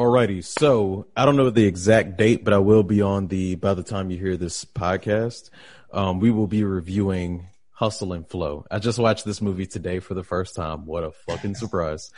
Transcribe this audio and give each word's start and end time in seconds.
Alrighty, 0.00 0.42
so 0.42 1.08
I 1.14 1.26
don't 1.26 1.36
know 1.36 1.50
the 1.50 1.66
exact 1.66 2.16
date, 2.16 2.42
but 2.42 2.54
I 2.54 2.58
will 2.58 2.82
be 2.82 3.02
on 3.02 3.26
the 3.26 3.56
by 3.56 3.74
the 3.74 3.82
time 3.82 4.10
you 4.10 4.16
hear 4.16 4.38
this 4.38 4.64
podcast, 4.64 5.50
um, 5.92 6.20
we 6.20 6.30
will 6.30 6.46
be 6.46 6.64
reviewing 6.64 7.48
Hustle 7.70 8.14
and 8.14 8.26
Flow. 8.26 8.64
I 8.70 8.78
just 8.78 8.98
watched 8.98 9.26
this 9.26 9.42
movie 9.42 9.66
today 9.66 9.98
for 9.98 10.14
the 10.14 10.24
first 10.24 10.56
time. 10.56 10.86
What 10.86 11.04
a 11.04 11.10
fucking 11.10 11.54
surprise. 11.54 12.10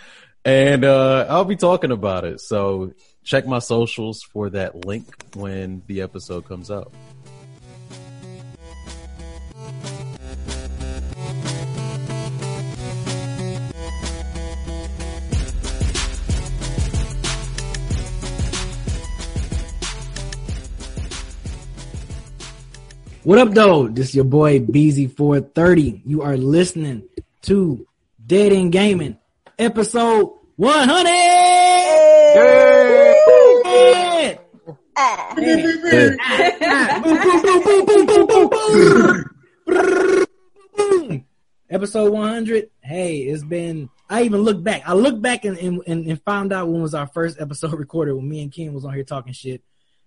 And 0.45 0.84
uh, 0.84 1.27
I'll 1.29 1.45
be 1.45 1.56
talking 1.56 1.91
about 1.91 2.25
it. 2.25 2.41
So 2.41 2.92
check 3.25 3.48
my 3.48 3.59
socials 3.59 4.23
for 4.23 4.51
that 4.51 4.84
link 4.84 5.09
when 5.34 5.83
the 5.89 6.03
episode 6.03 6.47
comes 6.47 6.70
out. 6.70 6.95
What 23.25 23.39
up, 23.39 23.55
though? 23.55 23.87
This 23.87 24.09
is 24.09 24.17
your 24.17 24.25
boy 24.25 24.59
BZ430. 24.59 26.03
You 26.05 26.23
are 26.23 26.37
listening 26.37 27.05
to 27.42 27.87
Dead 28.27 28.53
End 28.53 28.73
Gaming, 28.73 29.17
episode 29.56 30.33
100. 30.56 31.09
Yeah. 32.34 33.14
Ah. 34.97 35.34
Episode 41.70 42.12
100. 42.12 42.70
Hey, 42.81 43.19
it's 43.19 43.45
been. 43.45 43.89
I 44.11 44.25
even 44.25 44.42
looked 44.42 44.64
back. 44.64 44.83
I 44.84 44.95
looked 44.95 45.23
back 45.23 45.45
and, 45.45 45.57
and, 45.59 45.81
and 45.86 46.20
found 46.25 46.53
out 46.53 46.69
when 46.69 46.83
was 46.83 46.95
our 46.95 47.07
first 47.07 47.41
episode 47.41 47.73
recorded 47.79 48.14
when 48.14 48.29
me 48.29 48.42
and 48.42 48.53
Ken 48.53 48.75
was 48.75 48.84
on 48.84 48.95
here 48.95 49.05
talking 49.05 49.33
shit. 49.33 49.62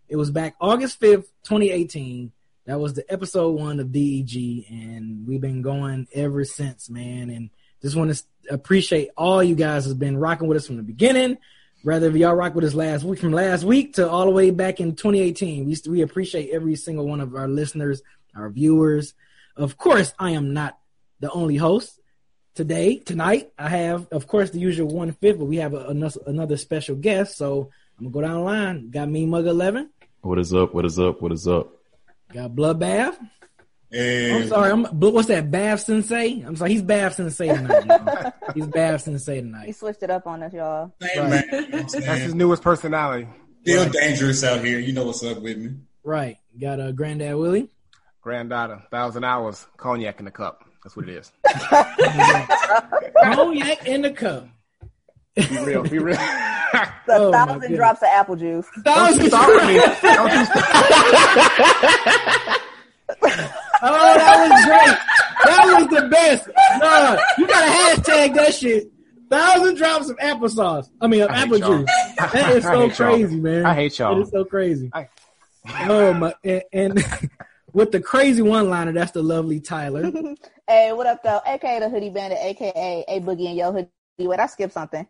It 0.09 0.17
was 0.17 0.31
back 0.31 0.55
August 0.59 1.00
5th, 1.00 1.27
2018 1.45 2.33
that 2.66 2.80
was 2.80 2.94
the 2.94 3.11
episode 3.11 3.52
one 3.52 3.80
of 3.80 3.91
DEG, 3.91 4.66
and 4.69 5.27
we've 5.27 5.41
been 5.41 5.61
going 5.61 6.08
ever 6.13 6.44
since, 6.44 6.89
man. 6.89 7.30
And 7.30 7.49
just 7.81 7.95
want 7.95 8.13
to 8.13 8.23
appreciate 8.49 9.09
all 9.16 9.44
you 9.44 9.55
guys 9.55 9.85
has 9.85 9.94
been 9.94 10.17
rocking 10.17 10.47
with 10.47 10.57
us 10.57 10.67
from 10.67 10.77
the 10.77 10.83
beginning. 10.83 11.38
Rather 11.83 12.07
if 12.07 12.16
y'all 12.16 12.33
rock 12.33 12.55
with 12.55 12.66
us 12.66 12.73
last 12.73 13.03
week 13.03 13.19
from 13.19 13.31
last 13.31 13.63
week 13.63 13.94
to 13.94 14.09
all 14.09 14.25
the 14.25 14.31
way 14.31 14.49
back 14.49 14.80
in 14.80 14.95
2018. 14.95 15.66
We 15.66 15.77
we 15.88 16.02
appreciate 16.02 16.49
every 16.49 16.75
single 16.75 17.07
one 17.07 17.22
of 17.22 17.35
our 17.35 17.47
listeners, 17.47 18.02
our 18.35 18.49
viewers. 18.49 19.13
Of 19.55 19.77
course, 19.77 20.11
I 20.17 20.31
am 20.31 20.53
not 20.53 20.79
the 21.19 21.29
only 21.29 21.57
host 21.57 22.00
today. 22.55 22.97
Tonight, 22.97 23.52
I 23.59 23.69
have, 23.69 24.07
of 24.11 24.25
course, 24.25 24.50
the 24.50 24.59
usual 24.59 24.88
one 24.88 25.11
fifth, 25.11 25.38
but 25.38 25.45
we 25.45 25.57
have 25.57 25.75
a, 25.75 25.85
another, 25.85 26.19
another 26.25 26.57
special 26.57 26.95
guest. 26.95 27.38
So 27.38 27.69
I'm 28.00 28.05
gonna 28.05 28.13
go 28.13 28.22
down 28.22 28.33
the 28.33 28.39
line. 28.39 28.89
Got 28.89 29.09
me, 29.09 29.27
Mug 29.27 29.45
Eleven. 29.45 29.91
What 30.22 30.39
is 30.39 30.55
up? 30.55 30.73
What 30.73 30.85
is 30.85 30.97
up? 30.97 31.22
What 31.22 31.31
is 31.31 31.47
up? 31.47 31.74
Got 32.33 32.55
Bloodbath. 32.55 33.17
And 33.91 34.43
I'm 34.43 34.47
sorry, 34.49 34.71
I'm 34.71 34.83
what's 34.85 35.27
that? 35.29 35.51
Bath 35.51 35.81
Sensei. 35.81 36.44
I'm 36.45 36.55
sorry, 36.55 36.72
he's 36.72 36.81
Bath 36.81 37.16
Sensei 37.16 37.47
tonight. 37.47 38.33
he's 38.53 38.67
Bath 38.67 39.01
Sensei 39.01 39.41
tonight. 39.41 39.67
He 39.67 39.72
switched 39.72 40.03
it 40.03 40.09
up 40.09 40.27
on 40.27 40.44
us, 40.44 40.53
y'all. 40.53 40.94
Right. 41.01 41.45
That's 41.72 41.94
his 41.94 42.35
newest 42.35 42.61
personality. 42.61 43.27
Still 43.61 43.83
right. 43.83 43.91
dangerous 43.94 44.44
out 44.44 44.63
here. 44.63 44.79
You 44.79 44.94
know 44.94 45.05
what's 45.05 45.23
up 45.23 45.41
with 45.41 45.57
me. 45.57 45.75
Right. 46.03 46.38
Got 46.59 46.79
a 46.79 46.89
uh, 46.89 46.91
Granddad 46.91 47.35
Willie. 47.35 47.69
Granddaughter, 48.22 48.83
thousand 48.91 49.23
hours, 49.23 49.66
cognac 49.77 50.19
in 50.19 50.25
the 50.25 50.31
cup. 50.31 50.63
That's 50.83 50.95
what 50.95 51.07
it 51.07 51.16
is. 51.16 51.31
cognac 53.23 53.88
in 53.88 54.01
the 54.01 54.11
cup. 54.11 54.47
Be 55.35 55.57
real. 55.66 55.84
Be 55.84 56.00
real. 56.00 56.18
the 57.07 57.16
oh, 57.16 57.31
thousand 57.31 57.75
drops 57.75 58.01
of 58.01 58.07
apple 58.07 58.35
juice. 58.35 58.68
Thousand 58.84 59.28
start 59.28 59.47
with 59.47 59.68
me. 59.68 59.79
oh, 63.81 64.13
that 64.16 64.50
was 64.50 64.66
great. 64.66 64.97
That 65.45 65.63
was 65.78 65.88
the 65.90 66.07
best. 66.09 66.47
No, 66.79 67.19
you 67.38 67.47
gotta 67.47 67.72
hashtag 67.72 68.34
that 68.35 68.53
shit. 68.53 68.91
Thousand 69.29 69.75
drops 69.75 70.09
of 70.09 70.18
applesauce. 70.18 70.90
I 71.01 71.07
mean, 71.07 71.22
of 71.22 71.29
I 71.29 71.41
apple 71.41 71.59
juice. 71.59 71.90
That 72.18 72.56
is 72.56 72.63
so 72.63 72.90
crazy, 72.90 73.40
man. 73.40 73.66
I 73.66 73.74
hate 73.74 74.00
y'all. 74.00 74.18
It 74.18 74.24
is 74.24 74.29
so 74.29 74.45
crazy. 74.45 74.90
I... 74.94 75.09
Oh 75.90 76.13
my, 76.13 76.34
and, 76.44 76.63
and 76.72 77.06
with 77.74 77.91
the 77.91 78.00
crazy 78.00 78.41
one 78.41 78.69
liner, 78.69 78.94
that's 78.94 79.12
the 79.12 79.24
lovely 79.24 79.59
Tyler. 79.59 80.12
hey, 80.68 80.94
what 80.94 81.07
up 81.07 81.24
though? 81.24 81.41
AKA 81.45 81.79
the 81.79 81.90
Hoodie 81.90 82.09
Bandit, 82.09 82.40
AKA 82.41 83.06
A 83.07 83.19
Boogie 83.19 83.47
and 83.47 83.57
Yo 83.57 83.72
Hoodie. 83.72 83.90
Wait, 84.18 84.40
I 84.40 84.45
skipped 84.45 84.74
something. 84.74 85.06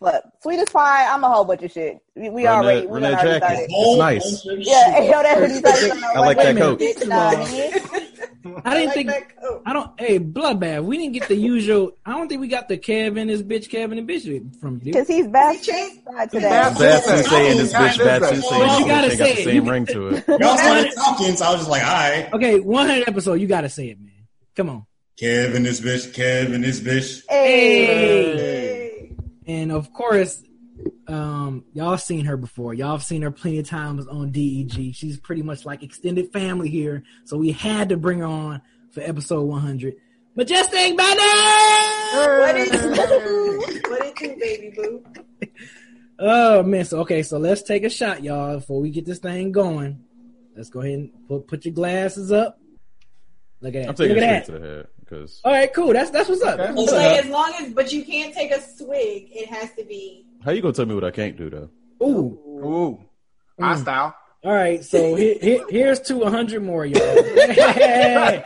But 0.00 0.32
sweetest 0.40 0.72
pie, 0.72 1.12
I'm 1.12 1.22
a 1.24 1.28
whole 1.28 1.44
bunch 1.44 1.62
of 1.62 1.70
shit. 1.72 1.98
We, 2.16 2.30
we 2.30 2.46
already, 2.46 2.86
we 2.86 3.04
already 3.04 3.16
jacket. 3.16 3.36
started. 3.36 3.66
It's 3.68 3.98
nice. 3.98 4.46
Yeah, 4.66 5.02
yo, 5.02 5.22
that's 5.22 5.40
what 5.42 5.50
he 5.50 5.60
said. 5.60 6.02
I 6.02 6.20
like 6.20 6.38
that 6.38 6.56
coat. 6.56 6.80
I 8.64 8.74
didn't 8.74 8.94
think. 8.94 9.10
I 9.66 9.74
don't. 9.74 10.00
Hey, 10.00 10.18
bloodbath. 10.18 10.84
We 10.84 10.96
didn't 10.96 11.12
get 11.12 11.28
the 11.28 11.36
usual. 11.36 11.92
I 12.06 12.12
don't 12.12 12.28
think 12.28 12.40
we 12.40 12.48
got 12.48 12.68
the 12.68 12.78
Kevin 12.78 13.28
is 13.28 13.42
bitch, 13.42 13.68
Kevin 13.68 13.98
and 13.98 14.08
bitch 14.08 14.58
from 14.58 14.80
you. 14.82 14.92
Because 14.92 15.06
he's 15.06 15.26
bad 15.26 15.62
today. 15.62 16.02
Bad 16.06 16.40
saying 16.40 17.58
this 17.58 17.72
bitch, 17.74 17.98
bad 17.98 18.22
saying 18.22 18.42
But 18.48 18.80
you 18.80 18.86
gotta 18.86 19.10
say 19.10 19.32
it. 19.32 19.36
The 19.36 19.44
same 19.44 19.68
ring 19.68 19.84
to 19.86 20.08
it. 20.08 20.24
Y'all 20.28 20.56
started 20.56 20.92
talking, 20.94 21.36
so 21.36 21.44
I 21.44 21.50
was 21.50 21.60
just 21.60 21.70
like, 21.70 21.82
all 21.82 21.92
right. 21.92 22.32
Okay, 22.32 22.58
100 22.58 23.06
episode. 23.06 23.34
You 23.34 23.46
gotta 23.46 23.68
say 23.68 23.88
it, 23.88 24.00
man. 24.00 24.12
Come 24.56 24.70
on. 24.70 24.86
Kevin 25.18 25.66
is 25.66 25.82
bitch. 25.82 26.14
Kevin 26.14 26.64
is 26.64 26.80
bitch. 26.80 27.22
Hey. 27.28 28.36
hey. 28.36 28.69
And 29.50 29.72
of 29.72 29.92
course, 29.92 30.44
um, 31.08 31.64
y'all 31.72 31.98
seen 31.98 32.24
her 32.26 32.36
before. 32.36 32.72
Y'all 32.72 32.92
have 32.92 33.02
seen 33.02 33.22
her 33.22 33.32
plenty 33.32 33.58
of 33.58 33.68
times 33.68 34.06
on 34.06 34.30
DEG. 34.30 34.94
She's 34.94 35.18
pretty 35.18 35.42
much 35.42 35.64
like 35.64 35.82
extended 35.82 36.32
family 36.32 36.70
here. 36.70 37.02
So 37.24 37.36
we 37.36 37.50
had 37.50 37.88
to 37.88 37.96
bring 37.96 38.20
her 38.20 38.26
on 38.26 38.62
for 38.92 39.00
episode 39.00 39.42
100. 39.42 39.94
Majestic 40.36 40.96
Banner! 40.96 41.20
What 42.14 42.56
is 42.56 42.70
What 43.88 44.06
is 44.06 44.20
you, 44.20 44.36
baby 44.38 44.72
boo? 44.74 45.04
Oh 46.22 46.62
man, 46.62 46.84
so 46.84 47.00
okay, 47.00 47.22
so 47.22 47.38
let's 47.38 47.62
take 47.62 47.82
a 47.82 47.88
shot, 47.88 48.22
y'all, 48.22 48.56
before 48.56 48.78
we 48.78 48.90
get 48.90 49.06
this 49.06 49.20
thing 49.20 49.52
going. 49.52 50.04
Let's 50.54 50.68
go 50.68 50.82
ahead 50.82 50.92
and 50.92 51.10
put 51.26 51.48
put 51.48 51.64
your 51.64 51.72
glasses 51.72 52.30
up. 52.30 52.60
Look 53.62 53.74
at 53.74 53.84
that. 53.84 53.88
I'm 53.88 53.94
taking 53.94 54.16
Look 54.16 54.24
it 54.24 54.44
straight 54.44 54.86
to 55.10 55.14
the 55.14 55.20
head. 55.20 55.26
Cause 55.26 55.40
all 55.44 55.52
right, 55.52 55.72
cool. 55.74 55.92
That's 55.92 56.10
that's 56.10 56.28
what's 56.28 56.42
up. 56.42 56.56
That's 56.56 56.74
what's 56.74 56.92
like, 56.92 57.18
up. 57.18 57.24
as 57.24 57.30
long 57.30 57.52
as, 57.60 57.72
but 57.72 57.92
you 57.92 58.04
can't 58.04 58.32
take 58.34 58.50
a 58.50 58.60
swig. 58.60 59.28
It 59.32 59.48
has 59.48 59.72
to 59.74 59.84
be. 59.84 60.26
How 60.44 60.52
you 60.52 60.62
gonna 60.62 60.74
tell 60.74 60.86
me 60.86 60.94
what 60.94 61.04
I 61.04 61.10
can't 61.10 61.36
do 61.36 61.50
though? 61.50 61.68
Ooh, 62.02 62.38
ooh, 62.64 63.04
my 63.58 63.74
mm. 63.74 63.82
style. 63.82 64.14
All 64.42 64.52
right, 64.52 64.82
so 64.82 65.16
here, 65.16 65.36
here, 65.40 65.66
here's 65.68 66.00
to 66.02 66.24
hundred 66.24 66.62
more, 66.62 66.86
y'all. 66.86 67.00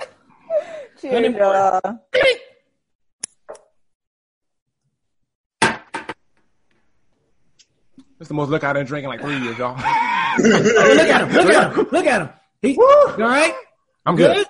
Cheers, 1.01 1.37
y'all. 1.37 1.81
It's 8.19 8.29
the 8.29 8.35
most 8.35 8.49
look 8.49 8.65
out 8.65 8.77
and 8.77 8.89
drinking 8.89 9.11
like 9.11 9.21
three 9.21 9.39
years, 9.39 9.59
y'all. 9.59 9.77
oh, 9.79 10.35
look 10.39 11.09
at 11.09 11.21
him! 11.21 11.33
Look 11.33 11.51
at 11.51 11.77
him! 11.77 11.87
Look 11.93 12.07
at 12.07 12.23
him! 12.23 12.29
He, 12.63 12.77
all 12.77 13.17
right? 13.19 13.55
I'm 14.07 14.17
good. 14.17 14.35
good? 14.35 14.47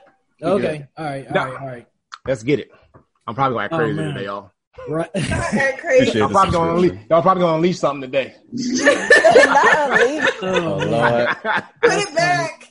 Okay. 0.48 0.78
Good. 0.78 0.88
All 0.96 1.04
right. 1.04 1.26
All 1.26 1.34
right. 1.34 1.60
All 1.60 1.66
right. 1.66 1.86
Let's 2.26 2.42
get 2.42 2.58
it. 2.58 2.70
I'm 3.26 3.34
probably 3.34 3.56
going 3.56 3.68
to 3.68 3.74
act 3.74 3.74
oh, 3.74 3.76
crazy 3.76 4.00
oh, 4.00 4.12
today, 4.12 4.24
y'all. 4.24 4.50
Right. 4.88 5.10
crazy. 5.78 6.22
I'm 6.22 6.30
probably 6.30 6.52
going 6.52 6.68
to 6.68 6.74
unleash, 6.74 7.06
y'all 7.10 7.20
probably 7.20 7.42
going 7.42 7.52
to 7.52 7.56
unleash 7.56 7.78
something 7.78 8.10
today. 8.10 8.34
oh, 10.42 10.78
Lord. 10.88 11.28
Put 11.82 11.92
it 11.92 12.14
back. 12.14 12.70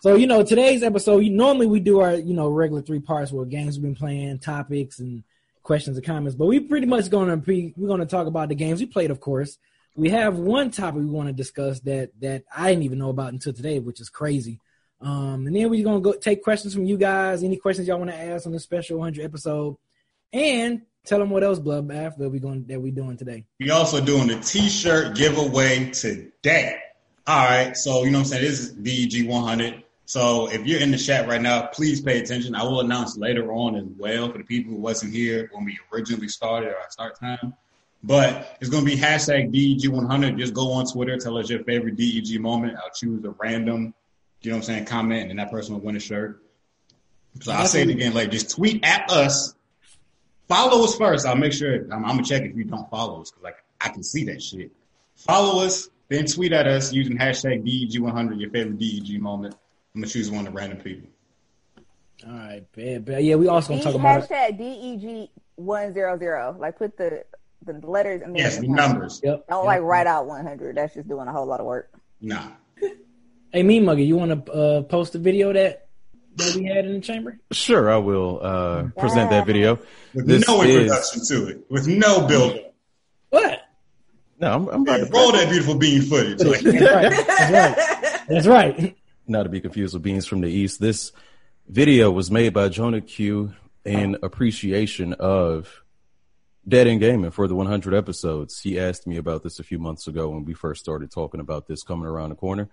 so 0.00 0.16
you 0.16 0.26
know 0.26 0.42
today's 0.42 0.82
episode 0.82 1.22
normally 1.26 1.66
we 1.66 1.78
do 1.78 2.00
our 2.00 2.16
you 2.16 2.34
know 2.34 2.48
regular 2.48 2.82
three 2.82 2.98
parts 2.98 3.30
where 3.30 3.44
games 3.46 3.76
we've 3.76 3.84
been 3.84 3.94
playing 3.94 4.36
topics 4.40 4.98
and 4.98 5.22
questions 5.62 5.96
and 5.96 6.04
comments 6.04 6.34
but 6.34 6.46
we 6.46 6.58
pretty 6.58 6.86
much 6.86 7.08
going 7.08 7.28
to 7.28 7.36
be 7.36 7.72
we're 7.76 7.86
going 7.86 8.00
to 8.00 8.06
talk 8.06 8.26
about 8.26 8.48
the 8.48 8.54
games 8.56 8.80
we 8.80 8.86
played 8.86 9.12
of 9.12 9.20
course 9.20 9.58
we 9.94 10.10
have 10.10 10.38
one 10.38 10.72
topic 10.72 10.98
we 10.98 11.06
want 11.06 11.28
to 11.28 11.32
discuss 11.32 11.78
that 11.80 12.10
that 12.20 12.42
i 12.54 12.70
didn't 12.70 12.82
even 12.82 12.98
know 12.98 13.10
about 13.10 13.32
until 13.32 13.52
today 13.52 13.78
which 13.78 14.00
is 14.00 14.10
crazy 14.10 14.58
um, 15.00 15.46
and 15.46 15.54
then 15.54 15.70
we're 15.70 15.84
gonna 15.84 16.00
go 16.00 16.12
take 16.12 16.42
questions 16.42 16.74
from 16.74 16.84
you 16.84 16.96
guys. 16.96 17.42
Any 17.42 17.56
questions 17.56 17.86
y'all 17.88 17.98
want 17.98 18.10
to 18.10 18.16
ask 18.16 18.46
on 18.46 18.52
this 18.52 18.62
special 18.62 18.98
100 18.98 19.24
episode, 19.24 19.76
and 20.32 20.82
tell 21.04 21.18
them 21.18 21.30
what 21.30 21.44
else 21.44 21.58
bloodbath 21.58 22.16
that 22.16 22.30
we 22.30 22.38
going 22.38 22.66
that 22.66 22.80
we 22.80 22.90
doing 22.90 23.16
today. 23.16 23.44
We 23.60 23.70
also 23.70 24.04
doing 24.04 24.28
the 24.28 24.40
t-shirt 24.40 25.16
giveaway 25.16 25.90
today. 25.90 26.78
All 27.26 27.44
right, 27.44 27.76
so 27.76 28.04
you 28.04 28.10
know 28.10 28.18
what 28.18 28.26
I'm 28.26 28.30
saying. 28.30 28.42
This 28.44 28.60
is 28.60 28.72
DEG 28.72 29.28
100. 29.28 29.82
So 30.06 30.48
if 30.48 30.64
you're 30.64 30.80
in 30.80 30.92
the 30.92 30.98
chat 30.98 31.26
right 31.26 31.42
now, 31.42 31.66
please 31.66 32.00
pay 32.00 32.20
attention. 32.20 32.54
I 32.54 32.62
will 32.62 32.80
announce 32.80 33.16
later 33.16 33.52
on 33.52 33.74
as 33.74 33.86
well 33.98 34.30
for 34.30 34.38
the 34.38 34.44
people 34.44 34.72
who 34.72 34.78
wasn't 34.78 35.12
here 35.12 35.50
when 35.52 35.64
we 35.64 35.76
originally 35.92 36.28
started 36.28 36.68
our 36.68 36.88
start 36.90 37.18
time. 37.18 37.54
But 38.04 38.56
it's 38.60 38.70
going 38.70 38.84
to 38.84 38.90
be 38.90 38.96
hashtag 38.96 39.52
DEG100. 39.52 40.38
Just 40.38 40.54
go 40.54 40.70
on 40.70 40.86
Twitter, 40.86 41.16
tell 41.16 41.36
us 41.36 41.50
your 41.50 41.64
favorite 41.64 41.96
DEG 41.96 42.40
moment. 42.40 42.76
I'll 42.76 42.92
choose 42.94 43.24
a 43.24 43.30
random, 43.30 43.92
you 44.46 44.52
know 44.52 44.58
what 44.58 44.68
I'm 44.68 44.74
saying, 44.74 44.84
comment, 44.84 45.30
and 45.30 45.40
that 45.40 45.50
person 45.50 45.74
will 45.74 45.80
win 45.80 45.96
a 45.96 46.00
shirt. 46.00 46.40
So 47.40 47.50
I'll 47.52 47.66
say 47.66 47.82
it 47.82 47.88
again, 47.88 48.14
like 48.14 48.30
just 48.30 48.52
tweet 48.52 48.84
at 48.84 49.10
us. 49.10 49.54
Follow 50.48 50.84
us 50.84 50.96
first. 50.96 51.26
I'll 51.26 51.34
make 51.34 51.52
sure 51.52 51.74
I'm, 51.92 52.04
I'm 52.04 52.16
gonna 52.16 52.22
check 52.22 52.42
if 52.42 52.54
you 52.56 52.64
don't 52.64 52.88
follow 52.88 53.20
us 53.20 53.30
because 53.30 53.42
like 53.42 53.56
I 53.80 53.88
can 53.88 54.04
see 54.04 54.24
that 54.26 54.40
shit. 54.40 54.70
Follow 55.16 55.64
us, 55.64 55.90
then 56.08 56.26
tweet 56.26 56.52
at 56.52 56.68
us 56.68 56.92
using 56.92 57.18
hashtag 57.18 57.66
DEG100, 57.66 58.40
your 58.40 58.50
favorite 58.50 58.78
DEG 58.78 59.20
moment. 59.20 59.56
I'm 59.94 60.02
gonna 60.02 60.12
choose 60.12 60.30
one 60.30 60.46
of 60.46 60.54
random 60.54 60.78
people. 60.78 61.08
All 62.24 62.32
right, 62.32 62.64
bad, 62.76 63.04
bad. 63.04 63.24
Yeah, 63.24 63.34
we 63.34 63.48
also 63.48 63.70
gonna 63.70 63.82
talk 63.82 63.94
about 63.96 64.22
it. 64.22 64.30
hashtag 64.30 64.58
DEG 64.58 65.30
one 65.56 65.92
zero 65.92 66.16
zero. 66.18 66.56
Like 66.56 66.78
put 66.78 66.96
the 66.96 67.24
the 67.64 67.72
letters 67.84 68.22
and 68.22 68.30
then 68.30 68.42
Yes, 68.42 68.56
the 68.56 68.62
the 68.62 68.68
numbers. 68.68 69.20
Yep. 69.24 69.48
Don't 69.48 69.58
yep. 69.58 69.66
like 69.66 69.82
write 69.82 70.06
out 70.06 70.26
one 70.26 70.46
hundred. 70.46 70.76
That's 70.76 70.94
just 70.94 71.08
doing 71.08 71.26
a 71.26 71.32
whole 71.32 71.46
lot 71.46 71.58
of 71.58 71.66
work. 71.66 71.90
Nah. 72.20 72.50
Hey, 73.56 73.62
me 73.62 73.80
mugger, 73.80 74.02
you 74.02 74.16
want 74.16 74.44
to 74.44 74.52
uh, 74.52 74.82
post 74.82 75.14
a 75.14 75.18
video 75.18 75.50
that 75.50 75.88
that 76.34 76.56
we 76.56 76.66
had 76.66 76.84
in 76.84 76.92
the 76.92 77.00
chamber? 77.00 77.38
Sure, 77.52 77.90
I 77.90 77.96
will 77.96 78.38
uh, 78.42 78.82
present 78.98 79.30
that 79.30 79.46
video. 79.46 79.78
With 80.12 80.26
This 80.26 80.46
no 80.46 80.60
is- 80.60 80.74
introduction 80.74 81.22
to 81.28 81.48
it. 81.48 81.64
With 81.70 81.88
no 81.88 82.26
build 82.26 82.56
up. 82.56 82.74
What? 83.30 83.60
No, 84.38 84.52
I'm, 84.52 84.68
I'm 84.68 84.82
about 84.82 84.98
to 84.98 85.06
Roll 85.06 85.32
that 85.32 85.48
beautiful 85.48 85.74
bean 85.74 86.02
footage. 86.02 86.42
Like, 86.46 86.60
That's 86.60 86.82
right. 86.82 87.26
That's 87.26 87.50
right. 87.50 88.26
That's 88.28 88.46
right. 88.46 88.96
not 89.26 89.44
to 89.44 89.48
be 89.48 89.62
confused 89.62 89.94
with 89.94 90.02
Beans 90.02 90.26
from 90.26 90.42
the 90.42 90.50
East. 90.50 90.78
This 90.78 91.12
video 91.66 92.10
was 92.10 92.30
made 92.30 92.52
by 92.52 92.68
Jonah 92.68 93.00
Q 93.00 93.54
in 93.86 94.18
appreciation 94.22 95.14
of 95.14 95.82
Dead 96.68 96.86
End 96.88 97.00
Gaming 97.00 97.30
for 97.30 97.48
the 97.48 97.54
100 97.54 97.94
episodes. 97.94 98.60
He 98.60 98.78
asked 98.78 99.06
me 99.06 99.16
about 99.16 99.42
this 99.42 99.58
a 99.58 99.64
few 99.64 99.78
months 99.78 100.08
ago 100.08 100.28
when 100.28 100.44
we 100.44 100.52
first 100.52 100.82
started 100.82 101.10
talking 101.10 101.40
about 101.40 101.66
this 101.66 101.82
coming 101.82 102.04
around 102.06 102.28
the 102.28 102.36
corner. 102.36 102.68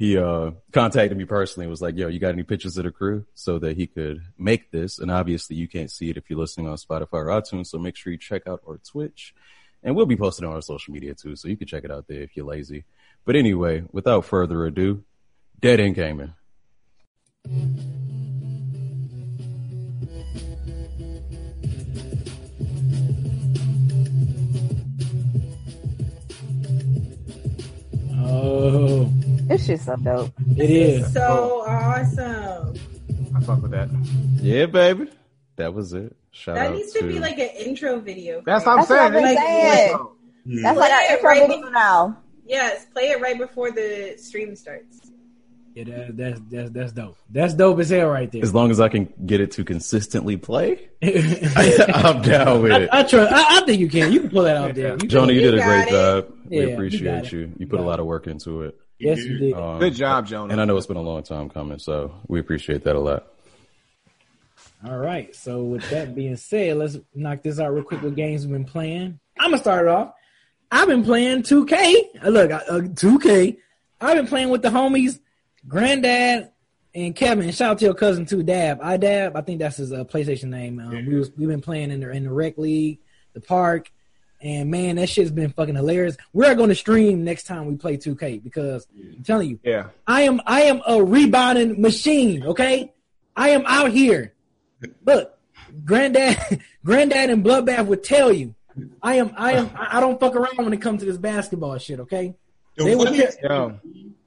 He 0.00 0.16
uh, 0.16 0.52
contacted 0.72 1.18
me 1.18 1.26
personally 1.26 1.66
and 1.66 1.70
was 1.70 1.82
like, 1.82 1.94
yo, 1.94 2.08
you 2.08 2.18
got 2.18 2.32
any 2.32 2.42
pictures 2.42 2.78
of 2.78 2.84
the 2.84 2.90
crew 2.90 3.26
so 3.34 3.58
that 3.58 3.76
he 3.76 3.86
could 3.86 4.22
make 4.38 4.70
this? 4.70 4.98
And 4.98 5.10
obviously 5.10 5.56
you 5.56 5.68
can't 5.68 5.90
see 5.90 6.08
it 6.08 6.16
if 6.16 6.30
you're 6.30 6.38
listening 6.38 6.68
on 6.68 6.78
Spotify 6.78 7.12
or 7.12 7.26
iTunes. 7.26 7.66
So 7.66 7.78
make 7.78 7.96
sure 7.96 8.10
you 8.10 8.18
check 8.18 8.46
out 8.46 8.62
our 8.66 8.78
Twitch 8.78 9.34
and 9.82 9.94
we'll 9.94 10.06
be 10.06 10.16
posting 10.16 10.48
on 10.48 10.54
our 10.54 10.62
social 10.62 10.94
media 10.94 11.12
too. 11.12 11.36
So 11.36 11.48
you 11.48 11.56
can 11.58 11.66
check 11.66 11.84
it 11.84 11.90
out 11.90 12.06
there 12.08 12.22
if 12.22 12.34
you're 12.34 12.46
lazy. 12.46 12.84
But 13.26 13.36
anyway, 13.36 13.82
without 13.92 14.24
further 14.24 14.64
ado, 14.64 15.04
Dead 15.60 15.80
End 15.80 15.96
Gaming. 15.96 16.32
Oh, 28.16 29.12
This 29.50 29.66
shit's 29.66 29.84
so 29.84 29.96
dope. 29.96 30.32
it 30.56 30.70
is. 30.70 31.12
So 31.12 31.64
awesome. 31.66 32.74
I 33.36 33.40
fuck 33.40 33.60
with 33.62 33.72
that. 33.72 33.88
Yeah, 34.40 34.66
baby. 34.66 35.10
That 35.56 35.74
was 35.74 35.92
it. 35.92 36.16
Shout 36.30 36.54
That 36.54 36.68
out 36.68 36.74
needs 36.76 36.92
to 36.92 37.04
be 37.06 37.18
like 37.18 37.36
an 37.38 37.50
intro 37.56 37.98
video. 37.98 38.42
That's 38.46 38.64
what 38.64 38.72
I'm 38.78 38.84
it. 38.84 38.88
That's 38.88 38.90
what 38.90 38.98
I've 39.00 39.12
saying. 39.12 39.24
been 39.24 39.34
Like, 39.34 39.38
saying. 39.44 39.94
Oh, 39.98 40.12
hmm. 40.44 40.62
That's 40.62 40.78
like 40.78 40.90
our 40.92 41.02
Yeah, 41.02 41.12
intro 41.16 41.28
right. 41.30 41.48
video 41.48 41.68
now. 41.70 42.16
Yes, 42.46 42.86
play 42.92 43.10
it 43.10 43.20
right 43.20 43.36
before 43.38 43.72
the 43.72 44.14
stream 44.18 44.54
starts. 44.54 45.10
Yeah, 45.74 45.84
that, 45.84 46.16
that's 46.16 46.40
that's 46.50 46.70
that's 46.70 46.92
dope. 46.92 47.16
That's 47.30 47.54
dope 47.54 47.78
as 47.80 47.90
hell 47.90 48.08
right 48.08 48.30
there. 48.30 48.42
as 48.42 48.52
long 48.54 48.70
as 48.72 48.80
I 48.80 48.88
can 48.88 49.12
get 49.26 49.40
it 49.40 49.52
to 49.52 49.64
consistently 49.64 50.36
play, 50.36 50.88
I, 51.02 51.84
I'm 51.94 52.22
down 52.22 52.62
with 52.62 52.72
it. 52.72 52.88
I 52.92 53.02
trust. 53.04 53.32
I, 53.32 53.58
I 53.58 53.64
think 53.66 53.80
you 53.80 53.88
can. 53.88 54.12
You 54.12 54.20
can 54.20 54.30
pull 54.30 54.42
that 54.42 54.56
out 54.56 54.74
there. 54.74 54.92
You 54.92 55.08
Johnny, 55.08 55.34
you 55.34 55.40
You 55.42 55.50
did 55.52 55.60
a 55.60 55.64
great 55.64 55.88
it. 55.88 55.90
job. 55.90 56.34
Yeah, 56.48 56.60
we 56.60 56.66
you 56.68 56.72
appreciate 56.74 57.32
you. 57.32 57.38
You 57.40 57.52
You 57.58 57.66
put 57.68 57.76
a 57.80 57.82
got 57.82 57.88
lot 57.88 58.00
of 58.00 58.06
work 58.06 58.26
into 58.26 58.62
it. 58.62 58.76
Yes, 59.00 59.18
you 59.24 59.38
did. 59.38 59.54
Um, 59.54 59.78
Good 59.78 59.94
job, 59.94 60.26
Jonah. 60.26 60.52
And 60.52 60.60
I 60.60 60.64
know 60.64 60.76
it's 60.76 60.86
been 60.86 60.96
a 60.96 61.02
long 61.02 61.22
time 61.22 61.48
coming, 61.48 61.78
so 61.78 62.14
we 62.28 62.38
appreciate 62.38 62.84
that 62.84 62.96
a 62.96 63.00
lot. 63.00 63.26
All 64.86 64.98
right. 64.98 65.34
So 65.34 65.64
with 65.64 65.88
that 65.90 66.14
being 66.14 66.36
said, 66.36 66.76
let's 66.76 66.98
knock 67.14 67.42
this 67.42 67.58
out 67.58 67.72
real 67.72 67.84
quick. 67.84 68.02
What 68.02 68.14
games 68.14 68.46
we've 68.46 68.52
been 68.52 68.64
playing? 68.64 69.18
I'm 69.38 69.50
gonna 69.50 69.58
start 69.62 69.86
it 69.86 69.88
off. 69.88 70.14
I've 70.70 70.88
been 70.88 71.04
playing 71.04 71.42
2K. 71.42 71.94
Uh, 72.24 72.28
Look, 72.28 72.50
uh, 72.50 72.60
2K. 72.60 73.56
I've 74.00 74.16
been 74.16 74.26
playing 74.26 74.50
with 74.50 74.62
the 74.62 74.68
homies, 74.68 75.18
Granddad 75.66 76.50
and 76.94 77.14
Kevin. 77.14 77.50
Shout 77.50 77.72
out 77.72 77.78
to 77.78 77.84
your 77.86 77.94
cousin 77.94 78.24
too, 78.24 78.42
Dab. 78.42 78.80
I 78.82 78.96
Dab. 78.96 79.36
I 79.36 79.42
think 79.42 79.60
that's 79.60 79.76
his 79.76 79.92
uh, 79.92 80.04
PlayStation 80.04 80.48
name. 80.48 80.78
Um, 80.78 81.06
we 81.06 81.14
was 81.16 81.30
we've 81.36 81.48
been 81.48 81.60
playing 81.60 81.90
in 81.90 82.00
the 82.00 82.10
in 82.10 82.24
the 82.24 82.32
rec 82.32 82.56
league, 82.56 83.00
the 83.34 83.40
park, 83.40 83.90
and 84.40 84.70
man, 84.70 84.96
that 84.96 85.08
shit's 85.08 85.30
been 85.30 85.50
fucking 85.50 85.74
hilarious. 85.74 86.16
We're 86.32 86.54
going 86.54 86.70
to 86.70 86.74
stream 86.74 87.24
next 87.24 87.44
time 87.44 87.66
we 87.66 87.76
play 87.76 87.96
2K 87.96 88.42
because 88.42 88.86
I'm 88.96 89.22
telling 89.22 89.50
you, 89.50 89.60
Yeah. 89.62 89.86
I 90.06 90.22
am 90.22 90.40
I 90.46 90.62
am 90.62 90.80
a 90.86 91.02
rebounding 91.02 91.80
machine. 91.80 92.44
Okay, 92.46 92.92
I 93.36 93.50
am 93.50 93.64
out 93.66 93.90
here. 93.90 94.32
Look, 95.04 95.36
granddad, 95.84 96.62
granddad, 96.84 97.30
and 97.30 97.44
bloodbath 97.44 97.86
would 97.86 98.02
tell 98.02 98.32
you, 98.32 98.54
I 99.02 99.16
am 99.16 99.32
I 99.36 99.52
am 99.52 99.70
I 99.74 99.98
I 99.98 100.00
don't 100.00 100.18
fuck 100.18 100.34
around 100.34 100.56
when 100.56 100.72
it 100.72 100.80
comes 100.80 101.00
to 101.00 101.06
this 101.06 101.18
basketball 101.18 101.76
shit. 101.78 102.00
Okay, 102.00 102.34
The 102.76 102.84
They 102.84 102.96
would 102.96 103.08
funniest 103.08 103.38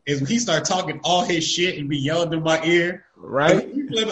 is 0.05 0.19
when 0.19 0.29
he 0.29 0.37
start 0.37 0.65
talking 0.65 0.99
all 1.03 1.23
his 1.23 1.45
shit 1.47 1.77
and 1.77 1.87
be 1.87 1.97
yelling 1.97 2.33
in 2.33 2.43
my 2.43 2.63
ear. 2.65 3.05
Right? 3.15 3.55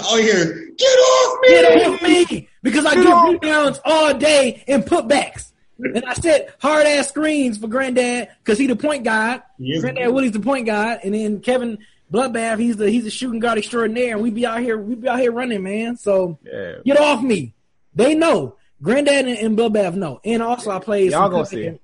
All 0.05 0.19
you 0.19 0.31
hear, 0.31 0.69
get 0.77 0.87
off 0.87 1.39
me! 1.41 1.49
get 1.49 1.87
off 1.87 2.01
me 2.01 2.49
because 2.63 2.85
I 2.85 2.95
get 2.95 3.29
rebounds 3.29 3.81
all 3.83 4.13
day 4.13 4.63
and 4.67 4.83
putbacks. 4.83 5.50
And 5.83 6.05
I 6.05 6.13
set 6.13 6.55
hard 6.59 6.85
ass 6.85 7.09
screens 7.09 7.57
for 7.57 7.67
granddad 7.67 8.29
because 8.43 8.57
he 8.57 8.67
the 8.67 8.75
point 8.75 9.03
guard. 9.03 9.41
He 9.57 9.73
is. 9.73 9.81
Granddad 9.81 10.13
Willie's 10.13 10.31
the 10.31 10.39
point 10.39 10.65
guard, 10.67 10.99
and 11.03 11.13
then 11.13 11.39
Kevin 11.41 11.79
Bloodbath 12.11 12.59
he's 12.59 12.77
the 12.77 12.89
he's 12.89 13.05
a 13.05 13.09
shooting 13.09 13.39
guard 13.39 13.57
extraordinaire. 13.57 14.15
And 14.15 14.21
we 14.21 14.31
be 14.31 14.45
out 14.45 14.59
here 14.59 14.77
we 14.77 14.95
be 14.95 15.07
out 15.07 15.19
here 15.19 15.31
running, 15.31 15.63
man. 15.63 15.97
So. 15.97 16.37
Yeah. 16.43 16.75
Get 16.85 16.99
off 16.99 17.23
me. 17.23 17.53
They 17.95 18.15
know. 18.15 18.57
Granddad 18.81 19.27
and, 19.27 19.37
and 19.37 19.57
Bloodbath 19.57 19.95
know. 19.95 20.19
And 20.25 20.41
also 20.43 20.71
I 20.71 20.79
played 20.79 21.11
Y'all 21.11 21.23
some 21.23 21.31
gonna 21.31 21.43
Cuphead. 21.43 21.49
see 21.49 21.61
it. 21.63 21.81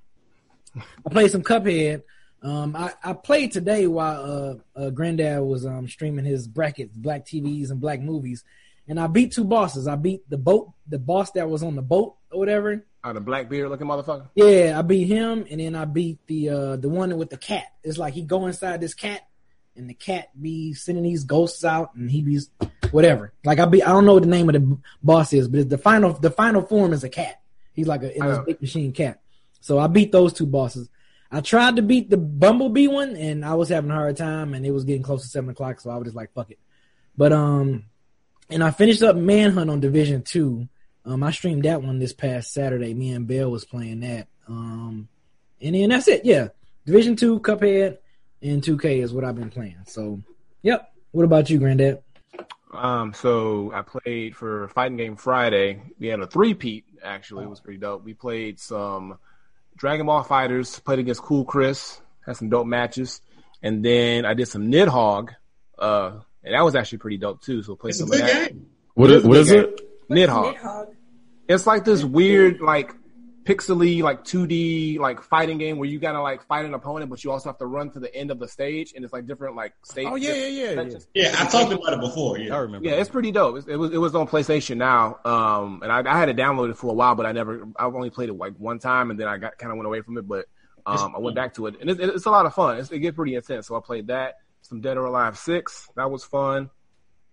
I 1.06 1.10
played 1.10 1.32
some 1.32 1.44
Cuphead. 1.44 2.04
Um 2.44 2.76
I, 2.76 2.94
I 3.04 3.14
played 3.14 3.52
today 3.54 3.88
while 3.88 4.62
uh, 4.76 4.80
uh 4.80 4.90
Granddad 4.90 5.42
was 5.42 5.66
um 5.66 5.88
streaming 5.88 6.26
his 6.26 6.48
brackets, 6.48 6.96
black 6.96 7.26
TVs 7.26 7.72
and 7.72 7.80
black 7.80 8.02
movies. 8.02 8.44
And 8.90 9.00
I 9.00 9.08
beat 9.08 9.32
two 9.32 9.44
bosses. 9.44 9.88
I 9.88 9.96
beat 9.96 10.30
the 10.30 10.38
boat 10.38 10.72
the 10.88 11.00
boss 11.00 11.32
that 11.32 11.50
was 11.50 11.64
on 11.64 11.76
the 11.76 11.82
boat 11.82 12.16
or 12.32 12.40
whatever. 12.40 12.86
Oh, 13.04 13.14
the 13.14 13.22
black 13.22 13.48
beard 13.50 13.70
looking 13.70 13.88
motherfucker. 13.88 14.28
Yeah, 14.36 14.78
I 14.78 14.82
beat 14.82 15.06
him 15.06 15.46
and 15.50 15.60
then 15.60 15.76
I 15.76 15.86
beat 15.86 16.20
the 16.28 16.50
uh 16.50 16.76
the 16.76 16.90
one 16.90 17.16
with 17.18 17.30
the 17.30 17.38
cat. 17.38 17.66
It's 17.84 17.98
like 17.98 18.14
he 18.14 18.24
go 18.24 18.48
inside 18.48 18.82
this 18.82 18.94
cat 18.94 19.22
and 19.76 19.90
the 19.90 19.94
cat 19.94 20.30
be 20.40 20.74
sending 20.74 21.04
these 21.04 21.24
ghosts 21.24 21.64
out 21.64 21.96
and 21.96 22.10
he 22.10 22.22
be 22.22 22.40
whatever. 22.92 23.34
Like 23.46 23.60
I 23.60 23.66
be 23.66 23.84
I 23.84 23.90
don't 23.90 24.06
know 24.06 24.16
what 24.16 24.24
the 24.24 24.30
name 24.30 24.50
of 24.50 24.54
the 24.54 24.78
boss 25.04 25.32
is, 25.34 25.48
but 25.48 25.70
the 25.70 25.78
final 25.78 26.14
the 26.14 26.32
final 26.32 26.62
form 26.62 26.94
is 26.94 27.04
a 27.04 27.10
cat. 27.10 27.42
He's 27.74 27.88
like 27.88 28.04
a 28.04 28.16
in 28.18 28.26
this 28.26 28.40
big 28.46 28.62
machine 28.62 28.92
cat. 28.92 29.22
So 29.62 29.80
I 29.80 29.88
beat 29.88 30.12
those 30.12 30.34
two 30.34 30.48
bosses. 30.48 30.90
I 31.32 31.42
tried 31.42 31.76
to 31.76 31.82
beat 31.82 32.10
the 32.10 32.18
Bumblebee 32.18 32.88
one 32.88 33.16
and 33.16 33.46
I 33.46 33.54
was 33.54 33.70
having 33.70 33.92
a 33.92 33.96
hard 33.96 34.18
time 34.18 34.54
and 34.54 34.66
it 34.66 34.72
was 34.72 34.86
getting 34.86 35.04
close 35.04 35.22
to 35.24 35.28
seven 35.28 35.50
o'clock, 35.50 35.80
so 35.80 35.90
I 35.92 35.98
was 35.98 36.06
just 36.06 36.16
like 36.16 36.34
fuck 36.34 36.52
it. 36.52 36.60
But 37.16 37.32
um 37.32 37.86
and 38.50 38.64
I 38.64 38.72
finished 38.72 39.04
up 39.04 39.16
Manhunt 39.16 39.70
on 39.70 39.80
Division 39.80 40.24
Two. 40.24 40.68
Um 41.08 41.24
I 41.24 41.32
streamed 41.32 41.64
that 41.64 41.82
one 41.82 41.98
this 41.98 42.14
past 42.14 42.54
Saturday. 42.54 42.94
Me 42.94 43.12
and 43.12 43.28
Bell 43.28 43.50
was 43.50 43.66
playing 43.66 44.02
that. 44.02 44.28
Um 44.48 45.08
and 45.62 45.74
then 45.74 45.90
that's 45.90 46.08
it, 46.08 46.26
yeah. 46.26 46.50
Division 46.86 47.16
Two, 47.16 47.40
Cuphead, 47.40 47.98
and 48.42 48.62
2K 48.62 49.02
is 49.04 49.14
what 49.14 49.24
I've 49.24 49.36
been 49.36 49.50
playing. 49.50 49.76
So, 49.88 50.22
yep. 50.62 50.94
What 51.12 51.24
about 51.24 51.50
you, 51.50 51.60
Granddad? 51.60 52.02
Um, 52.74 53.14
so 53.14 53.72
I 53.74 53.82
played 53.82 54.36
for 54.36 54.68
Fighting 54.70 54.98
Game 54.98 55.16
Friday. 55.16 55.82
We 56.00 56.08
had 56.08 56.20
a 56.20 56.28
three-peat, 56.28 56.86
actually. 57.04 57.46
It 57.46 57.50
was 57.50 57.60
pretty 57.60 57.80
dope. 57.80 58.04
We 58.04 58.14
played 58.14 58.60
some 58.60 59.18
Dragon 59.76 60.06
Ball 60.06 60.24
FighterZ, 60.24 60.84
played 60.84 61.00
against 61.00 61.22
Cool 61.22 61.44
Chris, 61.46 62.00
had 62.26 62.38
some 62.38 62.50
dope 62.50 62.68
matches. 62.68 63.22
And 63.62 63.84
then 63.84 64.26
I 64.26 64.34
did 64.34 64.48
some 64.48 64.72
Nidhogg, 64.72 65.30
uh, 65.80 66.20
and 66.44 66.54
that 66.54 66.62
was 66.62 66.76
actually 66.76 67.00
pretty 67.00 67.18
dope 67.18 67.42
too. 67.42 67.64
So 67.64 67.76
played 67.76 67.96
some 67.96 68.12
of 68.12 68.18
that. 68.18 68.50
game. 68.50 68.68
What 68.94 69.12
is, 69.12 69.24
what 69.24 69.38
is 69.38 69.52
it? 69.52 70.10
Nidhogg. 70.10 70.58
Nidhogg. 70.58 70.88
It's 71.48 71.66
like 71.66 71.86
this 71.86 72.04
weird, 72.04 72.62
like 72.62 72.94
pixely 73.48 74.02
like 74.02 74.26
2D 74.26 75.00
like 75.00 75.22
fighting 75.22 75.58
game 75.58 75.78
where 75.78 75.88
you 75.88 76.00
gotta 76.00 76.22
like 76.22 76.46
fight 76.48 76.66
an 76.66 76.74
opponent, 76.74 77.10
but 77.10 77.24
you 77.24 77.32
also 77.32 77.48
have 77.48 77.58
to 77.58 77.66
run 77.66 77.90
to 77.92 78.00
the 78.00 78.14
end 78.14 78.30
of 78.30 78.40
the 78.40 78.48
stage, 78.48 78.94
and 78.94 79.06
it's 79.06 79.14
like 79.14 79.26
different 79.26 79.56
like 79.56 79.74
stage. 79.84 80.08
Oh 80.10 80.16
yeah, 80.16 80.34
yeah, 80.34 80.48
yeah, 80.48 80.82
yeah. 80.82 80.98
Yeah, 81.14 81.36
I 81.40 81.46
talked 81.46 81.72
about 81.72 81.94
it 81.94 82.02
before. 82.02 82.38
Yeah, 82.38 82.56
I 82.56 82.60
remember. 82.60 82.88
Yeah, 82.88 82.96
it's 82.96 83.10
pretty 83.10 83.32
dope. 83.32 83.58
It, 83.58 83.70
it 83.70 83.78
was 83.78 83.94
it 83.94 83.98
was 83.98 84.14
on 84.16 84.28
PlayStation 84.28 84.78
now, 84.78 85.20
um, 85.24 85.82
and 85.82 85.92
I, 85.92 86.00
I 86.00 86.20
had 86.20 86.28
it 86.28 86.36
downloaded 86.36 86.76
for 86.76 86.92
a 86.92 86.94
while, 86.94 87.16
but 87.16 87.26
I 87.26 87.32
never. 87.32 87.66
I've 87.78 87.96
only 87.96 88.10
played 88.10 88.30
it 88.30 88.34
like 88.34 88.54
one 88.58 88.80
time, 88.80 89.12
and 89.12 89.20
then 89.20 89.30
I 89.30 89.38
got 89.38 89.58
kind 89.58 89.72
of 89.72 89.78
went 89.78 89.88
away 89.88 90.02
from 90.02 90.18
it. 90.18 90.28
But 90.28 90.46
um, 90.86 91.16
I 91.16 91.20
went 91.20 91.36
back 91.38 91.54
to 91.56 91.68
it, 91.68 91.76
and 91.80 91.90
it, 91.90 92.00
it's 92.02 92.26
a 92.26 92.32
lot 92.32 92.46
of 92.46 92.54
fun. 92.54 92.78
It's, 92.80 92.92
it 92.92 93.00
gets 93.00 93.16
pretty 93.16 93.36
intense. 93.36 93.68
So 93.68 93.78
I 93.78 93.80
played 93.80 94.08
that. 94.08 94.36
Some 94.62 94.82
Dead 94.82 94.98
or 94.98 95.06
Alive 95.06 95.38
Six, 95.38 95.90
that 95.96 96.12
was 96.12 96.26
fun. 96.26 96.70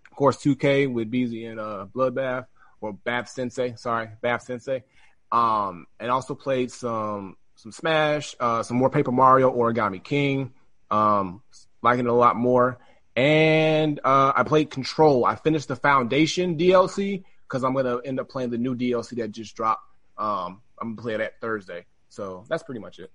Of 0.09 0.17
course, 0.17 0.37
2K 0.37 0.93
with 0.93 1.11
Beezy 1.11 1.45
and 1.45 1.59
uh, 1.59 1.87
Bloodbath 1.93 2.45
or 2.81 2.93
Bath 2.93 3.29
Sensei. 3.29 3.75
Sorry, 3.75 4.09
Bath 4.21 4.43
Sensei. 4.43 4.83
Um, 5.31 5.87
and 5.99 6.11
also 6.11 6.35
played 6.35 6.71
some 6.71 7.37
some 7.55 7.71
Smash, 7.71 8.35
uh, 8.39 8.63
some 8.63 8.77
more 8.77 8.89
Paper 8.89 9.11
Mario, 9.11 9.51
Origami 9.51 10.03
King. 10.03 10.53
Um, 10.91 11.41
liking 11.81 12.05
it 12.05 12.09
a 12.09 12.13
lot 12.13 12.35
more. 12.35 12.77
And 13.15 13.99
uh, 14.03 14.33
I 14.35 14.43
played 14.43 14.69
Control. 14.69 15.25
I 15.25 15.35
finished 15.35 15.69
the 15.69 15.75
Foundation 15.75 16.57
DLC 16.57 17.23
because 17.47 17.63
I'm 17.63 17.73
gonna 17.73 17.99
end 18.03 18.19
up 18.19 18.29
playing 18.29 18.49
the 18.49 18.57
new 18.57 18.75
DLC 18.75 19.17
that 19.17 19.31
just 19.31 19.55
dropped. 19.55 19.83
Um, 20.17 20.61
I'm 20.81 20.95
gonna 20.95 21.01
play 21.01 21.17
that 21.17 21.39
Thursday. 21.39 21.85
So 22.09 22.45
that's 22.49 22.63
pretty 22.63 22.81
much 22.81 22.99
it. 22.99 23.11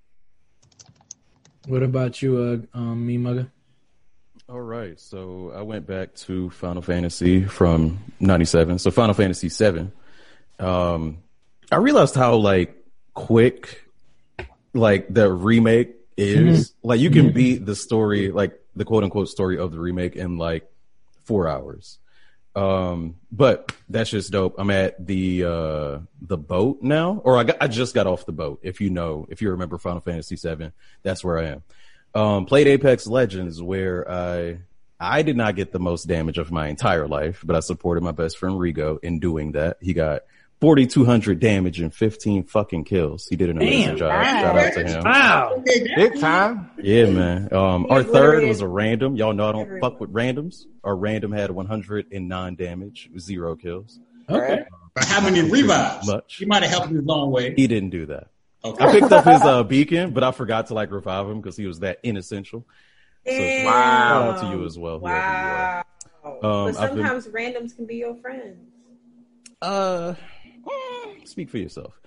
What 1.66 1.82
about 1.82 2.22
you, 2.22 2.66
uh, 2.74 2.78
um, 2.78 3.06
me 3.06 3.18
mugger? 3.18 3.52
All 4.50 4.60
right, 4.60 4.98
so 4.98 5.52
I 5.54 5.62
went 5.62 5.86
back 5.86 6.12
to 6.26 6.50
Final 6.50 6.82
Fantasy 6.82 7.44
from 7.44 8.00
'97. 8.18 8.80
So 8.80 8.90
Final 8.90 9.14
Fantasy 9.14 9.48
VII. 9.48 9.92
Um, 10.58 11.18
I 11.70 11.76
realized 11.76 12.16
how 12.16 12.34
like 12.34 12.74
quick, 13.14 13.84
like 14.74 15.06
the 15.14 15.32
remake 15.32 15.94
is. 16.16 16.70
Mm-hmm. 16.70 16.88
Like 16.88 16.98
you 16.98 17.10
can 17.10 17.26
mm-hmm. 17.26 17.34
beat 17.34 17.64
the 17.64 17.76
story, 17.76 18.32
like 18.32 18.60
the 18.74 18.84
quote 18.84 19.04
unquote 19.04 19.28
story 19.28 19.56
of 19.56 19.70
the 19.70 19.78
remake 19.78 20.16
in 20.16 20.36
like 20.36 20.68
four 21.22 21.46
hours. 21.46 22.00
Um, 22.56 23.18
but 23.30 23.70
that's 23.88 24.10
just 24.10 24.32
dope. 24.32 24.56
I'm 24.58 24.70
at 24.70 25.06
the 25.06 25.44
uh 25.44 25.98
the 26.22 26.36
boat 26.36 26.82
now, 26.82 27.20
or 27.22 27.38
I 27.38 27.44
got, 27.44 27.58
I 27.60 27.68
just 27.68 27.94
got 27.94 28.08
off 28.08 28.26
the 28.26 28.32
boat. 28.32 28.58
If 28.64 28.80
you 28.80 28.90
know, 28.90 29.26
if 29.28 29.42
you 29.42 29.50
remember 29.50 29.78
Final 29.78 30.00
Fantasy 30.00 30.34
VII, 30.34 30.72
that's 31.04 31.22
where 31.22 31.38
I 31.38 31.44
am. 31.50 31.62
Um, 32.14 32.46
played 32.46 32.66
Apex 32.66 33.06
Legends, 33.06 33.62
where 33.62 34.10
I 34.10 34.58
I 34.98 35.22
did 35.22 35.36
not 35.36 35.56
get 35.56 35.72
the 35.72 35.78
most 35.78 36.06
damage 36.06 36.38
of 36.38 36.50
my 36.50 36.68
entire 36.68 37.08
life, 37.08 37.42
but 37.44 37.56
I 37.56 37.60
supported 37.60 38.02
my 38.02 38.12
best 38.12 38.36
friend 38.36 38.56
Rigo 38.56 38.98
in 39.02 39.18
doing 39.18 39.52
that. 39.52 39.78
He 39.80 39.94
got 39.94 40.22
4,200 40.60 41.40
damage 41.40 41.80
and 41.80 41.92
15 41.92 42.44
fucking 42.44 42.84
kills. 42.84 43.26
He 43.26 43.36
did 43.36 43.48
an 43.48 43.56
amazing 43.56 43.86
Damn, 43.86 43.96
job. 43.96 44.10
Wow. 44.10 44.24
Shout 44.24 44.58
out 44.58 44.72
to 44.74 44.84
him. 44.86 45.04
Wow. 45.04 45.62
Big 45.64 46.20
time. 46.20 46.70
Yeah, 46.82 47.06
man. 47.06 47.52
Um, 47.52 47.86
our 47.88 48.02
third 48.02 48.46
was 48.46 48.60
a 48.60 48.68
random. 48.68 49.16
Y'all 49.16 49.32
know 49.32 49.48
I 49.48 49.52
don't 49.52 49.80
fuck 49.80 50.00
with 50.00 50.12
randoms. 50.12 50.66
Our 50.84 50.94
random 50.94 51.32
had 51.32 51.50
109 51.50 52.54
damage, 52.56 53.10
zero 53.18 53.56
kills. 53.56 53.98
Okay. 54.28 54.64
But 54.94 55.04
how 55.06 55.22
many 55.22 55.40
revives? 55.50 56.06
Much. 56.06 56.36
He 56.36 56.44
might 56.44 56.62
have 56.62 56.72
helped 56.72 56.90
his 56.90 57.02
long 57.04 57.30
way. 57.30 57.54
He 57.54 57.66
didn't 57.66 57.90
do 57.90 58.04
that. 58.06 58.28
Okay. 58.62 58.84
I 58.84 58.92
picked 58.92 59.12
up 59.12 59.24
his 59.24 59.42
uh, 59.42 59.62
beacon, 59.62 60.12
but 60.12 60.22
I 60.22 60.32
forgot 60.32 60.66
to 60.66 60.74
like 60.74 60.90
revive 60.90 61.28
him 61.28 61.40
because 61.40 61.56
he 61.56 61.66
was 61.66 61.80
that 61.80 61.98
inessential. 62.02 62.66
So 63.26 63.32
wow. 63.32 63.64
shout 63.64 64.22
out 64.22 64.40
to 64.42 64.56
you 64.56 64.64
as 64.64 64.78
well. 64.78 65.00
Wow. 65.00 65.84
Um, 66.24 66.38
but 66.42 66.72
sometimes 66.74 67.26
been, 67.26 67.34
randoms 67.34 67.74
can 67.74 67.86
be 67.86 67.96
your 67.96 68.16
friends. 68.16 68.58
Uh, 69.62 70.14
Speak 71.24 71.50
for 71.50 71.58
yourself. 71.58 71.98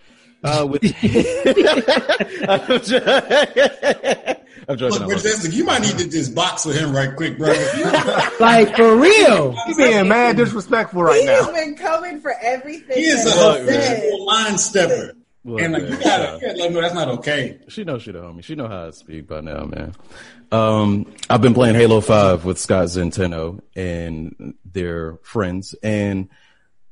Uh, 0.43 0.67
with 0.69 0.83
I'm 4.67 4.77
joking. 4.77 4.99
Look, 4.99 5.09
Majestic, 5.09 5.53
you 5.53 5.65
might 5.65 5.81
need 5.81 5.97
to 5.97 6.09
just 6.09 6.35
box 6.35 6.65
with 6.65 6.77
him 6.77 6.93
right 6.93 7.15
quick, 7.15 7.37
bro. 7.37 7.49
like 8.39 8.75
for 8.75 8.95
real. 8.95 9.55
He's 9.67 9.77
being 9.77 10.07
mad 10.07 10.37
disrespectful 10.37 11.03
right 11.03 11.19
he 11.19 11.25
now. 11.25 11.45
He's 11.45 11.53
been 11.53 11.75
coming 11.75 12.19
for 12.19 12.33
everything. 12.41 12.97
He 12.97 13.03
is 13.03 13.25
a 13.25 14.23
line 14.23 14.57
stepper. 14.57 15.13
And 15.45 15.73
like, 15.73 15.83
you, 15.83 15.89
gotta, 15.89 16.39
you 16.41 16.47
gotta 16.47 16.57
let 16.57 16.69
me 16.69 16.69
know 16.69 16.81
that's 16.81 16.93
not 16.93 17.09
okay. 17.09 17.59
She 17.67 17.83
knows 17.83 18.03
she 18.03 18.13
the 18.13 18.19
homie. 18.19 18.43
She 18.43 18.55
know 18.55 18.67
how 18.67 18.87
I 18.87 18.91
speak 18.91 19.27
by 19.27 19.41
now, 19.41 19.65
man. 19.65 19.93
Um, 20.53 21.13
I've 21.29 21.41
been 21.41 21.53
playing 21.53 21.75
Halo 21.75 21.99
Five 21.99 22.45
with 22.45 22.57
Scott 22.57 22.85
Zenteno 22.85 23.59
and 23.75 24.55
their 24.63 25.17
friends, 25.17 25.75
and 25.83 26.29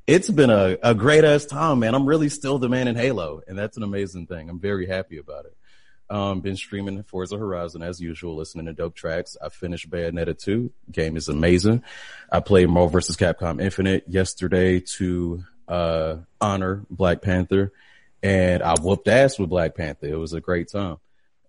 it's 0.06 0.30
been 0.30 0.50
a, 0.50 0.78
a 0.84 0.94
great 0.94 1.24
ass 1.24 1.46
time, 1.46 1.80
man. 1.80 1.96
I'm 1.96 2.06
really 2.06 2.28
still 2.28 2.60
the 2.60 2.68
man 2.68 2.90
in 2.90 2.98
Halo, 2.98 3.42
and 3.48 3.58
that's 3.58 3.78
an 3.78 3.84
amazing 3.84 4.28
thing. 4.28 4.50
I'm 4.50 4.60
very 4.60 4.86
happy 4.86 5.18
about 5.18 5.46
it. 5.46 5.56
Um, 6.10 6.42
been 6.42 6.58
streaming 6.58 7.04
Forza 7.04 7.38
Horizon 7.38 7.82
as 7.82 8.02
usual, 8.02 8.36
listening 8.36 8.66
to 8.66 8.74
dope 8.74 8.96
tracks. 8.96 9.38
I 9.42 9.48
finished 9.48 9.90
Bayonetta 9.90 10.38
2. 10.38 10.70
Game 10.92 11.16
is 11.16 11.30
amazing. 11.30 11.84
I 12.30 12.42
played 12.42 12.68
Marvel 12.68 12.90
vs. 12.90 13.16
Capcom 13.16 13.62
Infinite 13.62 14.04
yesterday 14.10 14.82
to, 14.98 15.46
uh, 15.70 16.18
honor 16.42 16.86
Black 16.90 17.22
Panther 17.22 17.72
and 18.24 18.62
I 18.64 18.76
whooped 18.80 19.08
ass 19.08 19.40
with 19.40 19.50
Black 19.50 19.76
Panther. 19.76 20.08
It 20.08 20.18
was 20.18 20.34
a 20.34 20.42
great 20.42 20.70
time. 20.70 20.98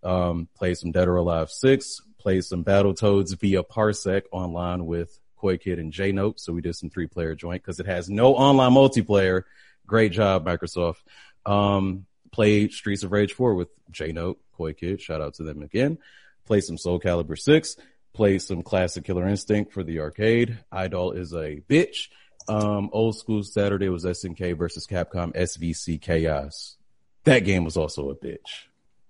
Um, 0.03 0.49
played 0.57 0.79
some 0.79 0.91
Dead 0.91 1.09
or 1.09 1.17
Alive 1.17 1.51
6, 1.51 2.01
played 2.19 2.45
some 2.45 2.65
Battletoads 2.65 3.39
via 3.39 3.63
Parsec 3.63 4.23
online 4.33 4.87
with 4.87 5.19
Koi 5.37 5.59
Kid 5.59 5.79
and 5.79 5.93
J 5.93 6.13
Note. 6.13 6.41
So 6.41 6.53
we 6.53 6.61
did 6.61 6.75
some 6.75 6.91
three 6.91 7.07
player 7.07 7.35
joint 7.35 7.63
because 7.63 7.81
it 7.81 7.87
has 7.87 8.09
no 8.09 8.35
online 8.35 8.73
multiplayer. 8.73 9.43
Great 9.87 10.13
job, 10.13 10.47
Microsoft. 10.47 11.03
Um, 11.45 12.07
played 12.31 12.73
Streets 12.73 13.03
of 13.03 13.13
Rage 13.13 13.33
4 13.33 13.55
with 13.55 13.69
J 13.91 14.13
Note, 14.13 14.41
Koi 14.57 14.73
Kid. 14.73 15.01
Shout 15.01 15.21
out 15.21 15.35
to 15.35 15.43
them 15.43 15.63
again. 15.63 15.99
Played 16.47 16.65
some 16.65 16.79
Soul 16.79 16.99
Calibur 16.99 17.39
6. 17.39 17.77
Played 18.13 18.43
some 18.43 18.63
classic 18.63 19.05
Killer 19.05 19.27
Instinct 19.27 19.73
for 19.73 19.83
the 19.83 20.01
arcade. 20.01 20.59
Eyedol 20.73 21.17
is 21.17 21.33
a 21.33 21.63
bitch. 21.69 22.09
Um, 22.49 22.91
old 22.93 23.17
school 23.17 23.43
Saturday 23.43 23.89
was 23.89 24.05
SNK 24.05 24.57
versus 24.57 24.87
Capcom 24.87 25.35
SVC 25.35 26.01
Chaos. 26.01 26.77
That 27.25 27.41
game 27.41 27.65
was 27.65 27.77
also 27.77 28.11
a 28.11 28.15
bitch, 28.15 28.67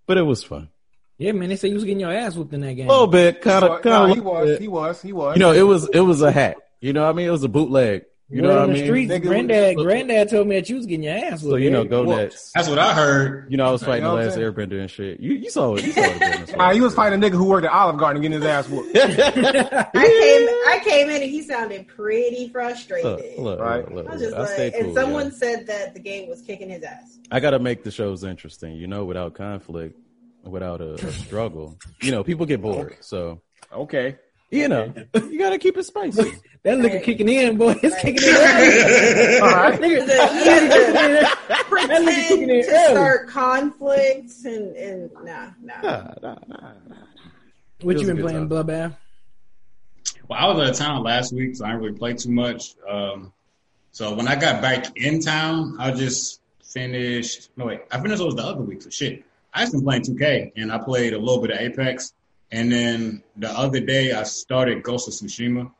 but 0.06 0.18
it 0.18 0.22
was 0.22 0.44
fun. 0.44 0.68
Yeah, 1.18 1.32
man. 1.32 1.48
They 1.48 1.56
say 1.56 1.68
you 1.68 1.74
was 1.74 1.84
getting 1.84 2.00
your 2.00 2.12
ass 2.12 2.34
whooped 2.34 2.52
in 2.52 2.60
that 2.62 2.74
game. 2.74 2.88
A 2.88 2.92
little 2.92 3.06
bit, 3.06 3.40
kind 3.42 3.64
of, 3.64 3.82
kind 3.82 4.10
of. 4.10 4.16
He 4.16 4.20
was, 4.20 4.58
he 4.58 4.68
was, 4.68 5.02
he 5.02 5.12
was. 5.12 5.36
You 5.36 5.40
know, 5.40 5.52
it 5.52 5.62
was, 5.62 5.88
it 5.88 6.00
was 6.00 6.20
a 6.20 6.32
hack. 6.32 6.56
You 6.80 6.92
know 6.92 7.04
what 7.04 7.10
I 7.10 7.12
mean? 7.12 7.28
It 7.28 7.30
was 7.30 7.44
a 7.44 7.48
bootleg. 7.48 8.04
You 8.32 8.40
know 8.40 8.48
what 8.48 8.70
I 8.70 8.72
mean? 8.72 8.84
Streets, 8.84 9.18
granddad, 9.18 9.76
granddad 9.76 10.30
told 10.30 10.48
me 10.48 10.56
that 10.56 10.68
you 10.68 10.76
was 10.76 10.86
getting 10.86 11.02
your 11.02 11.14
ass 11.14 11.42
whooped. 11.42 11.52
So 11.52 11.56
you 11.56 11.70
know, 11.70 11.84
go 11.84 12.02
next. 12.04 12.52
That's 12.54 12.66
what 12.68 12.78
I 12.78 12.94
heard. 12.94 13.50
You 13.50 13.58
know, 13.58 13.66
I 13.66 13.70
was 13.70 13.82
fighting 13.82 14.04
you 14.04 14.10
know 14.10 14.16
the 14.16 14.26
last 14.26 14.38
Airbender 14.38 14.80
and 14.80 14.90
shit. 14.90 15.20
You, 15.20 15.34
you 15.34 15.50
saw 15.50 15.74
it. 15.74 15.84
You 15.84 15.92
saw 15.92 16.00
it. 16.02 16.74
he 16.74 16.80
was 16.80 16.94
fighting 16.94 17.22
a 17.22 17.26
nigga 17.26 17.32
who 17.34 17.44
worked 17.44 17.66
at 17.66 17.72
Olive 17.72 17.98
Garden 17.98 18.24
and 18.24 18.32
getting 18.32 18.40
his 18.40 18.50
ass 18.50 18.68
whooped. 18.68 18.96
I 18.96 19.10
came, 19.10 20.48
I 20.66 20.80
came 20.82 21.10
in 21.10 21.22
and 21.22 21.30
he 21.30 21.42
sounded 21.42 21.86
pretty 21.88 22.48
frustrated. 22.48 23.04
Look, 23.04 23.38
look, 23.38 23.60
right? 23.60 23.94
Look, 23.94 24.08
I 24.08 24.12
was 24.14 24.22
just 24.22 24.34
like, 24.34 24.72
cool, 24.72 24.82
and 24.82 24.94
someone 24.94 25.26
yeah. 25.26 25.32
said 25.32 25.66
that 25.66 25.92
the 25.92 26.00
game 26.00 26.30
was 26.30 26.40
kicking 26.40 26.70
his 26.70 26.82
ass. 26.82 27.18
I 27.30 27.40
got 27.40 27.50
to 27.50 27.58
make 27.58 27.84
the 27.84 27.90
shows 27.90 28.24
interesting, 28.24 28.76
you 28.76 28.86
know, 28.86 29.04
without 29.04 29.34
conflict 29.34 29.98
without 30.44 30.80
a, 30.80 30.94
a 30.94 31.12
struggle. 31.12 31.78
you 32.00 32.10
know, 32.10 32.24
people 32.24 32.46
get 32.46 32.60
bored. 32.60 32.96
So 33.00 33.40
okay. 33.72 34.18
You 34.52 34.68
know, 34.68 34.92
you 35.14 35.38
gotta 35.38 35.58
keep 35.58 35.78
it 35.78 35.84
spicy. 35.84 36.22
that 36.62 36.76
nigga 36.76 36.92
right. 36.92 37.02
kicking 37.02 37.26
in, 37.26 37.56
boy. 37.56 37.74
It's 37.82 37.94
right. 37.94 38.02
kicking 38.02 38.28
in. 38.28 38.34
All 39.42 39.48
right. 39.48 39.80
Nigga, 39.80 40.06
that 40.06 42.02
nigga 42.02 42.28
kicking 42.28 42.50
in 42.50 42.62
to 42.62 42.88
start 42.90 43.28
conflicts 43.28 44.44
and 44.44 44.76
and 44.76 45.10
nah, 45.24 45.46
nah. 45.62 45.80
nah, 45.80 46.14
nah, 46.22 46.34
nah, 46.46 46.72
nah. 46.86 46.96
What 47.80 47.98
you 47.98 48.06
been 48.06 48.18
playing, 48.18 48.46
Bloodbath? 48.50 48.94
Well, 50.28 50.38
I 50.38 50.46
was 50.46 50.58
out 50.58 50.68
of 50.68 50.76
town 50.76 51.02
last 51.02 51.32
week, 51.32 51.56
so 51.56 51.64
I 51.64 51.68
didn't 51.68 51.84
really 51.84 51.98
play 51.98 52.12
too 52.12 52.30
much. 52.30 52.74
Um, 52.86 53.32
so 53.90 54.14
when 54.14 54.28
I 54.28 54.36
got 54.36 54.60
back 54.60 54.94
in 54.98 55.20
town, 55.20 55.76
I 55.78 55.92
just 55.92 56.42
finished. 56.62 57.48
No 57.56 57.64
wait, 57.64 57.80
I 57.90 57.98
finished 58.02 58.18
those 58.18 58.34
the 58.34 58.42
other 58.42 58.60
week. 58.60 58.82
So 58.82 58.90
shit. 58.90 59.24
I 59.54 59.62
just 59.62 59.72
been 59.72 59.82
playing 59.82 60.02
2K 60.02 60.52
and 60.56 60.72
I 60.72 60.78
played 60.78 61.12
a 61.14 61.18
little 61.18 61.40
bit 61.40 61.50
of 61.50 61.58
Apex. 61.58 62.14
And 62.52 62.70
then 62.70 63.22
the 63.36 63.50
other 63.50 63.80
day 63.80 64.12
I 64.12 64.22
started 64.24 64.82
Ghost 64.82 65.08
of 65.08 65.14
Tsushima. 65.14 65.72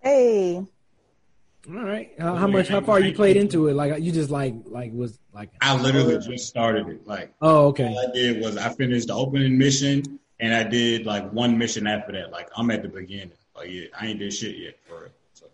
Hey. 0.00 0.56
All 0.56 1.74
right. 1.74 2.12
Uh, 2.18 2.34
how 2.34 2.46
much? 2.46 2.68
How 2.68 2.82
far 2.82 3.00
you 3.00 3.14
played 3.14 3.36
into 3.36 3.68
it? 3.68 3.74
Like 3.74 4.02
you 4.02 4.12
just 4.12 4.30
like 4.30 4.54
like 4.66 4.92
was 4.92 5.18
like. 5.32 5.50
I 5.60 5.80
literally 5.80 6.18
just 6.18 6.46
started 6.46 6.86
it. 6.88 7.06
Like. 7.06 7.32
Oh, 7.40 7.68
okay. 7.68 7.88
All 7.88 7.98
I 7.98 8.12
did 8.12 8.42
was 8.42 8.58
I 8.58 8.68
finished 8.68 9.08
the 9.08 9.14
opening 9.14 9.56
mission 9.56 10.20
and 10.38 10.54
I 10.54 10.64
did 10.64 11.06
like 11.06 11.30
one 11.32 11.56
mission 11.56 11.86
after 11.86 12.12
that. 12.12 12.30
Like 12.30 12.50
I'm 12.56 12.70
at 12.70 12.82
the 12.82 12.88
beginning. 12.88 13.32
Like 13.56 13.70
yeah, 13.70 13.86
I 13.98 14.08
ain't 14.08 14.18
did 14.18 14.34
shit 14.34 14.56
yet 14.56 14.76
for 14.86 15.06
it. 15.06 15.12
So. 15.32 15.46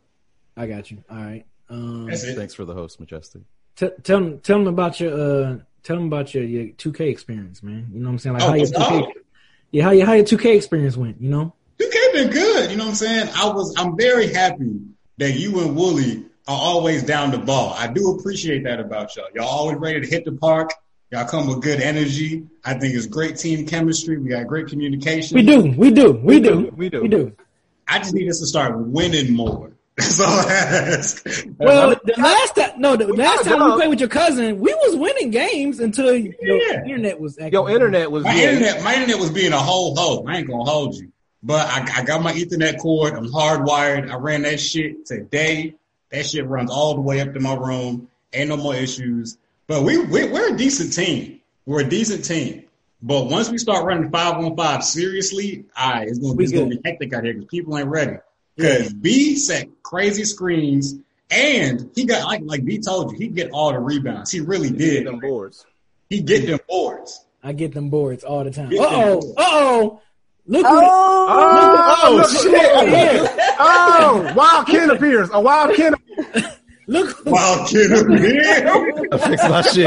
I 0.57 0.67
got 0.67 0.91
you. 0.91 1.05
All 1.09 1.17
right. 1.17 1.45
Um, 1.69 2.09
Thanks 2.09 2.55
for 2.55 2.65
the 2.65 2.75
host, 2.75 2.99
Majestic. 2.99 3.43
T- 3.77 3.91
tell 4.03 4.39
tell 4.43 4.59
them 4.59 4.69
about 4.69 4.99
your 4.99 5.13
uh 5.13 5.59
tell 5.83 5.97
them 5.97 6.07
about 6.07 6.35
your, 6.35 6.45
your 6.45 6.67
2K 6.75 7.01
experience, 7.11 7.63
man. 7.63 7.91
You 7.93 8.01
know 8.01 8.07
what 8.07 8.13
I'm 8.13 8.19
saying? 8.19 8.35
Like 8.35 8.43
oh, 8.43 8.49
how 8.49 8.55
your 8.55 8.67
2K, 8.67 9.13
yeah, 9.71 9.85
how 9.85 9.91
your 9.91 10.07
how 10.07 10.13
your 10.15 10.25
2K 10.25 10.57
experience 10.57 10.97
went. 10.97 11.21
You 11.21 11.31
know, 11.31 11.55
2K 11.79 12.13
been 12.13 12.31
good. 12.31 12.71
You 12.71 12.77
know 12.77 12.85
what 12.85 12.91
I'm 12.91 12.97
saying? 12.97 13.29
I 13.35 13.49
was 13.49 13.75
I'm 13.77 13.97
very 13.97 14.33
happy 14.33 14.81
that 15.19 15.33
you 15.33 15.61
and 15.61 15.77
Wooly 15.77 16.25
are 16.49 16.59
always 16.61 17.03
down 17.03 17.31
the 17.31 17.39
ball. 17.39 17.75
I 17.77 17.89
do 17.89 18.13
appreciate 18.13 18.65
that 18.65 18.81
about 18.81 19.17
y'all. 19.17 19.27
Y'all 19.35 19.47
always 19.47 19.79
ready 19.79 20.01
to 20.01 20.07
hit 20.07 20.25
the 20.25 20.33
park. 20.33 20.71
Y'all 21.11 21.27
come 21.27 21.47
with 21.47 21.63
good 21.63 21.81
energy. 21.81 22.47
I 22.65 22.75
think 22.75 22.95
it's 22.95 23.07
great 23.07 23.37
team 23.37 23.67
chemistry. 23.67 24.19
We 24.19 24.29
got 24.29 24.47
great 24.47 24.67
communication. 24.67 25.37
We 25.37 25.43
do. 25.43 25.73
We 25.77 25.91
do. 25.91 26.13
We 26.13 26.41
do. 26.41 26.71
We 26.77 26.89
do. 26.89 27.03
We 27.03 27.09
do. 27.09 27.33
I 27.89 27.99
just 27.99 28.15
need 28.15 28.29
us 28.29 28.41
to 28.41 28.47
start 28.47 28.77
winning 28.77 29.33
more. 29.33 29.76
That's 29.97 30.21
all 30.21 30.27
I 30.27 30.53
ask. 30.53 31.27
Well, 31.59 31.97
the 32.05 32.15
last 32.19 32.55
time, 32.55 32.81
no, 32.81 32.97
the 32.97 33.09
last 33.09 33.45
time 33.45 33.65
we 33.65 33.77
played 33.77 33.89
with 33.89 34.01
your 34.01 34.11
cousin, 34.11 34.61
we 34.61 34.75
was 34.75 34.95
winning 34.95 35.31
games 35.31 35.81
until 35.81 36.15
yeah. 36.15 36.33
your 36.41 36.85
internet 36.85 37.19
was. 37.19 37.39
Your 37.39 37.71
internet 37.71 38.11
was. 38.11 38.25
My 38.25 38.35
internet, 38.35 38.85
my 38.85 38.95
internet 38.95 39.19
was 39.19 39.31
being 39.31 39.53
a 39.53 39.59
whole 39.59 39.97
hoe. 39.97 40.25
I 40.27 40.39
ain't 40.39 40.49
gonna 40.49 40.65
hold 40.65 40.97
you, 40.97 41.13
but 41.43 41.67
I, 41.67 42.01
I 42.01 42.05
got 42.05 42.23
my 42.23 42.33
Ethernet 42.35 42.79
cord. 42.79 43.15
I'm 43.15 43.29
hardwired. 43.29 44.11
I 44.11 44.17
ran 44.17 44.43
that 44.43 44.61
shit 44.61 45.07
today. 45.07 45.75
That 46.11 46.27
shit 46.27 46.47
runs 46.47 46.71
all 46.71 46.95
the 46.95 47.01
way 47.01 47.21
up 47.21 47.33
to 47.33 47.41
my 47.41 47.55
room. 47.55 48.09
Ain't 48.35 48.51
no 48.51 48.59
more 48.59 48.75
issues. 48.75 49.39
But 49.67 49.83
we, 49.83 49.99
we 49.99 50.29
we're 50.29 50.55
a 50.55 50.57
decent 50.59 50.93
team. 50.93 51.41
We're 51.65 51.81
a 51.81 51.89
decent 51.89 52.25
team. 52.25 52.65
But 53.03 53.25
once 53.27 53.49
we 53.49 53.59
start 53.59 53.85
running 53.85 54.11
five 54.11 54.35
on 54.35 54.57
five 54.57 54.85
seriously, 54.85 55.65
I 55.75 55.93
right, 55.93 56.09
it's 56.09 56.19
gonna, 56.19 56.35
be, 56.35 56.45
it's 56.45 56.53
gonna 56.53 56.67
be 56.67 56.81
hectic 56.85 57.13
out 57.15 57.25
here 57.25 57.35
because 57.35 57.49
people 57.49 57.77
ain't 57.79 57.89
ready. 57.89 58.19
Because 58.57 58.93
B 58.93 59.37
set 59.37 59.69
crazy 59.83 60.25
screens 60.25 60.95
and 61.31 61.91
he 61.95 62.05
got 62.05 62.25
like 62.25 62.43
like 62.45 62.65
B 62.65 62.79
told 62.79 63.13
you, 63.13 63.19
he 63.19 63.29
get 63.29 63.51
all 63.51 63.73
the 63.73 63.79
rebounds. 63.79 64.31
He 64.31 64.41
really 64.41 64.69
he 64.69 64.77
did. 64.77 65.07
them 65.07 65.19
boards. 65.19 65.67
He 66.09 66.23
get 66.23 66.47
them 66.47 66.61
boards. 66.69 67.25
I 67.43 67.53
get 67.53 67.75
them 67.75 67.91
boards 67.91 68.25
all 68.25 68.45
the 68.45 68.51
time. 68.51 68.73
Uh 68.73 68.77
oh. 68.81 69.35
Uh 69.37 69.45
oh. 69.45 70.03
Look 70.49 70.65
oh, 70.65 71.27
oh, 71.29 72.03
oh, 72.05 72.15
look, 72.15 72.31
shit. 72.31 73.31
oh, 73.59 74.33
wild 74.37 74.67
Ken 74.69 74.91
appears. 74.91 75.29
A 75.33 75.41
wild 75.41 75.75
Ken. 75.75 75.93
look. 76.87 77.27
Wild 77.27 77.69
Ken 77.69 77.93
appears. 77.93 78.47
I 79.13 79.19
fixed 79.19 79.49
my 79.49 79.63
shit. 79.63 79.87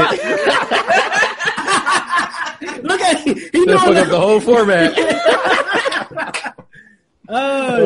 look 2.84 3.00
at 3.00 3.20
him. 3.20 3.38
He 3.52 3.64
knows 3.64 3.80
fuck 3.80 3.96
up 3.96 4.08
the 4.08 4.20
whole 4.20 4.40
format. 4.40 4.92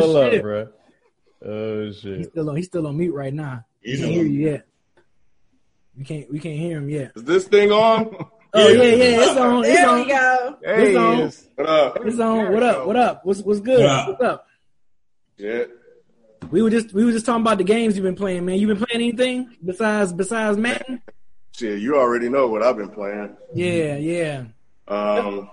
oh, 0.04 0.24
shit. 0.30 0.34
Up, 0.36 0.42
bro. 0.42 0.68
Oh 1.44 1.92
shit. 1.92 2.18
He's 2.18 2.28
still 2.28 2.50
on. 2.50 2.56
He's 2.56 2.66
still 2.66 2.86
on 2.86 2.96
mute 2.96 3.14
right 3.14 3.34
now. 3.34 3.64
He 3.80 3.98
can't 3.98 4.12
hear 4.12 4.24
you 4.24 4.50
yet. 4.50 4.66
We 5.96 6.04
can't. 6.04 6.30
We 6.30 6.38
can't 6.38 6.58
hear 6.58 6.78
him 6.78 6.88
yet. 6.88 7.12
Is 7.14 7.24
this 7.24 7.44
thing 7.46 7.70
on? 7.70 8.14
Oh 8.56 8.68
yeah, 8.68 8.82
yeah, 8.82 9.22
it's 9.22 9.36
on. 9.36 9.64
It's 9.64 9.74
there 9.74 9.88
on. 9.88 10.00
we 10.00 10.08
go. 10.08 10.58
Hey, 10.62 10.94
it's 10.94 10.96
on. 10.96 11.32
What 11.56 11.68
up? 11.68 12.06
It's 12.06 12.20
on. 12.20 12.52
What 12.52 12.62
up? 12.62 12.86
What 12.86 12.96
up? 12.96 13.24
What's 13.24 13.40
what's 13.40 13.60
good? 13.60 13.80
Yeah. 13.80 14.08
What's 14.08 14.22
up? 14.22 14.46
Yeah. 15.36 15.64
We 16.50 16.62
were 16.62 16.70
just 16.70 16.92
we 16.92 17.04
were 17.04 17.12
just 17.12 17.26
talking 17.26 17.42
about 17.42 17.58
the 17.58 17.64
games 17.64 17.96
you've 17.96 18.04
been 18.04 18.14
playing, 18.14 18.44
man. 18.44 18.58
You 18.58 18.66
been 18.66 18.76
playing 18.76 19.02
anything 19.02 19.56
besides 19.64 20.12
besides 20.12 20.56
Madden? 20.56 21.02
Shit, 21.52 21.80
you 21.80 21.96
already 21.96 22.28
know 22.28 22.48
what 22.48 22.62
I've 22.62 22.76
been 22.76 22.90
playing. 22.90 23.36
Yeah, 23.54 23.96
yeah. 23.96 24.44
Um, 24.88 25.50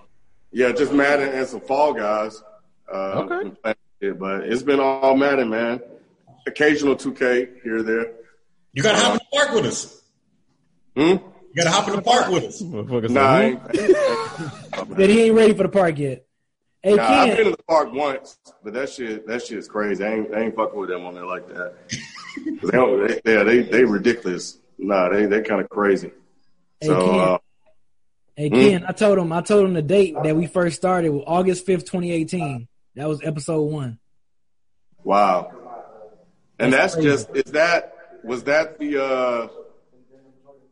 yeah, 0.51 0.71
just 0.71 0.93
Madden 0.93 1.29
and 1.29 1.47
some 1.47 1.61
Fall 1.61 1.93
Guys. 1.93 2.43
Uh, 2.91 3.27
okay. 3.29 3.75
It, 4.01 4.17
but 4.17 4.41
it's 4.41 4.63
been 4.63 4.79
all 4.79 5.15
Madden, 5.15 5.49
man. 5.49 5.79
Occasional 6.47 6.95
2K 6.95 7.61
here 7.61 7.77
or 7.77 7.83
there. 7.83 8.13
You 8.73 8.81
gotta 8.81 8.97
hop 8.97 9.11
in 9.13 9.19
the 9.19 9.37
park 9.37 9.51
with 9.53 9.65
us. 9.65 10.01
Hmm. 10.95 11.01
You 11.01 11.55
gotta 11.55 11.69
hop 11.69 11.87
in 11.87 11.95
the 11.97 12.01
park 12.01 12.29
with 12.29 12.43
us. 12.45 12.61
Nah, 12.61 13.21
I 13.21 13.43
ain't, 13.43 13.63
But 14.89 15.09
he 15.09 15.21
ain't 15.21 15.35
ready 15.35 15.53
for 15.53 15.63
the 15.63 15.69
park 15.69 15.99
yet. 15.99 16.25
Hey, 16.81 16.95
nah, 16.95 17.07
Ken. 17.07 17.29
I've 17.29 17.37
been 17.37 17.45
in 17.47 17.51
the 17.51 17.63
park 17.67 17.93
once, 17.93 18.37
but 18.63 18.73
that 18.73 18.89
shit, 18.89 19.27
that 19.27 19.43
shit's 19.43 19.67
crazy. 19.67 20.03
I 20.03 20.13
ain't, 20.13 20.33
I 20.33 20.39
ain't 20.41 20.55
fucking 20.55 20.79
with 20.79 20.89
them 20.89 21.05
on 21.05 21.13
there 21.13 21.27
like 21.27 21.47
that. 21.49 21.75
they, 22.63 22.71
don't, 22.71 23.07
they, 23.07 23.21
yeah, 23.31 23.43
they, 23.43 23.61
they 23.61 23.85
ridiculous. 23.85 24.57
Nah, 24.79 25.09
they, 25.09 25.27
they 25.27 25.43
kind 25.43 25.61
of 25.61 25.69
crazy. 25.69 26.09
Hey, 26.79 26.87
So, 26.87 26.99
Ken. 27.11 27.19
uh, 27.19 27.37
Hey 28.35 28.49
Hmm? 28.49 28.55
Ken, 28.55 28.85
I 28.87 28.93
told 28.93 29.19
him 29.19 29.31
I 29.33 29.41
told 29.41 29.65
him 29.65 29.73
the 29.73 29.81
date 29.81 30.15
that 30.23 30.35
we 30.35 30.47
first 30.47 30.77
started 30.77 31.09
was 31.09 31.23
August 31.27 31.65
fifth, 31.65 31.85
twenty 31.85 32.11
eighteen. 32.11 32.67
That 32.95 33.07
was 33.07 33.21
episode 33.23 33.63
one. 33.63 33.99
wow. 35.03 35.51
And 36.59 36.71
That's 36.73 36.93
that's, 36.93 37.03
just, 37.03 37.29
is 37.35 37.51
that, 37.53 37.93
was 38.23 38.43
that 38.43 38.77
the, 38.77 39.03
uh, 39.03 39.47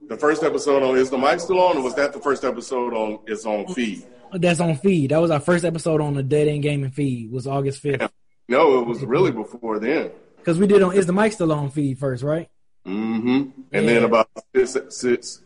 the 0.07 0.17
first 0.17 0.43
episode 0.43 0.83
on 0.83 0.97
Is 0.97 1.09
the 1.09 1.17
Mic 1.17 1.39
Still 1.39 1.59
On, 1.59 1.77
or 1.77 1.81
was 1.81 1.95
that 1.95 2.13
the 2.13 2.19
first 2.19 2.43
episode 2.43 2.93
on 2.93 3.19
It's 3.25 3.45
On 3.45 3.65
Feed? 3.73 4.05
That's 4.31 4.59
on 4.59 4.75
feed. 4.75 5.09
That 5.09 5.19
was 5.19 5.31
our 5.31 5.39
first 5.39 5.65
episode 5.65 6.01
on 6.01 6.13
the 6.13 6.21
Dead 6.21 6.47
End 6.47 6.62
Gaming 6.62 6.91
feed. 6.91 7.32
Was 7.32 7.47
August 7.47 7.79
fifth 7.82 8.12
No, 8.47 8.79
it 8.79 8.86
was 8.86 9.03
really 9.03 9.32
before 9.32 9.79
then. 9.79 10.12
because 10.38 10.60
we 10.60 10.67
did 10.67 10.84
on 10.84 10.95
Is 10.95 11.08
the 11.08 11.13
Mic 11.13 11.34
Still 11.34 11.51
On 11.51 11.71
feed 11.71 11.97
first, 11.97 12.21
right? 12.21 12.47
Mm 12.88 13.21
hmm 13.21 13.62
And 13.71 13.88
then 13.88 14.03
about 14.03 14.29
six, 14.55 14.95
six, 14.95 15.41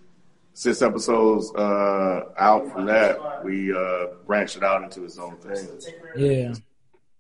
six 0.53 0.81
episodes 0.81 1.51
uh, 1.55 2.25
out 2.37 2.71
from 2.71 2.85
that, 2.85 3.43
we 3.43 3.73
uh, 3.75 4.07
branched 4.25 4.57
it 4.57 4.63
out 4.63 4.83
into 4.83 5.03
its 5.03 5.17
own 5.17 5.35
thing. 5.37 5.67
Yeah. 6.15 6.53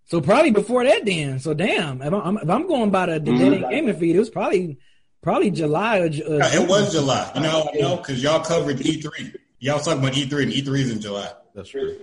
So 0.05 0.21
probably 0.21 0.51
before 0.51 0.83
that, 0.83 1.05
then. 1.05 1.39
So 1.39 1.53
damn, 1.53 2.01
if 2.01 2.13
I'm, 2.13 2.37
if 2.37 2.49
I'm 2.49 2.67
going 2.67 2.89
by 2.91 3.07
the, 3.07 3.13
the 3.19 3.37
Dead 3.37 3.37
Mm-hmm. 3.53 3.69
Gaming 3.69 3.95
feed, 3.95 4.15
it 4.15 4.19
was 4.19 4.29
probably 4.29 4.77
probably 5.21 5.49
July 5.51 5.99
or 5.99 6.09
Ju- 6.09 6.23
uh, 6.25 6.37
Yeah, 6.37 6.61
it 6.61 6.69
was 6.69 6.91
July. 6.91 7.31
You 7.35 7.41
know, 7.41 7.69
I 7.73 7.77
know 7.79 7.97
because 7.97 8.21
y'all 8.21 8.43
covered 8.43 8.77
E3. 8.77 9.35
Y'all 9.59 9.75
was 9.77 9.85
talking 9.85 10.01
about 10.03 10.13
E3 10.13 10.43
and 10.43 10.51
E3 10.51 10.79
is 10.79 10.91
in 10.91 11.01
July. 11.01 11.29
That's 11.55 11.69
true. 11.69 11.97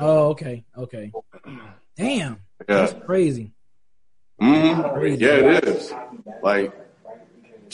Oh, 0.00 0.28
okay, 0.30 0.64
okay. 0.76 1.12
Damn, 1.96 2.40
Yeah. 2.68 2.86
that's 2.86 2.94
crazy. 3.04 3.52
hmm 4.40 4.46
Yeah, 5.20 5.58
it 5.58 5.64
is. 5.68 5.92
Like 6.42 6.72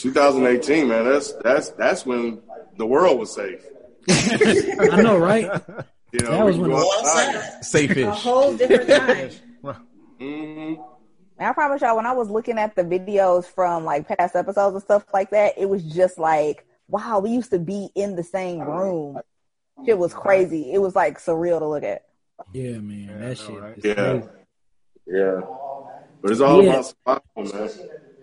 2018, 0.01 0.87
man. 0.87 1.05
That's 1.05 1.33
that's 1.43 1.69
that's 1.71 2.05
when 2.05 2.41
the 2.77 2.85
world 2.85 3.19
was 3.19 3.33
safe. 3.33 3.63
I 4.09 5.01
know, 5.01 5.17
right? 5.17 5.43
You 6.11 6.19
know, 6.21 6.31
That 6.31 6.45
was 6.45 6.57
when- 6.57 6.69
go 6.71 6.75
Well, 6.77 6.91
outside. 6.99 7.35
outside. 7.35 7.59
A 7.59 7.63
Safe-ish. 7.63 8.05
whole 8.05 8.55
different 8.57 8.89
time. 8.89 9.29
Mhm. 10.21 10.77
I 11.39 11.53
promise 11.53 11.81
y'all, 11.81 11.95
when 11.95 12.05
I 12.05 12.11
was 12.11 12.29
looking 12.29 12.59
at 12.59 12.75
the 12.75 12.83
videos 12.83 13.45
from 13.45 13.83
like 13.85 14.07
past 14.07 14.35
episodes 14.35 14.75
and 14.75 14.83
stuff 14.83 15.03
like 15.11 15.31
that, 15.31 15.57
it 15.57 15.67
was 15.67 15.81
just 15.83 16.19
like, 16.19 16.67
wow, 16.87 17.17
we 17.19 17.31
used 17.31 17.49
to 17.49 17.57
be 17.57 17.89
in 17.95 18.15
the 18.15 18.21
same 18.23 18.59
room. 18.61 19.19
It 19.87 19.97
was 19.97 20.13
crazy. 20.13 20.71
It 20.71 20.77
was 20.79 20.95
like 20.95 21.17
surreal 21.17 21.57
to 21.57 21.65
look 21.67 21.83
at. 21.83 22.03
Yeah, 22.53 22.77
man, 22.77 23.19
that 23.21 23.37
shit. 23.39 23.59
right? 23.59 23.79
Yeah, 23.83 23.93
crazy. 23.95 24.27
yeah. 25.07 25.41
But 26.21 26.31
it's 26.31 26.41
all 26.41 26.61
Yeah. 26.63 26.69
about 26.73 26.85
survival, 27.35 27.59
man. 27.59 27.69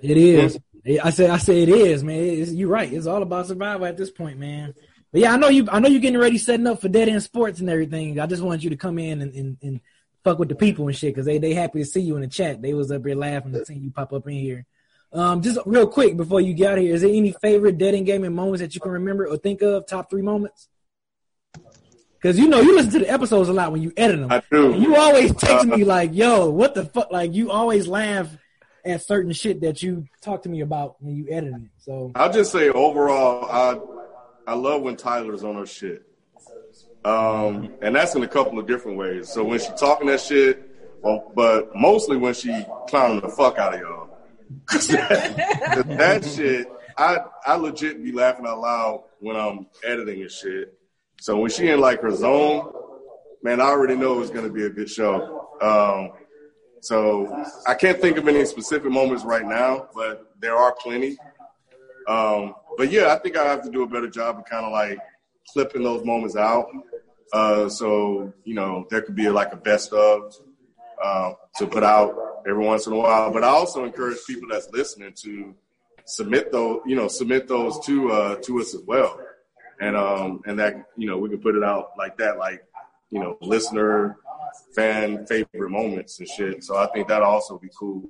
It 0.01 0.17
is. 0.17 0.59
I 0.89 1.11
say, 1.11 1.29
I 1.29 1.39
say, 1.39 1.63
it 1.63 1.69
is, 1.69 2.03
man. 2.03 2.19
It's, 2.19 2.53
you're 2.53 2.69
right. 2.69 2.91
It's 2.91 3.07
all 3.07 3.23
about 3.23 3.47
survival 3.47 3.87
at 3.87 3.97
this 3.97 4.11
point, 4.11 4.39
man. 4.39 4.75
But 5.13 5.23
yeah, 5.23 5.33
I 5.33 5.37
know 5.37 5.49
you. 5.49 5.67
I 5.71 5.81
know 5.81 5.89
you're 5.89 6.01
getting 6.01 6.21
ready, 6.21 6.39
setting 6.39 6.67
up 6.67 6.81
for 6.81 6.89
dead 6.89 7.09
end 7.09 7.23
sports 7.23 7.61
and 7.61 7.71
everything. 7.71 8.19
I 8.21 8.27
just 8.27 8.43
want 8.43 8.63
you 8.63 8.71
to 8.71 8.77
come 8.77 8.99
in 8.99 9.23
and, 9.23 9.35
and, 9.35 9.57
and 9.63 9.81
fuck 10.23 10.39
with 10.39 10.49
the 10.49 10.55
people 10.55 10.87
and 10.87 10.97
shit 10.97 11.15
because 11.15 11.27
they 11.27 11.39
they 11.39 11.55
happy 11.55 11.81
to 11.81 11.85
see 11.85 12.01
you 12.01 12.17
in 12.17 12.23
the 12.23 12.29
chat. 12.29 12.61
They 12.61 12.75
was 12.75 12.91
up 12.91 13.05
here 13.05 13.15
laughing 13.15 13.55
and 13.55 13.67
seeing 13.67 13.83
you 13.83 13.91
pop 13.91 14.13
up 14.13 14.27
in 14.27 14.35
here. 14.35 14.67
Um, 15.13 15.41
just 15.41 15.59
real 15.65 15.87
quick 15.87 16.17
before 16.17 16.41
you 16.43 16.53
get 16.53 16.73
out 16.73 16.79
of 16.79 16.85
here, 16.85 16.95
is 16.95 17.01
there 17.01 17.11
any 17.11 17.33
favorite 17.33 17.79
dead 17.79 17.95
end 17.95 18.05
gaming 18.05 18.35
moments 18.35 18.61
that 18.61 18.75
you 18.75 18.81
can 18.81 18.93
remember 18.93 19.27
or 19.27 19.39
think 19.39 19.63
of? 19.63 19.87
Top 19.87 20.11
three 20.11 20.23
moments. 20.23 20.69
Because 22.21 22.39
you 22.39 22.49
know 22.49 22.61
you 22.61 22.75
listen 22.75 22.93
to 22.93 22.99
the 22.99 23.11
episodes 23.11 23.49
a 23.49 23.53
lot 23.53 23.73
when 23.73 23.81
you 23.81 23.93
edit 23.97 24.21
them. 24.21 24.31
I 24.31 24.43
do. 24.51 24.73
And 24.73 24.83
you 24.83 24.97
always 24.97 25.35
text 25.35 25.67
me 25.67 25.85
like, 25.85 26.13
"Yo, 26.13 26.51
what 26.51 26.75
the 26.75 26.85
fuck?" 26.85 27.11
Like 27.11 27.33
you 27.33 27.51
always 27.51 27.87
laugh 27.87 28.29
at 28.89 29.03
certain 29.03 29.33
shit 29.33 29.61
that 29.61 29.83
you 29.83 30.07
talk 30.23 30.43
to 30.43 30.49
me 30.49 30.61
about 30.61 30.97
when 31.01 31.15
you 31.15 31.27
edit 31.31 31.55
it. 31.55 31.71
So 31.79 32.13
I'll 32.15 32.33
just 32.33 32.53
say 32.53 32.69
overall, 32.71 33.49
I 33.51 34.51
I 34.51 34.55
love 34.55 34.83
when 34.83 34.97
Tyler's 34.97 35.45
on 35.45 35.57
her 35.57 35.67
shit. 35.67 36.05
Um, 37.05 37.75
and 37.81 37.95
that's 37.95 38.15
in 38.15 38.23
a 38.23 38.29
couple 38.29 38.59
of 38.59 38.67
different 38.67 38.99
ways. 38.99 39.29
So 39.29 39.45
when 39.45 39.61
she 39.61 39.69
talking 39.79 40.09
that 40.09 40.21
shit, 40.21 40.69
well, 41.03 41.31
but 41.35 41.75
mostly 41.75 42.17
when 42.17 42.35
she 42.35 42.65
clowning 42.89 43.21
the 43.21 43.29
fuck 43.29 43.59
out 43.59 43.75
of 43.75 43.81
y'all. 43.81 44.09
that, 44.89 45.85
that 45.89 46.25
shit, 46.25 46.67
I 46.97 47.19
I 47.47 47.57
legit 47.57 48.03
be 48.03 48.13
laughing 48.13 48.47
out 48.47 48.61
loud 48.61 49.05
when 49.21 49.37
I'm 49.37 49.67
editing 49.85 50.23
and 50.23 50.31
shit. 50.31 50.75
So 51.21 51.37
when 51.37 51.51
she 51.51 51.69
in 51.69 51.81
like 51.81 52.01
her 52.03 52.11
zone, 52.11 52.73
man, 53.43 53.61
I 53.61 53.67
already 53.67 53.97
know 53.97 54.21
it's 54.21 54.31
gonna 54.31 54.51
be 54.51 54.65
a 54.65 54.71
good 54.71 54.91
show. 54.91 55.49
Um, 55.61 56.18
so 56.81 57.45
I 57.67 57.75
can't 57.75 58.01
think 58.01 58.17
of 58.19 58.29
any 58.29 58.45
specific 58.45 58.91
moments 58.91 59.25
right 59.25 59.45
now, 59.45 59.89
but 59.95 60.33
there 60.41 60.57
are 60.57 60.75
plenty. 60.81 61.17
Um, 62.07 62.55
but 62.77 62.91
yeah, 62.91 63.13
I 63.13 63.17
think 63.17 63.37
I 63.37 63.45
have 63.45 63.63
to 63.65 63.71
do 63.71 63.83
a 63.83 63.87
better 63.87 64.09
job 64.09 64.39
of 64.39 64.45
kind 64.45 64.65
of 64.65 64.73
like 64.73 64.99
clipping 65.53 65.83
those 65.83 66.05
moments 66.05 66.37
out. 66.37 66.69
Uh, 67.33 67.69
so 67.69 68.33
you 68.45 68.55
know, 68.55 68.87
there 68.91 69.03
could 69.03 69.15
be 69.15 69.29
like 69.29 69.53
a 69.53 69.57
best 69.57 69.93
of 69.93 70.35
uh, 71.03 71.33
to 71.57 71.67
put 71.67 71.83
out 71.83 72.43
every 72.49 72.65
once 72.65 72.87
in 72.87 72.93
a 72.93 72.97
while. 72.97 73.33
But 73.33 73.45
I 73.45 73.49
also 73.49 73.85
encourage 73.85 74.19
people 74.27 74.49
that's 74.49 74.71
listening 74.71 75.13
to 75.23 75.55
submit 76.07 76.51
those, 76.51 76.81
you 76.87 76.97
know, 76.97 77.09
submit 77.09 77.49
those 77.49 77.79
to 77.87 78.11
uh, 78.11 78.37
to 78.37 78.61
us 78.61 78.75
as 78.75 78.83
well, 78.87 79.21
and 79.81 79.97
um, 79.97 80.41
and 80.47 80.59
that 80.59 80.87
you 80.97 81.09
know 81.09 81.19
we 81.19 81.29
can 81.29 81.41
put 81.41 81.55
it 81.55 81.65
out 81.65 81.91
like 81.99 82.17
that, 82.19 82.39
like 82.39 82.65
you 83.11 83.21
know, 83.21 83.37
listener 83.41 84.19
fan 84.75 85.27
favorite 85.27 85.71
moments 85.71 86.19
and 86.19 86.29
shit. 86.29 86.65
So 86.65 86.77
I 86.77 86.87
think 86.89 87.09
that'll 87.09 87.29
also 87.29 87.59
be 87.59 87.69
cool 87.79 88.09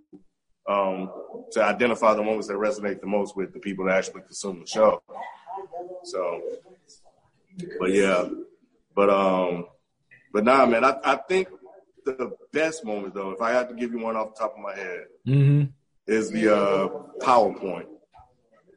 um, 0.69 1.11
to 1.53 1.63
identify 1.63 2.15
the 2.15 2.23
moments 2.23 2.47
that 2.49 2.55
resonate 2.57 3.01
the 3.01 3.07
most 3.07 3.37
with 3.37 3.53
the 3.53 3.59
people 3.59 3.85
that 3.87 3.97
actually 3.97 4.23
consume 4.23 4.61
the 4.61 4.67
show. 4.67 5.03
So, 6.05 6.41
but 7.81 7.91
yeah, 7.91 8.29
but 8.95 9.11
um, 9.11 9.67
but 10.33 10.45
nah, 10.45 10.67
man, 10.67 10.85
I, 10.85 10.97
I 11.05 11.17
think 11.29 11.49
the 12.05 12.33
best 12.53 12.85
moment 12.85 13.15
though, 13.15 13.31
if 13.31 13.41
I 13.41 13.53
had 13.53 13.69
to 13.69 13.75
give 13.75 13.93
you 13.93 13.99
one 13.99 14.17
off 14.17 14.35
the 14.35 14.41
top 14.41 14.55
of 14.55 14.61
my 14.61 14.75
head, 14.75 15.05
Mm-hmm. 15.27 15.65
is 16.07 16.31
the 16.31 16.55
uh, 16.57 16.89
PowerPoint. 17.21 17.87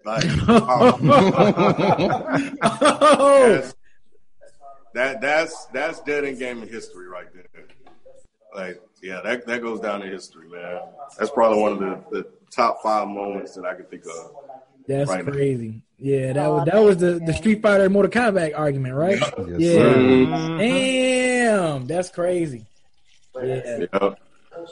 Like, 0.04 0.26
oh, 2.63 3.62
that's, 3.62 3.76
that 4.93 5.21
that's 5.21 5.65
that's 5.67 5.99
dead 6.01 6.25
end 6.25 6.39
gaming 6.39 6.69
history 6.69 7.08
right 7.08 7.27
there. 7.34 7.45
Like, 8.54 8.82
yeah, 9.01 9.21
that 9.23 9.45
that 9.47 9.62
goes 9.62 9.80
down 9.80 10.01
in 10.01 10.12
history, 10.12 10.49
man. 10.49 10.82
That's 11.17 11.32
probably 11.32 11.62
one 11.62 11.71
of 11.73 11.80
the, 11.80 12.04
the 12.23 12.27
top 12.51 12.82
five 12.84 13.08
moments 13.08 13.56
that 13.56 13.65
I 13.65 13.75
can 13.75 13.86
think 13.86 14.04
of. 14.06 14.32
that's 14.88 15.10
Right 15.10 15.25
now. 15.25 15.32
crazy. 15.32 15.82
Yeah, 15.97 16.34
that 16.34 16.47
was 16.47 16.65
that 16.65 16.77
was 16.84 16.97
the, 16.97 17.21
the 17.25 17.34
Street 17.34 17.62
Fighter 17.62 17.89
Mortal 17.89 18.12
Kombat 18.12 18.54
argument, 18.58 18.95
right? 18.95 19.19
Yes, 19.19 19.60
yeah. 19.60 19.71
sir. 19.73 20.58
Damn, 20.58 21.88
that's 21.88 22.10
crazy. 22.10 22.65
Yeah, 23.36 23.86
Yeah. 23.93 24.10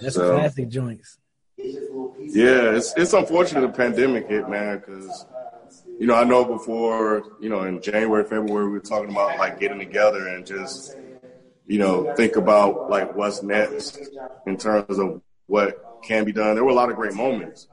that's 0.01 0.15
So- 0.15 0.33
classic 0.35 0.69
joints. 0.69 1.17
Yeah, 1.57 2.75
it's 2.75 2.93
it's 2.97 3.13
unfortunate 3.13 3.61
the 3.61 3.69
pandemic 3.69 4.27
hit, 4.27 4.47
man, 4.49 4.77
because 4.79 5.25
you 5.99 6.07
know 6.07 6.15
I 6.15 6.23
know 6.23 6.45
before 6.45 7.23
you 7.39 7.49
know 7.49 7.63
in 7.63 7.81
January, 7.81 8.23
February 8.23 8.65
we 8.65 8.71
were 8.71 8.79
talking 8.79 9.11
about 9.11 9.37
like 9.37 9.59
getting 9.59 9.79
together 9.79 10.27
and 10.29 10.45
just 10.45 10.95
you 11.67 11.77
know 11.77 12.13
think 12.15 12.37
about 12.37 12.89
like 12.89 13.15
what's 13.15 13.43
next 13.43 13.99
in 14.47 14.57
terms 14.57 14.97
of 14.97 15.21
what 15.47 15.83
can 16.03 16.23
be 16.23 16.31
done. 16.31 16.55
There 16.55 16.63
were 16.63 16.71
a 16.71 16.75
lot 16.75 16.89
of 16.89 16.95
great 16.95 17.13
moments 17.13 17.67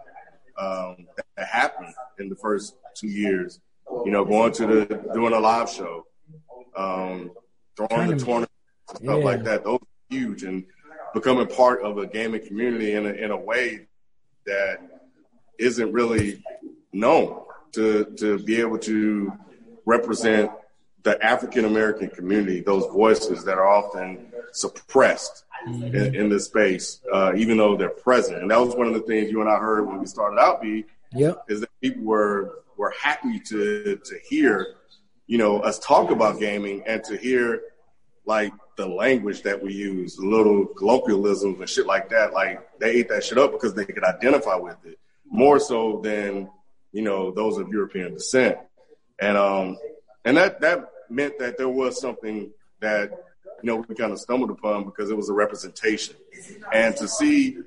um, 0.59 1.07
that 1.37 1.47
happened 1.47 1.95
in 2.19 2.29
the 2.29 2.37
first 2.37 2.75
two 2.95 3.09
years. 3.09 3.61
You 4.05 4.11
know, 4.11 4.25
going 4.25 4.53
to 4.55 4.67
the 4.67 4.85
doing 5.15 5.33
a 5.33 5.39
live 5.39 5.71
show, 5.71 6.05
um, 6.77 7.31
throwing 7.77 8.11
the 8.11 8.17
Tournament. 8.17 8.51
stuff 8.89 9.01
Yeah. 9.03 9.15
like 9.15 9.45
that. 9.45 9.63
Those 9.63 9.79
are 9.79 9.87
huge 10.11 10.43
and 10.43 10.65
becoming 11.15 11.47
part 11.47 11.83
of 11.83 11.99
a 11.99 12.07
gaming 12.07 12.45
community 12.45 12.93
in 12.93 13.07
a, 13.07 13.11
in 13.11 13.31
a 13.31 13.37
way 13.37 13.87
that 14.47 14.79
isn't 15.59 15.93
really 15.93 16.43
known 16.93 17.46
to 17.77 18.05
to 18.17 18.39
be 18.41 18.61
able 18.61 18.79
to 18.79 19.33
represent 19.85 20.51
the 21.03 21.23
African 21.25 21.65
American 21.65 22.09
community, 22.09 22.61
those 22.61 22.87
voices 22.87 23.45
that 23.45 23.59
are 23.59 23.69
often 23.69 24.27
suppressed 24.53 25.45
in, 25.67 26.15
in 26.15 26.29
this 26.29 26.47
space, 26.47 27.01
uh, 27.13 27.33
even 27.37 27.57
though 27.57 27.77
they're 27.77 27.89
present. 27.91 28.43
And 28.43 28.51
that 28.51 28.61
was 28.61 28.75
one 28.75 28.89
of 28.89 28.95
the 28.95 29.01
things 29.01 29.31
you 29.31 29.41
and 29.41 29.49
I 29.49 29.59
heard 29.59 29.87
when 29.87 30.01
we 30.01 30.07
started 30.07 30.41
out, 30.41 30.61
Be 30.61 30.85
Yep. 31.13 31.45
is 31.49 31.61
that 31.61 31.71
people 31.81 32.03
were 32.03 32.63
were 32.77 32.93
happy 33.01 33.39
to 33.39 34.01
to 34.05 34.19
hear, 34.29 34.75
you 35.27 35.39
know, 35.39 35.61
us 35.61 35.79
talk 35.79 36.11
about 36.11 36.41
gaming 36.41 36.83
and 36.87 37.03
to 37.05 37.17
hear 37.17 37.61
like 38.25 38.53
the 38.77 38.87
language 38.87 39.43
that 39.43 39.63
we 39.63 39.73
use, 39.73 40.19
little 40.19 40.67
colloquialisms 40.67 41.61
and 41.61 41.69
shit 41.69 41.87
like 41.87 42.09
that. 42.11 42.33
Like 42.33 42.79
they 42.81 42.91
ate 42.91 43.09
that 43.11 43.23
shit 43.25 43.39
up 43.39 43.53
because 43.53 43.75
they 43.75 43.85
could 43.85 44.05
identify 44.05 44.57
with 44.57 44.77
it 44.85 44.99
more 45.31 45.59
so 45.59 46.01
than 46.03 46.51
you 46.93 47.03
know 47.03 47.31
those 47.31 47.59
of 47.59 47.69
European 47.69 48.15
descent, 48.15 48.59
and 49.19 49.37
um 49.37 49.79
and 50.25 50.37
that 50.37 50.61
that 50.61 50.91
meant 51.09 51.39
that 51.39 51.57
there 51.57 51.69
was 51.69 52.01
something 52.01 52.51
that 52.81 53.11
you 53.63 53.67
know 53.67 53.77
we 53.77 53.95
kind 53.95 54.13
of 54.13 54.21
stumbled 54.21 54.51
upon 54.51 54.85
because 54.85 55.11
it 55.11 55.17
was 55.17 55.29
a 55.29 55.35
representation, 55.35 56.17
and 56.73 56.97
to 56.97 57.09
see 57.09 57.59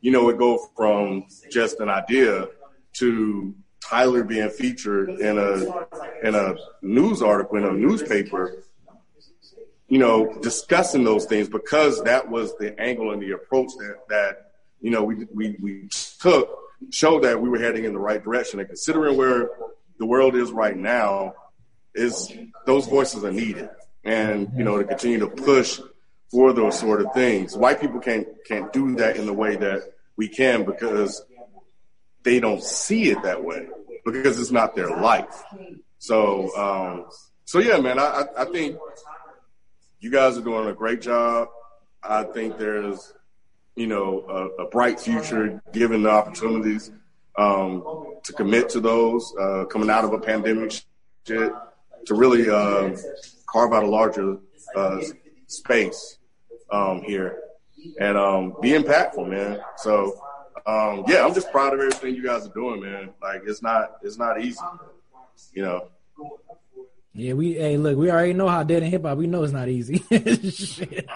you 0.00 0.10
know 0.10 0.28
it 0.28 0.38
go 0.38 0.68
from 0.76 1.26
just 1.50 1.80
an 1.80 1.88
idea 1.88 2.48
to 2.94 3.54
Tyler 3.88 4.22
being 4.24 4.50
featured 4.50 5.08
in 5.08 5.38
a 5.38 6.26
in 6.26 6.34
a 6.34 6.54
news 6.82 7.22
article 7.22 7.56
in 7.56 7.64
a 7.64 7.72
newspaper 7.72 8.62
you 9.92 9.98
know, 9.98 10.32
discussing 10.40 11.04
those 11.04 11.26
things 11.26 11.50
because 11.50 12.02
that 12.04 12.30
was 12.30 12.56
the 12.56 12.74
angle 12.80 13.10
and 13.12 13.20
the 13.20 13.32
approach 13.32 13.72
that 13.76 13.98
that 14.08 14.52
you 14.80 14.90
know 14.90 15.04
we 15.04 15.26
we 15.34 15.54
we 15.60 15.86
took 16.18 16.48
showed 16.90 17.24
that 17.24 17.40
we 17.40 17.48
were 17.48 17.58
heading 17.58 17.84
in 17.84 17.92
the 17.92 17.98
right 17.98 18.22
direction. 18.22 18.60
And 18.60 18.68
considering 18.68 19.16
where 19.16 19.50
the 19.98 20.06
world 20.06 20.34
is 20.34 20.50
right 20.50 20.76
now, 20.76 21.34
is 21.94 22.32
those 22.66 22.86
voices 22.86 23.24
are 23.24 23.32
needed, 23.32 23.68
and 24.04 24.50
you 24.56 24.64
know 24.64 24.78
to 24.78 24.84
continue 24.84 25.18
to 25.18 25.28
push 25.28 25.80
for 26.30 26.52
those 26.52 26.78
sort 26.78 27.02
of 27.02 27.12
things. 27.12 27.56
White 27.56 27.80
people 27.80 28.00
can't 28.00 28.26
can't 28.46 28.72
do 28.72 28.96
that 28.96 29.16
in 29.16 29.26
the 29.26 29.32
way 29.32 29.56
that 29.56 29.92
we 30.16 30.28
can 30.28 30.64
because 30.64 31.22
they 32.22 32.40
don't 32.40 32.62
see 32.62 33.10
it 33.10 33.22
that 33.22 33.44
way 33.44 33.68
because 34.04 34.40
it's 34.40 34.50
not 34.50 34.74
their 34.74 34.90
life. 34.90 35.44
So 35.98 36.56
um, 36.56 37.06
so 37.44 37.58
yeah, 37.58 37.78
man, 37.78 37.98
I, 37.98 38.24
I 38.36 38.44
think 38.46 38.78
you 40.00 40.10
guys 40.10 40.36
are 40.36 40.42
doing 40.42 40.68
a 40.68 40.72
great 40.72 41.00
job. 41.00 41.48
I 42.02 42.24
think 42.24 42.58
there's, 42.58 43.12
you 43.76 43.86
know, 43.86 44.24
a, 44.28 44.64
a 44.64 44.68
bright 44.68 45.00
future 45.00 45.62
given 45.72 46.02
the 46.02 46.10
opportunities 46.10 46.90
um, 47.36 47.82
to 48.24 48.32
commit 48.32 48.68
to 48.70 48.80
those 48.80 49.34
uh, 49.40 49.64
coming 49.64 49.90
out 49.90 50.04
of 50.04 50.12
a 50.12 50.18
pandemic 50.18 50.72
shit 51.26 51.52
to 52.06 52.14
really 52.14 52.48
uh, 52.50 52.96
carve 53.46 53.72
out 53.72 53.84
a 53.84 53.88
larger 53.88 54.36
uh, 54.76 55.00
space 55.46 56.18
um, 56.70 57.02
here 57.02 57.38
and 58.00 58.16
um, 58.16 58.54
be 58.60 58.70
impactful, 58.70 59.28
man. 59.28 59.60
So 59.76 60.20
um, 60.66 61.04
yeah, 61.08 61.24
I'm 61.24 61.34
just 61.34 61.50
proud 61.50 61.74
of 61.74 61.80
everything 61.80 62.14
you 62.14 62.24
guys 62.24 62.46
are 62.46 62.52
doing, 62.52 62.80
man. 62.82 63.10
Like 63.20 63.42
it's 63.46 63.62
not 63.62 63.96
it's 64.02 64.18
not 64.18 64.40
easy, 64.40 64.60
you 65.52 65.62
know. 65.62 65.88
Yeah, 67.14 67.34
we 67.34 67.54
hey 67.54 67.76
look, 67.76 67.98
we 67.98 68.10
already 68.10 68.32
know 68.32 68.48
how 68.48 68.62
dead 68.62 68.82
end 68.82 68.92
hip 68.92 69.04
hop. 69.04 69.18
We 69.18 69.26
know 69.26 69.42
it's 69.42 69.52
not 69.52 69.68
easy. 69.68 70.02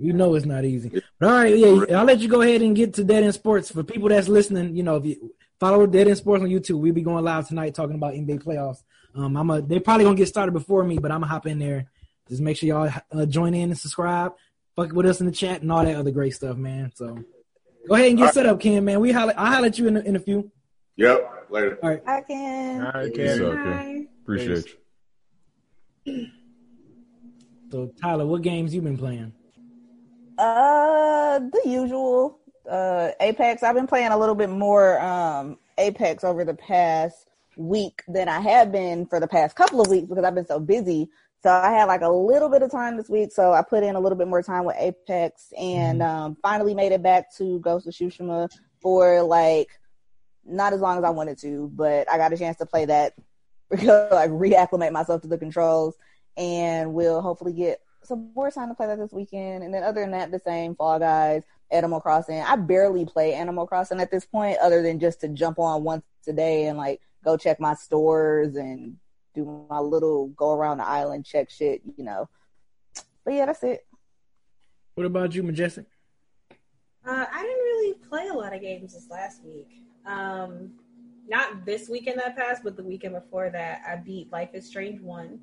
Shit. 0.00 0.06
we 0.06 0.12
know 0.12 0.34
it's 0.34 0.46
not 0.46 0.64
easy. 0.64 1.02
But 1.18 1.26
all 1.28 1.36
right, 1.36 1.56
yeah, 1.56 1.98
I'll 1.98 2.04
let 2.04 2.20
you 2.20 2.28
go 2.28 2.40
ahead 2.40 2.62
and 2.62 2.74
get 2.74 2.94
to 2.94 3.04
Dead 3.04 3.22
End 3.22 3.34
Sports. 3.34 3.70
For 3.70 3.82
people 3.82 4.08
that's 4.08 4.28
listening, 4.28 4.74
you 4.74 4.82
know, 4.82 4.96
if 4.96 5.04
you 5.04 5.34
follow 5.58 5.86
Dead 5.86 6.08
End 6.08 6.16
Sports 6.16 6.42
on 6.42 6.48
YouTube, 6.48 6.80
we'll 6.80 6.92
be 6.92 7.02
going 7.02 7.24
live 7.24 7.48
tonight 7.48 7.74
talking 7.74 7.96
about 7.96 8.14
NBA 8.14 8.42
playoffs. 8.42 8.82
Um, 9.14 9.36
I'm 9.36 9.50
a, 9.50 9.60
they 9.60 9.78
probably 9.80 10.04
gonna 10.04 10.16
get 10.16 10.28
started 10.28 10.52
before 10.52 10.84
me, 10.84 10.98
but 10.98 11.10
I'm 11.10 11.20
gonna 11.20 11.32
hop 11.32 11.46
in 11.46 11.58
there. 11.58 11.86
Just 12.28 12.40
make 12.40 12.56
sure 12.56 12.68
y'all 12.68 12.92
uh, 13.12 13.26
join 13.26 13.54
in 13.54 13.70
and 13.70 13.78
subscribe. 13.78 14.32
Fuck 14.76 14.92
with 14.92 15.06
us 15.06 15.20
in 15.20 15.26
the 15.26 15.32
chat 15.32 15.62
and 15.62 15.72
all 15.72 15.84
that 15.84 15.96
other 15.96 16.12
great 16.12 16.30
stuff, 16.30 16.56
man. 16.56 16.92
So 16.94 17.18
go 17.88 17.94
ahead 17.94 18.08
and 18.08 18.18
get 18.18 18.32
set 18.32 18.46
up, 18.46 18.60
Ken, 18.60 18.84
man. 18.84 19.00
We 19.00 19.10
holler, 19.10 19.34
I'll 19.36 19.52
holler 19.52 19.66
at 19.66 19.78
you 19.78 19.88
in 19.88 19.96
a, 19.96 20.00
in 20.00 20.16
a 20.16 20.20
few. 20.20 20.50
Yep. 20.96 21.48
Later. 21.50 21.78
All 21.82 21.90
right. 21.90 22.02
I 22.06 22.20
can. 22.20 22.86
All 22.86 22.92
right, 22.92 23.12
Ken. 23.12 23.36
sir, 23.36 23.44
okay. 23.46 24.06
Appreciate 24.22 24.76
you. 26.04 26.26
So 27.70 27.90
Tyler, 28.00 28.26
what 28.26 28.42
games 28.42 28.74
you 28.74 28.80
been 28.82 28.98
playing? 28.98 29.32
Uh, 30.40 31.38
the 31.38 31.62
usual. 31.66 32.38
Uh, 32.68 33.10
Apex. 33.20 33.62
I've 33.62 33.74
been 33.74 33.86
playing 33.86 34.12
a 34.12 34.18
little 34.18 34.34
bit 34.34 34.48
more 34.48 34.98
um 35.00 35.58
Apex 35.76 36.24
over 36.24 36.44
the 36.44 36.54
past 36.54 37.26
week 37.56 38.02
than 38.08 38.28
I 38.28 38.40
have 38.40 38.72
been 38.72 39.04
for 39.06 39.20
the 39.20 39.28
past 39.28 39.54
couple 39.54 39.80
of 39.82 39.88
weeks 39.88 40.08
because 40.08 40.24
I've 40.24 40.34
been 40.34 40.46
so 40.46 40.58
busy. 40.58 41.10
So 41.42 41.50
I 41.50 41.70
had 41.70 41.84
like 41.84 42.00
a 42.00 42.08
little 42.08 42.48
bit 42.48 42.62
of 42.62 42.70
time 42.70 42.96
this 42.96 43.10
week, 43.10 43.32
so 43.32 43.52
I 43.52 43.62
put 43.62 43.82
in 43.82 43.96
a 43.96 44.00
little 44.00 44.16
bit 44.16 44.28
more 44.28 44.42
time 44.42 44.64
with 44.64 44.76
Apex 44.78 45.52
and 45.58 46.02
um, 46.02 46.36
finally 46.42 46.74
made 46.74 46.92
it 46.92 47.02
back 47.02 47.34
to 47.36 47.58
Ghost 47.60 47.86
of 47.86 47.92
Tsushima 47.92 48.48
for 48.80 49.22
like 49.22 49.68
not 50.44 50.72
as 50.72 50.80
long 50.80 50.96
as 50.96 51.04
I 51.04 51.10
wanted 51.10 51.38
to, 51.38 51.70
but 51.74 52.10
I 52.10 52.16
got 52.16 52.32
a 52.32 52.38
chance 52.38 52.56
to 52.58 52.66
play 52.66 52.86
that, 52.86 53.14
like 53.70 54.30
reacclimate 54.30 54.92
myself 54.92 55.20
to 55.22 55.28
the 55.28 55.38
controls, 55.38 55.96
and 56.36 56.94
we'll 56.94 57.20
hopefully 57.20 57.52
get 57.52 57.80
some 58.02 58.30
more 58.34 58.50
time 58.50 58.68
to 58.68 58.74
play 58.74 58.86
that 58.86 58.98
this 58.98 59.12
weekend. 59.12 59.62
And 59.62 59.72
then 59.72 59.82
other 59.82 60.00
than 60.00 60.12
that, 60.12 60.30
the 60.30 60.40
same 60.40 60.74
Fall 60.74 60.98
Guys, 60.98 61.42
Animal 61.70 62.00
Crossing. 62.00 62.40
I 62.40 62.56
barely 62.56 63.04
play 63.04 63.34
Animal 63.34 63.66
Crossing 63.66 64.00
at 64.00 64.10
this 64.10 64.24
point, 64.24 64.58
other 64.58 64.82
than 64.82 64.98
just 64.98 65.20
to 65.20 65.28
jump 65.28 65.58
on 65.58 65.84
once 65.84 66.04
a 66.28 66.32
day 66.32 66.66
and 66.66 66.76
like 66.76 67.00
go 67.24 67.36
check 67.36 67.60
my 67.60 67.74
stores 67.74 68.56
and 68.56 68.96
do 69.34 69.66
my 69.68 69.78
little 69.78 70.28
go 70.28 70.52
around 70.52 70.78
the 70.78 70.86
island, 70.86 71.24
check 71.24 71.50
shit, 71.50 71.82
you 71.96 72.04
know. 72.04 72.28
But 73.24 73.34
yeah, 73.34 73.46
that's 73.46 73.62
it. 73.62 73.86
What 74.94 75.06
about 75.06 75.34
you, 75.34 75.42
Majestic? 75.42 75.86
Uh, 77.06 77.26
I 77.32 77.42
didn't 77.42 77.58
really 77.58 77.94
play 78.08 78.28
a 78.28 78.34
lot 78.34 78.54
of 78.54 78.60
games 78.60 78.92
this 78.94 79.08
last 79.10 79.42
week. 79.44 79.68
Um, 80.06 80.72
not 81.28 81.64
this 81.64 81.88
weekend 81.88 82.18
that 82.18 82.36
passed, 82.36 82.62
but 82.64 82.76
the 82.76 82.82
weekend 82.82 83.14
before 83.14 83.50
that, 83.50 83.82
I 83.86 83.96
beat 83.96 84.32
Life 84.32 84.50
is 84.52 84.66
Strange 84.66 85.00
1, 85.00 85.38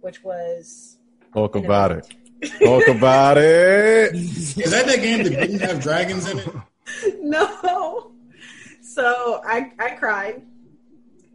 which 0.00 0.24
was. 0.24 0.95
Talk 1.32 1.56
about 1.56 1.92
it. 1.92 2.14
Talk 2.62 2.88
about 2.88 3.38
it. 3.38 4.14
Is 4.14 4.54
that 4.54 4.86
that 4.86 5.00
game 5.00 5.24
that 5.24 5.30
didn't 5.30 5.60
have 5.60 5.82
dragons 5.82 6.28
in 6.30 6.38
it? 6.38 6.48
no. 7.22 8.12
So 8.82 9.40
I 9.44 9.72
I 9.78 9.90
cried. 9.90 10.42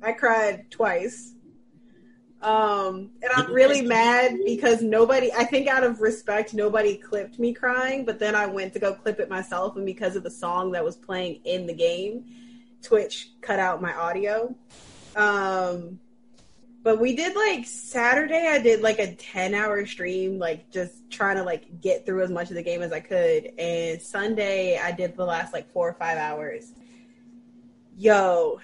I 0.02 0.14
cried 0.14 0.72
twice. 0.72 1.34
Um, 2.42 3.12
and 3.22 3.32
I'm 3.36 3.54
really 3.54 3.84
mad 3.84 4.36
because 4.44 4.82
nobody, 4.82 5.32
I 5.32 5.44
think 5.44 5.68
out 5.68 5.84
of 5.84 6.02
respect, 6.02 6.56
nobody 6.56 6.98
clipped 6.98 7.38
me 7.38 7.54
crying, 7.54 8.04
but 8.04 8.18
then 8.18 8.34
I 8.34 8.48
went 8.48 8.74
to 8.74 8.80
go 8.80 8.96
clip 8.96 9.20
it 9.20 9.30
myself, 9.30 9.76
and 9.76 9.86
because 9.86 10.16
of 10.16 10.24
the 10.24 10.32
song 10.32 10.72
that 10.72 10.84
was 10.84 10.96
playing 10.96 11.42
in 11.46 11.68
the 11.68 11.74
game, 11.74 12.26
Twitch 12.82 13.30
cut 13.42 13.60
out 13.60 13.80
my 13.80 13.94
audio. 13.94 14.56
Um, 15.16 16.00
But 16.84 17.00
we 17.00 17.16
did 17.16 17.36
like 17.36 17.66
Saturday. 17.66 18.48
I 18.48 18.60
did 18.60 18.82
like 18.82 19.00
a 19.00 19.14
ten 19.16 19.54
hour 19.54 19.86
stream, 19.86 20.40
like 20.40 20.72
just 20.72 21.10
trying 21.12 21.38
to 21.38 21.44
like 21.44 21.82
get 21.82 22.06
through 22.06 22.24
as 22.24 22.32
much 22.32 22.50
of 22.50 22.56
the 22.56 22.64
game 22.64 22.82
as 22.82 22.92
I 22.92 23.00
could. 23.00 23.52
And 23.60 24.02
Sunday, 24.02 24.80
I 24.80 24.92
did 24.92 25.16
the 25.16 25.26
last 25.26 25.54
like 25.54 25.72
four 25.72 25.90
or 25.90 25.94
five 25.94 26.18
hours. 26.18 26.74
Yo, 27.98 28.60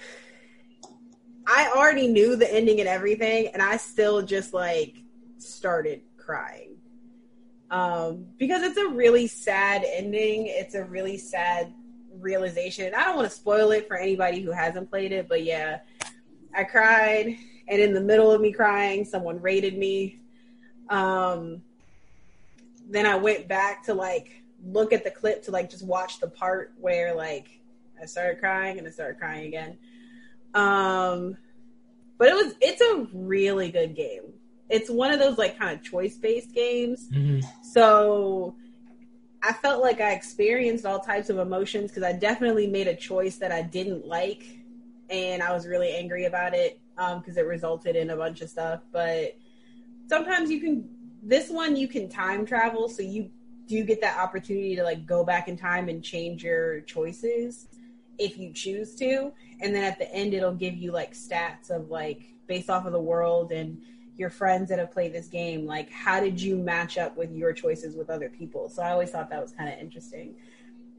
I 1.45 1.71
already 1.75 2.07
knew 2.07 2.35
the 2.35 2.51
ending 2.51 2.79
and 2.79 2.89
everything, 2.89 3.49
and 3.53 3.61
I 3.61 3.77
still 3.77 4.23
just 4.23 4.53
like 4.53 4.95
started 5.37 6.01
crying 6.17 6.77
um, 7.69 8.25
because 8.37 8.63
it's 8.63 8.77
a 8.77 8.87
really 8.87 9.27
sad 9.27 9.83
ending. 9.85 10.47
It's 10.47 10.75
a 10.75 10.83
really 10.83 11.17
sad 11.17 11.73
realization. 12.19 12.93
I 12.95 13.03
don't 13.03 13.15
want 13.15 13.29
to 13.29 13.35
spoil 13.35 13.71
it 13.71 13.87
for 13.87 13.97
anybody 13.97 14.41
who 14.41 14.51
hasn't 14.51 14.89
played 14.89 15.11
it, 15.11 15.27
but 15.27 15.43
yeah, 15.43 15.79
I 16.55 16.63
cried 16.63 17.37
and 17.67 17.81
in 17.81 17.93
the 17.93 18.01
middle 18.01 18.31
of 18.31 18.41
me 18.41 18.51
crying, 18.51 19.05
someone 19.05 19.41
raided 19.41 19.77
me. 19.77 20.19
Um, 20.89 21.61
then 22.89 23.05
I 23.05 23.15
went 23.15 23.47
back 23.47 23.83
to 23.85 23.93
like 23.93 24.43
look 24.65 24.93
at 24.93 25.03
the 25.03 25.11
clip 25.11 25.43
to 25.43 25.51
like 25.51 25.69
just 25.69 25.85
watch 25.85 26.19
the 26.19 26.27
part 26.27 26.73
where 26.79 27.13
like 27.13 27.49
I 28.01 28.05
started 28.05 28.39
crying 28.39 28.77
and 28.77 28.87
I 28.87 28.91
started 28.91 29.17
crying 29.19 29.47
again. 29.47 29.77
Um, 30.53 31.37
but 32.17 32.29
it 32.29 32.33
was 32.33 32.55
it's 32.61 32.81
a 32.81 33.07
really 33.13 33.69
good 33.69 33.95
game. 33.95 34.33
It's 34.69 34.89
one 34.89 35.11
of 35.11 35.19
those 35.19 35.37
like 35.37 35.57
kind 35.57 35.77
of 35.77 35.83
choice 35.83 36.15
based 36.15 36.53
games. 36.53 37.09
Mhm. 37.09 37.43
So 37.63 38.55
I 39.43 39.53
felt 39.53 39.81
like 39.81 40.01
I 40.01 40.11
experienced 40.11 40.85
all 40.85 40.99
types 40.99 41.29
of 41.29 41.37
emotions 41.37 41.91
because 41.91 42.03
I 42.03 42.13
definitely 42.13 42.67
made 42.67 42.87
a 42.87 42.95
choice 42.95 43.37
that 43.37 43.51
I 43.51 43.61
didn't 43.61 44.07
like, 44.07 44.43
and 45.09 45.41
I 45.41 45.53
was 45.53 45.67
really 45.67 45.95
angry 45.95 46.25
about 46.25 46.53
it 46.53 46.79
um, 46.97 47.19
because 47.19 47.37
it 47.37 47.45
resulted 47.45 47.95
in 47.95 48.09
a 48.09 48.15
bunch 48.15 48.41
of 48.41 48.49
stuff. 48.49 48.81
But 48.91 49.37
sometimes 50.07 50.49
you 50.49 50.59
can, 50.59 50.89
this 51.23 51.49
one 51.49 51.75
you 51.75 51.87
can 51.87 52.09
time 52.09 52.45
travel, 52.45 52.89
so 52.89 53.01
you 53.01 53.29
do 53.67 53.83
get 53.83 54.01
that 54.01 54.17
opportunity 54.17 54.75
to 54.75 54.83
like 54.83 55.05
go 55.05 55.23
back 55.23 55.47
in 55.47 55.57
time 55.57 55.89
and 55.89 56.03
change 56.03 56.43
your 56.43 56.81
choices 56.81 57.67
if 58.17 58.37
you 58.37 58.53
choose 58.53 58.95
to. 58.95 59.31
And 59.61 59.75
then 59.75 59.83
at 59.83 59.99
the 59.99 60.11
end, 60.13 60.33
it'll 60.33 60.53
give 60.53 60.75
you 60.75 60.91
like 60.91 61.13
stats 61.13 61.69
of 61.69 61.89
like 61.89 62.33
based 62.47 62.69
off 62.69 62.85
of 62.85 62.93
the 62.93 63.01
world 63.01 63.51
and 63.51 63.81
your 64.17 64.29
friends 64.29 64.69
that 64.69 64.79
have 64.79 64.91
played 64.91 65.13
this 65.13 65.27
game, 65.27 65.65
like 65.65 65.91
how 65.91 66.19
did 66.19 66.41
you 66.41 66.57
match 66.57 66.97
up 66.97 67.15
with 67.15 67.31
your 67.31 67.53
choices 67.53 67.95
with 67.95 68.09
other 68.09 68.29
people? 68.29 68.69
So 68.69 68.81
I 68.81 68.91
always 68.91 69.11
thought 69.11 69.29
that 69.29 69.41
was 69.41 69.51
kind 69.51 69.71
of 69.71 69.77
interesting. 69.79 70.35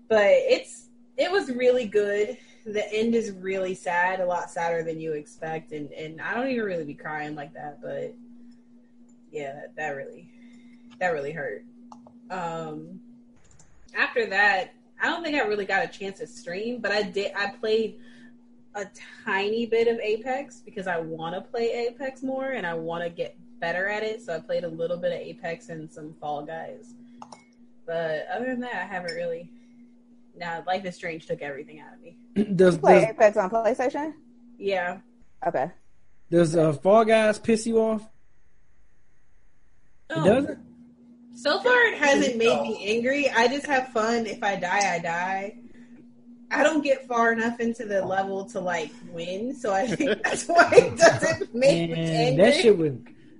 But 0.09 0.27
it's 0.27 0.87
it 1.17 1.31
was 1.31 1.51
really 1.51 1.87
good. 1.87 2.39
The 2.73 2.93
end 2.93 3.15
is 3.15 3.33
really 3.33 3.75
sad, 3.75 4.21
a 4.21 4.27
lot 4.27 4.51
sadder 4.51 4.83
than 4.83 5.01
you 5.01 5.13
expect, 5.13 5.73
and 5.73 5.91
and 5.93 6.21
I 6.21 6.35
don't 6.35 6.49
even 6.49 6.65
really 6.65 6.85
be 6.85 6.95
crying 6.95 7.35
like 7.35 7.55
that, 7.55 7.81
but 7.83 8.15
yeah, 9.31 9.55
that, 9.55 9.77
that 9.77 9.91
really 9.91 10.29
that 10.99 11.09
really 11.11 11.33
hurt. 11.33 11.65
Um, 12.31 13.01
after 13.97 14.27
that, 14.27 14.75
I 15.03 15.07
don't 15.07 15.23
think 15.23 15.37
I 15.37 15.47
really 15.47 15.65
got 15.65 15.85
a 15.85 15.89
chance 15.89 16.19
to 16.19 16.27
stream, 16.27 16.81
but 16.81 16.93
I 16.93 17.03
did. 17.03 17.33
I 17.37 17.49
played 17.49 18.01
a 18.75 18.87
tiny 19.25 19.67
bit 19.67 19.89
of 19.89 19.99
Apex 20.01 20.61
because 20.61 20.87
I 20.87 20.99
want 20.99 21.35
to 21.35 21.41
play 21.41 21.89
Apex 21.89 22.23
more 22.23 22.51
and 22.51 22.67
I 22.67 22.75
want 22.75 23.03
to 23.03 23.11
get 23.11 23.37
better 23.61 23.89
at 23.89 24.03
it. 24.03 24.23
So 24.23 24.35
I 24.35 24.41
played 24.41 24.65
a 24.65 24.69
little 24.69 24.97
bit 24.97 25.13
of 25.13 25.19
Apex 25.19 25.69
and 25.69 25.91
some 25.91 26.15
Fall 26.21 26.45
Guys. 26.45 26.95
But 27.87 28.27
other 28.33 28.47
than 28.47 28.61
that, 28.61 28.75
I 28.75 28.85
haven't 28.85 29.15
really. 29.15 29.51
Now, 30.39 30.63
Life 30.67 30.85
is 30.85 30.95
Strange 30.95 31.27
took 31.27 31.43
everything 31.43 31.81
out 31.81 31.95
of 31.95 32.01
me. 32.01 32.17
Does 32.55 32.79
Play 32.79 33.01
does, 33.01 33.11
Apex 33.11 33.37
on 33.37 33.51
PlayStation? 33.51 34.13
Yeah. 34.59 34.99
Okay. 35.47 35.71
does 36.31 36.57
uh, 36.57 36.73
Fall 36.73 37.05
Guys 37.05 37.39
piss 37.39 37.67
you 37.67 37.79
off? 37.81 38.03
It 38.03 38.09
Oh, 40.17 40.25
doesn't. 40.25 40.59
So 41.35 41.61
far, 41.61 41.81
it 41.87 41.99
hasn't 41.99 42.37
made 42.37 42.61
me 42.63 42.85
angry. 42.97 43.29
I 43.31 43.47
just 43.47 43.67
have 43.67 43.89
fun. 43.89 44.27
If 44.27 44.43
I 44.43 44.57
die, 44.57 44.95
I 44.95 44.99
die. 44.99 45.57
I 46.51 46.63
don't 46.63 46.83
get 46.83 47.07
far 47.07 47.33
enough 47.33 47.61
into 47.61 47.85
the 47.85 48.05
level 48.05 48.47
to 48.51 48.61
like 48.61 48.91
win, 49.13 49.55
so 49.55 49.73
I 49.73 49.87
think 49.87 50.23
that's 50.25 50.47
why 50.47 50.69
it 50.73 50.97
doesn't 50.97 51.55
make 51.55 51.91
me 51.91 51.95
angry. 51.97 52.45
that 52.45 52.55
shit 52.55 52.77
was. 52.77 52.93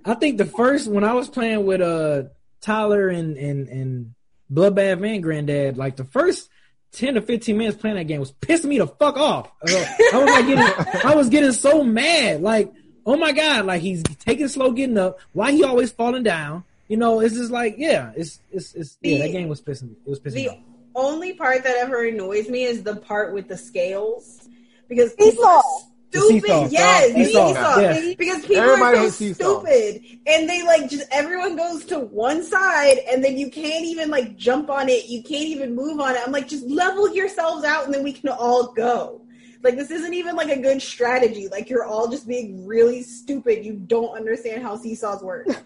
I 0.05 0.13
think 0.13 0.37
the 0.37 0.45
first 0.45 0.87
when 0.87 1.03
I 1.03 1.13
was 1.13 1.27
playing 1.27 1.65
with 1.65 1.81
uh 1.81 2.23
Tyler 2.61 3.09
and 3.09 3.35
and 3.35 3.67
and 3.67 4.15
Bloodbath 4.51 5.05
and 5.05 5.23
Granddad, 5.23 5.77
like 5.77 5.95
the 5.97 6.05
first 6.05 6.48
ten 6.91 7.13
to 7.15 7.21
fifteen 7.21 7.57
minutes 7.57 7.77
playing 7.77 7.97
that 7.97 8.05
game 8.05 8.19
was 8.19 8.31
pissing 8.31 8.65
me 8.65 8.77
the 8.79 8.87
fuck 8.87 9.17
off. 9.17 9.51
Uh, 9.61 9.85
I 10.13 10.17
was 10.17 10.25
like 10.31 10.47
getting, 10.47 11.05
I 11.05 11.15
was 11.15 11.29
getting 11.29 11.51
so 11.51 11.83
mad. 11.83 12.41
Like, 12.41 12.71
oh 13.05 13.17
my 13.17 13.31
god, 13.31 13.65
like 13.65 13.81
he's 13.81 14.03
taking 14.19 14.47
slow 14.47 14.71
getting 14.71 14.97
up. 14.97 15.19
Why 15.33 15.51
he 15.51 15.63
always 15.63 15.91
falling 15.91 16.23
down? 16.23 16.63
You 16.87 16.97
know, 16.97 17.19
it's 17.19 17.35
just 17.35 17.51
like 17.51 17.75
yeah, 17.77 18.11
it's 18.15 18.39
it's 18.51 18.73
it's 18.73 18.97
yeah. 19.01 19.15
The- 19.17 19.21
That 19.23 19.31
game 19.31 19.47
was 19.49 19.61
pissing 19.61 19.89
me. 19.89 19.95
It 20.05 20.09
was 20.09 20.19
pissing 20.19 20.33
me. 20.35 20.43
the 20.45 20.49
off. 20.51 20.57
only 20.95 21.33
part 21.33 21.63
that 21.63 21.75
ever 21.77 22.03
annoys 22.07 22.49
me 22.49 22.63
is 22.63 22.83
the 22.83 22.95
part 22.95 23.33
with 23.33 23.47
the 23.47 23.57
scales 23.57 24.47
because 24.87 25.11
Seesaw. 25.13 25.29
people 25.31 25.45
are 25.45 25.61
The 25.61 25.88
stupid. 26.09 26.71
Yes, 26.71 27.13
the 27.13 27.25
Seesaw. 27.25 27.47
seesaw. 27.47 27.79
Yeah. 27.79 28.13
Because 28.17 28.45
people 28.45 28.63
Everybody 28.63 28.97
are 28.97 29.09
so 29.11 29.33
stupid, 29.33 30.03
and 30.25 30.49
they 30.49 30.63
like 30.63 30.89
just 30.89 31.07
everyone 31.11 31.55
goes 31.55 31.85
to 31.85 31.99
one 31.99 32.43
side, 32.43 32.99
and 33.09 33.23
then 33.23 33.37
you 33.37 33.49
can't 33.49 33.85
even 33.85 34.09
like 34.09 34.37
jump 34.37 34.69
on 34.69 34.89
it. 34.89 35.07
You 35.07 35.21
can't 35.23 35.45
even 35.45 35.75
move 35.75 35.99
on 35.99 36.15
it. 36.15 36.21
I'm 36.25 36.31
like, 36.31 36.47
just 36.47 36.65
level 36.65 37.13
yourselves 37.13 37.63
out, 37.63 37.85
and 37.85 37.93
then 37.93 38.03
we 38.03 38.13
can 38.13 38.29
all 38.29 38.71
go. 38.73 39.21
Like 39.61 39.75
this 39.75 39.91
isn't 39.91 40.13
even 40.13 40.35
like 40.35 40.49
a 40.49 40.59
good 40.61 40.81
strategy. 40.81 41.47
Like 41.49 41.69
you're 41.69 41.85
all 41.85 42.07
just 42.07 42.27
being 42.27 42.65
really 42.65 43.03
stupid. 43.03 43.65
You 43.65 43.73
don't 43.73 44.15
understand 44.15 44.63
how 44.63 44.77
seesaws 44.77 45.21
work. 45.21 45.47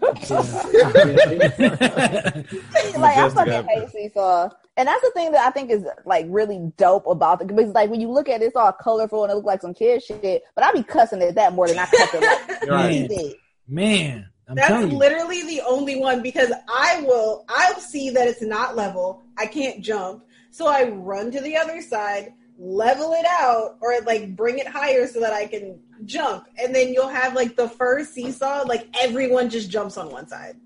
like 2.98 3.16
I 3.16 3.28
Majestic 3.28 3.34
fucking 3.34 3.52
Apple. 3.52 3.68
hate 3.68 3.90
Seesaw. 3.90 4.48
And 4.76 4.88
that's 4.88 5.02
the 5.02 5.10
thing 5.14 5.30
that 5.32 5.46
I 5.46 5.50
think 5.50 5.70
is 5.70 5.84
like 6.04 6.26
really 6.28 6.72
dope 6.76 7.06
about 7.06 7.40
it 7.40 7.46
because 7.46 7.72
like 7.72 7.90
when 7.90 8.00
you 8.00 8.10
look 8.10 8.28
at 8.28 8.42
it, 8.42 8.46
it's 8.46 8.56
all 8.56 8.72
colorful 8.72 9.22
and 9.22 9.30
it 9.30 9.36
looks 9.36 9.46
like 9.46 9.62
some 9.62 9.74
kid 9.74 10.02
shit. 10.02 10.42
But 10.56 10.64
I 10.64 10.72
be 10.72 10.82
cussing 10.82 11.22
at 11.22 11.36
that 11.36 11.52
more 11.52 11.68
than 11.68 11.78
I 11.78 11.86
cuss 11.86 12.14
at 12.14 12.20
like 12.20 12.68
Man, 12.68 13.08
TV. 13.08 13.34
man, 13.68 14.28
I'm 14.48 14.56
That's 14.56 14.92
literally 14.92 15.42
the 15.42 15.62
only 15.66 16.00
one 16.00 16.22
because 16.22 16.52
I 16.68 17.02
will 17.06 17.44
I'll 17.48 17.78
see 17.78 18.10
that 18.10 18.26
it's 18.26 18.42
not 18.42 18.74
level. 18.74 19.22
I 19.38 19.46
can't 19.46 19.80
jump. 19.80 20.24
So 20.50 20.66
I 20.66 20.88
run 20.88 21.30
to 21.32 21.40
the 21.40 21.56
other 21.56 21.80
side, 21.80 22.32
level 22.58 23.12
it 23.12 23.26
out, 23.26 23.76
or 23.80 23.94
like 24.06 24.36
bring 24.36 24.58
it 24.58 24.66
higher 24.66 25.06
so 25.06 25.20
that 25.20 25.32
I 25.32 25.46
can 25.46 25.78
jump. 26.04 26.46
And 26.62 26.74
then 26.74 26.92
you'll 26.92 27.08
have 27.08 27.34
like 27.34 27.56
the 27.56 27.68
first 27.68 28.14
seesaw, 28.14 28.62
like 28.62 28.88
everyone 29.00 29.50
just 29.50 29.70
jumps 29.70 29.96
on 29.96 30.10
one 30.10 30.28
side. 30.28 30.56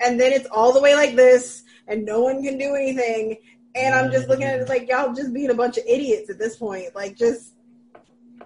And 0.00 0.20
then 0.20 0.32
it's 0.32 0.46
all 0.50 0.72
the 0.72 0.80
way 0.80 0.94
like 0.94 1.16
this, 1.16 1.64
and 1.86 2.04
no 2.04 2.20
one 2.22 2.42
can 2.42 2.58
do 2.58 2.74
anything. 2.74 3.36
And 3.74 3.94
I'm 3.94 4.10
just 4.10 4.28
looking 4.28 4.44
at 4.44 4.60
it 4.60 4.68
like 4.68 4.88
y'all 4.88 5.12
just 5.12 5.34
being 5.34 5.50
a 5.50 5.54
bunch 5.54 5.76
of 5.76 5.84
idiots 5.86 6.30
at 6.30 6.38
this 6.38 6.56
point. 6.56 6.94
Like 6.94 7.16
just 7.16 7.52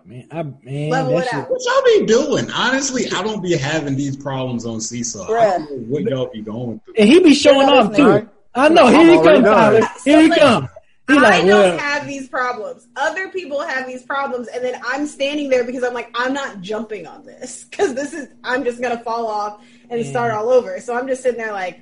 Man, 0.05 0.27
I, 0.33 0.43
man, 0.43 0.91
level 0.91 1.19
that 1.19 1.27
it 1.27 1.35
out. 1.35 1.51
What 1.51 1.61
y'all 1.65 2.01
be 2.01 2.07
doing? 2.07 2.51
Honestly, 2.51 3.07
I 3.15 3.23
don't 3.23 3.43
be 3.43 3.57
having 3.57 3.97
these 3.97 4.17
problems 4.17 4.67
on 4.67 4.81
Seesaw. 4.81 5.33
I 5.33 5.59
don't 5.59 5.71
know 5.71 5.77
what 5.87 6.03
y'all 6.03 6.31
be 6.33 6.41
going 6.41 6.81
through. 6.85 6.95
And 6.99 7.09
he 7.09 7.21
be 7.21 7.35
showing 7.35 7.69
off 7.69 7.95
too. 7.95 8.09
right. 8.09 8.29
I 8.55 8.69
know. 8.71 8.89
Here 8.89 9.05
he 9.05 9.17
already 9.17 9.43
comes. 9.43 9.55
Tyler. 9.55 9.81
Here 10.05 10.17
So, 10.17 10.21
he 10.21 10.29
like, 10.29 10.41
comes. 10.41 10.69
He 11.11 11.19
I 11.19 11.23
like, 11.23 11.43
don't 11.43 11.49
well, 11.49 11.79
have 11.79 12.07
these 12.07 12.29
problems. 12.29 12.87
Other 12.97 13.29
people 13.31 13.61
have 13.61 13.87
these 13.87 14.03
problems, 14.03 14.49
and 14.49 14.65
then 14.65 14.81
I'm 14.85 15.07
standing 15.07 15.49
there 15.49 15.65
because 15.65 15.83
I'm 15.83 15.95
like, 15.95 16.11
I'm 16.15 16.33
not 16.33 16.61
jumping 16.61 17.07
on 17.07 17.25
this 17.25 17.65
because 17.71 17.95
this 17.95 18.13
is 18.13 18.29
I'm 18.45 18.65
just 18.65 18.81
gonna 18.81 19.01
fall 19.03 19.27
off 19.27 19.65
and 19.89 20.01
Yeah. 20.01 20.11
start 20.11 20.33
all 20.33 20.51
over. 20.51 20.81
So 20.81 20.95
I'm 20.95 21.09
just 21.09 21.23
sitting 21.23 21.39
there 21.39 21.53
like, 21.53 21.81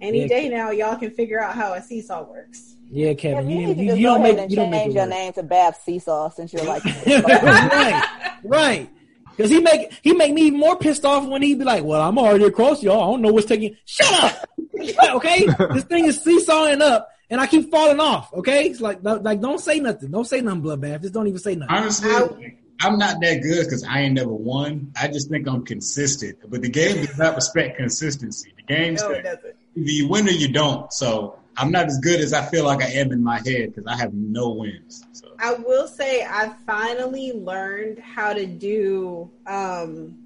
any 0.00 0.20
Yeah. 0.22 0.26
day 0.28 0.48
now, 0.48 0.70
y'all 0.70 0.96
can 0.96 1.10
figure 1.10 1.40
out 1.40 1.54
how 1.54 1.74
a 1.74 1.82
seesaw 1.82 2.22
works. 2.28 2.76
yeah, 2.90 3.08
Yeah, 3.08 3.14
Kevin, 3.14 3.50
you 3.50 3.60
you, 3.68 3.74
you, 3.74 3.94
you 3.96 4.02
don't 4.06 4.22
make 4.22 4.38
and 4.38 4.50
you 4.50 4.56
don't 4.56 4.70
make 4.70 4.82
change 4.82 4.94
your 4.94 5.04
work. 5.04 5.10
name 5.10 5.32
to 5.34 5.42
Bab 5.42 5.74
Seesaw 5.76 6.30
since 6.30 6.52
you're 6.52 6.64
like 6.64 6.82
right, 7.06 8.02
right. 8.44 8.90
Because 9.36 9.50
he 9.50 9.60
make 9.60 9.92
he 10.02 10.12
make 10.12 10.32
me 10.34 10.42
even 10.42 10.58
more 10.58 10.76
pissed 10.76 11.04
off 11.04 11.26
when 11.26 11.40
he 11.42 11.54
be 11.54 11.64
like, 11.64 11.84
"Well, 11.84 12.00
I'm 12.02 12.18
already 12.18 12.44
across 12.44 12.82
y'all. 12.82 13.00
I 13.02 13.06
don't 13.12 13.22
know 13.22 13.32
what's 13.32 13.46
taking." 13.46 13.76
Shut 13.86 14.12
up. 14.22 14.44
okay, 15.14 15.46
this 15.72 15.84
thing 15.84 16.04
is 16.06 16.20
seesawing 16.22 16.82
up, 16.82 17.08
and 17.30 17.40
I 17.40 17.46
keep 17.46 17.70
falling 17.70 18.00
off. 18.00 18.32
Okay, 18.34 18.66
it's 18.66 18.80
like 18.80 18.98
like 19.02 19.40
don't 19.40 19.60
say 19.60 19.80
nothing. 19.80 20.10
Don't 20.10 20.26
say 20.26 20.40
nothing, 20.40 20.62
bloodbath. 20.62 21.02
Just 21.02 21.14
don't 21.14 21.26
even 21.28 21.40
say 21.40 21.54
nothing. 21.54 21.76
Honestly, 21.76 22.10
I- 22.10 22.56
I'm 22.82 22.96
not 22.98 23.20
that 23.20 23.42
good 23.42 23.64
because 23.64 23.84
I 23.84 24.00
ain't 24.00 24.14
never 24.14 24.32
won. 24.32 24.92
I 24.98 25.08
just 25.08 25.28
think 25.28 25.46
I'm 25.46 25.64
consistent. 25.64 26.38
But 26.48 26.62
the 26.62 26.70
game 26.70 27.04
does 27.04 27.18
not 27.18 27.34
respect 27.34 27.76
consistency. 27.76 28.54
The 28.56 28.74
game 28.74 28.94
No, 28.94 29.10
it 29.10 29.26
either 29.26 29.54
you 29.74 30.08
win 30.08 30.26
or 30.26 30.32
you 30.32 30.48
don't. 30.48 30.90
So 30.92 31.38
I'm 31.56 31.70
not 31.70 31.86
as 31.86 31.98
good 31.98 32.20
as 32.20 32.32
I 32.32 32.46
feel 32.46 32.64
like 32.64 32.82
I 32.82 32.88
am 32.92 33.12
in 33.12 33.22
my 33.22 33.36
head 33.36 33.74
because 33.74 33.86
I 33.86 33.96
have 33.96 34.14
no 34.14 34.50
wins. 34.50 35.04
So 35.12 35.28
I 35.38 35.54
will 35.54 35.86
say 35.86 36.24
I 36.24 36.54
finally 36.66 37.32
learned 37.32 37.98
how 37.98 38.32
to 38.32 38.46
do 38.46 39.30
um, 39.46 40.16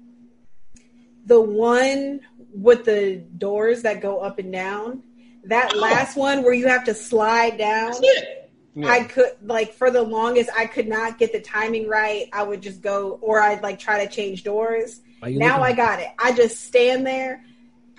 the 1.25 1.41
one 1.41 2.21
with 2.53 2.85
the 2.85 3.17
doors 3.37 3.81
that 3.81 4.01
go 4.01 4.19
up 4.19 4.39
and 4.39 4.51
down. 4.53 5.03
That 5.45 5.75
last 5.75 6.17
one 6.17 6.43
where 6.43 6.53
you 6.53 6.67
have 6.67 6.83
to 6.85 6.93
slide 6.93 7.57
down. 7.57 7.91
that's 7.91 7.99
it. 8.01 8.51
Yeah. 8.75 8.87
I 8.89 9.03
could 9.05 9.31
like 9.41 9.73
for 9.73 9.89
the 9.89 10.01
longest 10.01 10.49
I 10.57 10.65
could 10.65 10.87
not 10.87 11.17
get 11.17 11.31
the 11.31 11.39
timing 11.39 11.87
right. 11.87 12.27
I 12.33 12.43
would 12.43 12.61
just 12.61 12.81
go 12.81 13.19
or 13.21 13.39
I'd 13.39 13.63
like 13.63 13.79
try 13.79 14.05
to 14.05 14.11
change 14.13 14.43
doors 14.43 14.99
Are 15.21 15.29
you 15.29 15.39
Now 15.39 15.61
I 15.61 15.71
got 15.71 16.01
it. 16.01 16.09
I 16.19 16.33
just 16.33 16.59
stand 16.61 17.07
there 17.07 17.41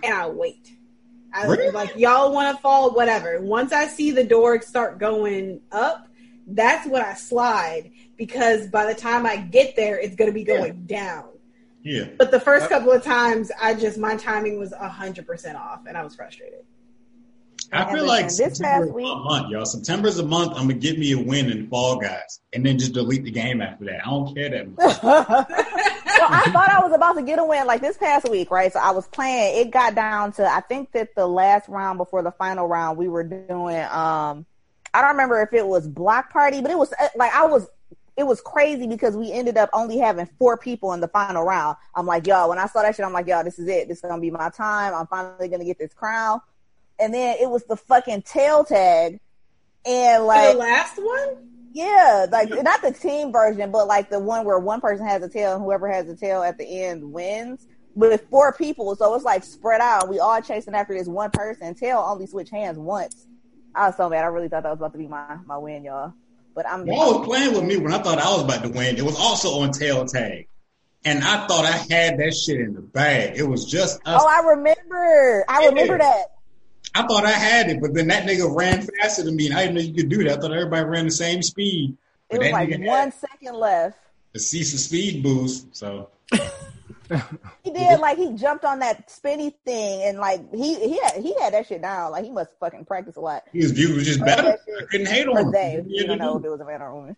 and 0.02 0.12
I 0.12 0.26
wait. 0.28 0.76
I 1.32 1.46
Really? 1.46 1.70
like 1.70 1.96
y'all 1.96 2.30
want 2.32 2.54
to 2.54 2.62
fall, 2.62 2.90
whatever. 2.94 3.40
Once 3.40 3.72
I 3.72 3.86
see 3.86 4.10
the 4.10 4.24
door 4.24 4.60
start 4.60 4.98
going 4.98 5.62
up, 5.72 6.08
that's 6.46 6.86
when 6.86 7.02
I 7.02 7.14
slide 7.14 7.90
because 8.18 8.68
by 8.68 8.84
the 8.86 8.98
time 8.98 9.24
I 9.24 9.36
get 9.36 9.76
there, 9.76 9.98
it's 9.98 10.14
gonna 10.14 10.32
be 10.32 10.44
going 10.44 10.84
down. 10.84 11.24
Yeah. 11.82 12.08
But 12.18 12.30
the 12.30 12.40
first 12.40 12.68
couple 12.68 12.92
of 12.92 13.02
times, 13.02 13.50
I 13.60 13.74
just 13.74 13.96
my 13.96 14.16
timing 14.16 14.58
was 14.58 14.74
hundred 14.74 15.26
percent 15.26 15.56
off, 15.56 15.86
and 15.86 15.96
I 15.96 16.04
was 16.04 16.14
frustrated. 16.16 16.64
I 17.72 17.92
feel 17.92 18.06
like 18.06 18.26
this 18.26 18.36
September 18.36 18.86
past 18.86 18.94
week- 18.94 19.06
a 19.06 19.16
month, 19.16 19.50
y'all. 19.50 19.64
September's 19.64 20.18
a 20.18 20.24
month. 20.24 20.52
I'm 20.52 20.68
gonna 20.68 20.74
give 20.74 20.98
me 20.98 21.12
a 21.12 21.18
win 21.18 21.50
in 21.50 21.68
Fall 21.68 21.96
Guys, 21.96 22.40
and 22.52 22.64
then 22.64 22.78
just 22.78 22.92
delete 22.92 23.24
the 23.24 23.30
game 23.30 23.60
after 23.60 23.84
that. 23.86 24.06
I 24.06 24.10
don't 24.10 24.34
care 24.34 24.48
that 24.50 24.68
much. 24.76 25.02
well, 25.02 25.46
I 25.48 26.50
thought 26.52 26.70
I 26.70 26.80
was 26.82 26.92
about 26.92 27.14
to 27.14 27.22
get 27.22 27.38
a 27.38 27.44
win 27.44 27.66
like 27.66 27.80
this 27.80 27.96
past 27.96 28.28
week, 28.28 28.50
right? 28.50 28.72
So 28.72 28.78
I 28.78 28.90
was 28.90 29.06
playing. 29.08 29.60
It 29.66 29.70
got 29.70 29.94
down 29.94 30.32
to 30.32 30.46
I 30.46 30.60
think 30.60 30.92
that 30.92 31.14
the 31.14 31.26
last 31.26 31.68
round 31.68 31.98
before 31.98 32.22
the 32.22 32.32
final 32.32 32.66
round, 32.66 32.98
we 32.98 33.08
were 33.08 33.24
doing. 33.24 33.80
um 33.90 34.46
I 34.94 35.02
don't 35.02 35.10
remember 35.10 35.42
if 35.42 35.52
it 35.52 35.66
was 35.66 35.86
block 35.86 36.32
party, 36.32 36.62
but 36.62 36.70
it 36.70 36.78
was 36.78 36.92
uh, 36.98 37.08
like 37.16 37.34
I 37.34 37.46
was. 37.46 37.66
It 38.16 38.26
was 38.26 38.40
crazy 38.40 38.86
because 38.86 39.14
we 39.14 39.30
ended 39.30 39.58
up 39.58 39.68
only 39.74 39.98
having 39.98 40.24
four 40.38 40.56
people 40.56 40.94
in 40.94 41.00
the 41.00 41.08
final 41.08 41.44
round. 41.44 41.76
I'm 41.94 42.06
like, 42.06 42.26
yo, 42.26 42.48
when 42.48 42.58
I 42.58 42.64
saw 42.66 42.80
that 42.80 42.96
shit, 42.96 43.04
I'm 43.04 43.12
like, 43.12 43.26
yo, 43.26 43.42
this 43.42 43.58
is 43.58 43.68
it. 43.68 43.88
This 43.88 43.98
is 43.98 44.02
gonna 44.08 44.22
be 44.22 44.30
my 44.30 44.48
time. 44.48 44.94
I'm 44.94 45.06
finally 45.06 45.48
gonna 45.48 45.66
get 45.66 45.78
this 45.78 45.92
crown. 45.92 46.40
And 46.98 47.12
then 47.12 47.36
it 47.40 47.50
was 47.50 47.64
the 47.64 47.76
fucking 47.76 48.22
tail 48.22 48.64
tag, 48.64 49.20
and 49.84 50.24
like 50.24 50.52
the 50.52 50.58
last 50.58 50.96
one, 50.96 51.48
yeah, 51.72 52.26
like 52.30 52.48
not 52.62 52.80
the 52.80 52.92
team 52.92 53.32
version, 53.32 53.70
but 53.70 53.86
like 53.86 54.08
the 54.08 54.18
one 54.18 54.46
where 54.46 54.58
one 54.58 54.80
person 54.80 55.06
has 55.06 55.22
a 55.22 55.28
tail 55.28 55.54
and 55.54 55.62
whoever 55.62 55.90
has 55.90 56.08
a 56.08 56.16
tail 56.16 56.42
at 56.42 56.58
the 56.58 56.84
end 56.84 57.12
wins. 57.12 57.66
With 57.94 58.26
four 58.28 58.52
people, 58.52 58.94
so 58.94 59.14
it's 59.14 59.24
like 59.24 59.42
spread 59.42 59.80
out. 59.80 60.10
We 60.10 60.18
all 60.18 60.38
chasing 60.42 60.74
after 60.74 60.92
this 60.92 61.06
one 61.06 61.30
person. 61.30 61.74
Tail 61.74 62.04
only 62.06 62.26
switch 62.26 62.50
hands 62.50 62.76
once. 62.76 63.26
I 63.74 63.86
was 63.86 63.96
so 63.96 64.10
mad. 64.10 64.22
I 64.22 64.26
really 64.26 64.48
thought 64.48 64.64
that 64.64 64.68
was 64.68 64.78
about 64.78 64.92
to 64.92 64.98
be 64.98 65.06
my 65.06 65.38
my 65.46 65.56
win, 65.56 65.82
y'all. 65.82 66.12
But 66.54 66.68
I'm 66.68 66.86
Y'all 66.86 67.18
was 67.18 67.26
playing 67.26 67.54
with 67.54 67.64
me 67.64 67.78
when 67.78 67.94
I 67.94 67.98
thought 68.02 68.18
I 68.18 68.30
was 68.30 68.42
about 68.42 68.62
to 68.64 68.68
win. 68.68 68.96
It 68.98 69.02
was 69.02 69.18
also 69.18 69.60
on 69.60 69.72
tail 69.72 70.04
tag, 70.04 70.46
and 71.06 71.24
I 71.24 71.46
thought 71.46 71.64
I 71.64 71.70
had 71.90 72.18
that 72.18 72.34
shit 72.34 72.60
in 72.60 72.74
the 72.74 72.82
bag. 72.82 73.38
It 73.38 73.44
was 73.44 73.64
just 73.64 73.96
us. 74.06 74.22
oh, 74.22 74.26
I 74.26 74.46
remember. 74.46 75.44
I 75.48 75.66
remember 75.66 75.96
that. 75.96 76.35
I 76.96 77.06
thought 77.06 77.24
I 77.24 77.30
had 77.30 77.68
it, 77.68 77.80
but 77.80 77.94
then 77.94 78.08
that 78.08 78.26
nigga 78.26 78.54
ran 78.54 78.86
faster 79.00 79.22
than 79.22 79.36
me, 79.36 79.46
and 79.46 79.56
I 79.56 79.62
didn't 79.62 79.74
know 79.74 79.80
you 79.82 79.94
could 79.94 80.08
do 80.08 80.24
that. 80.24 80.38
I 80.38 80.40
thought 80.40 80.52
everybody 80.52 80.84
ran 80.84 81.04
the 81.04 81.10
same 81.10 81.42
speed. 81.42 81.96
It 82.30 82.38
was 82.38 82.50
like 82.50 82.70
one 82.80 83.12
second 83.12 83.54
left. 83.54 83.98
the 84.32 84.40
cease 84.40 84.74
of 84.74 84.80
speed 84.80 85.22
boost. 85.22 85.76
So 85.76 86.10
He 87.62 87.70
did 87.70 88.00
like 88.00 88.16
he 88.18 88.32
jumped 88.32 88.64
on 88.64 88.80
that 88.80 89.10
spinny 89.10 89.50
thing 89.64 90.02
and 90.02 90.18
like 90.18 90.52
he 90.52 90.74
he 90.74 90.98
had 90.98 91.22
he 91.22 91.34
had 91.40 91.52
that 91.52 91.66
shit 91.66 91.82
down. 91.82 92.12
Like 92.12 92.24
he 92.24 92.30
must 92.30 92.50
fucking 92.58 92.84
practice 92.84 93.16
a 93.16 93.20
lot. 93.20 93.44
his 93.52 93.70
view 93.72 93.94
was 93.94 94.04
just 94.06 94.20
better. 94.24 94.42
that 94.42 94.60
shit. 94.64 94.74
I 94.82 94.86
couldn't 94.86 95.06
hate 95.06 95.28
on 95.28 95.50
they. 95.52 95.72
him. 95.72 95.86
You 95.88 96.06
don't 96.06 96.18
know 96.18 96.38
if 96.38 96.44
it 96.44 96.48
was 96.48 96.60
a 96.60 96.64
man 96.64 96.82
or 96.82 96.88
a 96.88 96.94
woman. 96.94 97.16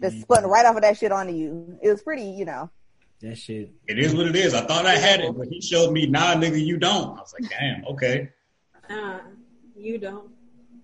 Just 0.00 0.16
mm-hmm. 0.16 0.22
spun 0.22 0.44
right 0.46 0.66
off 0.66 0.76
of 0.76 0.82
that 0.82 0.98
shit 0.98 1.12
onto 1.12 1.32
you. 1.32 1.78
It 1.82 1.88
was 1.88 2.02
pretty, 2.02 2.24
you 2.24 2.44
know. 2.44 2.70
that 3.20 3.38
shit. 3.38 3.72
It 3.86 3.98
is 3.98 4.14
what 4.14 4.26
it 4.26 4.36
is. 4.36 4.54
I 4.54 4.62
thought 4.62 4.86
I 4.86 4.96
had 4.96 5.20
it, 5.20 5.36
but 5.36 5.48
he 5.48 5.60
showed 5.60 5.92
me, 5.92 6.06
nah, 6.06 6.34
nigga, 6.34 6.64
you 6.64 6.76
don't. 6.76 7.16
I 7.16 7.20
was 7.20 7.34
like, 7.40 7.50
damn, 7.50 7.84
okay. 7.86 8.30
Uh, 8.88 9.18
you 9.76 9.98
don't. 9.98 10.30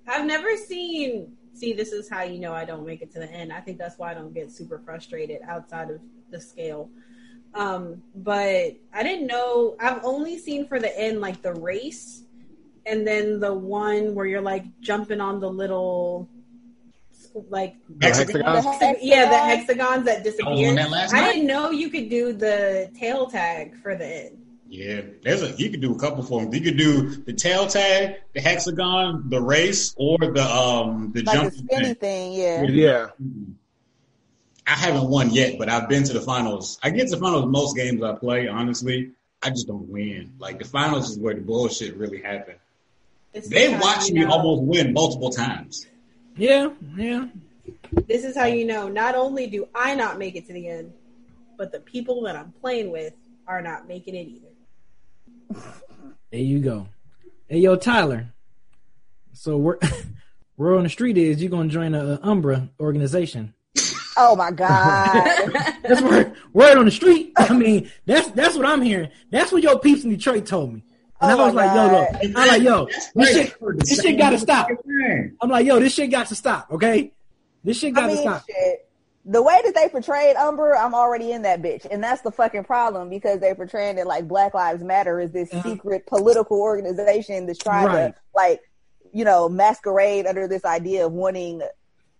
I've 0.07 0.27
never 0.27 0.57
seen. 0.57 1.37
See, 1.55 1.73
this 1.73 1.93
is 1.93 2.09
how 2.09 2.23
you 2.23 2.39
know 2.39 2.53
I 2.53 2.65
don't 2.65 2.87
make 2.87 3.03
it 3.03 3.13
to 3.13 3.19
the 3.19 3.31
end. 3.31 3.53
I 3.53 3.61
think 3.61 3.79
that's 3.79 3.99
why 3.99 4.11
I 4.11 4.15
don't 4.15 4.33
get 4.33 4.51
super 4.51 4.79
frustrated 4.79 5.41
outside 5.47 5.91
of 5.91 6.01
the 6.31 6.41
scale. 6.41 6.91
Um, 7.55 8.03
but 8.15 8.77
I 8.93 9.03
didn't 9.03 9.27
know. 9.27 9.77
I've 9.81 10.05
only 10.05 10.39
seen 10.39 10.67
for 10.67 10.79
the 10.79 10.97
end 10.99 11.21
like 11.21 11.43
the 11.43 11.55
race, 11.55 12.25
and 12.87 13.07
then 13.07 13.41
the 13.41 13.53
one 13.53 14.15
where 14.15 14.27
you're 14.27 14.41
like 14.41 14.65
jumping 14.81 15.21
on 15.21 15.41
the 15.41 15.51
little, 15.51 16.29
like 17.49 17.77
Hexagon? 18.01 18.97
yeah, 19.01 19.31
the 19.31 19.39
hexagons 19.39 20.05
that 20.05 20.17
I 20.17 20.23
was 20.23 20.35
disappear. 20.35 20.75
that 20.75 20.91
last 20.91 21.15
I 21.15 21.33
didn't 21.33 21.47
know 21.47 21.71
you 21.71 21.91
could 21.91 22.09
do 22.09 22.33
the 22.33 22.91
tail 22.99 23.27
tag 23.27 23.77
for 23.83 23.97
the 23.97 24.07
end. 24.07 24.48
Yeah, 24.71 25.01
there's 25.23 25.43
a 25.43 25.51
you 25.53 25.71
could 25.71 25.81
do 25.81 25.95
a 25.95 25.99
couple 25.99 26.23
forms. 26.23 26.55
You 26.55 26.61
could 26.61 26.77
do 26.77 27.09
the 27.09 27.33
tail 27.33 27.67
tag, 27.67 28.17
the 28.35 28.41
hexagon, 28.43 29.31
the 29.31 29.41
race, 29.41 29.95
or 29.97 30.19
the 30.19 30.45
um 30.45 31.13
the 31.15 31.23
Like 31.23 31.35
the 31.37 31.43
jumping 31.43 31.59
spinny 31.65 31.85
thing. 31.87 31.95
thing, 31.95 32.33
yeah. 32.35 32.63
Yeah. 32.65 33.07
I 34.67 34.73
haven't 34.73 35.09
won 35.09 35.31
yet, 35.31 35.59
but 35.59 35.71
I've 35.71 35.89
been 35.89 36.05
to 36.05 36.13
the 36.13 36.21
finals. 36.21 36.79
I 36.83 36.91
get 36.91 37.09
to 37.09 37.17
the 37.17 37.21
finals 37.21 37.47
most 37.47 37.75
games 37.77 38.03
I 38.03 38.15
play. 38.15 38.49
Honestly, 38.49 39.13
I 39.43 39.49
just 39.49 39.67
don't 39.67 39.89
win. 39.89 40.35
Like 40.39 40.59
the 40.59 40.67
finals 40.67 41.11
is 41.11 41.19
where 41.19 41.33
the 41.35 41.41
bullshit 41.41 41.97
really 41.97 42.21
happened. 42.21 42.59
This 43.33 43.49
They 43.49 43.65
is 43.69 43.73
how 43.73 43.81
watched 43.81 44.13
me 44.13 44.21
know- 44.21 44.33
almost 44.33 44.63
win 44.65 44.93
multiple 44.93 45.31
times. 45.31 45.87
Yeah, 46.37 46.71
yeah. 46.97 47.29
This 48.07 48.25
is 48.25 48.37
how 48.37 48.45
you 48.45 48.67
know. 48.67 48.89
Not 48.89 49.15
only 49.15 49.47
do 49.47 49.67
I 49.75 49.95
not 49.95 50.19
make 50.19 50.37
it 50.37 50.47
to 50.49 50.53
the 50.53 50.69
end, 50.69 50.93
but 51.57 51.73
the 51.73 51.81
people 51.81 52.23
that 52.25 52.37
I'm 52.37 52.53
playing 52.61 52.91
with 52.93 53.15
are 53.47 53.63
not 53.63 53.89
making 53.89 54.15
it 54.15 54.29
either. 54.29 54.48
There 56.31 56.41
you 56.41 56.59
go. 56.61 56.89
Hey, 57.49 57.59
yo, 57.59 57.77
Tyler. 57.77 58.33
So 59.33 59.57
we're 59.57 59.79
we're 60.57 60.77
on 60.77 60.83
the 60.85 60.89
street 60.89 61.17
is 61.17 61.43
you 61.43 61.49
gonna 61.49 61.69
join 61.69 61.95
a, 61.95 62.05
a 62.05 62.21
Umbra 62.23 62.69
organization? 62.81 63.55
Oh 64.17 64.35
my 64.35 64.51
god. 64.51 65.09
That's 65.83 66.03
word 66.03 66.35
word 66.53 66.77
on 66.79 66.85
the 66.87 66.91
street. 66.91 67.33
I 67.37 67.55
mean, 67.55 67.91
that's 68.05 68.31
that's 68.33 68.57
what 68.57 68.67
I'm 68.67 68.83
hearing. 68.83 69.11
That's 69.31 69.53
what 69.53 69.63
your 69.63 69.79
peeps 69.79 70.03
in 70.05 70.11
Detroit 70.11 70.45
told 70.45 70.75
me. 70.75 70.83
And 71.21 71.31
Oh 71.33 71.39
I 71.41 71.47
was 71.47 71.55
my 71.55 71.67
like, 71.67 71.77
yo, 71.77 71.89
God. 71.89 72.13
look. 72.23 72.37
I'm 72.37 72.49
like, 72.49 72.63
yo, 72.63 72.87
this 73.15 73.33
shit, 73.33 73.55
this 73.77 74.03
shit 74.03 74.19
gotta 74.19 74.39
stop. 74.39 74.69
I'm 75.41 75.49
like, 75.49 75.67
yo, 75.67 75.79
this 75.79 75.95
shit 75.95 76.11
got 76.11 76.27
to 76.29 76.35
stop. 76.35 76.69
Okay, 76.73 77.13
this 77.65 77.79
shit 77.79 77.97
I 77.97 78.01
got 78.01 78.07
to 78.09 78.17
stop. 78.17 78.45
shit. 78.49 78.88
The 79.31 79.43
way 79.43 79.61
that 79.63 79.75
they 79.75 79.91
portrayed 79.91 80.37
Umbra, 80.37 80.81
I'm 80.81 80.95
already 80.95 81.33
in 81.33 81.43
that 81.43 81.61
bitch, 81.61 81.87
and 81.91 82.03
that's 82.03 82.23
the 82.23 82.31
fucking 82.33 82.65
problem 82.65 83.11
because 83.11 83.41
they're 83.41 83.55
portraying 83.55 83.99
it 83.99 84.07
like 84.07 84.27
Black 84.27 84.55
Lives 84.55 84.83
Matter 84.83 85.21
is 85.21 85.33
this 85.33 85.53
Uh-huh. 85.53 85.69
secret 85.69 86.07
political 86.07 86.59
organization 86.63 87.45
that's 87.47 87.59
trying 87.59 87.87
Right. 87.87 88.15
to 88.15 88.21
like, 88.35 88.61
you 89.13 89.25
know, 89.27 89.47
masquerade 89.51 90.27
under 90.27 90.49
this 90.49 90.65
idea 90.65 91.05
of 91.05 91.13
wanting 91.13 91.61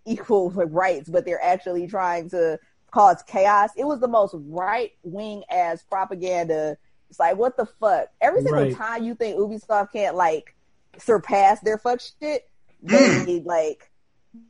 equal 0.05 0.51
rights, 0.51 1.09
but 1.09 1.25
they're 1.25 1.43
actually 1.43 1.87
trying 1.87 2.29
to 2.31 2.59
cause 2.91 3.23
chaos. 3.23 3.71
It 3.75 3.85
was 3.85 4.01
the 4.01 4.09
most 4.09 4.35
right 4.47 4.93
wing 5.03 5.45
ass 5.51 5.83
propaganda. 5.85 6.77
It's 7.09 7.19
like, 7.19 7.39
what 7.39 7.57
the 7.57 7.65
fuck? 7.65 8.09
Every 8.21 8.43
single 8.43 8.65
Right. 8.65 8.77
time 8.77 9.05
you 9.05 9.15
think 9.15 9.39
Ubisoft 9.39 9.93
can't 9.93 10.15
like 10.15 10.55
surpass 10.99 11.61
their 11.61 11.79
fuck 11.79 12.01
shit, 12.01 12.43
they 12.83 12.99
Mm. 13.01 13.47
like 13.47 13.91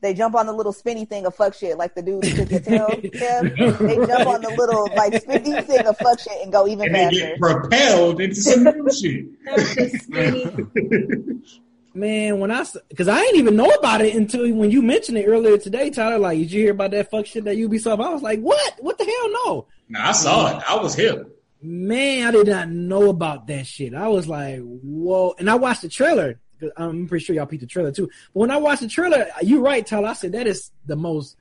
they 0.02 0.12
jump 0.14 0.34
on 0.34 0.46
the 0.46 0.52
little 0.52 0.72
spinny 0.72 1.04
thing 1.04 1.24
of 1.26 1.34
fuck 1.34 1.54
shit, 1.54 1.78
like 1.78 1.94
the 1.94 2.02
dude 2.02 2.24
who 2.24 2.36
took 2.36 2.50
your 2.50 2.60
tail. 2.60 2.88
Kev. 2.88 3.78
They 3.78 3.96
jump 4.06 4.26
on 4.26 4.42
the 4.42 4.50
little 4.56 4.88
like 4.96 5.20
spinny 5.22 5.60
thing 5.62 5.86
of 5.86 5.96
fuck 5.98 6.18
shit 6.20 6.42
and 6.42 6.52
go 6.52 6.66
even 6.66 6.86
And 6.86 6.94
they 6.94 7.04
faster. 7.04 7.18
get 7.18 7.38
propelled 7.40 8.20
into 8.20 8.34
some 8.36 8.64
new 8.64 8.90
shit. 9.00 9.26
That's 9.44 9.74
the 9.74 9.98
skinny. 9.98 11.40
Man, 11.94 12.38
when 12.38 12.50
I 12.52 12.64
because 12.90 13.08
I 13.08 13.18
didn't 13.20 13.40
even 13.40 13.56
know 13.56 13.70
about 13.70 14.02
it 14.02 14.14
until 14.14 14.52
when 14.54 14.70
you 14.70 14.82
mentioned 14.82 15.18
it 15.18 15.26
earlier 15.26 15.58
today, 15.58 15.90
Tyler. 15.90 16.18
Like, 16.18 16.38
did 16.38 16.52
you 16.52 16.60
hear 16.62 16.70
about 16.72 16.90
that 16.92 17.10
fuck 17.10 17.26
shit 17.26 17.44
that 17.44 17.56
Ubisoft? 17.56 18.04
I 18.04 18.12
was 18.12 18.22
like, 18.22 18.40
what? 18.40 18.74
What 18.80 18.98
the 18.98 19.04
hell? 19.04 19.30
No, 19.46 19.66
Nah, 19.88 20.08
I 20.10 20.12
saw 20.12 20.58
it. 20.58 20.62
I 20.68 20.76
was 20.76 20.94
here. 20.94 21.26
man, 21.62 22.28
I 22.28 22.30
did 22.30 22.46
not 22.46 22.68
know 22.68 23.08
about 23.08 23.46
that 23.48 23.66
shit. 23.66 23.94
I 23.94 24.06
was 24.08 24.28
like, 24.28 24.60
whoa. 24.60 25.34
And 25.38 25.48
I 25.50 25.54
watched 25.56 25.82
the 25.82 25.88
trailer. 25.88 26.38
'Cause 26.60 26.70
I'm 26.76 27.06
pretty 27.08 27.24
sure 27.24 27.34
y'all 27.36 27.46
peeped 27.46 27.60
the 27.62 27.66
trailer 27.66 27.92
too. 27.92 28.06
But 28.34 28.40
when 28.40 28.50
I 28.50 28.56
watched 28.56 28.82
the 28.82 28.88
trailer, 28.88 29.26
you're 29.42 29.60
right, 29.60 29.86
Tyler. 29.86 30.08
I 30.08 30.12
said 30.14 30.32
that 30.32 30.46
is 30.46 30.70
the 30.86 30.96
most 30.96 31.36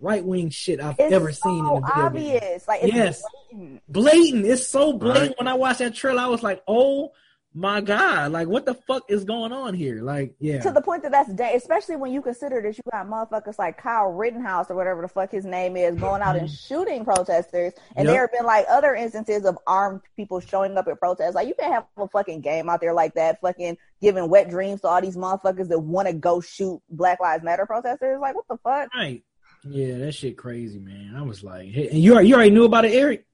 right 0.00 0.24
wing 0.24 0.50
shit 0.50 0.80
I've 0.80 0.96
It's 0.98 1.12
ever 1.12 1.32
so 1.32 1.48
seen 1.48 1.58
in 1.66 1.76
a 1.76 1.80
video 1.80 1.94
game. 1.94 2.04
obvious. 2.06 2.68
Like 2.68 2.82
it's 2.82 2.94
Yes. 2.94 3.22
blatant. 3.50 3.82
Blatant. 3.88 4.46
It's 4.46 4.66
so 4.66 4.92
blatant. 4.94 5.28
Right. 5.30 5.38
When 5.38 5.48
I 5.48 5.54
watched 5.54 5.78
that 5.78 5.94
trailer, 5.94 6.20
I 6.22 6.26
was 6.26 6.42
like, 6.42 6.62
oh 6.66 7.12
my 7.54 7.80
god, 7.82 8.32
like 8.32 8.48
what 8.48 8.64
the 8.64 8.74
fuck 8.74 9.02
is 9.08 9.24
going 9.24 9.52
on 9.52 9.74
here? 9.74 10.02
Like, 10.02 10.34
yeah. 10.40 10.60
to 10.62 10.70
the 10.70 10.80
point 10.80 11.02
that 11.02 11.12
that's 11.12 11.32
da- 11.34 11.54
especially 11.54 11.96
when 11.96 12.10
you 12.12 12.22
consider 12.22 12.62
that 12.62 12.76
you 12.78 12.82
got 12.90 13.06
motherfuckers 13.06 13.58
like 13.58 13.76
Kyle 13.76 14.10
Rittenhouse 14.10 14.70
or 14.70 14.74
whatever 14.74 15.02
the 15.02 15.08
fuck 15.08 15.30
his 15.30 15.44
name 15.44 15.76
is 15.76 15.94
going 15.96 16.22
out 16.22 16.36
and 16.36 16.50
shooting 16.68 17.04
protesters, 17.04 17.72
and 17.96 18.06
Yep. 18.06 18.14
there 18.14 18.20
have 18.22 18.32
been 18.32 18.46
like 18.46 18.64
other 18.70 18.94
instances 18.94 19.44
of 19.44 19.58
armed 19.66 20.00
people 20.16 20.40
showing 20.40 20.76
up 20.78 20.88
at 20.88 20.98
protests. 20.98 21.34
Like 21.34 21.46
you 21.48 21.54
can't 21.58 21.72
have 21.74 21.86
a 21.98 22.08
fucking 22.08 22.40
game 22.40 22.68
out 22.68 22.80
there 22.80 22.94
like 22.94 23.14
that, 23.14 23.40
fucking 23.40 23.76
giving 24.00 24.28
wet 24.28 24.48
dreams 24.48 24.80
to 24.80 24.88
all 24.88 25.00
these 25.02 25.16
motherfuckers 25.16 25.68
that 25.68 25.78
want 25.78 26.08
to 26.08 26.14
go 26.14 26.40
shoot 26.40 26.80
Black 26.90 27.20
Lives 27.20 27.44
Matter 27.44 27.66
protesters. 27.66 28.18
Like 28.20 28.34
what 28.34 28.48
the 28.48 28.56
fuck? 28.64 28.88
Right. 28.94 29.22
Yeah, 29.64 29.98
that 29.98 30.12
shit 30.12 30.36
crazy, 30.36 30.78
man. 30.80 31.14
I 31.16 31.22
was 31.22 31.44
like, 31.44 31.68
hey, 31.70 31.88
and 31.88 31.98
you 31.98 32.18
you 32.20 32.34
already 32.34 32.50
knew 32.50 32.64
about 32.64 32.84
it, 32.84 32.94
Eric? 32.94 33.26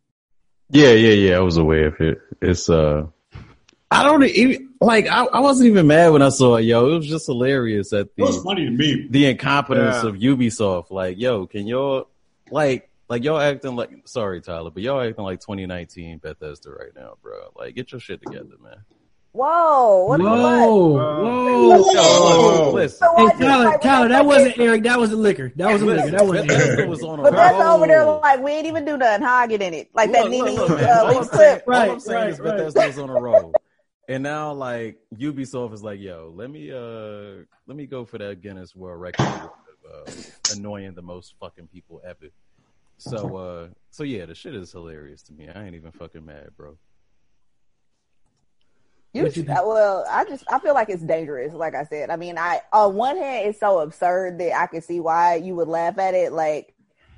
Yeah, 0.71 0.91
yeah, 0.91 1.13
yeah. 1.15 1.37
I 1.37 1.41
was 1.41 1.57
aware 1.57 1.87
of 1.87 2.01
it. 2.01 2.19
It's 2.43 2.69
uh, 2.69 3.07
I 3.91 4.03
don't 4.05 4.23
even 4.25 4.75
like. 4.81 5.07
I, 5.09 5.25
I 5.25 5.41
wasn't 5.41 5.69
even 5.71 5.87
mad 5.87 6.13
when 6.13 6.21
I 6.23 6.29
saw 6.29 6.57
it. 6.57 6.63
Yo, 6.63 6.91
it 6.91 6.97
was 6.99 7.07
just 7.07 7.27
hilarious 7.27 7.93
at 7.93 8.09
It 8.17 8.23
was 8.23 8.37
the 8.37 8.43
funny 8.43 8.67
to 8.67 8.71
me. 8.71 9.07
the 9.09 9.27
incompetence 9.27 10.03
Yeah. 10.03 10.09
of 10.11 10.17
Ubisoft. 10.17 10.91
Like, 10.91 11.19
yo, 11.19 11.47
can 11.47 11.67
y'all 11.67 12.09
like 12.51 12.91
Like 13.09 13.25
y'all 13.25 13.39
acting 13.41 13.77
like 13.77 13.91
sorry, 14.05 14.43
Tyler, 14.43 14.71
but 14.71 14.83
y'all 14.83 15.01
acting 15.01 15.25
like 15.25 15.41
2019 15.41 16.19
Bethesda 16.19 16.71
right 16.71 16.91
now, 16.95 17.15
bro. 17.23 17.51
Like 17.57 17.75
get 17.75 17.91
your 17.93 18.01
shit 18.01 18.21
together, 18.21 18.57
man. 18.63 18.85
Whoa, 19.33 20.05
what 20.05 20.21
Whoa, 20.21 20.99
the 20.99 21.83
fuck? 21.83 21.93
whoa. 21.95 22.69
Whoa, 22.69 22.73
listen. 22.73 23.09
Hey, 23.17 23.29
Tyler, 23.39 23.79
Tyler, 23.79 24.09
that 24.09 24.27
wasn't 24.27 24.59
Eric. 24.59 24.83
That 24.83 24.99
was 24.99 25.11
the 25.11 25.17
liquor. 25.17 25.53
That 25.57 25.71
was 25.71 25.81
the 25.81 25.87
liquor. 25.87 26.11
That 26.11 26.27
wasn't 26.27 26.51
Eric. 26.51 26.89
was 26.89 27.03
on 27.05 27.21
a 27.21 27.23
But 27.23 27.33
that's 27.33 27.59
roll. 27.59 27.77
over 27.77 27.87
there 27.87 28.05
like 28.05 28.43
we 28.43 28.51
ain't 28.53 28.67
even 28.67 28.85
do 28.85 28.97
nothing. 28.97 29.25
How 29.25 29.37
I 29.37 29.47
get 29.47 29.63
in 29.63 29.75
it? 29.75 29.91
Like 29.95 30.13
that 30.13 30.25
Look, 30.25 30.31
Nene 30.33 30.45
look, 30.57 30.69
look, 30.71 30.79
man. 30.81 30.91
uh, 30.91 31.03
All 31.05 31.19
I'm 31.19 31.25
saying, 31.25 31.61
clip. 31.61 31.65
all 31.69 31.75
I'm 31.75 31.89
Right, 31.91 32.03
saying 32.03 32.19
right, 32.21 32.29
is 32.33 32.41
right. 32.41 32.57
Bethesda 32.57 32.87
was 32.87 32.99
on 32.99 33.11
a 33.11 33.17
roll. 33.21 33.55
And 34.09 34.23
now 34.23 34.53
like 34.53 34.99
Ubisoft 35.15 35.75
is 35.75 35.83
like, 35.83 36.01
yo, 36.01 36.33
let 36.35 36.51
me 36.51 36.73
uh 36.73 37.45
let 37.67 37.77
me 37.77 37.87
go 37.87 38.07
for 38.07 38.17
that 38.19 38.41
Guinness 38.41 38.75
World 38.75 39.01
Record 39.01 39.27
of 39.27 39.51
uh, 39.93 40.11
annoying 40.49 40.95
the 40.95 41.03
most 41.03 41.35
fucking 41.39 41.69
people 41.69 42.01
ever. 42.05 42.31
So 42.97 43.37
uh 43.37 43.69
so 43.91 44.05
yeah, 44.05 44.25
the 44.25 44.35
shit 44.35 44.55
is 44.55 44.73
hilarious 44.73 45.23
to 45.25 45.35
me. 45.35 45.49
I 45.55 45.65
ain't 45.65 45.75
even 45.75 45.93
fucking 45.93 46.25
mad, 46.25 46.51
bro. 46.57 46.79
You 49.13 49.29
you 49.29 49.45
well, 49.47 50.07
I 50.09 50.25
just 50.25 50.45
I 50.51 50.59
feel 50.59 50.75
like 50.75 50.89
it's 50.89 51.03
dangerous. 51.03 51.53
Like 51.53 51.75
I 51.75 51.85
said, 51.85 52.09
I 52.09 52.17
mean, 52.17 52.39
I 52.39 52.63
on 52.73 52.95
one 52.95 53.17
hand 53.17 53.49
it's 53.49 53.61
so 53.61 53.81
absurd 53.81 54.39
that 54.39 54.59
I 54.59 54.67
can 54.67 54.81
see 54.81 55.01
why 55.01 55.37
you 55.37 55.55
would 55.57 55.69
laugh 55.69 55.99
at 55.99 56.15
it. 56.15 56.33
Like, 56.33 56.75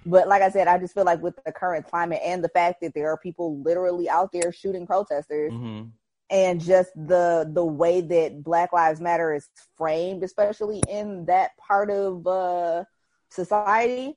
but 0.06 0.26
like 0.26 0.42
I 0.42 0.50
said, 0.50 0.66
I 0.66 0.78
just 0.78 0.94
feel 0.94 1.04
like 1.04 1.22
with 1.22 1.34
the 1.44 1.52
current 1.52 1.86
climate 1.86 2.20
and 2.24 2.42
the 2.42 2.48
fact 2.48 2.80
that 2.82 2.94
there 2.94 3.10
are 3.10 3.16
people 3.16 3.60
literally 3.60 4.08
out 4.08 4.30
there 4.32 4.52
shooting 4.52 4.86
protesters, 4.86 5.52
Mm-hmm. 5.52 5.88
And 6.30 6.60
just 6.60 6.90
the 6.94 7.50
the 7.52 7.64
way 7.64 8.00
that 8.00 8.42
Black 8.44 8.72
Lives 8.72 9.00
Matter 9.00 9.34
is 9.34 9.48
framed, 9.76 10.22
especially 10.22 10.80
in 10.88 11.26
that 11.26 11.56
part 11.58 11.90
of 11.90 12.26
uh, 12.26 12.84
society, 13.30 14.16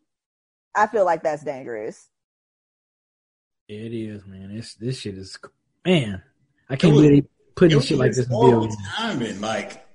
I 0.76 0.88
feel 0.88 1.05
like 1.05 1.24
that's 1.24 1.43
dangerous. 1.43 2.07
It 3.68 3.93
is, 3.93 4.26
man. 4.26 4.55
This 4.55 4.76
this 4.76 4.99
shit 4.99 5.18
is 5.18 5.38
man. 5.86 6.22
I 6.70 6.76
can't 6.76 6.93
It 6.93 6.95
was- 6.95 7.05
believe 7.07 7.24
they 7.24 7.30
putting 7.55 7.80
shit 7.82 7.97
like 7.97 8.09
just 8.09 8.20
this 8.20 8.28
in 8.28 8.34
horrible 8.34 8.61
video. 8.68 8.78
timing. 8.95 9.41
Like 9.41 9.86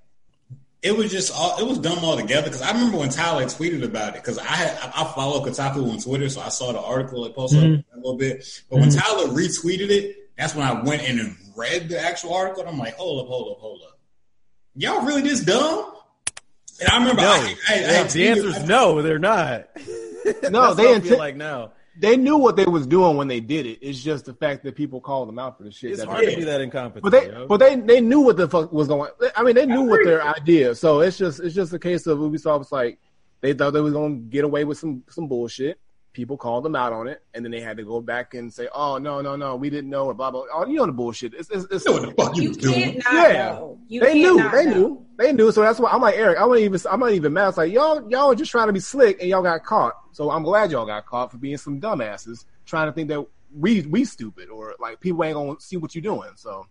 it 0.82 0.96
was 0.96 1.10
just 1.10 1.32
all 1.34 1.58
it 1.58 1.66
was 1.68 1.78
dumb 1.78 1.98
altogether. 2.04 2.44
Because 2.46 2.62
I 2.62 2.72
remember 2.72 2.98
when 2.98 3.10
Tyler 3.10 3.44
tweeted 3.44 3.84
about 3.84 4.14
it. 4.16 4.22
Because 4.22 4.38
I 4.38 4.44
had 4.44 4.78
I, 4.78 5.02
I 5.02 5.12
follow 5.12 5.44
Kotaku 5.44 5.90
on 5.90 5.98
Twitter, 6.00 6.28
so 6.28 6.40
I 6.40 6.48
saw 6.48 6.72
the 6.72 6.80
article 6.80 7.24
it 7.26 7.34
posted 7.34 7.62
Mhm. 7.62 7.84
a 7.92 7.96
little 7.96 8.16
bit. 8.16 8.62
But 8.70 8.80
when 8.80 8.90
Tyler 8.90 9.26
retweeted 9.28 9.90
it, 9.90 10.30
that's 10.36 10.54
when 10.54 10.66
I 10.66 10.80
went 10.82 11.02
in 11.02 11.18
and 11.20 11.36
read 11.58 11.88
the 11.88 12.00
actual 12.00 12.34
article. 12.34 12.62
And 12.62 12.70
I'm 12.70 12.78
like, 12.78 12.94
hold 12.94 13.22
up, 13.22 13.28
hold 13.28 13.52
up, 13.52 13.58
hold 13.58 13.82
up. 13.82 13.98
Y'all 14.76 15.04
really 15.04 15.22
this 15.22 15.40
dumb? 15.40 15.92
And 16.80 16.88
I 16.88 16.98
remember 16.98 17.22
No, 17.22 17.28
I, 17.28 17.56
I, 17.68 17.74
I, 17.74 17.80
Yeah, 17.80 18.00
I 18.00 18.02
the 18.04 18.28
answer 18.28 18.48
is 18.48 18.64
no, 18.64 19.02
they're 19.02 19.18
not. 19.18 19.68
No, 20.50 20.74
they 20.74 20.86
how 20.86 20.94
I 20.94 21.00
feel 21.00 21.18
like 21.18 21.36
now. 21.36 21.72
They 22.00 22.16
knew 22.16 22.36
what 22.36 22.54
they 22.54 22.64
was 22.64 22.86
doing 22.86 23.16
when 23.16 23.26
they 23.26 23.40
did 23.40 23.66
it. 23.66 23.80
It's 23.82 24.00
just 24.00 24.26
the 24.26 24.34
fact 24.34 24.62
that 24.62 24.76
people 24.76 25.00
called 25.00 25.26
them 25.26 25.38
out 25.40 25.58
for 25.58 25.64
the 25.64 25.72
shit. 25.72 25.90
It's 25.90 26.00
that 26.00 26.06
hard 26.06 26.24
they 26.24 26.30
to 26.30 26.36
be 26.36 26.44
that 26.44 26.60
incompetent. 26.60 27.02
But 27.02 27.10
they, 27.10 27.26
yo. 27.26 27.46
but 27.48 27.56
they, 27.56 27.74
they 27.74 28.00
knew 28.00 28.20
what 28.20 28.36
the 28.36 28.46
fuck 28.46 28.72
was 28.72 28.86
going. 28.86 29.10
I 29.34 29.42
mean, 29.42 29.56
they 29.56 29.66
knew 29.66 29.82
what 29.82 30.04
their 30.04 30.22
idea. 30.22 30.76
So 30.76 31.00
it's 31.00 31.18
just, 31.18 31.40
it's 31.40 31.56
just 31.56 31.72
a 31.72 31.78
case 31.78 32.06
of 32.06 32.18
Ubisoft 32.18 32.60
was 32.60 32.70
like, 32.70 33.00
they 33.40 33.52
thought 33.52 33.72
they 33.72 33.80
was 33.80 33.92
going 33.92 34.16
to 34.16 34.30
get 34.30 34.44
away 34.44 34.62
with 34.62 34.78
some, 34.78 35.02
some 35.08 35.26
bullshit. 35.26 35.80
People 36.18 36.36
called 36.36 36.64
them 36.64 36.74
out 36.74 36.92
on 36.92 37.06
it, 37.06 37.22
and 37.32 37.44
then 37.44 37.52
they 37.52 37.60
had 37.60 37.76
to 37.76 37.84
go 37.84 38.00
back 38.00 38.34
and 38.34 38.52
say, 38.52 38.68
"Oh 38.74 38.98
no, 38.98 39.20
no, 39.20 39.36
no, 39.36 39.54
we 39.54 39.70
didn't 39.70 39.88
know," 39.88 40.06
or 40.06 40.14
blah 40.14 40.32
blah. 40.32 40.46
Oh, 40.52 40.66
you 40.66 40.74
know 40.74 40.86
the 40.86 40.90
bullshit. 40.90 41.32
It's, 41.32 41.48
it's, 41.48 41.64
it's 41.70 41.84
You 41.86 41.92
know 41.94 42.00
what 42.00 42.16
the 42.16 42.22
fuck 42.24 42.36
you 42.36 42.42
You 42.42 42.48
was 42.48 42.56
doing? 42.56 42.74
can't 42.74 42.96
Yeah. 43.12 43.48
know. 43.52 43.78
You 43.86 44.00
they 44.00 44.06
can't 44.06 44.18
knew, 44.18 44.36
not 44.36 44.52
they 44.52 44.64
know. 44.64 44.72
knew, 44.74 45.06
they 45.16 45.32
knew. 45.32 45.52
So 45.52 45.60
that's 45.60 45.78
why 45.78 45.90
I'm 45.92 46.00
like 46.00 46.16
Eric. 46.16 46.38
I 46.38 46.44
wasn't 46.44 46.64
even, 46.64 46.80
I'm 46.90 46.98
not 46.98 47.12
even 47.12 47.32
mad. 47.32 47.50
It's 47.50 47.56
like 47.56 47.72
y'all, 47.72 48.10
y'all 48.10 48.26
were 48.30 48.34
just 48.34 48.50
trying 48.50 48.66
to 48.66 48.72
be 48.72 48.80
slick, 48.80 49.20
and 49.20 49.30
y'all 49.30 49.44
got 49.44 49.62
caught. 49.62 49.92
So 50.10 50.28
I'm 50.32 50.42
glad 50.42 50.72
y'all 50.72 50.86
got 50.86 51.06
caught 51.06 51.30
for 51.30 51.38
being 51.38 51.56
some 51.56 51.80
dumbasses 51.80 52.46
trying 52.66 52.88
to 52.88 52.92
think 52.92 53.06
that 53.10 53.24
we, 53.56 53.82
we 53.82 54.04
stupid 54.04 54.48
or 54.48 54.74
like 54.80 54.98
people 54.98 55.22
ain't 55.22 55.34
gonna 55.36 55.54
see 55.60 55.76
what 55.76 55.94
you're 55.94 56.02
doing. 56.02 56.30
So, 56.34 56.66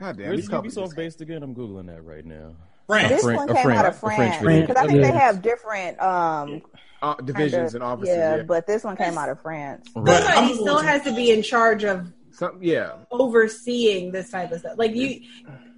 god 0.00 0.16
damn, 0.16 0.28
Where's 0.28 0.40
these 0.40 0.48
companies. 0.48 0.76
Ubisoft 0.78 0.96
based 0.96 1.20
again? 1.20 1.42
I'm 1.42 1.54
googling 1.54 1.88
that 1.88 2.02
right 2.04 2.24
now. 2.24 2.52
France. 2.86 3.08
This 3.10 3.22
Fran- 3.22 3.36
one 3.36 3.48
came 3.48 3.62
Fran- 3.64 3.76
out 3.78 3.86
of 3.86 3.98
France 3.98 4.42
video. 4.42 4.62
because 4.62 4.76
I 4.76 4.86
think 4.86 5.00
Yeah. 5.02 5.10
they 5.12 5.18
have 5.18 5.42
different 5.42 6.00
um 6.00 6.62
uh, 7.02 7.14
divisions 7.16 7.74
and 7.74 7.82
kind 7.82 7.92
of- 7.92 7.98
offices. 7.98 8.16
yeah, 8.16 8.36
Yeah, 8.36 8.42
but 8.44 8.66
this 8.66 8.84
one 8.84 8.96
came 8.96 9.18
out 9.18 9.28
of 9.28 9.40
France. 9.40 9.88
But 9.94 10.22
Somebody 10.22 10.54
still 10.54 10.78
has 10.78 11.02
to 11.02 11.14
be 11.14 11.30
in 11.30 11.42
charge 11.42 11.84
of 11.84 12.12
Some, 12.30 12.58
yeah. 12.62 12.92
overseeing 13.10 14.12
this 14.12 14.30
type 14.30 14.52
of 14.52 14.60
stuff. 14.60 14.78
Like 14.78 14.94
you, 14.94 15.20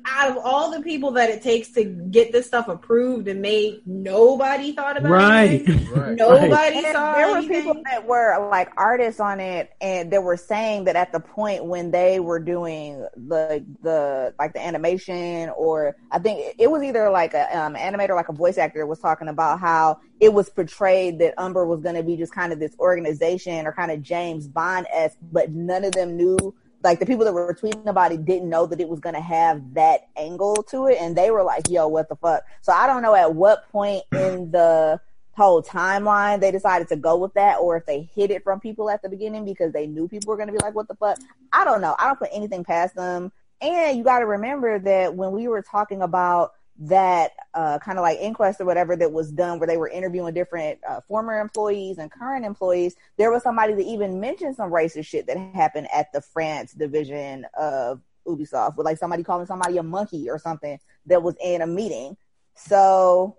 out 0.07 0.31
of 0.31 0.37
all 0.45 0.71
the 0.71 0.83
people 0.83 1.11
that 1.13 1.31
it 1.31 1.43
takes 1.43 1.71
to 1.73 1.85
get 1.85 2.31
this 2.33 2.47
stuff 2.47 2.69
approved 2.69 3.27
and 3.29 3.41
made, 3.41 3.81
nobody 3.87 4.73
thought 4.73 4.97
about 4.97 5.11
Right. 5.13 5.63
anything. 5.63 5.87
Right. 5.95 6.17
Nobody 6.17 6.77
And 6.77 6.87
saw 6.95 7.15
there 7.15 7.33
were 7.33 7.43
people 7.49 7.83
that 7.85 8.07
were 8.07 8.49
like 8.51 8.71
artists 8.77 9.21
on 9.21 9.41
it, 9.41 9.71
and 9.81 10.11
they 10.11 10.19
were 10.19 10.37
saying 10.37 10.85
that 10.85 10.97
at 10.97 11.13
the 11.13 11.21
point 11.21 11.65
when 11.65 11.91
they 11.91 12.21
were 12.21 12.39
doing 12.41 13.07
the 13.17 13.65
the 13.83 14.35
like 14.39 14.53
the 14.53 14.65
animation, 14.65 15.51
or 15.57 15.97
I 16.11 16.19
think 16.19 16.55
it 16.59 16.71
was 16.71 16.83
either 16.83 17.11
like 17.11 17.35
a 17.35 17.57
um, 17.59 17.75
animator, 17.75 18.15
like 18.15 18.29
a 18.29 18.33
voice 18.35 18.59
actor, 18.59 18.87
was 18.87 18.99
talking 19.01 19.29
about 19.29 19.61
how 19.61 19.99
it 20.21 20.33
was 20.33 20.49
portrayed 20.51 21.19
that 21.21 21.35
Umbra 21.39 21.67
was 21.67 21.81
going 21.81 21.97
to 21.97 22.03
be 22.03 22.17
just 22.17 22.35
kind 22.35 22.53
of 22.53 22.59
this 22.61 22.75
organization 22.79 23.67
or 23.67 23.73
kind 23.73 23.91
of 23.91 24.03
James 24.03 24.47
Bond 24.49 24.87
esque, 24.93 25.19
but 25.33 25.51
none 25.51 25.85
of 25.85 25.93
them 25.93 26.17
knew. 26.17 26.55
Like 26.85 27.01
the 27.01 27.07
people 27.07 27.25
that 27.25 27.33
were 27.33 27.55
tweeting 27.55 27.87
about 27.87 28.13
it 28.13 28.25
didn't 28.25 28.49
know 28.49 28.67
that 28.67 28.81
it 28.81 28.89
was 28.89 29.01
going 29.01 29.15
to 29.15 29.21
have 29.21 29.75
that 29.75 30.09
angle 30.17 30.63
to 30.71 30.87
it, 30.87 30.99
and 31.01 31.17
they 31.17 31.31
were 31.31 31.43
like, 31.43 31.69
"Yo, 31.71 31.89
what 31.89 32.09
the 32.09 32.17
fuck?" 32.17 32.45
So 32.61 32.73
I 32.73 32.87
don't 32.87 33.03
know 33.03 33.15
at 33.15 33.35
what 33.35 33.69
point 33.71 34.05
in 34.13 34.51
the 34.51 35.01
whole 35.37 35.63
timeline 35.63 36.41
they 36.41 36.53
decided 36.53 36.87
to 36.89 36.97
go 36.97 37.17
with 37.17 37.35
that 37.35 37.57
or 37.59 37.77
if 37.77 37.87
they 37.87 38.09
hid 38.15 38.31
it 38.31 38.45
from 38.45 38.61
people 38.61 38.89
at 38.89 39.03
the 39.03 39.09
beginning 39.09 39.45
because 39.45 39.73
they 39.73 39.87
knew 39.87 40.07
people 40.07 40.29
were 40.29 40.37
going 40.37 40.47
to 40.47 40.53
be 40.53 40.61
like 40.61 40.75
what 40.75 40.87
the 40.87 40.95
fuck? 40.95 41.19
I 41.53 41.65
don't 41.65 41.81
know. 41.81 41.97
I 41.99 42.07
don't 42.07 42.19
put 42.19 42.31
anything 42.33 42.63
past 42.65 42.95
them. 42.95 43.33
And 43.61 43.97
you 43.97 44.05
got 44.05 44.19
to 44.19 44.27
remember 44.27 44.79
that 44.79 45.15
when 45.15 45.33
we 45.33 45.49
were 45.49 45.63
talking 45.63 46.03
about 46.03 46.53
that 46.79 47.31
uh, 47.55 47.79
kind 47.79 47.99
of 47.99 48.03
like 48.03 48.19
inquest 48.19 48.61
or 48.61 48.65
whatever 48.65 48.97
that 48.97 49.13
was 49.13 49.31
done 49.31 49.59
where 49.61 49.67
they 49.69 49.77
were 49.77 49.89
interviewing 49.89 50.35
different 50.35 50.79
uh, 50.89 51.01
former 51.03 51.39
employees 51.41 51.99
and 51.99 52.11
current 52.11 52.45
employees 52.45 52.97
there 53.17 53.31
was 53.31 53.43
somebody 53.45 53.75
that 53.75 53.85
even 53.85 54.19
mentioned 54.21 54.57
some 54.57 54.73
racist 54.73 55.07
shit 55.07 55.27
that 55.29 55.37
happened 55.55 55.87
at 55.95 56.13
the 56.13 56.21
france 56.21 56.73
division 56.73 57.47
of 57.57 58.01
ubisoft 58.27 58.77
with 58.77 58.85
like 58.87 58.99
somebody 58.99 59.23
calling 59.23 59.47
somebody 59.47 59.77
a 59.79 59.83
monkey 59.85 60.29
or 60.29 60.37
something 60.39 60.79
that 61.07 61.23
was 61.23 61.37
in 61.45 61.63
a 61.63 61.67
meeting 61.67 62.17
so 62.57 63.37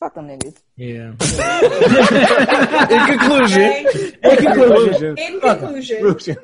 fuck 0.00 0.14
them 0.14 0.26
niggas 0.28 0.56
Yeah. 0.76 1.10
In 2.90 3.06
conclusion, 3.18 3.62
In 4.22 4.36
conclusion, 4.36 5.18
In 5.18 5.40
Fuck 5.40 5.50
'em. 5.52 5.58
conclusion, 5.58 5.96
Conclusion. 5.98 6.36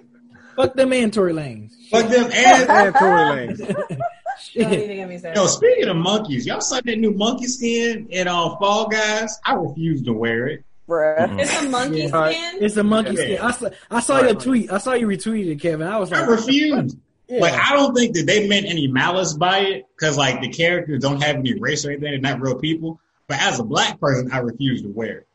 Fuck 0.56 0.74
them 0.74 0.92
and 0.92 1.12
Tory 1.12 1.32
Lanez. 1.32 1.72
Fuck 1.90 2.08
them 2.08 2.24
and 2.32 2.70
and 2.70 2.94
Tory 2.94 3.20
Lanez. 3.56 4.00
Shit. 4.40 4.72
even 4.72 4.96
get 4.96 5.08
me 5.08 5.18
started. 5.18 5.38
Yo, 5.38 5.46
speaking 5.46 5.88
of 5.88 5.96
monkeys, 5.96 6.46
y'all 6.46 6.60
saw 6.60 6.80
that 6.84 6.98
new 6.98 7.12
monkey 7.12 7.46
skin 7.46 8.08
in 8.10 8.26
uh, 8.28 8.56
Fall 8.56 8.88
Guys? 8.88 9.38
I 9.44 9.54
refuse 9.54 10.02
to 10.02 10.12
wear 10.12 10.46
it. 10.48 10.64
bruh. 10.88 11.38
It's 11.38 11.62
a 11.62 11.68
monkey 11.68 11.98
Yeah. 12.00 12.30
skin. 12.30 12.58
It's 12.62 12.76
a 12.76 12.82
monkey 12.82 13.12
Yeah. 13.14 13.22
skin. 13.22 13.38
I 13.40 13.50
saw, 13.52 13.68
I 13.90 14.00
saw 14.00 14.20
your 14.22 14.34
tweet. 14.34 14.72
I 14.72 14.78
saw 14.78 14.94
you 14.94 15.06
retweeted 15.06 15.52
it, 15.52 15.60
Kevin. 15.60 15.86
I 15.86 15.98
was 15.98 16.10
like, 16.10 16.22
I 16.22 16.26
like, 16.26 16.40
refuse. 16.40 16.96
yeah. 17.28 17.40
Like, 17.40 17.54
I 17.54 17.76
don't 17.76 17.94
think 17.94 18.16
that 18.16 18.26
they 18.26 18.48
meant 18.48 18.66
any 18.66 18.88
malice 18.88 19.34
by 19.34 19.58
it 19.60 19.86
because, 19.96 20.16
like, 20.18 20.40
the 20.40 20.48
characters 20.48 21.00
don't 21.02 21.22
have 21.22 21.36
any 21.36 21.58
race 21.60 21.84
or 21.84 21.90
anything. 21.90 22.10
They're 22.10 22.18
not 22.32 22.40
real 22.40 22.58
people. 22.58 23.00
But 23.28 23.40
as 23.40 23.60
a 23.60 23.64
black 23.64 24.00
person, 24.00 24.32
I 24.32 24.38
refuse 24.38 24.82
to 24.82 24.88
wear 24.88 25.18
it. 25.18 25.26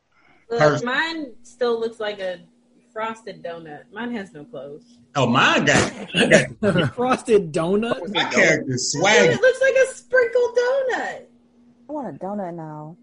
Look, 0.49 0.83
mine 0.83 1.27
still 1.43 1.79
looks 1.79 1.99
like 1.99 2.19
a 2.19 2.39
frosted 2.97 3.43
donut. 3.43 3.83
Mine 3.93 4.11
has 4.15 4.33
no 4.33 4.43
clothes. 4.43 4.97
Oh, 5.15 5.27
mine 5.27 5.65
got 5.65 5.91
frosted 6.95 7.53
donut. 7.53 8.11
my 8.11 8.23
character 8.23 8.73
swag. 8.75 9.29
it 9.29 9.39
looks 9.39 9.61
like 9.61 9.75
a 9.75 9.93
sprinkled 9.93 10.57
donut. 10.57 11.25
I 11.87 11.91
want 11.93 12.15
a 12.15 12.19
donut 12.19 12.55
now. 12.55 12.97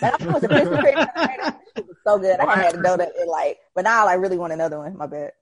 That 0.00 0.18
was 0.22 0.42
a 0.44 0.48
Krispy 0.48 0.78
Kreme. 0.80 1.56
It 1.76 1.86
was 1.86 1.96
so 2.06 2.18
good. 2.18 2.40
I 2.40 2.54
haven't 2.56 2.64
had 2.64 2.74
a 2.74 2.78
donut 3.04 3.10
in 3.20 3.28
like, 3.28 3.58
but 3.74 3.84
now 3.84 4.06
I 4.08 4.14
really 4.14 4.38
want 4.38 4.54
another 4.54 4.78
one. 4.78 4.96
My 4.96 5.06
bad. 5.06 5.32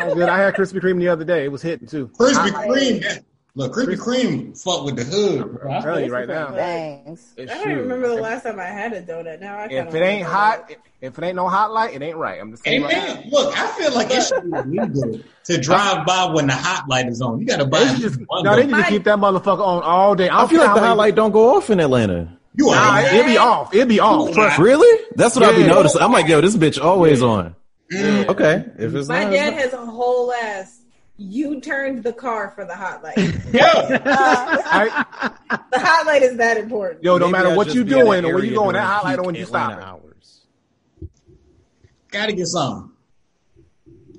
Oh, 0.00 0.14
good. 0.16 0.28
I 0.28 0.40
had 0.40 0.54
Krispy 0.54 0.80
Kreme 0.80 0.98
the 0.98 1.06
other 1.08 1.24
day. 1.24 1.44
It 1.44 1.52
was 1.52 1.62
hitting 1.62 1.86
too. 1.86 2.08
Krispy 2.08 2.52
I- 2.52 2.66
Kreme. 2.66 3.24
That- 3.56 3.60
Look, 3.60 3.74
Krispy 3.74 3.96
Kreme 3.96 4.62
fuck 4.62 4.84
with 4.84 4.96
the 4.96 5.04
hood. 5.04 5.58
bro. 5.60 5.70
I'm 5.72 5.82
telling 5.82 6.04
you 6.06 6.12
right 6.12 6.28
now. 6.28 6.52
Thanks. 6.52 7.32
It's 7.36 7.50
I 7.50 7.54
don't 7.56 7.64
true. 7.64 7.76
remember 7.82 8.08
the 8.08 8.20
last 8.20 8.44
time 8.44 8.60
I 8.60 8.64
had 8.66 8.92
a 8.92 9.02
donut. 9.02 9.40
Now 9.40 9.58
I 9.58 9.64
If 9.64 9.72
it 9.94 10.02
ain't 10.02 10.22
want 10.22 10.32
a 10.32 10.36
hot, 10.36 10.70
if 11.00 11.18
it 11.18 11.24
ain't 11.24 11.36
no 11.36 11.48
hot 11.48 11.72
light, 11.72 11.94
it 11.94 12.00
ain't 12.02 12.16
right. 12.16 12.40
I'm 12.40 12.50
just 12.52 12.64
saying. 12.64 12.82
Right 12.82 12.92
now. 12.96 13.04
Amen. 13.14 13.28
Look, 13.30 13.58
I 13.58 13.66
feel 13.72 13.92
like 13.94 14.08
it 14.10 14.22
should 14.22 14.44
be 14.50 14.56
illegal 14.58 15.20
to 15.44 15.58
drive 15.58 16.06
by 16.06 16.26
when 16.32 16.46
the 16.46 16.52
hot 16.54 16.88
light 16.88 17.06
is 17.08 17.20
on. 17.20 17.40
You 17.40 17.46
got 17.46 17.58
to 17.58 17.66
buy 17.66 17.80
They 17.80 17.84
at 17.86 17.92
should 17.94 18.02
just, 18.02 18.20
no, 18.30 18.54
they 18.56 18.66
need 18.66 18.76
to 18.76 18.82
keep 18.84 19.04
that 19.04 19.18
motherfucker 19.18 19.66
on 19.66 19.82
all 19.82 20.14
day. 20.14 20.28
I 20.30 20.46
feel 20.46 20.60
like 20.60 20.74
the 20.74 20.80
hot 20.80 20.96
light 20.96 21.14
don't 21.16 21.32
go 21.32 21.56
off 21.56 21.70
in 21.70 21.80
Atlanta. 21.80 22.36
You 22.56 22.66
Nah, 22.66 22.72
are 22.72 23.00
it'll 23.06 23.24
be 23.26 23.36
off. 23.38 23.74
It'll 23.74 23.86
be 23.86 24.00
off. 24.00 24.32
Trust. 24.32 24.58
Really? 24.58 25.04
That's 25.16 25.34
what 25.36 25.44
I 25.44 25.54
be 25.54 25.62
Yeah. 25.62 25.68
noticing. 25.68 26.02
I'm 26.02 26.12
like, 26.12 26.26
yo, 26.28 26.40
this 26.40 26.56
bitch 26.56 26.82
always 26.82 27.22
on. 27.22 27.54
Mm. 27.92 28.28
Okay, 28.28 28.64
if 28.78 28.94
it's 28.94 29.08
My 29.08 29.24
not, 29.24 29.32
dad 29.32 29.52
has 29.54 29.72
a 29.72 29.78
whole 29.84 30.32
ass 30.32 30.79
you 31.20 31.60
turned 31.60 32.02
the 32.02 32.14
car 32.14 32.50
for 32.54 32.64
the 32.64 32.74
hot 32.74 33.02
light. 33.02 33.18
Yeah. 33.52 34.00
I, 34.04 35.28
the 35.70 35.78
hot 35.78 36.06
light 36.06 36.22
is 36.22 36.38
that 36.38 36.56
important. 36.56 37.04
yo, 37.04 37.18
no 37.18 37.26
Maybe 37.26 37.32
matter 37.32 37.48
I'll 37.50 37.56
what 37.56 37.74
you 37.74 37.84
be 37.84 37.92
in 37.92 37.98
doing 37.98 38.24
or 38.24 38.34
where 38.34 38.44
you 38.44 38.50
area 38.50 38.54
going, 38.54 38.72
that 38.74 38.80
during 38.80 38.92
highlight 38.92 39.18
peak 39.18 39.26
when 39.26 39.34
you 39.34 39.44
stop. 39.44 39.82
hours. 39.82 40.40
Gotta 42.10 42.32
get 42.32 42.46
something. 42.46 42.92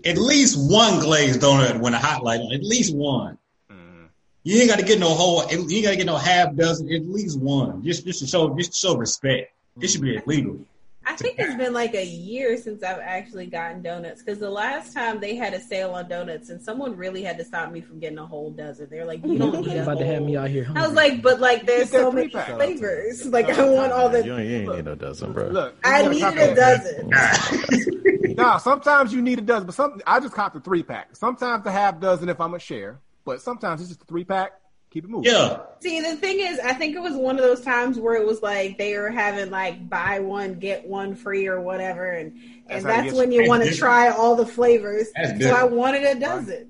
At 0.06 0.18
least 0.18 0.58
one 0.60 1.00
glazed 1.00 1.42
donut 1.42 1.80
when 1.80 1.94
a 1.94 2.00
hot 2.00 2.24
light 2.24 2.40
on. 2.40 2.54
At 2.54 2.64
least 2.64 2.94
one. 2.96 3.38
Mm. 3.72 4.10
You 4.44 4.60
ain't 4.60 4.70
got 4.70 4.80
to 4.80 4.86
get 4.86 5.00
no 5.00 5.10
whole. 5.10 5.44
You 5.52 5.60
ain't 5.60 5.84
got 5.84 5.92
to 5.92 5.96
get 5.96 6.06
no 6.06 6.18
half 6.18 6.56
dozen. 6.56 6.92
At 6.92 7.06
least 7.08 7.40
one. 7.40 7.84
Just, 7.84 8.06
just 8.06 8.20
to 8.20 8.28
show, 8.28 8.56
just 8.58 8.74
to 8.74 8.78
show 8.78 8.96
respect. 8.96 9.54
It 9.80 9.90
should 9.90 10.02
be 10.02 10.16
illegal. 10.16 10.60
I 11.06 11.16
think 11.16 11.36
it's 11.40 11.56
been 11.56 11.74
like 11.74 11.96
a 11.96 12.06
year 12.06 12.58
since 12.58 12.84
I've 12.84 13.00
actually 13.00 13.48
gotten 13.48 13.82
donuts 13.82 14.22
because 14.22 14.40
the 14.40 14.50
last 14.50 14.94
time 14.94 15.20
they 15.20 15.36
had 15.36 15.54
a 15.54 15.60
sale 15.60 15.92
on 15.92 16.08
donuts 16.08 16.50
and 16.50 16.62
someone 16.62 16.96
really 16.96 17.24
had 17.24 17.38
to 17.40 17.44
stop 17.44 17.72
me 17.72 17.82
from 17.82 18.00
getting 18.00 18.20
a 18.20 18.26
whole 18.26 18.52
dozen. 18.52 18.88
They're 18.90 19.06
like, 19.06 19.26
"You 19.26 19.38
don't 19.40 19.62
need 19.62 19.68
a 19.78 19.84
about 19.84 19.98
to 19.98 20.06
have 20.06 20.22
me 20.24 20.38
out 20.38 20.50
here. 20.50 20.68
I 20.76 20.86
was 20.86 20.94
like, 20.96 21.22
"But 21.22 21.40
like, 21.40 21.66
there's 21.66 21.90
so 21.90 22.12
many 22.12 22.30
three-pack. 22.30 22.56
flavors. 22.56 23.26
Like, 23.32 23.50
I 23.50 23.68
want 23.68 23.92
all 23.92 24.06
You 24.16 24.24
the." 24.24 24.40
ain't, 24.40 24.50
you 24.50 24.58
ain't 24.58 24.76
need 24.76 24.86
no 24.86 24.96
dozen, 24.96 25.34
bro. 25.34 25.48
Look, 25.48 25.76
I 25.84 26.04
you 26.04 26.10
needed 26.10 26.38
a 26.38 26.56
dozen. 26.56 27.10
that. 27.10 27.78
Nah, 28.38 28.58
sometimes 28.58 29.12
you 29.14 29.22
need 29.22 29.40
a 29.40 29.42
dozen, 29.42 29.66
but 29.66 29.76
some 29.76 30.02
I 30.08 30.20
just 30.20 30.34
cop 30.34 30.54
the 30.54 30.62
three 30.62 30.84
pack. 30.84 31.16
Sometimes 31.16 31.66
a 31.66 31.72
half 31.72 32.00
dozen 32.00 32.30
if 32.30 32.40
I'm 32.40 32.54
a 32.54 32.60
share, 32.60 33.00
but 33.26 33.42
sometimes 33.42 33.82
it's 33.82 33.90
just 33.90 34.02
a 34.02 34.06
three 34.06 34.24
pack. 34.24 34.54
Keep 34.92 35.06
it 35.06 35.10
moving. 35.10 35.32
Yeah. 35.32 35.62
See, 35.80 36.02
the 36.02 36.18
thing 36.18 36.42
is, 36.42 36.60
I 36.60 36.74
think 36.74 36.98
it 36.98 37.02
was 37.02 37.14
one 37.14 37.38
of 37.38 37.44
those 37.44 37.62
times 37.62 37.98
where 37.98 38.16
it 38.16 38.28
was 38.28 38.42
like 38.42 38.78
they 38.78 38.98
were 38.98 39.10
having 39.10 39.50
like 39.50 39.90
buy 39.90 40.20
one 40.20 40.60
get 40.60 40.86
one 40.86 41.16
free 41.16 41.48
or 41.48 41.62
whatever, 41.62 42.12
and 42.12 42.34
That's 42.68 42.84
and 42.84 42.86
how 42.86 42.98
you 42.98 43.04
that's 43.04 43.18
when 43.18 43.32
you 43.32 43.48
want 43.48 43.64
to 43.64 43.74
try 43.74 44.10
all 44.10 44.36
the 44.36 44.46
flavors. 44.46 45.08
That's 45.16 45.42
So 45.42 45.56
I 45.56 45.64
wanted 45.64 46.04
a 46.04 46.20
dozen. 46.20 46.68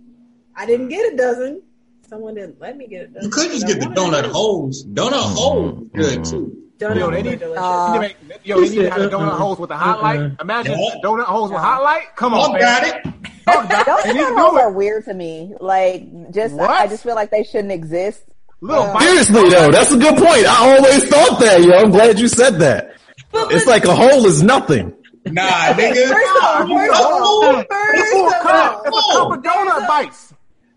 I 0.56 0.68
didn't 0.68 0.90
get 0.90 1.14
a 1.14 1.18
dozen. 1.18 1.64
Someone 2.08 2.36
didn't 2.36 2.62
let 2.62 2.78
me 2.78 2.88
get 2.88 3.06
a 3.06 3.08
dozen. 3.08 3.24
You 3.24 3.30
could 3.32 3.52
just 3.52 3.66
get 3.66 3.80
the 3.80 3.88
donut 3.88 4.30
holes. 4.32 4.86
Donut 4.86 5.34
holes 5.36 5.82
is 5.82 5.90
good 5.94 6.20
mm-hmm. 6.20 6.32
too. 6.32 6.61
Donut 6.82 6.96
Yo, 7.00 7.12
they 7.12 7.22
need- 7.22 7.44
Uh, 7.44 7.92
You 7.94 8.00
need 8.02 8.08
to 8.08 8.26
make- 8.28 8.40
Yo, 8.44 8.56
they 8.62 8.70
need 8.70 8.76
to 8.82 8.90
have 8.90 9.12
donut 9.12 9.38
holes 9.38 9.60
with 9.60 9.70
a 9.72 9.78
hot 9.78 10.02
light. 10.02 10.20
Uh-uh. 10.20 10.30
Imagine 10.42 10.80
Yeah. 10.80 10.96
donut 11.04 11.24
holes 11.26 11.52
with 11.52 11.60
hot 11.62 11.84
light. 11.84 12.04
Come 12.16 12.34
on, 12.34 12.50
Oh, 12.50 12.54
man. 12.54 12.62
got 12.62 12.84
it. 12.84 13.04
Talk 13.46 13.66
about 13.66 13.88
it. 13.88 14.04
They 14.06 14.14
need 14.14 14.22
Donut 14.24 14.40
holes 14.40 14.58
are 14.60 14.72
weird 14.72 15.06
to 15.06 15.14
me. 15.14 15.54
Like, 15.60 16.32
just 16.32 16.56
What? 16.56 16.70
I 16.70 16.88
just 16.88 17.04
feel 17.04 17.16
like 17.16 17.30
they 17.32 17.44
shouldn't 17.44 17.72
exist. 17.72 18.22
Little 18.62 18.84
Uh. 18.84 19.00
Seriously 19.00 19.50
though, 19.50 19.72
that's 19.72 19.92
a 19.92 19.98
good 19.98 20.16
point. 20.18 20.46
I 20.48 20.76
always 20.76 21.08
thought 21.08 21.40
that, 21.40 21.62
yo. 21.64 21.72
I'm 21.78 21.92
glad 21.92 22.20
you 22.20 22.28
said 22.28 22.60
that. 22.60 22.94
It's 23.34 23.66
like 23.68 23.86
a 23.86 23.96
hole 23.96 24.26
is 24.26 24.44
nothing. 24.44 24.94
Nah, 25.26 25.42
nigga. 25.78 26.10
First 26.10 26.38
of 26.38 26.44
all, 26.44 26.68
You 26.68 26.78
first 26.78 27.00
of 27.02 27.06
all, 27.06 27.42
know? 27.54 27.64
first 27.70 28.04
It's 28.04 28.14
a 28.14 28.26
of 28.26 28.32
cup. 28.42 28.76
all, 28.76 28.82
It's 28.86 28.98
a 28.98 29.18
cup 29.18 29.32
of 29.32 29.44
donut 29.44 29.88
bites. 29.88 30.34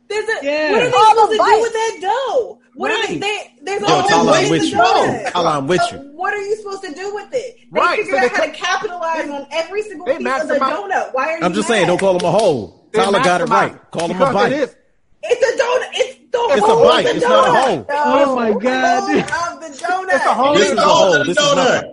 there's 0.08 0.24
a 0.28 0.44
Yeah. 0.44 0.72
what 0.72 0.82
are 0.82 0.90
they 0.90 0.92
All 0.92 1.10
supposed 1.14 1.30
the 1.30 1.36
to 1.36 1.36
do 1.36 1.38
bites. 1.38 1.62
with 1.62 1.72
that 1.72 1.98
dough? 2.02 2.58
What 2.74 2.90
are 2.90 3.06
they? 3.06 3.12
Right. 3.14 3.20
they 3.20 3.54
there's 3.62 3.80
Yo, 3.82 3.86
a 3.86 3.90
whole 3.90 4.08
Tyler, 4.08 4.32
I'm 4.32 4.42
ways 4.42 4.50
with 4.50 4.60
to 4.62 4.66
you. 4.68 4.76
donut. 4.78 5.30
Tyler, 5.32 5.48
I'm 5.50 5.66
with 5.66 5.82
So 5.82 5.96
you. 5.96 5.98
what 6.12 6.34
are 6.34 6.40
you 6.42 6.56
supposed 6.56 6.82
to 6.82 6.92
do 6.94 7.14
with 7.14 7.28
it? 7.32 7.56
They 7.72 7.80
Right, 7.80 7.98
figured 8.00 8.16
so 8.20 8.24
out 8.26 8.30
how 8.32 8.38
co- 8.38 8.46
to 8.46 8.52
capitalize 8.52 9.30
on 9.30 9.46
every 9.52 9.82
single 9.82 10.06
they 10.06 10.18
piece 10.18 10.42
of 10.42 10.48
the 10.48 10.54
donut. 10.56 11.14
Why 11.14 11.28
are 11.32 11.38
you 11.38 11.44
I'm 11.44 11.52
just 11.54 11.68
saying, 11.68 11.86
don't 11.86 11.98
call 11.98 12.18
him 12.18 12.24
a 12.26 12.30
hole. 12.30 12.88
They 12.92 12.98
Tyler 13.00 13.20
got 13.20 13.40
it 13.40 13.48
right. 13.48 13.90
Call 13.90 14.08
him 14.08 14.20
a 14.20 14.32
bite. 14.32 14.52
It 14.52 14.58
is. 14.60 14.76
It's 15.22 15.42
a 15.42 15.62
donut. 15.62 15.88
It's 15.94 16.18
the 16.32 16.38
It's 16.50 16.62
a 16.62 16.66
whole 16.66 16.84
bite. 16.84 17.06
Of 17.06 17.10
the 17.12 17.16
It's 17.16 17.24
not 17.26 17.44
a 17.46 17.50
donut. 17.50 17.64
hole. 17.64 17.86
Oh 17.90 18.34
my 18.36 18.50
The 18.50 18.58
god. 18.58 19.00
whole 19.00 19.54
of 19.54 19.60
the 19.60 19.84
donut. 19.84 20.14
It's 20.14 20.26
a 20.26 20.34
hole. 20.34 20.54
This 20.54 20.72
is 20.72 20.78
a 20.78 20.80
hole. 20.82 21.24
This 21.24 21.38
is 21.38 21.54
not. 21.54 21.84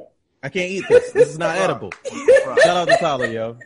I 0.44 0.50
can't 0.50 0.72
eat 0.72 0.86
this. 0.90 1.12
This 1.12 1.30
is 1.30 1.38
not 1.38 1.56
edible. 1.58 1.92
Shout 2.64 2.66
out 2.78 2.88
to 2.88 2.98
Tyler, 2.98 3.28
yo. 3.28 3.58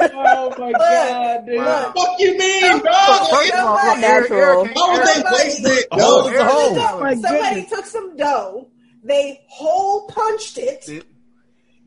Oh 0.00 0.54
my 0.58 0.72
god, 0.72 1.46
dude. 1.46 1.56
Wow. 1.58 1.92
Fuck 1.96 2.18
you 2.20 2.36
mean, 2.38 2.62
Look, 2.72 2.84
dog? 2.84 3.30
First 3.30 3.52
of 3.52 3.58
all, 3.60 3.96
natural. 3.98 4.64
Eric- 4.66 4.74
would 4.76 5.06
they 5.06 5.22
waste 5.32 5.60
it? 5.64 5.86
A 5.92 6.02
hole 6.02 6.20
is 6.20 6.26
a 6.26 6.30
Eric- 6.30 6.42
hole. 6.42 6.78
Oh 6.78 7.00
my 7.00 7.14
Somebody 7.14 7.54
goodness. 7.62 7.70
took 7.70 7.86
some 7.86 8.16
dough, 8.16 8.68
they 9.04 9.40
hole 9.48 10.06
punched 10.08 10.58
it, 10.58 10.88
It- 10.88 11.06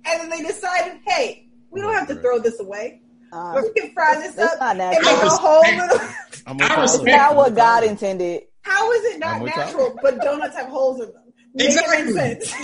and 0.06 0.22
then 0.22 0.30
they 0.30 0.42
decided, 0.48 1.00
hey, 1.06 1.48
we 1.70 1.82
don't 1.82 1.94
have 1.94 2.08
to 2.08 2.16
throw 2.16 2.40
this 2.40 2.60
away. 2.60 3.02
Uh, 3.34 3.62
We 3.64 3.82
can 3.82 3.94
fry 3.94 4.16
this 4.16 4.38
It's 4.38 4.40
up 4.40 4.60
not 4.60 4.78
and 4.78 4.90
make 4.90 5.02
natural. 5.04 5.28
a 5.28 5.30
whole 5.38 5.62
little. 5.62 6.00
I'm 6.48 6.58
with 6.58 6.66
I 6.66 6.68
Tyler. 6.70 6.82
respect 6.82 7.08
it's 7.08 7.16
not 7.18 7.36
what 7.36 7.56
God 7.56 7.84
intended. 7.86 8.44
How 8.64 8.92
is 8.92 9.06
it 9.16 9.20
not 9.20 9.42
natural, 9.42 9.98
but 10.02 10.20
donuts 10.22 10.56
have 10.58 10.68
holes 10.68 11.00
in 11.02 11.08
them? 11.14 11.31
Make 11.54 11.68
Exactly. 11.68 11.98
it 12.00 12.06
make 12.16 12.44
sense. 12.44 12.56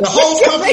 The 0.00 0.06
holes 0.08 0.40
come 0.44 0.60
from 0.60 0.70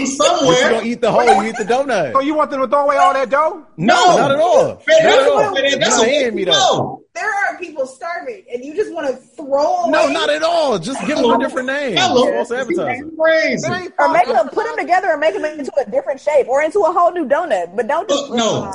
If 0.53 0.63
you 0.63 0.69
don't 0.69 0.85
eat 0.85 1.01
the 1.01 1.11
hole, 1.11 1.43
you 1.43 1.49
eat 1.49 1.55
the 1.57 1.65
donut. 1.65 2.13
So 2.13 2.21
you 2.21 2.33
want 2.33 2.49
them 2.51 2.61
to 2.61 2.67
throw 2.67 2.83
away 2.85 2.95
all 2.97 3.13
that 3.13 3.29
dough? 3.29 3.65
No, 3.75 3.93
Not 4.17 4.31
at 4.31 4.39
all. 4.39 4.81
Man, 4.87 5.03
Not 5.03 5.19
at 5.19 5.27
all. 5.27 5.53
that's- 5.53 5.75
That's 5.75 5.97
Not 5.97 6.07
a 6.07 6.09
hand 6.09 6.35
me 6.35 6.43
though. 6.45 6.51
no. 6.51 7.01
there 7.13 7.29
are 7.29 7.57
people 7.59 7.85
starving, 7.85 8.43
and 8.53 8.63
you 8.63 8.73
just 8.73 8.93
want 8.93 9.07
to 9.07 9.15
throw 9.35 9.83
away. 9.83 9.91
No, 9.91 10.07
not 10.07 10.29
at 10.29 10.43
all. 10.43 10.79
Just 10.79 11.05
give 11.05 11.17
them 11.17 11.29
a 11.29 11.37
different 11.39 11.67
name. 11.67 11.97
Hello. 11.97 12.31
False 12.31 12.51
advertising. 12.51 13.11
Crazy. 13.19 13.67
Or 13.99 14.07
make 14.13 14.27
them, 14.27 14.47
put 14.49 14.65
them 14.65 14.77
together 14.77 15.09
and 15.11 15.19
make 15.19 15.33
them 15.33 15.43
into 15.43 15.71
a 15.77 15.83
different 15.89 16.21
shape 16.21 16.47
or 16.47 16.61
into 16.63 16.79
a 16.79 16.91
whole 16.93 17.11
new 17.11 17.25
donut. 17.25 17.75
But 17.75 17.87
don't 17.87 18.07
just 18.07 18.27
Fuck 18.27 18.37
no. 18.37 18.71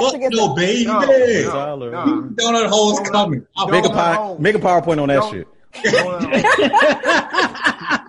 Fuck 0.00 0.14
no, 0.30 0.54
baby. 0.54 0.84
No, 0.86 1.00
no, 1.00 1.50
Tyler. 1.50 1.90
no. 1.90 2.04
Donut 2.36 2.68
holes 2.68 3.00
coming. 3.10 3.44
Make 3.68 3.84
a 3.84 3.88
Donut 3.88 3.94
pie. 3.94 4.36
Make 4.38 4.54
a 4.54 4.58
PowerPoint 4.58 5.00
on 5.02 5.08
that 5.08 5.22
Don't- 5.22 5.32
shit. 5.32 5.48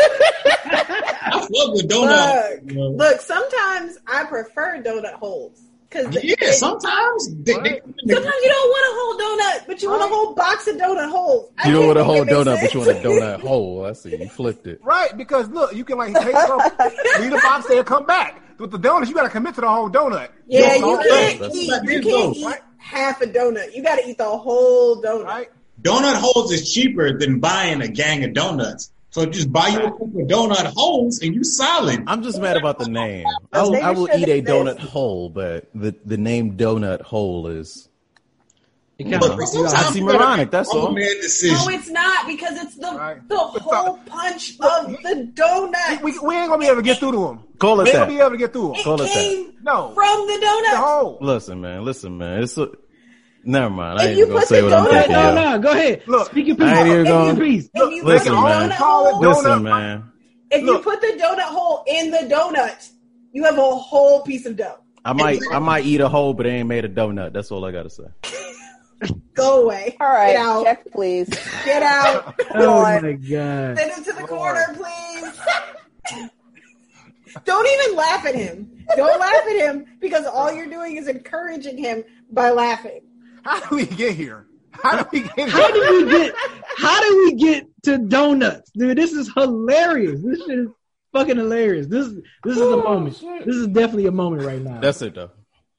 I 0.00 1.40
fuck 1.40 1.74
with 1.74 1.88
donut. 1.88 2.74
Look, 2.74 2.96
look. 2.98 3.20
Sometimes 3.20 3.98
I 4.06 4.24
prefer 4.24 4.82
donut 4.82 5.14
holes 5.14 5.60
because 5.90 6.14
Yeah, 6.22 6.34
sometimes 6.52 7.28
they, 7.42 7.54
they, 7.54 7.80
Sometimes 7.80 8.34
you 8.42 8.48
don't 8.48 8.68
want 8.68 8.84
a 8.86 8.94
whole 8.94 9.18
donut, 9.18 9.66
but 9.66 9.82
you 9.82 9.90
want 9.90 10.02
a 10.02 10.06
whole 10.06 10.34
box 10.34 10.66
of 10.68 10.76
donut 10.76 11.10
holes. 11.10 11.50
I 11.58 11.68
You 11.68 11.74
don't 11.74 11.86
want 11.86 11.98
a 11.98 12.04
whole 12.04 12.16
it 12.22 12.26
make 12.26 12.34
donut, 12.34 12.60
but 12.60 12.74
you 12.74 12.80
want 12.80 12.90
a 12.90 12.94
donut 12.94 13.40
hole. 13.40 13.86
I 13.86 13.92
see. 13.92 14.16
You 14.16 14.28
flipped 14.28 14.66
it. 14.66 14.80
Right, 14.84 15.16
because 15.16 15.48
look, 15.48 15.74
you 15.74 15.84
can 15.84 15.98
like 15.98 16.14
take 16.14 16.26
it, 16.34 17.20
leave 17.20 17.30
the 17.30 17.40
box 17.42 17.66
there, 17.68 17.84
come 17.84 18.06
back. 18.06 18.42
With 18.58 18.72
the 18.72 18.78
donuts, 18.78 19.08
you 19.08 19.14
got 19.14 19.22
to 19.22 19.28
commit 19.30 19.54
to 19.54 19.60
the 19.60 19.68
whole 19.68 19.88
donut. 19.88 20.30
Yeah, 20.48 20.74
You 20.74 20.80
you 20.80 20.86
what 20.86 21.00
I'm 21.00 21.06
saying? 21.08 21.38
can't 21.38 21.52
That's- 21.52 21.56
eat. 21.56 21.90
You 21.90 22.00
can't 22.02 22.34
though. 22.34 22.50
eat 22.50 22.56
half 22.78 23.20
a 23.22 23.26
donut. 23.26 23.74
You 23.74 23.82
got 23.84 23.96
to 24.00 24.08
eat 24.08 24.18
the 24.18 24.24
whole 24.24 25.00
donut. 25.02 25.24
Right? 25.24 25.48
donut 25.80 26.16
holes 26.16 26.50
is 26.52 26.72
cheaper 26.72 27.16
than 27.16 27.38
buying 27.38 27.80
a 27.82 27.88
gang 27.88 28.24
of 28.24 28.32
donuts. 28.34 28.90
So 29.18 29.26
just 29.26 29.52
buy 29.52 29.66
you 29.66 29.80
a 29.80 29.90
couple 29.90 30.04
of 30.22 30.28
donut 30.28 30.72
holes 30.76 31.20
and 31.22 31.34
you're 31.34 31.42
solid. 31.42 32.04
I'm 32.06 32.22
just 32.22 32.40
mad 32.40 32.56
about 32.56 32.78
the 32.78 32.88
name. 32.88 33.26
I 33.52 33.62
will, 33.62 33.82
I 33.82 33.90
will 33.90 34.08
eat 34.16 34.28
a 34.28 34.36
exist. 34.36 34.46
donut 34.46 34.78
hole, 34.78 35.28
but 35.28 35.68
the, 35.74 35.92
the 36.04 36.16
name 36.16 36.56
donut 36.56 37.02
hole 37.02 37.48
is. 37.48 37.88
It 38.98 39.04
kinda 39.04 39.26
you 39.26 39.32
out. 39.32 39.48
sometimes 39.48 39.96
Oxymoronic, 39.96 40.50
that's 40.52 40.72
a 40.72 40.76
all. 40.76 40.92
Man 40.92 41.02
No, 41.04 41.68
it's 41.68 41.88
not 41.88 42.26
because 42.28 42.62
it's 42.62 42.76
the 42.76 42.92
Right. 42.96 43.28
the 43.28 43.36
whole 43.38 43.96
punch 44.06 44.52
of 44.60 44.86
the 45.02 45.30
donut. 45.34 46.02
We, 46.02 46.16
we 46.20 46.36
ain't 46.36 46.48
gonna 46.48 46.58
be 46.58 46.66
able 46.66 46.76
to 46.76 46.82
get 46.82 46.98
through 46.98 47.12
to 47.12 47.18
them. 47.26 47.44
Call 47.58 47.80
it 47.80 47.84
We 47.84 47.90
it 47.90 47.94
ain't 47.94 48.02
gonna 48.08 48.12
be 48.18 48.20
able 48.20 48.30
to 48.30 48.36
get 48.36 48.52
through 48.52 48.68
them. 48.68 48.74
it 48.76 48.84
Call 48.84 49.00
it 49.02 49.12
that. 49.12 49.52
No, 49.62 49.94
from 49.94 50.26
the 50.28 50.38
the 50.38 50.46
donut. 50.46 50.76
whole. 50.76 51.18
Listen, 51.20 51.60
man. 51.60 51.84
Listen, 51.84 52.18
man. 52.18 52.42
It's 52.42 52.56
a. 52.56 52.68
Never 53.44 53.70
mind. 53.70 53.98
I 53.98 54.02
If 54.04 54.08
ain't 54.10 54.18
you 54.18 54.24
even 54.24 54.28
gonna 54.34 54.40
put 54.40 54.48
say 54.48 54.60
the 54.60 54.66
what 54.66 54.74
I'm 54.74 54.84
donut- 54.86 54.90
thinking. 54.92 55.12
No, 55.12 55.28
yo. 55.28 55.34
no, 55.34 55.58
go 55.58 55.70
ahead. 55.70 56.02
Look, 56.06 56.30
Speak 56.30 56.46
your 56.48 56.56
piece. 56.56 56.66
I 56.66 56.78
ain't 56.80 56.88
even 56.88 57.04
gonna- 57.04 57.40
piece. 57.40 57.70
If 57.74 57.92
you 57.94 58.04
Listen, 58.04 58.34
put 58.34 58.40
the 58.40 58.48
man. 58.48 58.70
donut 58.70 58.74
hole. 58.74 59.20
Listen, 59.20 59.62
man. 59.62 60.04
if 60.50 60.62
you 60.62 60.78
put 60.80 61.00
the 61.00 61.06
donut 61.08 61.40
hole 61.42 61.84
in 61.86 62.10
the 62.10 62.18
donut, 62.18 62.90
you 63.32 63.44
have 63.44 63.56
a 63.58 63.62
whole 63.62 64.22
piece 64.22 64.44
of 64.46 64.56
dough. 64.56 64.78
I 65.04 65.12
might, 65.12 65.40
I 65.52 65.58
might 65.60 65.84
eat 65.86 66.00
a 66.00 66.08
hole, 66.08 66.34
but 66.34 66.46
it 66.46 66.50
ain't 66.50 66.68
made 66.68 66.84
a 66.84 66.88
donut. 66.88 67.32
That's 67.32 67.50
all 67.50 67.64
I 67.64 67.70
gotta 67.72 67.88
say. 67.90 68.04
Go 69.34 69.62
away. 69.62 69.96
All 70.00 70.08
right, 70.08 70.32
Get 70.32 70.40
out. 70.44 70.64
check 70.64 70.90
please. 70.92 71.28
Get 71.64 71.82
out. 71.84 72.34
Oh 72.54 72.78
on. 72.84 73.02
my 73.02 73.12
god. 73.12 73.78
Send 73.78 73.92
him 73.92 74.04
to 74.04 74.12
the 74.12 74.26
corner, 74.26 74.64
please. 74.74 76.28
Don't 77.44 77.66
even 77.68 77.96
laugh 77.96 78.26
at 78.26 78.34
him. 78.34 78.84
Don't 78.96 79.20
laugh 79.20 79.46
at 79.46 79.56
him 79.56 79.84
because 80.00 80.24
all 80.26 80.52
you're 80.52 80.66
doing 80.66 80.96
is 80.96 81.06
encouraging 81.08 81.78
him 81.78 82.02
by 82.32 82.50
laughing. 82.50 83.00
How 83.48 83.60
do 83.70 83.76
we 83.76 83.86
get 83.86 84.14
here? 84.14 84.46
How 84.72 85.02
do 85.02 85.08
we 85.10 85.20
get 85.20 85.48
How 85.48 85.70
do 85.72 85.80
we 85.80 86.10
get? 86.10 86.34
How 86.76 87.00
did 87.00 87.16
we 87.16 87.34
get 87.34 87.66
to 87.84 87.96
donuts, 87.96 88.70
dude? 88.72 88.98
This 88.98 89.12
is 89.12 89.32
hilarious. 89.32 90.20
This 90.22 90.38
shit 90.44 90.58
is 90.58 90.68
fucking 91.14 91.38
hilarious. 91.38 91.86
This 91.86 92.08
this 92.44 92.56
is 92.56 92.60
a 92.60 92.64
oh, 92.64 92.82
moment. 92.82 93.18
This 93.46 93.56
is 93.56 93.68
definitely 93.68 94.06
a 94.06 94.12
moment 94.12 94.42
right 94.42 94.60
now. 94.60 94.80
That's 94.80 95.00
it, 95.00 95.14
though. 95.14 95.30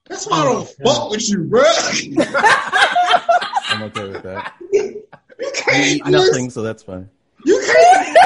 That's 0.07 0.27
why 0.27 0.39
I 0.39 0.43
don't 0.45 0.75
oh, 0.83 0.93
fuck 0.93 1.11
with 1.11 1.29
you, 1.29 1.43
bro. 1.43 1.61
I'm 3.67 3.83
okay 3.83 4.09
with 4.09 4.23
that. 4.23 4.53
you 4.71 5.03
You 5.39 5.51
can't 5.53 5.85
eat 5.85 6.05
nothing, 6.07 6.49
so 6.49 6.63
that's 6.63 6.81
fine. 6.81 7.07
You 7.45 7.63
can't. 7.65 8.17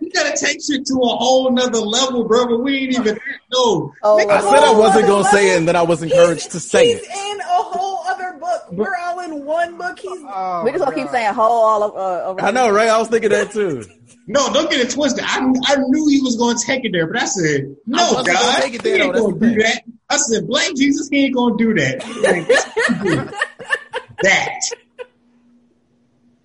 you 0.00 0.10
gotta 0.12 0.36
take 0.36 0.60
shit 0.62 0.84
to 0.86 0.94
a 0.94 1.16
whole 1.16 1.50
nother 1.52 1.78
level, 1.78 2.24
bro. 2.24 2.46
But 2.46 2.58
we 2.62 2.78
ain't 2.78 2.92
even 2.98 3.18
know. 3.52 3.92
Oh, 4.02 4.18
I 4.28 4.40
said 4.40 4.64
I 4.64 4.72
wasn't 4.78 5.06
gonna 5.06 5.24
say 5.28 5.52
it, 5.54 5.58
and 5.58 5.68
then 5.68 5.76
I 5.76 5.82
was 5.82 6.02
encouraged 6.02 6.42
He's- 6.42 6.52
to 6.52 6.60
say 6.60 6.94
he's 6.94 7.02
it. 7.02 7.08
in 7.10 7.40
a 7.40 7.44
whole 7.44 8.00
other 8.08 8.38
book. 8.40 8.62
We're 8.72 8.96
all 8.96 9.20
in 9.20 9.44
one 9.44 9.76
book. 9.78 9.98
He's 9.98 10.10
Oh, 10.26 10.62
we 10.64 10.72
just 10.72 10.84
gonna 10.84 10.96
my 10.96 11.02
keep 11.02 11.10
saying 11.10 11.34
whole 11.34 11.62
all 11.64 11.82
of, 11.82 11.96
uh, 11.96 12.24
over. 12.30 12.40
I 12.42 12.50
know, 12.50 12.70
right? 12.70 12.88
I 12.88 12.98
was 12.98 13.08
thinking 13.08 13.30
that 13.30 13.52
too. 13.52 13.84
No, 14.26 14.52
don't 14.52 14.70
get 14.70 14.80
it 14.80 14.90
twisted. 14.90 15.24
I 15.26 15.38
I 15.66 15.76
knew 15.76 16.08
he 16.08 16.20
was 16.22 16.36
gonna 16.36 16.58
take 16.64 16.84
it 16.84 16.92
there, 16.92 17.06
but 17.06 17.20
I 17.22 17.26
said, 17.26 17.74
no, 17.86 18.12
wasn't 18.14 18.26
God, 18.28 18.62
take 18.62 18.74
it 18.74 18.82
he 18.82 18.90
ain't 18.92 19.14
gonna 19.14 19.38
do 19.38 19.54
that. 19.62 19.82
I 20.10 20.16
said, 20.16 20.46
blame 20.46 20.74
Jesus, 20.76 21.08
he 21.10 21.24
ain't 21.26 21.34
gonna 21.34 21.56
do 21.56 21.74
that. 21.74 22.04
Like, 22.22 22.48
that. 24.22 24.60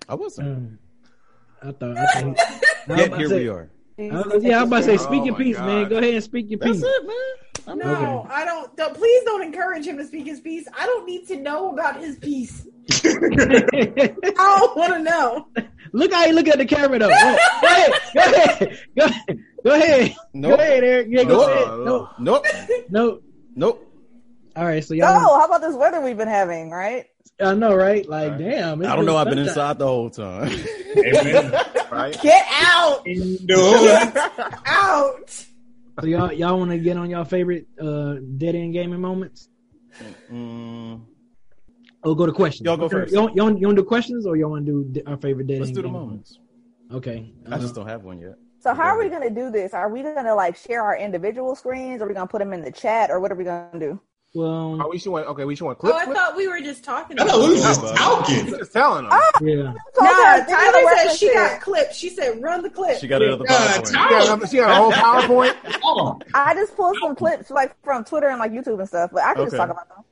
I 0.08 0.14
wasn't. 0.14 0.48
Um, 0.48 0.78
I 1.62 1.72
thought. 1.72 1.96
I 1.98 2.06
thought 2.06 2.36
Yet 2.98 3.16
here 3.16 3.28
say- 3.28 3.38
we 3.40 3.48
are. 3.48 3.70
I 4.00 4.02
yeah, 4.40 4.60
I'm 4.60 4.68
about 4.68 4.76
to 4.78 4.82
say, 4.84 4.96
speak 4.96 5.22
Oh 5.22 5.24
your 5.24 5.32
my 5.32 5.38
piece, 5.42 5.58
man. 5.58 5.88
Go 5.88 5.98
ahead 5.98 6.14
and 6.14 6.22
speak 6.22 6.46
your 6.50 6.60
piece. 6.60 6.80
That's 6.80 6.94
it, 7.00 7.06
man. 7.66 7.78
No, 7.78 8.24
I 8.30 8.44
don't, 8.44 8.76
don't. 8.76 8.94
Please 8.94 9.24
don't 9.24 9.42
encourage 9.42 9.84
him 9.88 9.96
to 9.98 10.06
speak 10.06 10.24
his 10.26 10.38
piece. 10.40 10.68
I 10.78 10.86
don't 10.86 11.04
need 11.04 11.26
to 11.26 11.36
know 11.40 11.72
about 11.72 12.00
his 12.00 12.16
piece. 12.16 12.64
I 13.04 14.14
don't 14.36 14.76
want 14.76 14.92
to 14.94 14.98
know. 15.00 15.48
Look 15.92 16.12
how 16.12 16.26
you 16.26 16.32
look 16.32 16.46
at 16.46 16.58
the 16.58 16.64
camera 16.64 17.00
though. 17.00 17.08
Go 17.08 17.14
ahead, 17.14 17.90
go 18.14 18.20
ahead, 18.22 18.78
go 18.96 19.04
ahead, 19.04 19.40
go 19.64 19.70
ahead, 19.74 20.16
Nope. 20.32 20.56
go 20.58 20.62
ahead, 20.62 20.84
Eric. 20.84 21.08
You 21.10 21.18
ain't 21.18 21.28
gonna 21.28 21.44
say 21.52 21.62
it. 21.62 21.66
Nope. 21.66 22.08
No, 22.20 22.42
Nope. 22.42 22.44
no. 22.90 23.20
Nope. 23.56 23.92
All 24.54 24.64
right, 24.64 24.82
so 24.84 24.88
So, 24.88 24.94
y'all. 24.94 25.12
how 25.40 25.44
about 25.46 25.60
this 25.60 25.74
weather 25.74 26.00
we've 26.00 26.16
been 26.16 26.28
having, 26.28 26.70
right? 26.70 27.06
I 27.40 27.54
know, 27.54 27.74
right? 27.74 28.08
Like, 28.08 28.38
damn. 28.38 28.84
I 28.84 28.96
don't 28.96 29.06
know. 29.06 29.16
I've 29.16 29.26
been 29.26 29.36
sunshine. 29.46 29.48
inside 29.48 29.78
the 29.78 29.86
whole 29.86 30.10
time. 30.10 30.50
Right? 31.90 32.20
Get 32.20 32.44
out! 32.50 33.02
No. 33.06 34.10
Out! 34.66 35.30
So 36.00 36.06
y'all, 36.06 36.30
y'all 36.32 36.58
want 36.58 36.70
to 36.70 36.78
get 36.78 36.98
on 36.98 37.08
y'all 37.08 37.24
favorite 37.24 37.66
uh, 37.80 38.16
dead 38.36 38.54
end 38.54 38.74
gaming 38.74 39.00
moments? 39.00 39.48
Mm, 40.30 41.00
Or 42.04 42.14
go 42.14 42.26
to 42.26 42.32
questions. 42.32 42.66
Y'all 42.66 42.76
go 42.76 42.90
first. 42.90 43.12
Y'all, 43.12 43.30
you 43.34 43.42
want, 43.42 43.58
you 43.58 43.66
want 43.66 43.76
to 43.76 43.82
do 43.82 43.88
questions 43.88 44.26
or 44.26 44.36
y'all 44.36 44.50
want 44.50 44.66
to 44.66 44.84
do 44.84 45.02
our 45.06 45.16
favorite 45.16 45.46
dead 45.46 45.60
let's 45.60 45.68
end 45.70 45.76
do 45.76 45.82
the 45.82 45.88
gaming 45.88 46.00
moments. 46.02 46.38
Okay. 46.92 47.32
I 47.50 47.58
just 47.58 47.74
don't 47.74 47.88
have 47.88 48.04
one 48.04 48.20
yet. 48.20 48.34
So 48.60 48.74
how 48.74 48.88
are 48.88 48.98
we 48.98 49.08
gonna 49.08 49.30
do 49.30 49.50
this? 49.50 49.72
Are 49.72 49.88
we 49.88 50.02
gonna 50.02 50.34
like 50.34 50.56
share 50.56 50.82
our 50.82 50.96
individual 50.96 51.54
screens? 51.54 52.02
Are 52.02 52.08
we 52.08 52.14
gonna 52.14 52.26
put 52.26 52.40
them 52.40 52.52
in 52.52 52.60
the 52.60 52.72
chat, 52.72 53.10
or 53.10 53.20
what 53.20 53.30
are 53.30 53.36
we 53.36 53.44
gonna 53.44 53.78
do? 53.78 54.00
Well, 54.34 54.80
Oh, 54.82 54.88
we 54.90 54.98
should 54.98 55.10
want. 55.10 55.26
Okay, 55.28 55.44
we 55.44 55.56
should 55.56 55.64
want 55.64 55.78
Oh, 55.78 55.80
clip. 55.80 55.94
I 55.94 56.04
clip? 56.04 56.16
thought 56.16 56.36
we 56.36 56.48
were 56.48 56.60
just 56.60 56.84
talking 56.84 57.18
I 57.18 57.22
about 57.22 57.34
thought 57.34 57.48
we 57.48 57.54
was 57.54 57.60
it. 57.60 57.62
just 57.62 57.82
We're 57.82 57.96
talking. 57.96 58.46
just 58.46 58.72
telling 58.72 59.08
them. 59.08 59.18
yeah. 59.40 59.72
So 59.94 60.04
Nah, 60.04 60.10
okay, 60.10 60.38
give 60.40 60.48
me 60.48 60.54
Tyler 60.54 60.72
the 60.72 60.96
said 60.96 61.16
she 61.16 61.26
references. 61.28 61.34
got 61.34 61.60
clipped. 61.60 61.94
She 61.94 62.08
said, 62.10 62.42
run 62.42 62.62
the 62.62 62.70
clip. 62.70 62.98
She 62.98 63.08
got 63.08 63.22
another 63.22 63.44
Uh, 63.48 63.52
PowerPoint. 63.52 63.86
She 63.88 63.94
got, 63.94 64.50
she 64.50 64.56
got 64.58 64.70
a 64.70 64.74
whole 64.74 64.92
PowerPoint. 64.92 65.54
Oh, 65.82 66.18
I 66.34 66.54
just 66.54 66.76
pulled 66.76 66.96
some 67.00 67.14
clips 67.16 67.50
like 67.50 67.74
from 67.82 68.04
Twitter 68.04 68.28
and 68.28 68.38
like 68.38 68.52
YouTube 68.52 68.78
and 68.78 68.86
stuff, 68.88 69.10
but 69.12 69.22
I 69.22 69.32
can 69.34 69.44
just 69.44 69.56
talk 69.56 69.70
about 69.70 69.88
them. 69.88 70.04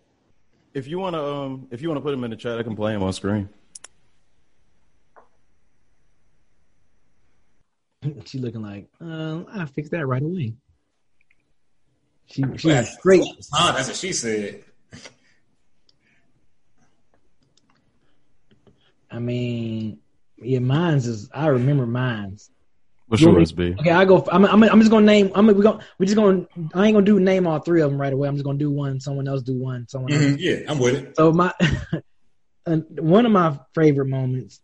If 0.73 0.87
you 0.89 0.99
wanna, 0.99 1.23
um, 1.23 1.69
if 1.71 1.83
you 1.83 1.89
wanna 1.89 2.01
put 2.01 2.11
them 2.13 2.25
in 2.25 2.31
the 2.31 2.37
chat, 2.37 2.59
I 2.59 2.63
can 2.63 2.75
play 2.77 2.93
them 2.93 3.03
on 3.03 3.13
screen. 3.13 3.49
She 8.25 8.39
looking 8.39 8.63
like, 8.63 8.89
uh, 9.01 9.43
I 9.53 9.65
fix 9.67 9.89
that 9.91 10.07
right 10.07 10.23
away. 10.23 10.55
She 12.27 12.43
she 12.57 12.69
was 12.69 12.93
straight. 12.99 13.25
Huh, 13.53 13.73
that's 13.73 13.89
what 13.89 13.97
she 13.97 14.13
said. 14.13 14.65
I 19.11 19.19
mean, 19.19 19.99
yeah, 20.39 20.59
mine's 20.59 21.07
is. 21.07 21.31
I 21.33 21.47
remember 21.47 21.87
mine's. 21.87 22.51
What's 23.09 23.21
You 23.21 23.29
want 23.29 23.37
me- 23.37 23.43
yours, 23.43 23.53
B? 23.53 23.75
Okay, 23.79 23.91
I 23.91 24.05
go. 24.05 24.27
I'm, 24.33 24.45
I'm, 24.45 24.63
I'm 24.65 24.81
just 24.81 24.91
gonna 24.91 25.07
name. 25.07 25.31
I'm 25.35 25.47
we 25.47 25.63
going 25.63 25.79
we 25.99 26.07
just 26.07 26.17
gonna. 26.17 26.47
I 26.75 26.87
ain't 26.87 26.95
gonna 26.95 27.07
do 27.07 27.21
name 27.21 27.47
all 27.47 27.61
three 27.61 27.81
of 27.81 27.91
them 27.91 28.01
right 28.01 28.13
away. 28.13 28.27
I'm 28.29 28.35
just 28.35 28.45
gonna 28.45 28.59
do 28.59 28.71
one. 28.71 28.99
Someone 29.01 29.29
else 29.29 29.43
do 29.43 29.57
one. 29.57 29.87
Someone 29.89 30.13
else. 30.13 30.23
Mhm, 30.23 30.37
Yeah, 30.41 30.71
I'm 30.71 30.79
with 30.81 30.95
it. 30.97 31.17
So 31.17 31.33
my 31.33 31.53
one 32.67 33.25
of 33.27 33.33
my 33.33 33.57
favorite 33.75 34.09
moments 34.09 34.61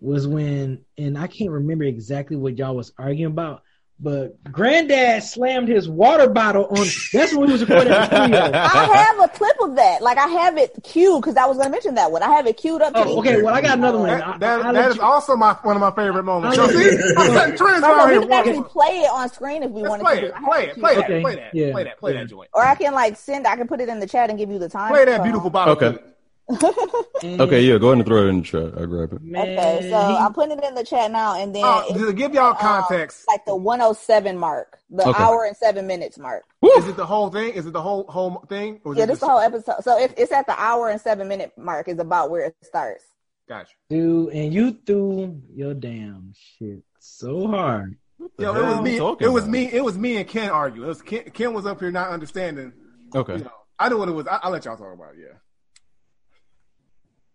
was 0.00 0.28
when, 0.28 0.84
and 0.96 1.18
I 1.18 1.26
can't 1.26 1.50
remember 1.50 1.84
exactly 1.84 2.36
what 2.36 2.56
y'all 2.58 2.76
was 2.76 2.92
arguing 2.98 3.32
about, 3.32 3.62
but 3.98 4.42
Granddad 4.52 5.22
slammed 5.22 5.68
his 5.68 5.88
water 5.88 6.28
bottle 6.28 6.66
on. 6.66 6.86
That's 7.12 7.32
when 7.34 7.46
we 7.46 7.52
was 7.52 7.62
recording 7.62 7.88
the 7.88 8.04
studio. 8.06 8.50
I 8.52 8.68
have 8.94 9.20
a 9.20 9.28
clip 9.28 9.56
of 9.62 9.76
that. 9.76 10.02
Like 10.02 10.18
I 10.18 10.26
have 10.26 10.58
it 10.58 10.72
queued 10.82 11.22
because 11.22 11.36
I 11.36 11.46
was 11.46 11.56
gonna 11.56 11.70
mention 11.70 11.94
that 11.94 12.12
one. 12.12 12.22
I 12.22 12.28
have 12.28 12.46
it 12.46 12.58
queued 12.58 12.82
up. 12.82 12.92
Oh, 12.94 13.18
okay. 13.20 13.40
Well, 13.40 13.54
I 13.54 13.62
got 13.62 13.78
another 13.78 13.98
one. 13.98 14.10
I, 14.10 14.18
That, 14.18 14.40
that, 14.40 14.66
I, 14.66 14.68
I 14.68 14.72
that 14.72 14.96
you- 14.96 15.00
also 15.02 15.34
my 15.34 15.54
one 15.62 15.76
of 15.76 15.80
my 15.80 15.90
favorite 15.92 16.24
moments. 16.24 16.58
I'll 16.58 16.68
see, 16.68 16.82
you- 16.84 17.14
I'm 17.16 17.30
setting 17.32 17.56
trends 17.56 17.80
No, 17.82 17.88
no, 17.88 17.96
around 18.04 18.08
we 18.20 18.20
can 18.26 18.32
actually 18.32 18.58
Watch. 18.60 18.70
play 18.70 18.98
it 19.00 19.10
on 19.10 19.28
screen 19.30 19.62
if 19.62 19.70
we 19.70 19.82
want 19.82 20.00
to. 20.00 20.04
play 20.04 20.20
it. 20.24 20.34
Play 20.44 20.66
it. 20.66 20.74
Play 20.78 20.94
that. 20.96 21.04
Okay, 21.04 21.20
Play 21.22 21.34
that. 21.36 21.54
yeah, 21.54 21.72
Play 21.72 21.84
that. 21.84 21.98
Play 21.98 22.12
yeah. 22.14 22.20
that 22.20 22.26
joint. 22.28 22.50
Or 22.52 22.62
I 22.62 22.74
can 22.74 22.92
like 22.92 23.16
send. 23.16 23.46
I 23.46 23.56
can 23.56 23.66
put 23.66 23.80
it 23.80 23.88
in 23.88 23.98
the 24.00 24.06
chat 24.06 24.28
and 24.28 24.38
give 24.38 24.50
you 24.50 24.58
the 24.58 24.68
time. 24.68 24.90
Play 24.90 25.06
that 25.06 25.22
beautiful 25.22 25.48
bottle. 25.50 25.72
Okay. 25.74 25.98
Clip. 26.46 26.76
and- 27.22 27.40
Okay, 27.40 27.60
yeah, 27.62 27.78
go 27.78 27.88
ahead 27.88 27.98
and 27.98 28.06
throw 28.06 28.24
it 28.26 28.28
in 28.28 28.38
the 28.38 28.44
chat. 28.44 28.72
I'll 28.78 28.86
grab 28.86 29.12
it. 29.12 29.22
Man, 29.22 29.42
Okay, 29.58 29.88
so 29.90 29.96
I'm 29.96 30.32
putting 30.32 30.58
it 30.58 30.64
in 30.64 30.74
the 30.74 30.84
chat 30.84 31.10
now, 31.10 31.34
and 31.40 31.54
then 31.54 31.62
Oh, 31.64 32.12
give 32.12 32.34
y'all 32.34 32.50
um, 32.50 32.56
context, 32.56 33.24
like 33.28 33.44
the 33.44 33.56
107 33.56 34.38
mark, 34.38 34.78
the 34.90 35.08
Okay. 35.08 35.22
hour 35.22 35.44
and 35.44 35.56
seven 35.56 35.86
minutes 35.86 36.18
mark. 36.18 36.44
is 36.62 36.86
it 36.88 36.96
the 36.96 37.06
whole 37.06 37.30
thing? 37.30 37.52
Is 37.54 37.66
it 37.66 37.72
the 37.72 37.82
whole 37.82 38.04
whole 38.08 38.44
thing? 38.48 38.80
Or 38.84 38.92
is 38.92 38.98
Yeah, 38.98 39.06
this 39.06 39.14
is 39.14 39.20
just- 39.20 39.20
the 39.22 39.28
whole 39.28 39.40
episode. 39.40 39.82
So 39.82 39.98
if 39.98 40.14
it's 40.16 40.32
at 40.32 40.46
the 40.46 40.58
hour 40.60 40.88
and 40.88 41.00
seven 41.00 41.28
minute 41.28 41.52
mark, 41.56 41.88
is 41.88 41.98
about 41.98 42.30
where 42.30 42.42
it 42.46 42.56
starts. 42.62 43.04
Gotcha. 43.48 43.74
dude, 43.88 44.32
and 44.32 44.52
you 44.52 44.76
threw 44.84 45.40
your 45.54 45.72
damn 45.74 46.32
shit 46.34 46.82
so 46.98 47.46
hard. 47.46 47.96
Yo, 48.38 48.54
it 48.56 48.62
was 48.66 48.80
me. 48.80 48.92
you 48.94 48.98
talking 48.98 49.26
It 49.26 49.30
was 49.30 49.46
me. 49.46 49.70
It 49.72 49.84
was 49.84 49.96
me 49.96 50.16
and 50.16 50.26
Ken 50.26 50.50
arguing. 50.50 50.86
It 50.86 50.88
was 50.88 51.02
Ken, 51.02 51.22
Ken 51.32 51.54
was 51.54 51.64
up 51.66 51.78
here 51.80 51.92
not 51.92 52.08
understanding. 52.10 52.72
Okay. 53.14 53.36
You 53.36 53.44
know, 53.44 53.50
I 53.78 53.88
know 53.88 53.98
what 53.98 54.08
it 54.08 54.12
was. 54.12 54.26
I, 54.26 54.40
I'll 54.42 54.50
let 54.50 54.64
y'all 54.64 54.76
talk 54.76 54.92
about 54.94 55.14
it. 55.14 55.20
Yeah. 55.20 55.36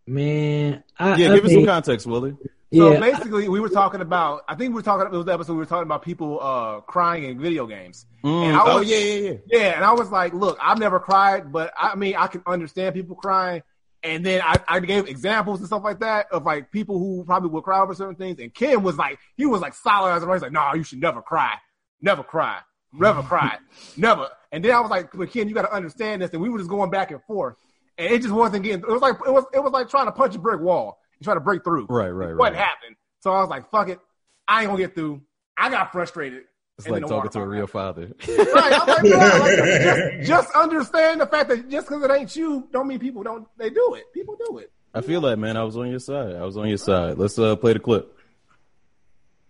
Man, 0.07 0.83
I, 0.97 1.15
Yeah, 1.15 1.31
I 1.31 1.35
give 1.35 1.45
us 1.45 1.53
some 1.53 1.65
context, 1.65 2.07
Willie. 2.07 2.35
So 2.73 2.93
Yeah, 2.93 2.99
basically, 2.99 3.49
we 3.49 3.59
were 3.59 3.69
talking 3.69 4.01
about. 4.01 4.43
I 4.47 4.55
think 4.55 4.69
we 4.69 4.75
were 4.75 4.81
talking. 4.81 5.05
It 5.05 5.15
was 5.15 5.25
the 5.25 5.33
episode 5.33 5.53
we 5.53 5.59
were 5.59 5.65
talking 5.65 5.83
about 5.83 6.03
people 6.03 6.39
uh, 6.41 6.79
crying 6.81 7.25
in 7.25 7.39
video 7.39 7.67
games. 7.67 8.05
Mm, 8.23 8.43
And 8.43 8.55
I 8.57 8.61
oh 8.65 8.79
yeah, 8.79 8.97
yeah, 8.97 9.29
yeah. 9.29 9.37
Yeah, 9.47 9.75
and 9.75 9.83
I 9.83 9.91
was 9.91 10.09
like, 10.09 10.33
look, 10.33 10.57
I've 10.61 10.79
never 10.79 10.99
cried, 10.99 11.51
but 11.51 11.73
I 11.77 11.95
mean, 11.95 12.15
I 12.15 12.27
can 12.27 12.41
understand 12.45 12.95
people 12.95 13.15
crying. 13.15 13.61
And 14.03 14.25
then 14.25 14.41
I, 14.43 14.55
I 14.67 14.79
gave 14.79 15.07
examples 15.07 15.59
and 15.59 15.67
stuff 15.67 15.83
like 15.83 15.99
that 15.99 16.25
of 16.31 16.43
like 16.43 16.71
people 16.71 16.97
who 16.97 17.23
probably 17.23 17.49
would 17.49 17.63
cry 17.63 17.81
over 17.81 17.93
certain 17.93 18.15
things. 18.15 18.39
And 18.39 18.51
Ken 18.53 18.81
was 18.81 18.97
like, 18.97 19.19
he 19.37 19.45
was 19.45 19.61
like 19.61 19.75
solid 19.75 20.13
as 20.13 20.23
a 20.23 20.25
rock. 20.25 20.37
He's 20.37 20.41
like, 20.41 20.51
no, 20.51 20.73
you 20.73 20.83
should 20.83 20.99
never 21.01 21.21
cry, 21.21 21.53
never 22.01 22.23
cry, 22.23 22.59
never 22.93 23.21
cry, 23.21 23.57
never. 23.97 24.29
And 24.51 24.65
then 24.65 24.71
I 24.71 24.79
was 24.79 24.89
like, 24.89 25.11
but 25.13 25.29
Ken, 25.31 25.47
you 25.47 25.53
got 25.53 25.63
to 25.63 25.73
understand 25.73 26.21
this. 26.21 26.31
And 26.31 26.41
we 26.41 26.49
were 26.49 26.57
just 26.57 26.69
going 26.69 26.89
back 26.89 27.11
and 27.11 27.21
forth, 27.23 27.57
and 27.97 28.13
it 28.13 28.21
just 28.21 28.33
wasn't 28.33 28.63
getting. 28.63 28.81
It 28.81 28.87
was 28.87 29.01
like 29.01 29.15
it 29.25 29.31
was 29.31 29.45
it 29.53 29.63
was 29.63 29.71
like 29.71 29.89
trying 29.89 30.05
to 30.05 30.11
punch 30.11 30.35
a 30.35 30.39
brick 30.39 30.59
wall 30.59 30.99
and 31.17 31.23
try 31.23 31.33
to 31.33 31.39
break 31.39 31.63
through. 31.63 31.87
Right, 31.89 32.09
right, 32.09 32.27
right. 32.27 32.37
What 32.37 32.55
happened? 32.55 32.95
So 33.19 33.31
I 33.31 33.41
was 33.41 33.49
like, 33.49 33.69
fuck 33.69 33.89
it, 33.89 33.99
I 34.47 34.61
ain't 34.61 34.69
gonna 34.69 34.81
get 34.81 34.95
through. 34.95 35.21
I 35.57 35.69
got 35.69 35.91
frustrated. 35.91 36.43
It's 36.77 36.87
like 36.87 37.05
talking 37.05 37.29
to 37.29 37.41
a 37.41 37.47
real 37.47 37.67
father. 37.67 38.11
Right. 38.27 38.47
I'm 38.55 38.87
like, 38.87 39.03
like, 39.03 39.57
just, 39.57 40.27
just 40.27 40.55
understand 40.55 41.21
the 41.21 41.27
fact 41.27 41.49
that 41.49 41.69
just 41.69 41.87
because 41.87 42.03
it 42.03 42.09
ain't 42.11 42.35
you, 42.35 42.67
don't 42.71 42.87
mean 42.87 42.97
people 42.97 43.21
don't. 43.21 43.47
They 43.57 43.69
do 43.69 43.95
it. 43.95 44.05
People 44.13 44.35
do 44.47 44.57
it. 44.57 44.71
I 44.93 45.01
feel 45.01 45.21
that, 45.21 45.37
man. 45.37 45.57
I 45.57 45.63
was 45.63 45.77
on 45.77 45.89
your 45.89 45.99
side. 45.99 46.35
I 46.35 46.43
was 46.43 46.57
on 46.57 46.67
your 46.67 46.77
side. 46.77 47.17
Let's 47.17 47.37
uh 47.37 47.55
play 47.55 47.73
the 47.73 47.79
clip. 47.79 48.17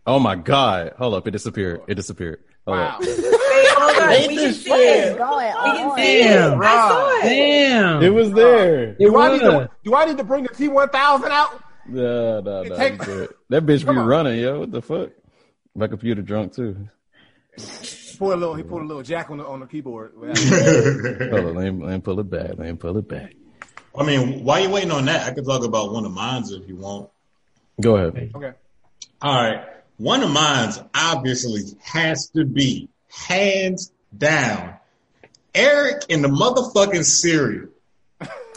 Oh 0.05 0.19
my 0.19 0.35
god! 0.35 0.93
Hold 0.97 1.13
up, 1.13 1.27
it 1.27 1.31
disappeared. 1.31 1.81
It 1.87 1.95
disappeared. 1.95 2.43
Hold 2.65 2.79
Wow. 2.79 2.99
up. 3.81 3.87
Wait, 3.87 3.95
hold 3.97 4.11
on. 4.11 4.27
We 4.27 4.35
can 4.35 4.47
oh, 4.47 4.51
see 4.51 4.69
What 4.69 4.79
is 4.79 5.09
it. 5.09 5.13
We 5.13 5.71
can 5.77 5.95
see 5.97 6.19
Damn. 6.19 6.61
it. 6.61 6.65
I 6.65 6.89
saw 6.89 7.17
it. 7.17 7.21
damn, 7.23 8.03
It 8.03 8.09
was 8.09 8.31
there. 8.31 8.83
It 8.83 8.99
Do 8.99 9.17
I 9.17 9.31
need 9.37 9.41
was. 9.43 9.51
to? 9.51 9.69
Do 9.83 9.95
I 9.95 10.05
need 10.05 10.17
to 10.17 10.23
bring 10.23 10.43
the 10.43 10.49
T 10.53 10.67
one 10.67 10.89
thousand 10.89 11.31
out? 11.31 11.63
No, 11.87 12.39
no, 12.41 12.63
no. 12.63 12.75
Take- 12.77 12.99
you 12.99 13.05
good. 13.05 13.33
That 13.49 13.65
bitch 13.65 13.79
be 13.79 13.85
Come 13.85 13.97
on. 13.97 14.07
running, 14.07 14.39
yo. 14.39 14.59
What 14.59 14.71
the 14.71 14.81
fuck? 14.81 15.09
My 15.75 15.87
computer 15.87 16.21
drunk 16.21 16.53
too. 16.53 16.87
Pull 18.17 18.33
a 18.33 18.35
little. 18.35 18.55
He 18.55 18.63
pulled 18.63 18.83
a 18.83 18.85
little 18.85 19.03
jack 19.03 19.29
on 19.31 19.37
the 19.37 19.45
on 19.45 19.59
the 19.61 19.65
keyboard. 19.65 20.13
Hold 20.15 20.25
on, 20.29 21.55
let 21.55 21.73
me, 21.73 21.85
let 21.85 21.93
me 21.93 21.99
pull 21.99 22.19
it 22.19 22.29
back. 22.29 22.49
Let 22.49 22.59
me 22.59 22.73
pull 22.73 22.97
it 22.97 23.07
back. 23.07 23.33
I 23.97 24.03
mean, 24.03 24.43
while 24.45 24.59
you're 24.61 24.69
waiting 24.69 24.91
on 24.91 25.05
that, 25.05 25.27
I 25.27 25.33
could 25.33 25.45
talk 25.45 25.65
about 25.65 25.91
one 25.91 26.05
of 26.05 26.11
mine 26.11 26.43
if 26.45 26.67
you 26.67 26.77
want. 26.77 27.09
Go 27.81 27.97
ahead. 27.97 28.31
okay. 28.35 28.53
All 29.21 29.35
right. 29.35 29.65
One 29.97 30.23
of 30.23 30.31
mine's 30.31 30.81
obviously 30.95 31.61
has 31.83 32.29
to 32.29 32.45
be 32.45 32.89
hands 33.11 33.91
down 34.17 34.75
Eric 35.53 36.03
in 36.09 36.21
the 36.21 36.27
motherfucking 36.29 37.03
cereal. 37.03 37.67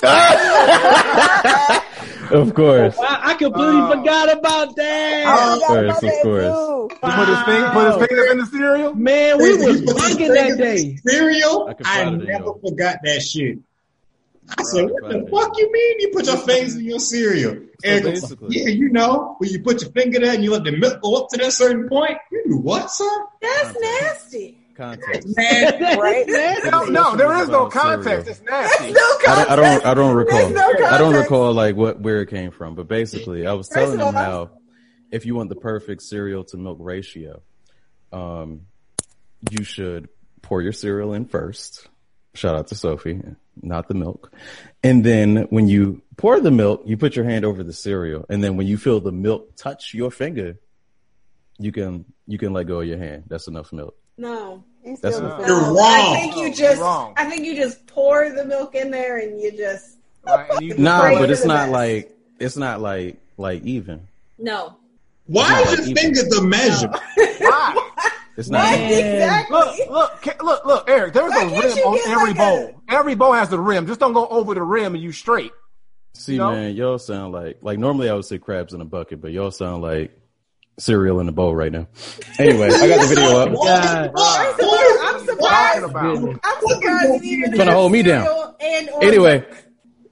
Of 2.30 2.54
course. 2.54 2.96
I, 2.98 3.20
I 3.22 3.34
completely 3.34 3.80
Oh. 3.82 3.90
forgot 3.98 4.32
about 4.38 4.76
that. 4.76 5.26
I 5.26 5.54
forgot 5.54 6.00
course, 6.00 6.02
of 6.14 6.22
course. 6.22 6.44
too. 6.44 6.88
He 6.90 7.12
put 7.12 7.28
his 7.28 7.42
finger, 7.42 7.70
put 7.72 7.86
his 7.86 8.06
fingers 8.08 8.30
in 8.30 8.38
the 8.38 8.46
cereal. 8.46 8.94
Man, 8.94 9.38
we 9.38 9.44
He 9.44 9.52
was 9.58 9.80
put 9.82 10.18
that 10.18 10.56
day. 10.58 10.96
Cereal? 11.06 11.74
I 11.84 12.02
I, 12.02 12.10
never 12.10 12.54
forgot 12.66 12.96
that 13.04 13.20
shit. 13.22 13.58
I 14.48 14.62
said, 14.62 14.84
what 14.90 15.10
the 15.10 15.26
fuck 15.30 15.56
you 15.58 15.72
mean 15.72 16.00
you 16.00 16.10
put 16.12 16.26
your 16.26 16.36
face 16.36 16.74
in 16.74 16.84
your 16.84 16.98
cereal? 17.00 17.56
Eric 17.82 18.04
was 18.04 18.30
like, 18.30 18.40
yeah, 18.50 18.68
you 18.68 18.90
know, 18.90 19.36
when 19.38 19.50
you 19.50 19.62
put 19.62 19.80
your 19.82 19.90
finger 19.92 20.18
there 20.20 20.34
and 20.34 20.44
you 20.44 20.50
let 20.52 20.64
the 20.64 20.72
milk 20.72 21.00
go 21.02 21.14
up 21.16 21.28
to 21.30 21.38
that 21.38 21.52
certain 21.52 21.88
point. 21.88 22.18
You 22.30 22.44
do 22.48 22.56
what, 22.58 22.90
son? 22.90 23.08
That's 23.40 23.78
nasty. 23.80 24.58
Context. 24.76 25.28
Man, 25.36 25.98
Right? 25.98 26.26
No, 26.64 26.84
no, 26.84 27.16
there 27.16 27.32
is 27.42 27.48
no 27.48 27.66
About 27.66 27.72
cereal. 27.72 28.02
context. 28.02 28.28
It's 28.28 28.42
nasty. 28.42 28.92
No 28.92 29.00
I 29.00 29.18
context. 29.24 29.48
don't, 29.48 29.50
I 29.50 29.56
don't, 29.56 29.86
I 29.86 29.94
don't 29.94 30.14
recall. 30.16 30.50
No 30.50 30.72
I 30.88 30.98
don't 30.98 31.14
recall 31.14 31.52
like 31.54 31.76
what 31.76 32.00
where 32.00 32.20
it 32.22 32.28
came 32.28 32.50
from, 32.50 32.74
but 32.74 32.88
basically, 32.88 33.46
I 33.46 33.52
was 33.52 33.68
telling 33.68 34.00
of 34.00 34.08
him 34.08 34.14
how 34.14 34.50
if 35.12 35.26
you 35.26 35.36
want 35.36 35.48
the 35.48 35.54
perfect 35.54 36.02
cereal 36.02 36.42
to 36.44 36.56
milk 36.56 36.78
ratio, 36.80 37.40
um, 38.12 38.62
you 39.50 39.62
should 39.64 40.08
pour 40.42 40.60
your 40.60 40.72
cereal 40.72 41.14
in 41.14 41.26
first, 41.26 41.86
Shout 42.34 42.56
out 42.56 42.66
to 42.68 42.74
Sophie, 42.74 43.20
not 43.62 43.88
the 43.88 43.94
milk. 43.94 44.32
And 44.82 45.04
then 45.04 45.46
when 45.50 45.68
you 45.68 46.02
pour 46.16 46.40
the 46.40 46.50
milk, 46.50 46.82
you 46.86 46.96
put 46.96 47.16
your 47.16 47.24
hand 47.24 47.44
over 47.44 47.62
the 47.62 47.72
cereal, 47.72 48.24
and 48.28 48.42
then 48.42 48.56
when 48.56 48.66
you 48.66 48.76
feel 48.76 49.00
the 49.00 49.12
milk 49.12 49.56
touch 49.56 49.94
your 49.94 50.10
finger, 50.10 50.56
you 51.58 51.72
can 51.72 52.04
you 52.26 52.38
can 52.38 52.52
let 52.52 52.66
go 52.66 52.80
of 52.80 52.86
your 52.86 52.98
hand. 52.98 53.24
That's 53.28 53.46
enough 53.48 53.72
milk. 53.72 53.96
No. 54.16 54.62
That's 54.84 55.16
still 55.16 55.22
not- 55.28 55.46
You're 55.46 55.56
wrong. 55.60 55.76
I 55.78 56.20
think 56.20 56.36
you 56.36 56.54
just 56.54 56.82
I 56.82 57.24
think 57.30 57.44
you 57.46 57.54
just 57.56 57.86
pour 57.86 58.28
the 58.30 58.44
milk 58.44 58.74
in 58.74 58.90
there 58.90 59.18
and 59.18 59.40
you 59.40 59.50
just 59.52 59.96
Right, 60.26 60.50
and 60.50 60.60
you 60.62 60.76
Nah, 60.78 61.18
but 61.18 61.30
it's 61.30 61.44
not 61.44 61.64
best. 61.64 61.72
like 61.72 62.16
it's 62.38 62.56
not 62.56 62.80
like 62.80 63.18
like 63.36 63.62
even. 63.64 64.06
no. 64.38 64.76
Why 65.26 65.62
It's 65.62 65.72
is 65.72 65.78
not 65.78 65.86
your 65.86 65.94
like 65.94 65.98
finger 66.04 66.22
the 66.28 66.42
measure? 66.42 66.88
Why? 67.40 67.83
It's 68.36 68.48
not. 68.50 68.64
What? 68.64 68.80
even. 68.80 68.98
Exactly. 68.98 69.56
Look, 69.56 70.26
look, 70.26 70.42
look, 70.42 70.66
look, 70.66 70.90
Eric. 70.90 71.14
There's 71.14 71.30
Why 71.30 71.42
a 71.42 71.46
rim 71.46 71.78
on 71.86 71.98
every 72.06 72.28
like 72.30 72.36
bowl. 72.36 72.82
Every 72.88 73.14
bowl 73.14 73.32
has 73.32 73.52
a 73.52 73.58
rim. 73.60 73.86
Just 73.86 74.00
don't 74.00 74.12
go 74.12 74.26
over 74.26 74.54
the 74.54 74.62
rim 74.62 74.94
and 74.94 75.02
you 75.02 75.12
straight. 75.12 75.52
See, 76.14 76.36
No? 76.38 76.52
man, 76.52 76.74
y'all 76.76 76.98
sound 76.98 77.32
like 77.32 77.58
like 77.62 77.78
normally 77.78 78.08
I 78.08 78.14
would 78.14 78.24
say 78.24 78.38
crabs 78.38 78.72
in 78.74 78.80
a 78.80 78.84
bucket, 78.84 79.20
but 79.20 79.32
y'all 79.32 79.50
sound 79.50 79.82
like 79.82 80.16
cereal 80.78 81.20
in 81.20 81.28
a 81.28 81.32
bowl 81.32 81.54
right 81.54 81.72
now. 81.72 81.86
Anyway, 82.38 82.68
I 82.68 82.88
got 82.88 83.00
the 83.00 83.14
video 83.14 83.36
up. 83.38 83.52
God. 83.64 84.12
First 84.16 84.60
of 84.60 84.68
all, 84.68 84.98
I'm 85.02 85.26
surprised. 85.26 85.84
about. 85.84 86.40
I'm 86.44 86.68
surprised 86.68 87.24
you 87.24 87.38
even 87.38 87.54
Trying 87.54 87.68
to 87.68 87.74
hold 87.74 87.92
me 87.92 88.02
down. 88.02 88.54
And 88.60 88.88
Anyway, 89.02 89.44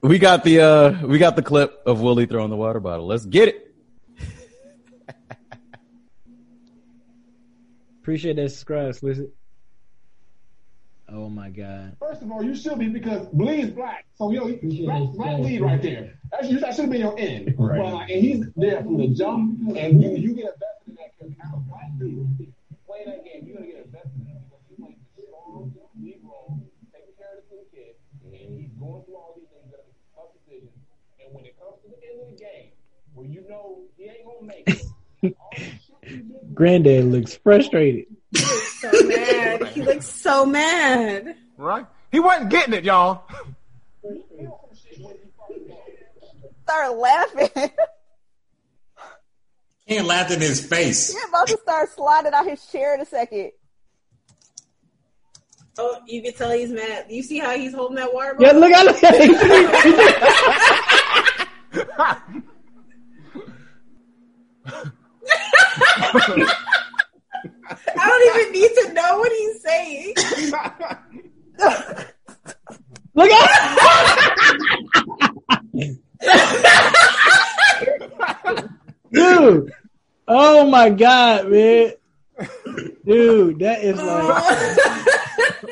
we 0.02 0.18
got 0.18 0.44
the 0.44 0.60
uh 0.60 1.06
we 1.06 1.18
got 1.18 1.36
the 1.36 1.42
clip 1.42 1.80
of 1.86 2.00
Willie 2.00 2.26
throwing 2.26 2.50
the 2.50 2.56
water 2.56 2.80
bottle. 2.80 3.06
Let's 3.06 3.26
get 3.26 3.48
it. 3.48 3.71
Appreciate 8.02 8.34
that 8.34 8.50
subscribe, 8.50 8.88
explicit. 8.88 9.30
Oh 11.08 11.28
my 11.28 11.50
god. 11.50 11.94
First 12.00 12.22
of 12.22 12.32
all, 12.32 12.42
you 12.42 12.52
should 12.52 12.76
be 12.80 12.88
because 12.88 13.28
Bleed's 13.28 13.70
black. 13.70 14.06
So 14.16 14.32
you 14.32 14.40
know, 14.40 14.58
black, 14.86 15.14
black 15.14 15.36
bleed 15.36 15.60
right 15.60 15.80
there. 15.80 16.18
That's 16.32 16.48
you 16.50 16.58
that 16.58 16.74
should 16.74 16.86
have 16.86 16.90
been 16.90 17.00
your 17.00 17.16
end. 17.16 17.54
But 17.56 17.78
like, 17.78 18.10
and 18.10 18.20
he's 18.20 18.44
there 18.56 18.82
from 18.82 18.98
the 18.98 19.06
jump, 19.06 19.76
and 19.78 20.02
you 20.02 20.10
you 20.16 20.34
get 20.34 20.50
invested 20.50 20.88
in 20.88 20.94
that 20.96 21.14
because 21.14 21.32
I'm 21.46 21.54
a 21.54 21.56
black 21.70 21.94
dude. 22.00 22.10
You 22.10 22.52
play 22.84 23.04
that 23.06 23.22
game, 23.22 23.46
you're 23.46 23.54
gonna 23.54 23.70
get 23.70 23.86
invested 23.86 24.18
in 24.18 24.34
it 24.34 24.42
because 24.50 24.66
he's 24.66 24.80
like 24.82 24.98
a 24.98 25.22
strong 25.22 25.70
lead 26.02 26.18
role, 26.26 26.58
taking 26.90 27.14
care 27.14 27.38
of 27.38 27.38
this 27.38 27.46
little 27.54 27.70
kid, 27.70 27.94
and 28.26 28.58
he's 28.58 28.74
going 28.82 29.04
through 29.06 29.14
all 29.14 29.38
these 29.38 29.46
things 29.46 29.70
that 29.70 29.78
are 29.78 29.94
tough 30.18 30.34
decisions. 30.42 30.74
And 31.22 31.30
when 31.30 31.46
it 31.46 31.54
comes 31.54 31.78
to 31.86 31.94
the 31.94 32.02
end 32.02 32.18
of 32.18 32.34
the 32.34 32.38
game, 32.40 32.74
where 33.14 33.30
you 33.30 33.46
know 33.46 33.86
he 33.94 34.10
ain't 34.10 34.26
gonna 34.26 34.42
make 34.42 34.66
it, 34.66 34.82
all 35.38 35.54
the 35.54 35.70
shit 36.12 36.22
he 36.24 36.32
did 36.32 36.54
Granddad 36.54 37.04
looks 37.06 37.36
frustrated. 37.36 38.06
so 38.34 38.90
mad. 39.04 39.66
He 39.68 39.82
looks 39.82 40.06
so 40.06 40.46
mad. 40.46 41.36
Right? 41.56 41.86
He 42.10 42.20
wasn't 42.20 42.50
getting 42.50 42.74
it, 42.74 42.84
y'all. 42.84 43.24
Start 46.64 46.96
laughing. 46.96 47.48
Can't 49.88 50.06
laugh 50.06 50.30
in 50.30 50.40
his 50.40 50.64
face. 50.64 51.12
You're 51.14 51.28
about 51.28 51.48
to 51.48 51.58
start 51.58 51.90
sliding 51.90 52.32
out 52.32 52.46
his 52.46 52.64
chair 52.66 52.94
in 52.94 53.00
a 53.00 53.06
second. 53.06 53.52
Oh, 55.78 56.00
you 56.06 56.22
can 56.22 56.34
tell 56.34 56.50
he's 56.50 56.70
mad. 56.70 57.06
You 57.08 57.22
see 57.22 57.38
how 57.38 57.56
he's 57.56 57.72
holding 57.74 57.96
that 57.96 58.12
water 58.12 58.34
bottle? 58.34 58.46
Yeah, 58.46 58.52
look 58.52 58.72
at 58.72 58.84
look. 64.64 64.92
I 67.96 68.06
don't 68.06 68.40
even 68.40 68.52
need 68.52 68.70
to 68.74 68.92
know 68.92 69.18
what 69.18 69.32
he's 69.32 69.62
saying. 69.62 70.14
Look 73.14 73.30
at 73.30 73.92
Dude. 79.12 79.72
Oh 80.28 80.70
my 80.70 80.90
god, 80.90 81.48
man. 81.50 81.92
Dude, 83.04 83.58
that 83.58 83.82
is 83.82 83.96
like 83.96 84.06
oh. 84.08 85.66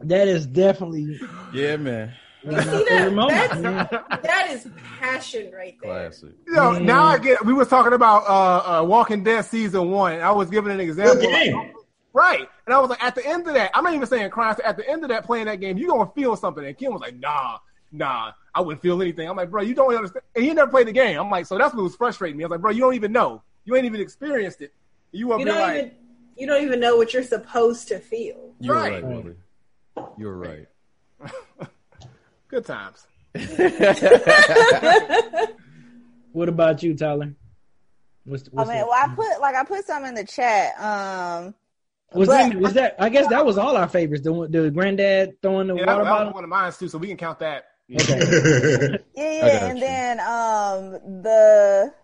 that 0.00 0.28
is 0.28 0.46
definitely 0.46 1.20
Yeah, 1.52 1.76
man. 1.76 2.14
One 2.46 2.62
See 2.62 2.84
that? 2.88 3.12
That's- 3.28 4.22
that 4.22 4.48
is 4.50 4.68
passion 5.00 5.50
right 5.52 5.76
there. 5.82 5.90
Classic. 6.10 6.30
You 6.46 6.54
know, 6.54 6.72
now 6.78 7.04
I 7.04 7.18
get. 7.18 7.44
We 7.44 7.52
was 7.52 7.68
talking 7.68 7.92
about 7.92 8.22
uh, 8.28 8.80
uh, 8.80 8.84
Walking 8.84 9.22
Dead 9.24 9.42
season 9.44 9.90
one. 9.90 10.20
I 10.20 10.30
was 10.32 10.48
giving 10.50 10.70
an 10.70 10.78
Good 10.78 10.88
example. 10.88 11.30
like, 11.32 11.74
right, 12.12 12.48
and 12.66 12.74
I 12.74 12.78
was 12.78 12.90
like, 12.90 13.02
at 13.02 13.14
the 13.14 13.26
end 13.26 13.46
of 13.48 13.54
that, 13.54 13.70
I'm 13.74 13.84
not 13.84 13.94
even 13.94 14.06
saying 14.06 14.30
crying. 14.30 14.56
At 14.64 14.76
the 14.76 14.88
end 14.88 15.02
of 15.02 15.08
that, 15.10 15.24
playing 15.24 15.46
that 15.46 15.60
game, 15.60 15.76
you're 15.78 15.90
gonna 15.90 16.10
feel 16.14 16.36
something. 16.36 16.64
And 16.64 16.76
Ken 16.78 16.92
was 16.92 17.00
like, 17.02 17.18
Nah, 17.18 17.58
nah, 17.92 18.32
I 18.54 18.60
wouldn't 18.60 18.80
feel 18.82 19.00
anything. 19.02 19.28
I'm 19.28 19.36
like, 19.36 19.50
Bro, 19.50 19.62
you 19.62 19.74
don't 19.74 19.94
understand. 19.94 20.22
And 20.34 20.44
he 20.44 20.52
never 20.54 20.70
played 20.70 20.86
the 20.86 20.92
game. 20.92 21.18
I'm 21.18 21.30
like, 21.30 21.46
so 21.46 21.58
that's 21.58 21.74
what 21.74 21.82
was 21.82 21.96
frustrating 21.96 22.36
me. 22.36 22.44
I 22.44 22.46
was 22.46 22.52
like, 22.52 22.60
Bro, 22.60 22.70
you 22.72 22.80
don't 22.80 22.94
even 22.94 23.12
know. 23.12 23.42
You 23.64 23.74
ain't 23.76 23.84
even 23.86 24.00
experienced 24.00 24.60
it. 24.62 24.72
You 25.12 25.32
up 25.32 25.40
You 25.40 25.46
here 25.46 25.54
don't 25.54 25.62
like, 25.62 25.76
even 25.78 25.90
you 26.36 26.46
don't 26.46 26.62
even 26.62 26.80
know 26.80 26.96
what 26.96 27.12
you're 27.14 27.22
supposed 27.22 27.88
to 27.88 27.98
feel. 27.98 28.52
You're 28.60 28.74
Right. 28.76 29.02
right, 29.02 29.36
You're 30.18 30.36
right. 30.36 30.66
Good 32.56 32.66
times. 32.66 33.06
What 36.32 36.48
about 36.50 36.82
you, 36.82 36.94
Tyler? 36.94 37.34
What's, 38.24 38.48
I 38.54 38.58
mean, 38.64 38.68
that? 38.68 38.86
well, 38.86 38.92
I 38.92 39.14
put 39.14 39.40
like 39.40 39.54
I 39.54 39.64
put 39.64 39.86
some 39.86 40.04
in 40.04 40.14
the 40.14 40.24
chat. 40.24 40.74
Um, 40.78 41.54
was 42.12 42.28
but- 42.28 42.50
that 42.50 42.54
was 42.56 42.72
that 42.74 42.96
I 42.98 43.08
guess 43.08 43.26
that 43.28 43.46
was 43.46 43.56
all 43.56 43.74
our 43.76 43.88
favorites. 43.88 44.22
The 44.22 44.46
the 44.50 44.70
granddad 44.70 45.40
throwing 45.40 45.68
the 45.68 45.76
Yeah, 45.76 45.86
that, 45.86 45.92
water 45.92 46.04
that 46.04 46.10
was 46.10 46.18
bottle. 46.18 46.32
one 46.34 46.44
of 46.44 46.50
mine 46.50 46.72
too. 46.72 46.88
So 46.88 46.98
we 46.98 47.06
can 47.08 47.16
count 47.16 47.38
that. 47.38 47.64
Okay. 47.90 48.98
Yeah, 49.14 49.14
yeah, 49.22 49.66
and 49.66 49.78
you. 49.78 49.84
then 49.84 50.20
um 50.20 50.90
the 51.22 51.94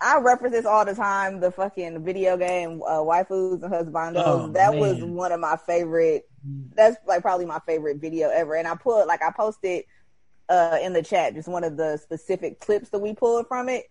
I 0.00 0.18
reference 0.18 0.54
this 0.54 0.66
all 0.66 0.84
the 0.84 0.94
time. 0.94 1.40
The 1.40 1.50
fucking 1.50 2.04
video 2.04 2.36
game 2.36 2.82
uh, 2.86 2.98
waifus 2.98 3.62
and 3.62 3.72
husbandos. 3.72 4.22
Oh, 4.24 4.48
that 4.52 4.74
was 4.74 5.02
one 5.02 5.32
of 5.32 5.40
my 5.40 5.56
favorite. 5.56 6.28
That's 6.74 6.96
like 7.06 7.22
probably 7.22 7.46
my 7.46 7.60
favorite 7.66 7.98
video 7.98 8.28
ever. 8.28 8.54
And 8.54 8.68
I 8.68 8.74
put 8.76 9.06
like 9.06 9.22
I 9.22 9.30
posted 9.30 9.84
uh 10.48 10.78
in 10.80 10.92
the 10.92 11.02
chat 11.02 11.34
just 11.34 11.48
one 11.48 11.64
of 11.64 11.76
the 11.76 11.96
specific 11.96 12.60
clips 12.60 12.90
that 12.90 13.00
we 13.00 13.14
pulled 13.14 13.48
from 13.48 13.68
it. 13.68 13.86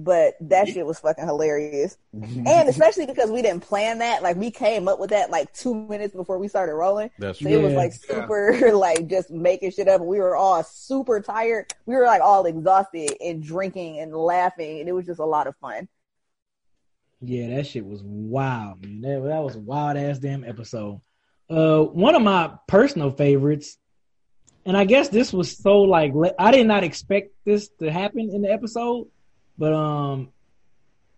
But 0.00 0.34
that 0.42 0.68
shit 0.68 0.86
was 0.86 1.00
fucking 1.00 1.24
hilarious, 1.26 1.98
and 2.12 2.68
especially 2.68 3.04
because 3.04 3.32
we 3.32 3.42
didn't 3.42 3.62
plan 3.64 3.98
that. 3.98 4.22
Like 4.22 4.36
we 4.36 4.52
came 4.52 4.86
up 4.86 5.00
with 5.00 5.10
that 5.10 5.28
like 5.30 5.52
two 5.52 5.74
minutes 5.74 6.14
before 6.14 6.38
we 6.38 6.46
started 6.46 6.74
rolling. 6.74 7.10
That's 7.18 7.40
So 7.40 7.46
true. 7.48 7.58
it 7.58 7.62
was 7.64 7.72
like 7.72 7.92
super, 7.92 8.70
like 8.76 9.08
just 9.08 9.28
making 9.28 9.72
shit 9.72 9.88
up. 9.88 10.00
We 10.00 10.20
were 10.20 10.36
all 10.36 10.62
super 10.62 11.20
tired. 11.20 11.74
We 11.84 11.96
were 11.96 12.04
like 12.04 12.22
all 12.22 12.46
exhausted 12.46 13.10
and 13.20 13.42
drinking 13.42 13.98
and 13.98 14.14
laughing, 14.14 14.78
and 14.78 14.88
it 14.88 14.92
was 14.92 15.04
just 15.04 15.18
a 15.18 15.24
lot 15.26 15.48
of 15.48 15.56
fun. 15.56 15.88
Yeah, 17.20 17.56
that 17.56 17.66
shit 17.66 17.84
was 17.84 18.00
wild, 18.04 18.84
man. 18.86 19.00
That, 19.00 19.28
that 19.28 19.42
was 19.42 19.56
a 19.56 19.60
wild 19.60 19.96
ass 19.96 20.20
damn 20.20 20.44
episode. 20.44 21.00
Uh, 21.50 21.80
one 21.80 22.14
of 22.14 22.22
my 22.22 22.52
personal 22.68 23.10
favorites, 23.10 23.76
and 24.64 24.76
I 24.76 24.84
guess 24.84 25.08
this 25.08 25.32
was 25.32 25.56
so 25.58 25.78
like 25.78 26.12
I 26.38 26.52
did 26.52 26.68
not 26.68 26.84
expect 26.84 27.30
this 27.44 27.68
to 27.80 27.90
happen 27.90 28.30
in 28.32 28.42
the 28.42 28.52
episode, 28.52 29.08
but 29.58 29.72
um, 29.72 30.28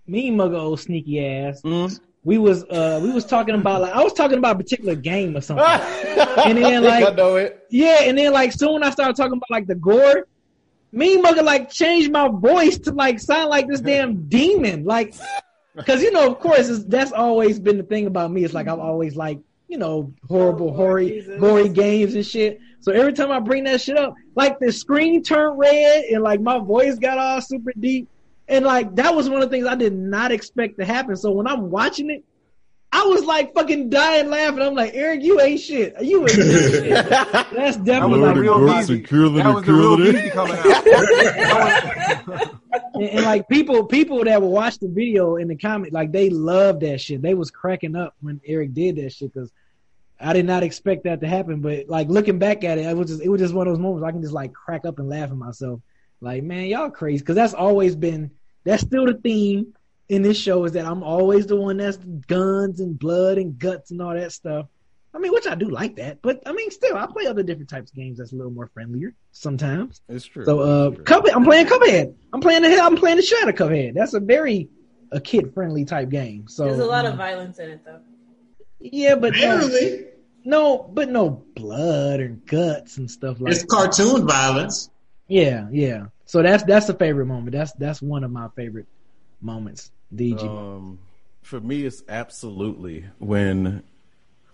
me 0.06 0.28
and 0.28 0.38
Mugga 0.38 0.58
old 0.58 0.80
sneaky 0.80 1.24
ass, 1.24 1.60
Mm. 1.62 2.00
we 2.24 2.38
was 2.38 2.64
uh 2.64 3.00
we 3.02 3.10
was 3.12 3.24
talking 3.24 3.54
about 3.54 3.82
like 3.82 3.92
I 3.92 4.02
was 4.02 4.12
talking 4.12 4.38
about 4.38 4.56
a 4.56 4.58
particular 4.58 4.94
game 4.94 5.36
or 5.36 5.40
something, 5.40 5.64
and 6.46 6.58
then 6.58 6.82
like 6.82 7.04
I 7.04 7.10
know 7.14 7.36
it. 7.36 7.66
yeah, 7.70 8.00
and 8.02 8.16
then 8.18 8.32
like 8.32 8.52
soon 8.52 8.82
I 8.82 8.90
started 8.90 9.16
talking 9.16 9.34
about 9.34 9.50
like 9.50 9.66
the 9.66 9.74
gore. 9.74 10.26
Me 10.92 11.14
and 11.14 11.24
Mugga 11.24 11.44
like 11.44 11.70
changed 11.70 12.10
my 12.10 12.28
voice 12.28 12.76
to 12.78 12.92
like 12.92 13.20
sound 13.20 13.48
like 13.48 13.68
this 13.68 13.80
damn 13.80 14.28
demon, 14.28 14.84
like, 14.84 15.14
because 15.76 16.02
you 16.02 16.10
know, 16.10 16.26
of 16.26 16.40
course, 16.40 16.68
it's, 16.68 16.82
that's 16.84 17.12
always 17.12 17.60
been 17.60 17.76
the 17.76 17.84
thing 17.84 18.06
about 18.06 18.32
me. 18.32 18.42
It's 18.42 18.54
like 18.54 18.66
I've 18.66 18.80
always 18.80 19.14
like 19.14 19.38
you 19.68 19.78
know 19.78 20.12
horrible, 20.28 20.70
Oh, 20.70 20.72
hoary, 20.72 21.24
gory 21.38 21.68
games 21.68 22.16
and 22.16 22.26
shit. 22.26 22.58
So 22.80 22.90
every 22.90 23.12
time 23.12 23.30
I 23.30 23.38
bring 23.38 23.62
that 23.64 23.80
shit 23.80 23.96
up, 23.96 24.14
like 24.34 24.58
the 24.58 24.72
screen 24.72 25.22
turned 25.22 25.58
red 25.60 26.06
and 26.06 26.24
like 26.24 26.40
my 26.40 26.58
voice 26.58 26.98
got 26.98 27.18
all 27.18 27.40
super 27.40 27.72
deep, 27.78 28.08
and 28.50 28.64
like 28.64 28.94
that 28.96 29.14
was 29.14 29.28
one 29.30 29.42
of 29.42 29.48
the 29.48 29.54
things 29.56 29.66
I 29.66 29.74
did 29.76 29.94
not 29.94 30.32
expect 30.32 30.78
to 30.78 30.84
happen. 30.84 31.16
So 31.16 31.30
when 31.30 31.46
I'm 31.46 31.70
watching 31.70 32.10
it. 32.10 32.24
I 32.92 33.04
was 33.04 33.24
like 33.24 33.54
fucking 33.54 33.88
dying 33.88 34.30
laughing. 34.30 34.60
I'm 34.62 34.74
like, 34.74 34.90
Eric, 34.94 35.22
you 35.22 35.40
ain't 35.40 35.60
shit. 35.60 35.94
You 36.02 36.22
ain't 36.22 36.30
shit. 36.32 36.90
That's 37.10 37.76
definitely 37.76 38.18
the 38.18 38.26
like 38.26 38.36
real 38.36 38.58
Girls 38.58 38.88
Beezy. 38.88 38.94
and 38.94 39.06
curling 39.06 39.34
That 39.36 39.46
and 39.46 39.54
was 39.54 39.64
the 39.64 39.72
real 39.72 39.96
curling. 39.96 40.12
Beezy 40.12 40.30
coming 40.30 40.56
out. 41.44 42.60
and, 42.94 43.02
and, 43.04 43.24
like 43.24 43.48
people 43.48 43.84
people 43.84 44.24
that 44.24 44.42
would 44.42 44.48
watch 44.48 44.78
the 44.78 44.88
video 44.88 45.36
in 45.36 45.46
the 45.46 45.54
comment 45.56 45.92
like 45.92 46.10
they 46.12 46.30
loved 46.30 46.80
that 46.80 47.00
shit 47.00 47.22
they 47.22 47.34
was 47.34 47.50
cracking 47.52 47.94
up 47.96 48.14
when 48.20 48.40
eric 48.44 48.74
did 48.74 48.96
that 48.96 49.12
shit 49.12 49.32
because 49.32 49.52
i 50.20 50.32
did 50.32 50.44
not 50.44 50.62
expect 50.62 51.04
that 51.04 51.20
to 51.20 51.28
happen 51.28 51.60
but 51.60 51.88
like 51.88 52.08
looking 52.08 52.38
back 52.38 52.64
at 52.64 52.78
it 52.78 52.86
it 52.86 52.96
was 52.96 53.08
just 53.08 53.22
it 53.22 53.28
was 53.28 53.40
just 53.40 53.54
one 53.54 53.66
of 53.66 53.72
those 53.72 53.80
moments 53.80 54.00
where 54.02 54.08
i 54.08 54.12
can 54.12 54.20
just 54.22 54.34
like 54.34 54.52
crack 54.52 54.84
up 54.84 54.98
and 54.98 55.08
laugh 55.08 55.30
at 55.30 55.36
myself 55.36 55.80
like 56.20 56.42
man 56.42 56.66
y'all 56.66 56.90
crazy 56.90 57.20
because 57.22 57.36
that's 57.36 57.54
always 57.54 57.94
been 57.96 58.30
that's 58.64 58.82
still 58.82 59.06
the 59.06 59.14
theme 59.14 59.74
in 60.08 60.22
this 60.22 60.38
show 60.38 60.64
is 60.64 60.72
that 60.72 60.86
i'm 60.86 61.02
always 61.02 61.46
the 61.46 61.56
one 61.56 61.76
that's 61.76 61.96
guns 61.96 62.80
and 62.80 62.98
blood 62.98 63.38
and 63.38 63.58
guts 63.58 63.90
and 63.90 64.00
all 64.02 64.14
that 64.14 64.32
stuff 64.32 64.66
I 65.12 65.18
mean, 65.18 65.32
which 65.32 65.46
I 65.46 65.56
do 65.56 65.68
like 65.68 65.96
that, 65.96 66.22
but 66.22 66.40
I 66.46 66.52
mean, 66.52 66.70
still, 66.70 66.96
I 66.96 67.06
play 67.06 67.26
other 67.26 67.42
different 67.42 67.68
types 67.68 67.90
of 67.90 67.96
games 67.96 68.18
that's 68.18 68.32
a 68.32 68.36
little 68.36 68.52
more 68.52 68.68
friendlier 68.68 69.12
sometimes. 69.32 70.00
It's 70.08 70.24
true. 70.24 70.44
So, 70.44 70.60
uh, 70.60 70.90
true. 70.90 71.04
Cuphead, 71.04 71.34
I'm 71.34 71.42
playing 71.42 71.66
Cuphead. 71.66 72.14
I'm 72.32 72.40
playing 72.40 72.62
the 72.62 72.70
hell. 72.70 72.86
I'm 72.86 72.96
playing 72.96 73.16
the 73.16 73.22
shit 73.22 73.42
out 73.42 73.48
of 73.48 73.56
Cuphead. 73.56 73.94
That's 73.94 74.14
a 74.14 74.20
very 74.20 74.68
a 75.10 75.20
kid 75.20 75.52
friendly 75.52 75.84
type 75.84 76.10
game. 76.10 76.46
So 76.46 76.66
There's 76.66 76.78
a 76.78 76.86
lot 76.86 77.06
um, 77.06 77.12
of 77.12 77.18
violence 77.18 77.58
in 77.58 77.70
it 77.70 77.84
though. 77.84 78.00
yeah, 78.78 79.16
but 79.16 79.32
no, 79.32 79.40
Barely. 79.40 80.06
no, 80.44 80.78
but 80.78 81.08
no 81.08 81.44
blood 81.56 82.20
and 82.20 82.46
guts 82.46 82.98
and 82.98 83.10
stuff 83.10 83.40
like. 83.40 83.52
It's 83.52 83.64
cartoon 83.64 84.28
violence. 84.28 84.90
Yeah, 85.26 85.66
yeah. 85.72 86.06
So 86.30 86.42
that's 86.42 86.62
that's 86.62 86.88
a 86.88 86.94
favorite 86.94 87.26
moment. 87.26 87.50
That's 87.50 87.72
that's 87.72 88.00
one 88.00 88.22
of 88.22 88.30
my 88.30 88.46
favorite 88.54 88.86
moments. 89.40 89.90
DG. 90.14 90.40
Um, 90.40 91.00
for 91.42 91.58
me, 91.60 91.84
it's 91.84 92.04
absolutely 92.08 93.04
when 93.18 93.82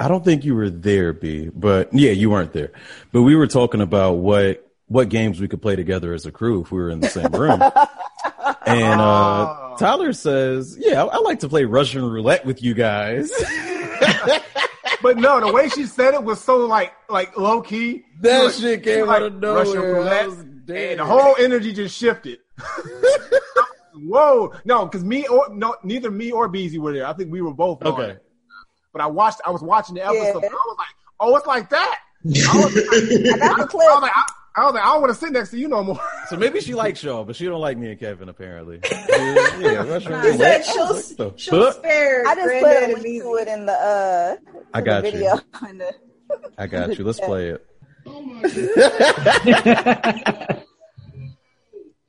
I 0.01 0.09
don't 0.09 0.24
think 0.24 0.47
you 0.47 0.55
were 0.55 0.70
there, 0.70 1.12
B, 1.12 1.51
but 1.55 1.93
yeah, 1.93 2.12
you 2.12 2.31
weren't 2.31 2.55
there. 2.55 2.72
But 3.12 3.22
we 3.22 3.37
were 3.37 3.47
talking 3.47 3.83
about 3.83 4.14
what 4.14 4.66
what 4.87 5.11
games 5.11 5.39
we 5.39 5.49
could 5.49 5.61
play 5.61 5.77
together 5.77 6.14
as 6.14 6.24
a 6.24 6.33
crew 6.33 6.62
if 6.62 6.72
we 6.72 6.79
were 6.79 6.89
in 6.89 7.01
the 7.01 7.11
same 7.11 7.31
room. 7.31 7.61
and 8.66 8.99
uh, 8.99 9.77
Tyler 9.79 10.14
says, 10.14 10.79
"Yeah, 10.81 11.05
I, 11.05 11.16
I 11.16 11.18
like 11.18 11.41
to 11.41 11.49
play 11.51 11.66
Russian 11.66 12.03
roulette 12.09 12.47
with 12.47 12.62
you 12.62 12.72
guys." 12.72 13.31
But 15.03 15.18
no, 15.18 15.41
the 15.41 15.53
way 15.53 15.68
she 15.68 15.85
said 15.87 16.14
it 16.14 16.24
was 16.24 16.41
so 16.41 16.66
like 16.66 16.93
like 17.09 17.37
low 17.37 17.61
key. 17.61 18.05
That 18.20 18.45
Like, 18.47 18.55
shit 18.55 18.83
came 18.83 19.07
like 19.07 19.22
out 19.22 19.22
of 19.22 19.43
Russian 19.43 19.74
nowhere. 19.74 19.97
I 20.01 20.24
roulette, 20.24 20.47
was 20.69 20.77
and 20.77 21.01
the 21.01 21.05
whole 21.05 21.37
energy 21.39 21.73
just 21.73 21.97
shifted. 21.97 22.39
Whoa, 23.95 24.53
no, 24.64 24.85
because 24.85 25.03
me 25.05 25.27
or 25.27 25.49
no, 25.55 25.75
neither 25.83 26.11
me 26.11 26.31
or 26.31 26.49
Beezy 26.49 26.79
were 26.79 26.93
there. 26.93 27.07
I 27.07 27.14
think 27.14 27.33
we 27.33 27.41
were 27.41 27.55
both 27.55 27.83
on 27.83 27.93
Okay. 27.95 28.11
it. 28.12 28.23
But 28.93 29.01
I 29.03 29.07
watched, 29.07 29.41
I 29.45 29.51
was 29.51 29.62
watching 29.62 29.95
the 29.95 30.05
episode. 30.05 30.21
Yeah. 30.23 30.35
and 30.35 30.45
I 30.45 30.49
was 30.67 30.77
like, 30.79 30.89
oh, 31.21 31.37
it's 31.37 31.47
like 31.47 31.71
that. 31.71 31.99
I 32.25 32.29
was, 32.29 32.77
I 33.43 33.53
I 33.53 33.64
was 33.64 34.03
like, 34.03 34.12
I, 34.14 34.23
I 34.57 34.64
was 34.64 34.75
like, 34.75 34.83
I 34.85 34.87
don't 34.93 35.01
want 35.03 35.12
to 35.14 35.19
sit 35.19 35.33
next 35.33 35.51
to 35.51 35.59
you 35.59 35.69
no 35.69 35.83
more. 35.83 36.01
So 36.29 36.37
maybe 36.37 36.61
she 36.61 36.75
likes 36.75 37.01
Shaw, 37.01 37.25
but 37.25 37.37
she 37.37 37.45
don't 37.47 37.61
like 37.61 37.77
me 37.79 37.91
and 37.91 37.99
Kevin 38.01 38.29
apparently. 38.29 38.81
yeah, 38.91 39.59
yeah, 39.61 39.83
Russian 39.89 40.12
He 40.23 40.31
roulette. 40.31 40.64
said 40.64 40.73
she'll, 40.75 40.87
What 40.95 41.17
the 41.17 41.33
she'll 41.37 41.73
spare 41.73 42.27
I 42.27 42.35
just 42.35 42.49
put 42.49 42.61
Granddad 42.61 42.91
a 42.99 43.01
link 43.03 43.23
to 43.23 43.35
it 43.37 43.49
in 43.49 43.67
the 43.67 43.73
uh 43.73 44.37
I 44.75 44.81
got 44.83 45.03
the 45.03 45.09
you. 45.09 45.12
video. 45.12 45.39
in 45.71 45.79
the- 45.79 45.95
I 46.59 46.67
got 46.67 46.99
you. 46.99 47.05
Let's 47.05 47.21
play 47.21 47.51
it. 47.51 47.67
Oh 48.07 48.20
my 48.22 48.42
god, 48.42 48.52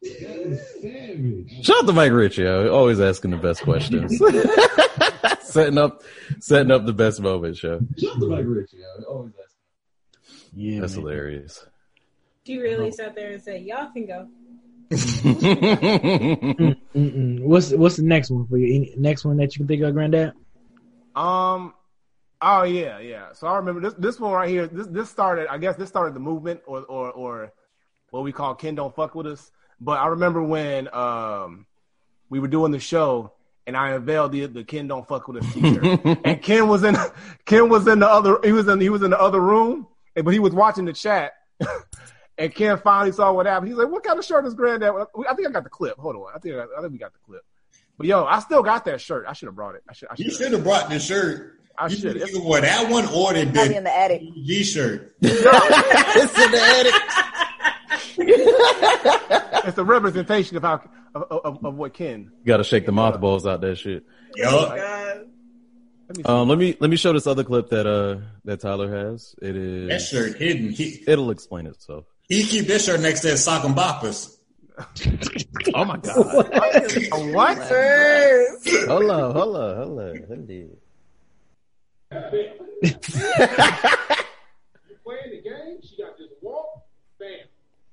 that 0.02 0.38
is 0.46 0.62
savage. 0.82 1.66
Shout 1.66 1.78
out 1.84 1.88
to 1.88 1.94
Mike 1.94 2.12
Ritchie, 2.12 2.44
yo. 2.44 2.74
always 2.74 3.00
asking 3.00 3.32
the 3.32 3.38
best 3.38 3.62
questions. 3.64 4.18
setting 5.42 5.78
up, 5.78 6.04
setting 6.40 6.72
up 6.72 6.86
the 6.86 6.94
best 6.94 7.20
moment, 7.22 7.58
show. 7.58 7.80
Shout 7.98 8.16
out 8.16 8.20
to 8.22 8.28
Mike 8.28 8.46
Ritchie. 8.48 8.78
yo. 8.78 9.04
Always 9.06 9.34
asking. 9.34 10.52
yeah, 10.54 10.80
That's 10.82 10.94
man. 10.96 11.02
hilarious. 11.02 11.66
you 12.46 12.62
really 12.62 12.92
sat 12.92 13.16
there 13.16 13.32
and 13.32 13.42
said, 13.42 13.62
"Y'all 13.64 13.90
can 13.92 14.06
go." 14.06 14.28
What's 16.94 17.72
what's 17.74 17.98
the 17.98 18.04
next 18.04 18.30
one 18.32 18.48
for 18.48 18.58
you? 18.58 18.74
Any, 18.76 18.94
next 18.98 19.26
one 19.26 19.36
that 19.38 19.54
you 19.56 19.60
can 19.60 19.68
think 19.68 19.82
of, 19.84 19.94
Granddad? 19.94 20.32
Um. 21.16 21.74
Oh 22.42 22.64
yeah, 22.64 23.00
yeah. 23.00 23.34
So 23.34 23.48
I 23.48 23.58
remember 23.58 23.82
this 23.82 23.94
this 23.98 24.20
one 24.20 24.32
right 24.32 24.50
here. 24.50 24.68
This 24.68 24.88
this 24.88 25.10
started. 25.10 25.48
I 25.52 25.58
guess 25.58 25.76
this 25.76 25.90
started 25.90 26.14
the 26.14 26.20
movement, 26.20 26.62
or 26.66 26.82
or 26.84 27.12
or 27.12 27.54
what 28.12 28.24
we 28.24 28.32
call 28.32 28.56
Ken 28.56 28.76
don't 28.76 28.96
fuck 28.96 29.16
with 29.16 29.28
us. 29.28 29.52
But 29.80 30.00
I 30.00 30.08
remember 30.08 30.42
when 30.44 30.94
um 30.94 31.66
we 32.30 32.40
were 32.40 32.48
doing 32.48 32.72
the 32.72 32.80
show, 32.80 33.34
and 33.66 33.76
I 33.76 33.90
unveiled 33.92 34.32
the 34.34 34.46
the 34.46 34.64
Ken 34.64 34.88
don't 34.88 35.08
fuck 35.08 35.28
with 35.28 35.44
us 35.44 35.54
T-shirt, 35.54 36.02
and 36.24 36.42
Ken 36.42 36.68
was 36.68 36.84
in 36.84 36.96
Ken 37.46 37.70
was 37.70 37.88
in 37.88 38.00
the 38.00 38.08
other. 38.10 38.40
He 38.44 38.52
was 38.52 38.68
in 38.68 38.80
he 38.80 38.90
was 38.90 39.02
in 39.02 39.10
the 39.12 39.20
other 39.20 39.40
room, 39.42 39.88
but 40.16 40.32
he 40.32 40.40
was 40.40 40.54
watching 40.54 40.86
the 40.86 40.94
chat. 40.94 41.34
And 42.40 42.54
Ken 42.54 42.78
finally 42.78 43.12
saw 43.12 43.34
what 43.34 43.48
happened. 43.48 43.70
He's 43.70 43.78
like, 43.80 43.88
"What 43.90 44.04
kind 44.04 44.20
of 44.20 44.24
shirt 44.24 44.46
is 44.46 44.54
Granddad?" 44.54 44.94
I 45.28 45.34
think 45.34 45.48
I 45.48 45.52
got 45.52 45.64
the 45.64 45.72
clip. 45.72 45.98
Hold 45.98 46.18
on, 46.18 46.28
I 46.36 46.38
think 46.38 46.54
I, 46.56 46.66
I 46.78 46.82
think 46.82 46.92
we 46.94 47.00
got 47.00 47.12
the 47.12 47.18
clip. 47.26 47.42
But 47.98 48.06
yo, 48.06 48.26
I 48.26 48.42
still 48.42 48.62
got 48.62 48.86
that 48.86 49.02
shirt. 49.02 49.26
I 49.28 49.34
should 49.34 49.48
have 49.48 49.56
brought 49.56 49.74
it. 49.74 49.82
I 49.90 49.94
should. 49.94 50.10
I 50.10 50.14
You 50.20 50.26
should. 50.30 50.38
should 50.44 50.52
have 50.52 50.64
brought 50.64 50.88
the 50.88 51.00
shirt. 51.00 51.57
I 51.78 51.88
You 51.88 51.96
should. 51.96 52.02
should 52.20 52.22
have 52.36 52.44
wore 52.44 52.60
that 52.62 52.90
one 52.90 53.06
or 53.08 53.34
the 53.34 53.46
Probably 53.52 53.76
in 53.76 53.84
the 53.84 53.96
attic. 53.96 54.22
G 54.44 54.64
shirt. 54.64 55.16
it's 55.22 56.40
in 56.40 56.52
the 56.52 56.62
attic. 56.78 56.94
it's 59.68 59.78
a 59.78 59.84
representation 59.84 60.58
of 60.58 60.64
how 60.64 60.82
of, 61.14 61.24
of, 61.32 61.66
of 61.66 61.76
what 61.76 61.94
Ken. 61.94 62.32
You 62.40 62.46
Got 62.46 62.58
to 62.58 62.64
shake 62.64 62.86
the 62.86 62.92
mothballs 62.92 63.46
out 63.46 63.62
that 63.62 63.78
shit. 63.78 64.04
Yo, 64.36 64.50
God. 64.50 65.28
Let 66.10 66.18
me. 66.18 66.24
Um, 66.24 66.48
let 66.48 66.58
me 66.58 66.76
let 66.80 66.90
me 66.90 66.96
show 66.96 67.12
this 67.14 67.28
other 67.28 67.44
clip 67.44 67.70
that 67.70 67.86
uh 67.86 68.22
that 68.46 68.62
Tyler 68.62 68.90
has. 69.12 69.36
It 69.42 69.56
is 69.58 69.90
that 69.90 70.02
shirt 70.02 70.38
hidden. 70.38 70.70
He 70.70 71.04
It'll 71.06 71.32
explain 71.32 71.68
itself. 71.68 72.06
he 72.30 72.44
keep 72.44 72.66
this 72.66 72.86
shirt 72.86 73.02
next 73.02 73.20
to 73.22 73.30
his 73.30 73.44
sock 73.44 73.64
and 73.66 73.76
boppers. 73.76 74.34
Oh 75.74 75.84
my 75.84 75.98
god! 75.98 76.16
A 77.12 77.32
what? 77.34 77.58
First. 77.68 78.70
hold 78.88 79.10
on, 79.10 79.32
hold 79.36 79.56
on, 79.58 79.76
hold 79.76 80.00
on, 80.00 80.24
hold 80.28 80.30
on. 80.30 80.70
You 82.12 82.20
playing 85.04 85.32
the 85.32 85.42
game, 85.44 85.80
she 85.82 85.98
got 85.98 86.18
this 86.18 86.32
walk, 86.42 86.84
bam. 87.20 87.30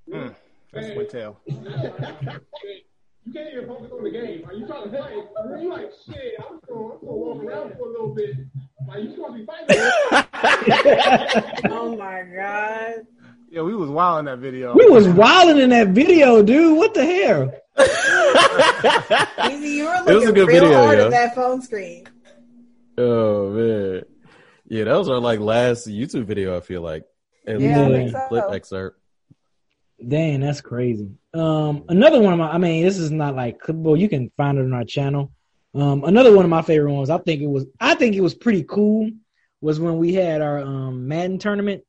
Mm, 0.08 0.34
that's 0.72 0.96
what 0.96 1.10
tell. 1.10 1.40
You 1.46 3.32
can't 3.32 3.48
even 3.54 3.66
focus 3.66 3.90
on 3.92 4.04
the 4.04 4.10
game. 4.10 4.44
Are 4.46 4.52
you 4.52 4.66
trying 4.66 4.84
to 4.84 4.88
play? 4.90 5.14
You 5.62 5.70
like 5.70 5.90
shit. 6.06 6.34
I'm 6.38 6.60
going 6.68 6.98
to 6.98 7.04
walk 7.04 7.42
around 7.42 7.72
for 7.78 7.88
a 7.88 7.90
little 7.90 8.14
bit. 8.14 8.36
Like 8.86 9.02
you 9.02 9.10
supposed 9.14 9.32
to 9.32 9.38
be 9.38 9.46
fighting. 9.46 9.78
Oh 11.72 11.96
my 11.96 12.22
God. 12.22 13.06
Yeah, 13.50 13.62
we 13.62 13.74
was 13.74 13.88
wild 13.88 14.18
in 14.20 14.24
that 14.26 14.38
video. 14.38 14.74
We 14.74 14.86
was 14.88 15.08
wilding 15.08 15.58
in 15.58 15.70
that 15.70 15.88
video, 15.88 16.42
dude. 16.42 16.76
What 16.76 16.92
the 16.92 17.04
hell? 17.06 17.52
Easy, 19.50 19.68
you 19.76 19.84
were 19.86 19.94
It 19.94 20.14
was 20.14 20.24
a 20.24 20.26
looking 20.26 20.34
good 20.34 20.48
real 20.48 20.60
video, 20.64 20.82
hard 20.82 20.98
yo. 20.98 21.04
at 21.06 21.10
that 21.12 21.34
phone 21.34 21.62
screen. 21.62 22.06
Oh 22.96 23.50
man, 23.50 24.02
yeah, 24.66 24.84
that 24.84 24.96
was 24.96 25.08
our 25.08 25.18
like 25.18 25.40
last 25.40 25.88
YouTube 25.88 26.24
video. 26.24 26.56
I 26.56 26.60
feel 26.60 26.82
like. 26.82 27.04
At 27.46 27.60
Yeah, 27.60 27.86
I 27.86 27.92
think 27.92 28.10
so. 28.10 28.26
clip 28.28 28.44
excerpt. 28.52 28.98
Dang, 30.06 30.40
that's 30.40 30.60
crazy. 30.60 31.10
Um, 31.34 31.84
another 31.88 32.20
one 32.20 32.32
of 32.32 32.38
my, 32.38 32.50
I 32.50 32.58
mean, 32.58 32.84
this 32.84 32.98
is 32.98 33.10
not 33.10 33.36
like, 33.36 33.60
well, 33.68 33.96
you 33.96 34.08
can 34.08 34.30
find 34.36 34.58
it 34.58 34.62
on 34.62 34.72
our 34.72 34.84
channel. 34.84 35.30
Um, 35.74 36.04
another 36.04 36.34
one 36.34 36.44
of 36.44 36.50
my 36.50 36.62
favorite 36.62 36.92
ones, 36.92 37.10
I 37.10 37.18
think 37.18 37.42
it 37.42 37.46
was, 37.46 37.66
I 37.80 37.94
think 37.96 38.14
it 38.14 38.20
was 38.22 38.34
pretty 38.34 38.64
cool, 38.64 39.10
was 39.60 39.78
when 39.78 39.98
we 39.98 40.14
had 40.14 40.40
our 40.40 40.60
um 40.60 41.06
Madden 41.06 41.38
tournament, 41.38 41.84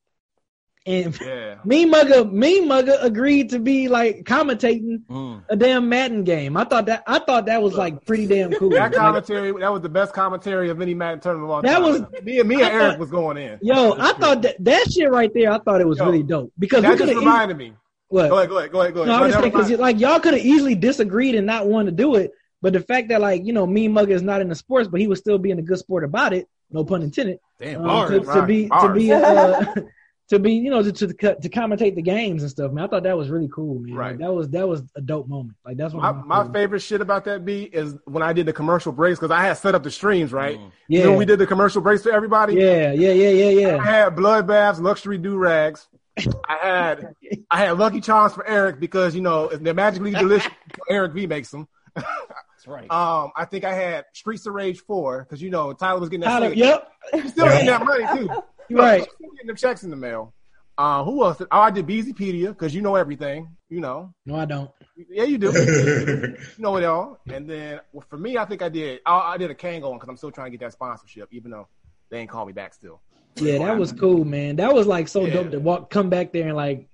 and 0.86 1.20
Yeah. 1.20 1.56
me 1.66 1.86
mugger, 1.86 2.26
me 2.26 2.62
mugger 2.62 2.98
agreed 3.02 3.50
to 3.50 3.60
be 3.60 3.88
like 3.88 4.24
commentating 4.24 5.02
Mm. 5.10 5.44
a 5.50 5.56
damn 5.56 5.90
Madden 5.90 6.24
game. 6.24 6.56
I 6.58 6.64
thought 6.64 6.86
that, 6.88 7.04
I 7.08 7.20
thought 7.20 7.46
that 7.48 7.62
was 7.62 7.74
like 7.76 8.06
pretty 8.06 8.28
damn 8.28 8.52
cool. 8.54 8.70
That 8.70 8.94
commentary, 8.94 9.52
that 9.60 9.72
was 9.72 9.82
the 9.82 9.90
best 9.90 10.14
commentary 10.14 10.70
of 10.70 10.82
any 10.82 10.94
Madden 10.94 11.20
tournament 11.20 11.46
of 11.46 11.50
all 11.52 11.62
time. 11.62 11.72
That 11.72 11.80
time. 11.80 12.12
was- 12.14 12.24
me 12.24 12.40
and 12.40 12.50
me 12.50 12.56
and 12.56 12.66
I 12.66 12.72
Eric 12.72 13.00
was 13.00 13.10
going 13.12 13.38
in. 13.38 13.60
yo, 13.62 13.94
I 13.98 14.14
thought 14.14 14.42
that 14.44 14.56
that 14.64 14.92
shit 14.92 15.10
right 15.12 15.32
there, 15.34 15.52
I 15.52 15.60
thought 15.60 15.82
it 15.82 15.88
was 15.88 15.98
Yo, 15.98 16.06
really 16.06 16.24
dope 16.24 16.52
because 16.60 16.82
we 16.84 16.90
That 16.90 16.98
just 16.98 17.10
have 17.10 17.18
reminded 17.20 17.58
me. 17.58 17.74
what 18.10 18.30
Go 18.30 18.38
ahead, 18.38 18.50
go 18.50 18.58
ahead, 18.60 18.72
go 18.72 18.82
ahead, 18.82 18.94
go 18.94 19.02
ahead. 19.02 19.08
No, 19.12 19.18
Go 19.20 19.24
I'm 19.26 19.30
just 19.32 19.40
saying 19.42 19.52
because 19.52 19.72
like 19.80 20.00
y'all 20.00 20.20
could 20.20 20.34
have 20.34 20.46
easily 20.46 20.76
disagreed 20.76 21.36
and 21.36 21.46
not 21.48 21.68
want 21.68 21.88
to 21.88 21.92
do 21.92 22.16
it, 22.16 22.32
but 22.62 22.74
the 22.74 22.80
fact 22.80 23.10
that 23.10 23.22
like 23.22 23.46
you 23.46 23.54
know 23.54 23.66
me 23.66 23.88
mugger 23.88 24.14
is 24.14 24.22
not 24.22 24.42
in 24.42 24.50
the 24.50 24.56
sports, 24.56 24.88
but 24.88 25.00
he 25.00 25.08
was 25.08 25.20
still 25.20 25.38
being 25.38 25.58
a 25.60 25.62
good 25.64 25.80
sport 25.80 26.04
about 26.04 26.34
it. 26.34 26.48
No 26.72 26.84
pun 26.84 27.02
intended. 27.04 27.40
Damn, 27.60 27.82
um, 27.82 27.88
bars. 27.88 28.10
to, 28.12 28.20
to 28.20 28.26
right, 28.26 28.48
be 28.48 28.68
to 28.70 28.94
be 28.94 29.12
uh, 29.14 29.66
to 30.30 30.40
be 30.40 30.54
you 30.54 30.70
know 30.72 30.82
to 30.82 30.92
to, 30.92 31.08
to 31.08 31.36
to 31.36 31.50
commentate 31.50 31.96
the 31.96 32.02
games 32.02 32.42
and 32.42 32.50
stuff. 32.50 32.72
Man, 32.72 32.84
I 32.84 32.88
thought 32.88 33.04
that 33.04 33.16
was 33.18 33.30
really 33.30 33.50
cool, 33.54 33.80
man. 33.80 33.92
Like, 33.92 34.00
Right. 34.00 34.18
that 34.20 34.34
was 34.34 34.50
that 34.50 34.68
was 34.68 34.82
a 34.96 35.02
dope 35.02 35.28
moment. 35.28 35.56
Like 35.66 35.78
that's 35.78 35.94
one 35.94 36.02
My, 36.04 36.12
my, 36.12 36.22
my 36.24 36.36
favorite. 36.44 36.54
favorite 36.54 36.80
shit 36.82 37.02
about 37.02 37.26
that 37.26 37.46
beat 37.46 37.74
is 37.74 37.96
when 38.06 38.24
I 38.24 38.34
did 38.34 38.46
the 38.46 38.54
commercial 38.54 38.92
breaks 38.92 39.20
because 39.20 39.32
I 39.32 39.44
had 39.44 39.54
set 39.54 39.76
up 39.76 39.84
the 39.84 39.92
streams 39.92 40.32
right. 40.34 40.60
Yeah, 40.88 41.00
You 41.00 41.04
know, 41.04 41.10
when 41.12 41.20
we 41.20 41.26
did 41.26 41.40
the 41.40 41.48
commercial 41.48 41.82
breaks 41.82 42.04
for 42.04 42.12
everybody. 42.12 42.56
yeah, 42.56 42.92
yeah, 42.92 43.12
yeah, 43.12 43.30
yeah, 43.30 43.68
I 43.68 43.76
yeah. 43.76 43.84
had 43.86 44.16
bloodbaths, 44.16 44.82
luxury 44.82 45.18
do 45.18 45.36
rags. 45.38 45.88
I 46.18 46.58
had 46.62 47.14
I 47.52 47.58
had 47.60 47.78
Lucky 47.78 48.02
Charms 48.02 48.34
for 48.34 48.48
Eric 48.48 48.80
because 48.80 49.14
you 49.16 49.22
know 49.22 49.48
they're 49.50 49.74
magically 49.74 50.12
delicious. 50.12 50.52
Eric 50.90 51.14
V 51.14 51.28
makes 51.28 51.52
them. 51.52 51.68
That's 51.94 52.68
right. 52.68 52.90
Um, 52.90 53.32
I 53.36 53.46
think 53.46 53.64
I 53.66 53.74
had 53.74 54.06
Streets 54.14 54.46
of 54.46 54.54
Rage 54.54 54.80
four 54.80 55.24
because 55.24 55.42
you 55.42 55.50
know 55.50 55.74
Tyler 55.74 56.00
was 56.00 56.10
getting 56.10 56.22
that. 56.22 56.40
Tyler, 56.40 56.54
yep, 56.54 56.90
He's 57.14 57.32
still 57.32 57.48
getting 57.48 57.68
that 57.68 57.84
money 57.86 58.06
too. 58.28 58.30
You're 58.70 58.80
right. 58.80 59.08
Getting 59.22 59.48
them 59.48 59.56
checks 59.56 59.84
in 59.84 59.90
the 59.90 59.96
mail. 59.96 60.34
Uh, 60.78 61.04
who 61.06 61.24
else? 61.24 61.42
Oh, 61.42 61.46
I 61.60 61.72
did 61.72 61.88
Beezypedia 61.88 62.50
because 62.50 62.76
you 62.76 62.82
know 62.82 62.96
everything. 62.96 63.50
You 63.70 63.80
know, 63.80 64.14
No, 64.26 64.36
I 64.36 64.46
don't. 64.46 64.70
yeah, 65.10 65.24
you 65.24 65.38
do. 65.38 65.52
you 65.54 66.36
know 66.58 66.76
it 66.78 66.84
all. 66.84 67.20
And 67.28 67.50
then 67.50 67.80
well, 67.94 68.06
for 68.10 68.18
me, 68.18 68.38
I 68.38 68.46
think 68.46 68.62
I 68.62 68.70
did. 68.70 69.00
I, 69.06 69.34
I 69.34 69.38
did 69.38 69.50
a 69.52 69.56
Kango 69.56 69.90
one 69.90 69.94
because 69.94 70.10
I'm 70.10 70.18
still 70.18 70.32
trying 70.32 70.48
to 70.48 70.58
get 70.58 70.60
that 70.66 70.74
sponsorship, 70.74 71.30
even 71.32 71.52
though 71.52 71.68
they 72.12 72.20
ain't 72.20 72.30
called 72.30 72.48
me 72.48 72.54
back 72.54 72.74
still. 72.74 73.02
Yeah, 73.38 73.58
that 73.60 73.78
was 73.78 73.92
cool, 73.94 74.24
man. 74.26 74.58
That 74.58 74.74
was 74.74 74.86
like 74.88 75.08
so 75.08 75.26
Yeah. 75.26 75.34
dope 75.34 75.52
to 75.52 75.60
walk, 75.60 75.90
come 75.90 76.10
back 76.10 76.32
there 76.34 76.48
and 76.48 76.56
like 76.56 76.88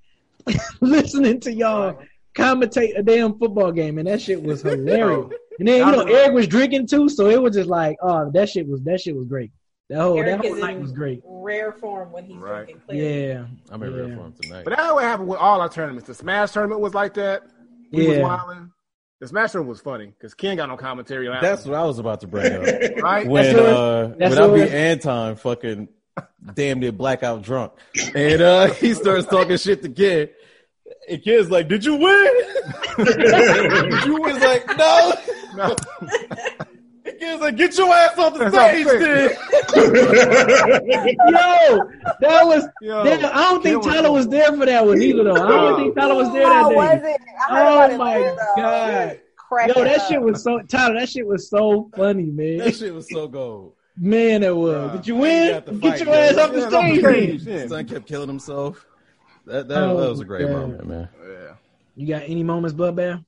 listening 0.81 1.39
to 1.41 1.53
y'all 1.53 1.99
commentate 2.35 2.97
a 2.97 3.03
damn 3.03 3.37
football 3.37 3.71
game, 3.71 3.97
and 3.97 4.07
that 4.07 4.21
shit 4.21 4.41
was 4.41 4.61
hilarious. 4.63 5.25
And 5.59 5.67
then 5.67 5.85
you 5.85 5.91
know 5.91 6.01
Eric 6.03 6.33
was 6.33 6.47
drinking 6.47 6.87
too, 6.87 7.09
so 7.09 7.27
it 7.29 7.41
was 7.41 7.55
just 7.55 7.69
like, 7.69 7.97
oh, 8.01 8.31
that 8.33 8.49
shit 8.49 8.67
was 8.67 8.81
that 8.83 9.01
shit 9.01 9.15
was 9.15 9.25
great. 9.25 9.51
That 9.91 10.01
whole 10.01 10.17
Eric 10.17 10.41
that 10.41 10.47
whole 10.47 10.55
night 10.55 10.79
was 10.79 10.91
great. 10.93 11.21
rare 11.25 11.73
form 11.73 12.13
when 12.13 12.23
he's 12.23 12.37
Right. 12.37 12.63
drinking. 12.63 12.81
Clearly. 12.87 13.27
Yeah, 13.27 13.45
I'm 13.69 13.83
in 13.83 13.91
yeah. 13.91 13.97
real 13.97 14.15
form 14.15 14.33
tonight. 14.41 14.63
But 14.63 14.77
that 14.77 14.93
what 14.95 15.03
happened 15.03 15.27
with 15.27 15.37
all 15.39 15.59
our 15.59 15.67
tournaments. 15.69 16.07
The 16.07 16.13
Smash 16.13 16.51
tournament 16.51 16.79
was 16.79 16.93
like 16.93 17.13
that. 17.15 17.43
We 17.91 18.07
was 18.07 18.17
Yeah. 18.17 18.23
wilding. 18.23 18.71
The 19.19 19.27
Smash 19.27 19.51
tournament 19.51 19.69
was 19.69 19.81
funny 19.81 20.07
because 20.07 20.33
Ken 20.33 20.55
got 20.55 20.69
no 20.69 20.77
commentary 20.77 21.27
on 21.27 21.33
that. 21.33 21.41
That's 21.41 21.65
what 21.65 21.75
I 21.75 21.83
was 21.83 21.99
about 21.99 22.21
to 22.21 22.27
bring 22.27 22.53
up. 22.53 22.61
right. 23.03 23.27
when 23.27 23.43
That's 23.43 23.59
uh 23.59 24.13
that's 24.17 24.35
when 24.39 24.43
I 24.49 24.53
be 24.53 24.59
what- 24.61 24.69
Anton 24.69 25.35
fucking 25.35 25.89
damn 26.53 26.79
near 26.79 26.93
blackout 26.93 27.41
drunk. 27.41 27.73
And 28.15 28.41
uh 28.41 28.67
he 28.75 28.93
starts 28.93 29.27
talking 29.27 29.57
shit 29.57 29.81
to 29.83 29.89
Ken. 29.89 30.29
And 31.09 31.21
Kid's 31.21 31.51
like, 31.51 31.67
Did 31.67 31.83
you 31.83 31.95
win? 31.97 32.33
Did 32.97 34.05
you 34.05 34.21
win? 34.21 34.35
He's 34.35 34.43
like, 34.43 34.67
No. 34.77 35.13
No. 35.55 35.75
And 37.03 37.19
Kid's 37.19 37.41
like, 37.41 37.57
Get 37.57 37.75
your 37.77 37.93
ass 37.93 38.17
off 38.17 38.37
the 38.37 38.49
stage, 38.51 38.85
what 38.85 39.01
I'm. 39.01 39.29
Yo, 41.31 41.79
that 42.19 42.45
was. 42.45 42.67
Yo, 42.81 43.03
that- 43.03 43.35
I 43.35 43.41
don't 43.49 43.63
think 43.63 43.83
Ken 43.83 43.83
was- 43.83 43.93
Tyler 43.95 44.11
was 44.11 44.27
there 44.27 44.51
for 44.53 44.65
that 44.65 44.85
one 44.85 45.01
either, 45.01 45.23
though. 45.23 45.33
I 45.33 45.47
don't 45.49 45.79
think 45.81 45.95
Tyler 45.95 46.15
was 46.15 46.31
there 46.33 46.45
How 46.45 46.69
that 46.69 46.73
oh 46.73 46.75
was 46.75 47.01
day. 47.01 47.13
it? 47.13 47.21
I 47.49 47.91
Oh 47.93 47.97
my 47.97 48.17
later, 48.17 48.35
god. 48.55 49.19
Yo, 49.67 49.83
that 49.83 49.99
up. 49.99 50.07
shit 50.07 50.21
was 50.21 50.43
so 50.43 50.59
Tyler. 50.69 50.99
That 50.99 51.09
shit 51.09 51.27
was 51.27 51.49
so 51.49 51.89
funny, 51.95 52.23
man. 52.25 52.57
That 52.59 52.75
shit 52.75 52.93
was 52.93 53.07
so 53.11 53.27
gold. 53.27 53.73
Man, 53.97 54.43
it 54.43 54.55
was. 54.55 54.75
Bruh, 54.75 54.91
Did 54.93 55.07
you 55.07 55.15
win? 55.17 55.51
got 55.53 55.65
the 55.65 55.71
Get 55.73 55.97
fight, 55.99 56.05
your 56.05 56.15
ass 56.15 56.35
man. 56.35 56.45
off 56.45 56.51
the 56.53 56.59
Yeah, 56.59 56.65
off 56.65 56.71
the 56.71 56.99
stage. 56.99 57.41
stage. 57.41 57.43
then. 57.43 57.69
Son 57.69 57.85
kept 57.87 58.07
killing 58.07 58.27
himself. 58.29 58.85
That 59.45 59.67
that, 59.67 59.83
Oh, 59.83 59.99
that 59.99 60.09
was 60.09 60.19
a 60.21 60.25
great 60.25 60.47
God. 60.47 60.51
moment, 60.55 60.87
man. 60.87 61.09
Yeah. 61.27 61.53
You 61.95 62.07
got 62.07 62.23
any 62.23 62.43
moments, 62.43 62.73
Bud 62.73 62.95
Bear? 62.95 63.19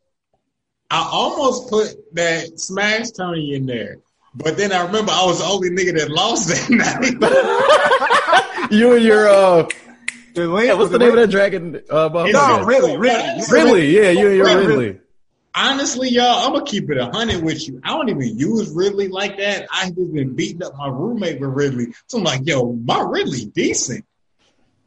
I 0.94 1.10
almost 1.12 1.70
put 1.70 1.96
that 2.16 2.60
Smash 2.60 3.10
Tony 3.12 3.56
in 3.56 3.66
there, 3.66 3.98
but 4.36 4.58
then 4.58 4.72
I 4.72 4.86
remember 4.86 5.12
I 5.12 5.26
was 5.26 5.40
the 5.40 5.46
only 5.46 5.70
nigga 5.72 5.98
that 6.00 6.10
lost 6.12 6.48
that 6.50 6.70
night. 8.60 8.70
You 8.72 8.94
and 8.94 9.04
your 9.04 9.28
uh 9.28 9.68
The 10.34 10.48
link 10.48 10.68
yeah, 10.68 10.74
what's 10.74 10.84
was 10.84 10.90
the 10.92 11.00
name 11.00 11.10
of 11.10 11.16
that 11.18 11.30
dragon 11.30 11.76
uh 11.90 12.06
It's- 12.06 12.34
No, 12.34 12.40
motherfucker? 12.40 12.66
really, 12.68 12.98
really. 12.98 13.42
Ridley, 13.52 13.88
yeah, 13.96 14.10
you 14.12 14.28
and 14.28 14.38
your 14.38 14.46
Ridley. 14.46 14.68
Ridley. 14.68 15.00
Honestly, 15.56 16.10
y'all, 16.10 16.46
I'm 16.46 16.54
gonna 16.54 16.66
keep 16.66 16.90
it 16.90 16.98
a 16.98 17.06
hundred 17.08 17.44
with 17.44 17.68
you. 17.68 17.80
I 17.84 17.90
don't 17.90 18.10
even 18.10 18.38
use 18.40 18.70
Ridley 18.72 19.08
like 19.10 19.38
that. 19.38 19.68
I 19.72 19.86
just 19.90 20.14
been 20.14 20.34
beating 20.36 20.64
up 20.64 20.74
my 20.78 20.88
roommate 20.88 21.40
with 21.40 21.50
Ridley, 21.52 21.94
so 22.08 22.18
I'm 22.20 22.24
like, 22.24 22.42
yo, 22.46 22.72
my 22.74 23.02
Ridley 23.02 23.46
decent, 23.46 24.06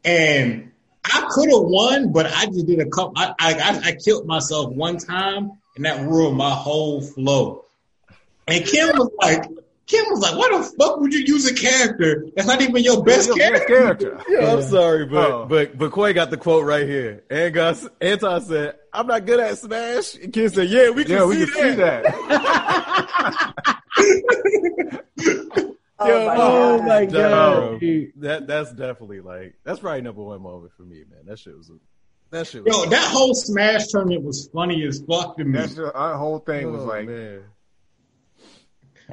and 0.05 0.73
I 1.05 1.27
could 1.31 1.51
have 1.51 1.63
won, 1.63 2.13
but 2.13 2.27
I 2.27 2.47
just 2.47 2.67
did 2.67 2.81
a 2.81 2.87
couple. 2.87 3.13
I, 3.17 3.33
I 3.39 3.55
I 3.55 3.81
I 3.91 3.97
killed 4.05 4.27
myself 4.27 4.73
one 4.73 4.97
time, 4.99 5.53
and 5.77 5.85
that 5.85 6.01
ruined 6.09 6.37
my 6.37 6.51
whole 6.51 7.01
flow. 7.03 7.65
And 8.49 8.65
Kim 8.65 8.89
was 8.97 9.11
like, 9.21 9.45
Kim 9.87 10.05
was 10.09 10.21
like, 10.21 10.37
why 10.37 10.49
the 10.59 10.63
fuck 10.79 10.99
would 11.01 11.13
you 11.13 11.21
use 11.21 11.49
a 11.51 11.55
character 11.55 12.27
that's 12.35 12.49
not 12.49 12.61
even 12.61 12.83
your 12.83 13.05
best 13.05 13.29
Your 13.29 13.37
best 13.37 13.67
character? 13.69 14.11
character. 14.17 14.23
Yeah, 14.29 14.53
I'm 14.55 14.63
sorry, 14.63 15.07
but 15.07 15.31
Oh. 15.31 15.47
but 15.49 15.79
but 15.79 15.93
Quay 15.93 16.13
got 16.13 16.31
the 16.31 16.37
quote 16.37 16.65
right 16.65 16.87
here. 16.87 17.23
And 17.31 17.55
Gus 17.55 17.87
Anton 18.01 18.41
said, 18.43 18.75
"I'm 18.93 19.07
not 19.07 19.25
good 19.27 19.39
at 19.41 19.59
Smash." 19.59 20.15
And 20.17 20.33
Kid 20.33 20.53
said, 20.53 20.69
"Yeah, 20.69 20.91
we 20.91 21.05
can 21.05 21.13
Yeah, 21.13 21.25
we 21.27 21.45
see 21.47 21.53
can 21.53 21.77
that." 21.79 22.05
see 22.05 22.11
that. 22.27 23.65
Oh, 25.99 26.07
Yo, 26.09 26.27
my 26.27 26.35
Oh 26.37 26.79
God. 26.79 26.87
my 26.87 27.07
That, 27.07 27.13
god. 27.31 27.81
bro, 27.81 28.07
that 28.17 28.47
that's 28.47 28.71
definitely 28.75 29.21
like 29.23 29.55
that's 29.65 29.81
probably 29.81 30.03
number 30.03 30.23
one 30.23 30.43
moment 30.43 30.73
for 30.77 30.83
me, 30.83 31.05
man. 31.11 31.21
That 31.25 31.39
shit 31.39 31.57
was 31.57 31.71
a, 31.71 31.73
that 32.31 32.47
shit. 32.47 32.65
Was, 32.65 32.77
Yo, 32.77 32.91
that 32.91 33.11
whole 33.13 33.35
Smash 33.35 33.87
tournament 33.89 34.23
was 34.23 34.49
funny 34.53 34.85
as 34.85 35.03
fuck 35.09 35.37
to 35.37 35.45
me. 35.45 35.59
That's 35.59 35.75
the 35.75 35.93
our 35.93 36.17
whole 36.17 36.39
thing 36.39 36.71
was 36.73 36.83
oh, 36.83 36.87
like 36.87 37.07
man. 37.07 37.43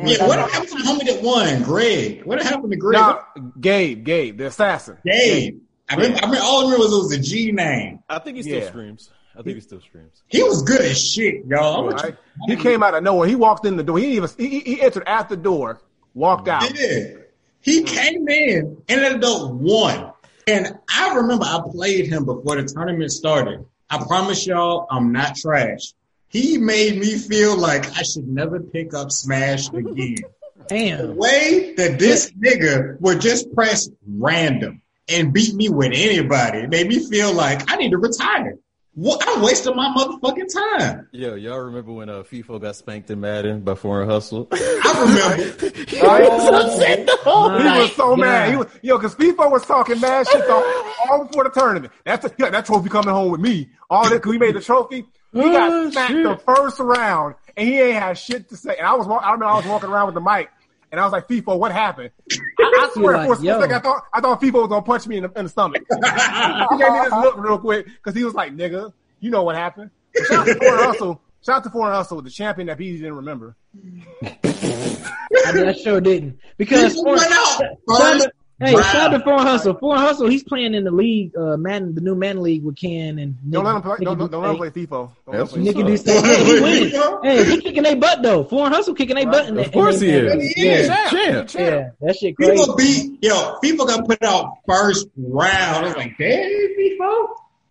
Yeah, 0.04 0.26
what 0.28 0.40
happened 0.40 0.70
to 0.72 0.78
the 0.78 0.84
homie 0.84 1.06
that 1.06 1.22
won? 1.22 1.62
Greg. 1.62 2.26
What 2.26 2.42
happened 2.42 2.72
to 2.72 2.78
Greg? 2.78 3.00
Nah, 3.00 3.22
Gabe, 3.60 4.04
Gabe, 4.04 4.38
the 4.38 4.48
assassin. 4.48 4.98
Gabe. 5.06 5.60
I 5.88 5.96
remember, 5.96 6.18
I 6.18 6.26
remember 6.26 6.44
all 6.44 6.62
I 6.62 6.64
remember 6.64 6.86
was 6.86 6.94
it 6.94 6.98
was 6.98 7.12
a 7.12 7.22
G 7.22 7.52
name. 7.52 8.00
I 8.10 8.18
think 8.20 8.38
he 8.38 8.44
still 8.44 8.60
Yeah. 8.60 8.68
screams. 8.68 9.12
I 9.36 9.42
think 9.42 9.56
he 9.56 9.62
still 9.62 9.82
screams. 9.82 10.24
He 10.28 10.44
was 10.44 10.62
good 10.64 10.82
as 10.82 11.00
shit, 11.00 11.46
y'all. 11.46 11.90
I'm 11.90 11.96
Right? 11.96 12.16
He 12.48 12.56
came 12.56 12.84
out 12.84 12.94
of 12.94 13.04
nowhere. 13.04 13.28
He 13.28 13.36
walked 13.36 13.66
in 13.66 13.78
the 13.78 13.84
door. 13.84 13.98
He 13.98 14.06
didn't 14.06 14.32
even 14.38 14.52
he, 14.52 14.60
he 14.60 14.82
entered 14.82 15.04
at 15.08 15.30
the 15.30 15.38
door, 15.38 15.82
walked 16.14 16.48
out. 16.48 16.72
Yeah. 16.80 17.18
He 17.62 17.84
came 17.84 18.28
in 18.28 18.84
and 18.90 19.02
ended 19.02 19.24
up 19.24 19.52
won. 19.52 20.12
And 20.48 20.78
I 20.90 21.16
remember 21.16 21.46
I 21.46 21.62
played 21.72 22.08
him 22.08 22.26
before 22.26 22.62
the 22.62 22.64
tournament 22.64 23.12
started. 23.12 23.66
I 23.90 24.04
promise 24.04 24.46
y'all, 24.46 24.88
I'm 24.90 25.12
not 25.12 25.36
trash. 25.36 25.94
He 26.28 26.58
made 26.58 26.98
me 26.98 27.18
feel 27.18 27.58
like 27.58 27.86
I 27.98 28.02
should 28.04 28.28
never 28.28 28.60
pick 28.60 28.94
up 28.94 29.12
Smash 29.12 29.70
again. 29.70 30.18
Damn. 30.68 30.98
The 31.08 31.14
way 31.14 31.74
that 31.76 32.00
this 32.00 32.32
nigga 32.32 33.00
would 33.02 33.22
just 33.22 33.54
press 33.54 33.90
random 34.08 34.82
and 35.10 35.34
beat 35.34 35.54
me 35.54 35.70
with 35.70 35.92
anybody 35.94 36.60
it 36.60 36.70
made 36.70 36.88
me 36.88 37.06
feel 37.08 37.34
like 37.34 37.70
I 37.70 37.76
need 37.76 37.92
to 37.92 37.98
retire. 37.98 38.58
What? 38.96 39.28
I 39.28 39.42
wasted 39.44 39.76
my 39.76 39.92
motherfucking 39.98 40.54
time. 40.54 41.08
Yo, 41.12 41.34
y'all 41.34 41.58
remember 41.60 41.92
when 41.94 42.10
uh, 42.10 42.22
FIFO 42.22 42.62
got 42.62 42.76
spanked 42.76 43.10
in 43.10 43.20
Madden 43.20 43.62
by 43.62 43.74
Foreign 43.74 44.08
Hustle? 44.08 44.48
I 44.52 45.36
remember. 45.40 45.66
he, 45.88 46.00
Oh, 47.26 47.58
He 47.58 47.80
was 47.82 47.96
so 47.96 48.16
mad. 48.16 48.52
He 48.52 48.56
was, 48.56 48.68
yo, 48.84 48.98
because 48.98 49.16
FIFO 49.16 49.52
was 49.52 49.66
talking 49.66 50.00
mad 50.00 50.28
shit 50.28 50.48
all, 50.48 50.64
all 51.10 51.26
before 51.26 51.44
the 51.46 51.50
tournament. 51.50 51.92
That's 52.06 52.28
yeah, 52.38 52.52
that 52.52 52.66
trophy 52.68 52.90
coming 52.90 53.14
home 53.14 53.32
with 53.32 53.42
me. 53.42 53.70
All 53.90 54.04
that 54.04 54.16
because 54.16 54.30
we 54.30 54.38
made 54.38 54.56
the 54.56 54.62
trophy. 54.62 54.98
He 54.98 55.40
Oh, 55.42 55.52
got 55.52 55.92
smacked 55.92 56.12
shit. 56.12 56.24
the 56.24 56.38
first 56.46 56.80
round, 56.80 57.34
and 57.58 57.68
he 57.68 57.80
ain't 57.80 57.98
had 58.00 58.18
shit 58.20 58.50
to 58.50 58.56
say. 58.56 58.76
And 58.78 58.86
I 58.86 58.94
was, 58.94 59.08
I 59.08 59.32
remember 59.32 59.46
I 59.46 59.56
was 59.56 59.66
walking 59.66 59.90
around 59.90 60.06
with 60.08 60.16
the 60.16 60.22
mic, 60.22 60.50
and 60.94 61.00
I 61.00 61.06
was 61.06 61.12
like, 61.12 61.28
FIFO, 61.28 61.58
what 61.58 61.72
happened?" 61.72 62.12
I, 62.32 62.38
I 62.60 62.90
swear, 62.94 63.18
like, 63.18 63.28
for 63.28 63.34
a 63.34 63.38
second, 63.38 63.74
I 63.74 63.80
thought 63.80 64.04
I 64.14 64.22
thought 64.22 64.40
FIFA 64.40 64.54
was 64.54 64.68
gonna 64.68 64.82
punch 64.84 65.08
me 65.08 65.18
in 65.18 65.24
the, 65.24 65.32
in 65.36 65.46
the 65.46 65.50
stomach. 65.50 65.84
he 65.90 66.78
gave 66.78 66.94
me 66.94 67.00
this 67.00 67.12
look 67.12 67.38
real 67.38 67.58
quick 67.58 67.88
because 67.88 68.16
he 68.16 68.24
was 68.24 68.36
like, 68.36 68.54
"Nigga, 68.54 68.94
you 69.20 69.32
know 69.32 69.42
what 69.42 69.56
happened." 69.56 69.90
But 70.14 70.28
Shout 70.28 70.38
out 70.38 70.46
to 70.46 70.56
Foreign 70.56 70.84
Hustle. 70.86 71.22
Shout 71.44 71.56
out 71.58 71.64
to 71.64 71.70
Foreign 71.72 71.96
Hustle, 71.96 72.22
the 72.22 72.30
champion 72.30 72.68
that 72.68 72.80
he 72.80 72.92
didn't 72.98 73.16
remember. 73.16 73.58
I, 74.24 75.52
mean, 75.52 75.68
I 75.68 75.74
sure 75.74 76.00
didn't 76.00 76.40
because 76.58 76.94
People 76.94 77.16
went 77.16 78.32
out 78.64 78.70
Shout 78.70 78.76
out- 78.76 78.76
Hey, 78.76 78.76
round. 78.76 78.86
shout 78.86 79.14
out 79.14 79.18
to 79.18 79.24
Foreign 79.24 79.40
Hustle. 79.48 79.74
Foreign 79.76 80.02
Hustle, 80.02 80.28
he's 80.30 80.44
playing 80.44 80.74
in 80.74 80.84
the 80.84 80.92
league, 80.92 81.36
uh, 81.38 81.58
Madden, 81.58 81.96
the 81.96 82.02
new 82.02 82.16
Madden 82.16 82.42
league 82.44 82.64
with 82.64 82.76
Ken 82.76 83.20
and 83.20 83.36
Nick, 83.44 83.52
Don't 83.54 83.66
let 83.66 83.76
him 83.76 83.82
play. 83.82 83.92
Nicky 83.94 84.06
Don't, 84.06 84.18
don't, 84.18 84.32
don't 84.32 84.42
let 84.42 84.52
him 84.52 84.58
play 84.58 84.70
FIFA. 84.70 84.90
Don't 84.90 85.10
let 85.28 85.40
him 85.42 85.48
play 85.48 85.64
That's 85.64 85.78
Nicky 85.78 85.84
FIFA. 85.84 86.24
Hey, 86.24 86.44
he 86.46 86.62
winning. 86.62 87.20
Hey, 87.24 87.52
he 87.52 87.62
kicking 87.62 87.84
their 87.84 87.96
butt 87.96 88.22
though. 88.24 88.44
Foreign 88.44 88.74
Hustle 88.74 88.94
kicking 88.96 89.16
their 89.16 89.26
butt. 89.26 89.48
In 89.50 89.58
Of 89.58 89.66
the- 89.66 89.72
course 89.72 90.02
in 90.02 90.08
he 90.08 90.14
is. 90.16 90.54
He 90.56 90.68
is. 90.68 90.88
Yeah, 90.88 91.10
Champ. 91.10 91.54
yeah, 91.54 91.90
that 92.02 92.16
shit 92.18 92.36
crazy. 92.36 92.52
People 92.54 92.76
beat 92.76 93.20
yo. 93.24 93.58
People 93.62 93.86
got 93.86 94.06
put 94.08 94.22
out 94.24 94.58
first 94.68 95.08
round. 95.18 95.86
I 95.86 95.88
was 95.88 95.96
like, 95.96 96.18
damn, 96.18 96.50
people. 96.76 97.28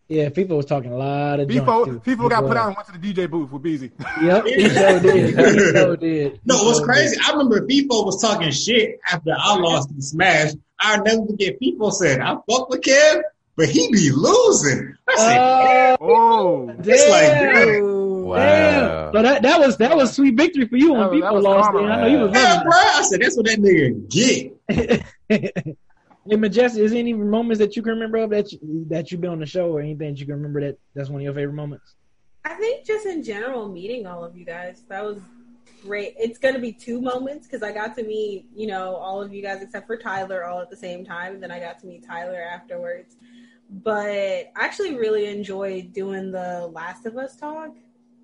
Yeah, 0.09 0.29
people 0.29 0.59
was 0.59 0.67
talking 0.67 0.93
a 0.93 0.97
lot 0.97 1.41
of 1.41 1.49
junk, 1.49 1.67
FIFA, 1.67 1.85
too. 1.87 2.01
FIFA 2.01 2.29
got 2.29 2.43
He 2.43 2.49
put 2.49 2.57
out 2.59 2.67
and 2.67 2.77
went 2.77 2.87
to 2.89 2.99
the 2.99 3.15
DJ 3.15 3.31
booth 3.31 3.51
with 3.51 3.63
Beezy. 3.63 3.93
Yep, 4.21 4.45
he 4.45 4.69
so 4.69 4.99
did. 5.01 5.27
He 5.27 5.71
so 5.71 5.97
did. 5.97 6.41
No, 6.45 6.59
He 6.59 6.65
what's 6.67 6.81
crazy? 6.81 7.17
did. 7.17 7.25
I 7.25 7.31
remember 7.33 7.67
FIFO 7.67 8.05
was 8.05 8.21
talking 8.21 8.51
shit 8.51 8.99
after 9.11 9.31
I 9.35 9.57
lost 9.57 9.91
in 9.91 10.03
Smash. 10.03 10.51
I'll 10.83 11.03
never 11.03 11.27
forget. 11.27 11.59
people 11.59 11.91
said, 11.91 12.21
"I 12.21 12.35
fuck 12.51 12.69
with 12.69 12.81
Kev, 12.83 13.23
but 13.57 13.69
he 13.69 13.91
be 13.93 14.11
losing." 14.11 14.95
I 15.09 15.17
said, 15.17 15.39
Oh, 15.39 15.97
Oh, 16.01 16.75
It's 16.79 17.09
like, 17.11 17.65
damn. 17.67 18.23
Wow. 18.23 18.37
Damn. 18.37 19.13
So 19.15 19.23
that 19.23 19.43
that 19.43 19.61
was 19.61 19.77
that 19.79 19.97
was 19.97 20.13
sweet 20.15 20.37
victory 20.37 20.67
for 20.67 20.77
you 20.77 20.93
when 20.93 21.01
That 21.01 21.11
was- 21.11 21.21
that 21.21 21.29
people 21.31 21.41
lost. 21.43 21.71
karma, 21.71 21.89
I 21.89 22.01
know 22.03 22.07
you 22.09 22.19
was 22.25 22.33
"Yeah, 22.35 22.63
bro." 22.63 22.73
I 22.73 23.03
said, 23.03 23.21
"That's 23.21 23.37
what 23.37 23.47
that 23.47 23.59
nigga 23.59 24.09
get." 24.11 25.05
it. 25.29 25.77
Hey, 26.25 26.37
Majestic, 26.37 26.83
is 26.85 26.93
there 26.93 27.01
any 27.01 27.15
moments 27.15 27.59
that 27.59 27.75
you 27.75 27.83
can 27.83 27.95
remember 27.95 28.19
of 28.19 28.31
that 28.31 28.53
you, 28.53 28.87
that 28.91 29.11
you've 29.11 29.21
been 29.21 29.31
on 29.33 29.41
the 29.41 29.47
show, 29.47 29.73
or 29.73 29.81
anything 29.81 30.13
that 30.15 30.21
you 30.21 30.25
can 30.27 30.37
remember 30.37 30.61
that 30.61 30.79
that's 30.95 31.09
one 31.09 31.21
of 31.21 31.25
your 31.25 31.35
favorite 31.35 31.55
moments? 31.55 31.95
I 32.45 32.55
think 32.55 32.87
just 32.87 33.07
in 33.07 33.25
general, 33.25 33.69
meeting 33.69 34.07
all 34.07 34.25
of 34.25 34.37
you 34.37 34.45
guys, 34.45 34.85
that 34.89 35.05
was 35.05 35.19
great. 35.83 36.15
It's 36.19 36.39
going 36.39 36.55
to 36.55 36.61
be 36.61 36.73
two 36.73 37.01
moments 37.01 37.47
because 37.47 37.63
I 37.63 37.73
got 37.73 37.95
to 37.97 38.03
meet, 38.05 38.47
you 38.55 38.67
know, 38.67 38.95
all 38.97 39.23
of 39.23 39.33
you 39.35 39.43
guys 39.43 39.63
except 39.63 39.87
for 39.87 39.97
Tyler 39.97 40.45
all 40.45 40.61
at 40.61 40.71
the 40.71 40.77
same 40.77 41.05
time. 41.05 41.35
And 41.35 41.43
then 41.43 41.51
I 41.51 41.59
got 41.61 41.79
to 41.81 41.87
meet 41.87 42.05
Tyler 42.07 42.41
afterwards. 42.41 43.17
But 43.71 44.09
I 44.09 44.51
actually 44.55 44.95
really 44.97 45.27
enjoyed 45.27 45.93
doing 45.93 46.31
the 46.31 46.69
Last 46.73 47.07
of 47.07 47.17
Us 47.17 47.37
talk 47.37 47.71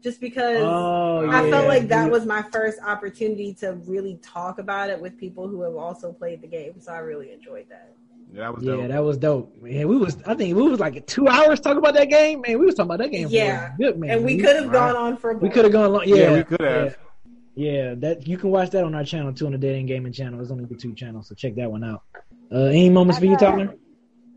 just 0.02 0.20
because 0.20 0.58
Oh, 0.62 1.28
I 1.28 1.50
felt 1.50 1.66
like 1.66 1.88
that 1.88 2.10
was 2.10 2.24
my 2.26 2.42
first 2.52 2.78
opportunity 2.86 3.54
to 3.54 3.72
really 3.86 4.18
talk 4.22 4.58
about 4.58 4.90
it 4.90 5.00
with 5.00 5.16
people 5.16 5.48
who 5.48 5.62
have 5.62 5.74
also 5.74 6.12
played 6.12 6.42
the 6.42 6.46
game. 6.46 6.80
So 6.80 6.92
I 6.92 6.98
really 6.98 7.32
enjoyed 7.32 7.66
that. 7.70 7.94
yeah, 8.32 8.42
that 8.42 8.54
was 8.54 8.64
Yeah, 8.64 8.72
dope. 8.76 8.88
that 8.88 9.02
was 9.04 9.16
dope. 9.18 9.62
Man, 9.62 9.88
we 9.88 9.96
was 9.96 10.18
I 10.26 10.34
think 10.34 10.54
we 10.54 10.62
was 10.62 10.80
like 10.80 11.04
two 11.06 11.26
hours 11.28 11.60
talking 11.60 11.78
about 11.78 11.94
that 11.94 12.10
game. 12.10 12.42
Man, 12.46 12.58
we 12.58 12.66
was 12.66 12.74
talking 12.74 12.88
about 12.92 12.98
that 12.98 13.10
game. 13.10 13.28
Yeah. 13.30 13.70
for 13.72 13.76
good 13.78 13.98
man. 13.98 14.10
And 14.10 14.24
we 14.24 14.36
could 14.36 14.54
have 14.54 14.66
Right. 14.66 14.72
gone 14.92 14.96
on 14.96 15.16
for 15.16 15.32
we 15.34 15.48
could 15.48 15.64
have 15.64 15.72
gone 15.72 15.90
long. 15.92 16.02
Yeah, 16.06 16.16
Yeah, 16.16 16.32
we 16.34 16.44
could 16.44 16.60
have. 16.60 16.96
Yeah. 17.58 17.72
Yeah, 17.72 17.94
that 17.98 18.26
you 18.28 18.38
can 18.38 18.50
watch 18.50 18.70
that 18.70 18.84
on 18.84 18.94
our 18.94 19.04
channel 19.04 19.32
too 19.32 19.46
on 19.46 19.52
the 19.52 19.58
Dead 19.58 19.74
End 19.74 19.88
Gaming 19.88 20.12
channel. 20.12 20.38
There's 20.38 20.52
only 20.52 20.64
the 20.64 20.76
two 20.76 20.94
channels, 20.94 21.28
so 21.28 21.34
check 21.34 21.56
that 21.56 21.70
one 21.70 21.82
out. 21.82 22.02
Uh, 22.52 22.66
any 22.66 22.88
moments 22.88 23.18
for 23.18 23.24
you, 23.26 23.36
Tyler? 23.36 23.74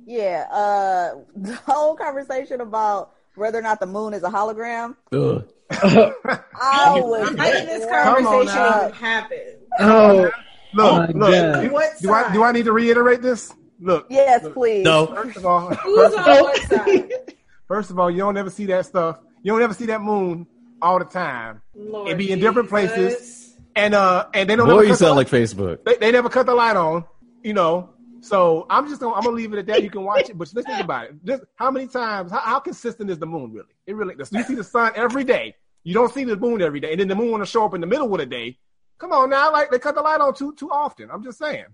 Yeah, 0.06 0.48
uh, 0.52 1.20
the 1.36 1.56
whole 1.56 1.96
conversation 1.96 2.62
about 2.62 3.14
whether 3.36 3.60
or 3.60 3.62
not 3.62 3.80
the 3.80 3.86
moon 3.86 4.14
is 4.14 4.24
a 4.24 4.30
hologram. 4.30 4.96
Ugh. 5.14 5.48
I 5.72 7.00
was 7.00 7.30
How 7.38 7.52
did 7.52 7.68
this 7.70 7.86
conversation 7.90 8.46
now. 8.56 8.80
even 8.88 8.94
happen? 8.94 9.56
oh, 9.80 10.32
Look, 10.74 11.16
my 11.16 11.28
look. 11.30 11.62
Do, 11.64 11.72
What 11.72 12.00
do 12.02 12.12
I 12.14 12.34
do 12.34 12.44
I 12.44 12.52
need 12.52 12.66
to 12.66 12.74
reiterate 12.74 13.22
this? 13.22 13.54
Look. 13.80 14.08
Yes, 14.10 14.44
look, 14.44 14.54
please. 14.54 14.84
No. 14.84 15.08
First 15.08 15.38
of 15.38 15.46
all, 15.46 15.74
Who's 15.76 16.14
on 16.14 16.24
what 16.24 16.62
side? 16.64 17.12
first 17.68 17.90
of 17.92 18.00
all, 18.00 18.10
you 18.10 18.18
don't 18.20 18.38
ever 18.38 18.50
see 18.50 18.66
that 18.68 18.86
stuff. 18.86 19.20
You 19.44 19.54
don't 19.54 19.62
ever 19.62 19.74
see 19.74 19.86
that 19.88 20.02
moon 20.02 20.48
all 20.82 21.00
the 21.00 21.06
time. 21.06 21.62
Lord 21.76 22.10
It 22.10 22.18
be 22.18 22.32
in 22.32 22.40
different 22.40 22.70
Jesus. 22.70 22.92
places. 22.92 23.58
And 23.76 23.94
uh, 23.94 24.28
and 24.34 24.50
they 24.50 24.56
don't. 24.56 24.68
Boy, 24.68 24.82
you 24.82 24.88
cut 24.90 25.00
the 25.00 25.06
sound 25.06 25.16
like 25.16 25.30
Facebook. 25.30 25.84
they, 25.86 25.96
they 25.96 26.12
never 26.12 26.30
cut 26.30 26.46
the 26.46 26.54
light 26.54 26.76
on. 26.76 27.06
You 27.44 27.54
know. 27.54 27.90
So 28.24 28.68
I'm 28.70 28.88
just 28.88 29.02
gonna 29.02 29.16
I'm 29.16 29.24
gonna 29.24 29.36
leave 29.36 29.54
it 29.54 29.60
at 29.60 29.66
that. 29.68 29.82
You 29.84 29.90
can 29.90 30.04
watch 30.04 30.30
it, 30.30 30.38
but 30.38 30.52
let's 30.54 30.68
think 30.68 30.80
about 30.84 31.06
it. 31.06 31.26
Just 31.26 31.44
how 31.56 31.72
many 31.72 31.88
times? 31.88 32.32
How, 32.32 32.40
how 32.40 32.60
consistent 32.60 33.10
is 33.10 33.18
the 33.18 33.26
moon 33.26 33.52
really? 33.52 33.74
It 33.88 33.96
really. 33.96 34.16
You 34.32 34.44
see 34.44 34.56
the 34.56 34.64
sun 34.64 34.92
every 34.96 35.24
day. 35.24 35.56
You 35.84 35.94
don't 35.94 36.14
see 36.14 36.24
the 36.26 36.36
moon 36.38 36.62
every 36.62 36.80
day, 36.80 36.92
and 36.92 37.00
then 37.00 37.08
the 37.08 37.16
moon 37.16 37.32
want 37.32 37.42
to 37.42 37.50
show 37.50 37.66
up 37.66 37.74
in 37.74 37.82
the 37.82 37.88
middle 37.88 38.14
of 38.14 38.20
the 38.20 38.26
day. 38.26 38.60
Come 39.00 39.12
on 39.12 39.32
now, 39.32 39.52
like 39.52 39.72
they 39.72 39.80
cut 39.80 39.96
the 39.96 40.02
light 40.02 40.22
on 40.22 40.36
too 40.36 40.54
too 40.54 40.70
often. 40.70 41.10
I'm 41.10 41.24
just 41.24 41.40
saying. 41.40 41.66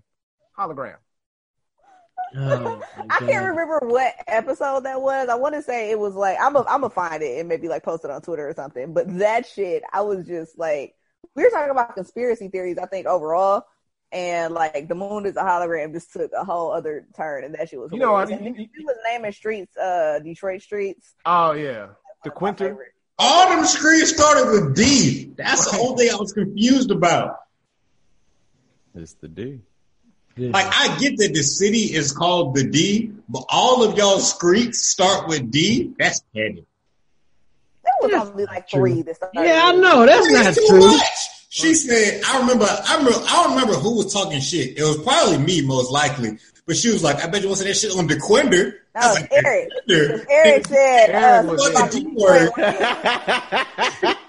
Hologram. 0.58 0.96
Oh, 2.36 2.82
I 3.10 3.18
can't 3.18 3.46
remember 3.46 3.80
what 3.82 4.14
episode 4.26 4.84
that 4.84 5.00
was. 5.00 5.28
I 5.28 5.34
want 5.34 5.54
to 5.54 5.62
say 5.62 5.90
it 5.90 5.98
was 5.98 6.14
like 6.14 6.36
I'm 6.40 6.56
a, 6.56 6.60
I'm 6.60 6.80
gonna 6.80 6.90
find 6.90 7.22
it 7.22 7.38
and 7.38 7.48
maybe 7.48 7.68
like 7.68 7.82
post 7.82 8.04
it 8.04 8.10
on 8.10 8.22
Twitter 8.22 8.48
or 8.48 8.54
something. 8.54 8.92
But 8.92 9.18
that 9.18 9.46
shit, 9.46 9.82
I 9.92 10.02
was 10.02 10.26
just 10.26 10.58
like, 10.58 10.94
we 11.34 11.42
were 11.42 11.50
talking 11.50 11.70
about 11.70 11.94
conspiracy 11.94 12.48
theories. 12.48 12.78
I 12.78 12.86
think 12.86 13.06
overall, 13.06 13.64
and 14.12 14.54
like 14.54 14.88
the 14.88 14.94
moon 14.94 15.26
is 15.26 15.36
a 15.36 15.42
hologram 15.42 15.92
just 15.92 16.12
took 16.12 16.32
a 16.32 16.44
whole 16.44 16.72
other 16.72 17.06
turn, 17.16 17.44
and 17.44 17.54
that 17.54 17.68
shit 17.68 17.78
was. 17.78 17.92
You 17.92 17.98
know, 17.98 18.18
hilarious. 18.18 18.40
I 18.40 18.44
mean, 18.44 18.46
And 18.56 18.68
he 18.74 18.84
was 18.84 18.96
naming 19.06 19.32
streets, 19.32 19.76
uh, 19.76 20.18
Detroit 20.20 20.62
streets. 20.62 21.14
Oh 21.24 21.52
yeah, 21.52 21.88
the 22.24 22.30
My 22.30 22.34
Quinter. 22.34 22.92
All 23.20 23.48
them 23.48 23.64
screens 23.64 24.10
started 24.14 24.50
with 24.50 24.76
D. 24.76 25.32
That's 25.36 25.68
the 25.68 25.76
whole 25.76 25.96
thing 25.96 26.08
I 26.10 26.16
was 26.16 26.32
confused 26.32 26.92
about. 26.92 27.36
It's 28.94 29.14
the 29.14 29.28
D. 29.28 29.60
Good. 30.38 30.52
Like, 30.52 30.66
I 30.68 30.96
get 30.98 31.16
that 31.18 31.34
the 31.34 31.42
city 31.42 31.92
is 31.92 32.12
called 32.12 32.54
the 32.54 32.62
D, 32.62 33.12
but 33.28 33.44
all 33.48 33.82
of 33.82 33.98
y'all 33.98 34.20
streets 34.20 34.86
start 34.86 35.26
with 35.26 35.50
D. 35.50 35.92
That's 35.98 36.20
petty. 36.32 36.64
There 37.82 37.92
was 38.00 38.10
That's 38.12 38.30
only 38.30 38.44
like 38.44 38.68
true. 38.68 38.80
three. 38.80 39.02
That 39.02 39.16
started 39.16 39.40
yeah, 39.40 39.62
I 39.64 39.72
know 39.72 40.06
that's 40.06 40.30
not 40.30 40.54
too 40.54 40.64
true. 40.68 40.86
much. 40.86 41.02
She 41.48 41.74
said, 41.74 42.22
I 42.24 42.38
remember, 42.38 42.66
I 42.66 42.98
remember, 42.98 43.18
I 43.26 43.42
don't 43.42 43.50
remember 43.54 43.74
who 43.74 43.96
was 43.96 44.12
talking 44.12 44.40
shit. 44.40 44.78
It 44.78 44.82
was 44.82 45.02
probably 45.02 45.38
me, 45.38 45.62
most 45.62 45.90
likely. 45.90 46.38
But 46.66 46.76
she 46.76 46.92
was 46.92 47.02
like, 47.02 47.24
I 47.24 47.26
bet 47.26 47.42
you 47.42 47.48
want 47.48 47.58
to 47.58 47.64
say 47.64 47.70
that 47.70 47.76
shit 47.76 47.98
on 47.98 48.06
Dequindre. 48.06 48.74
That 48.94 49.02
I 49.02 49.08
was 49.08 49.20
like, 49.20 49.32
Eric. 49.32 49.70
Dequindre. 49.88 50.26
Eric 50.30 50.66
said, 50.68 51.10
uh, 51.10 51.18
Eric 51.18 51.50
was 51.50 51.92
the 51.92 52.00
D 52.00 52.06
word. 54.06 54.16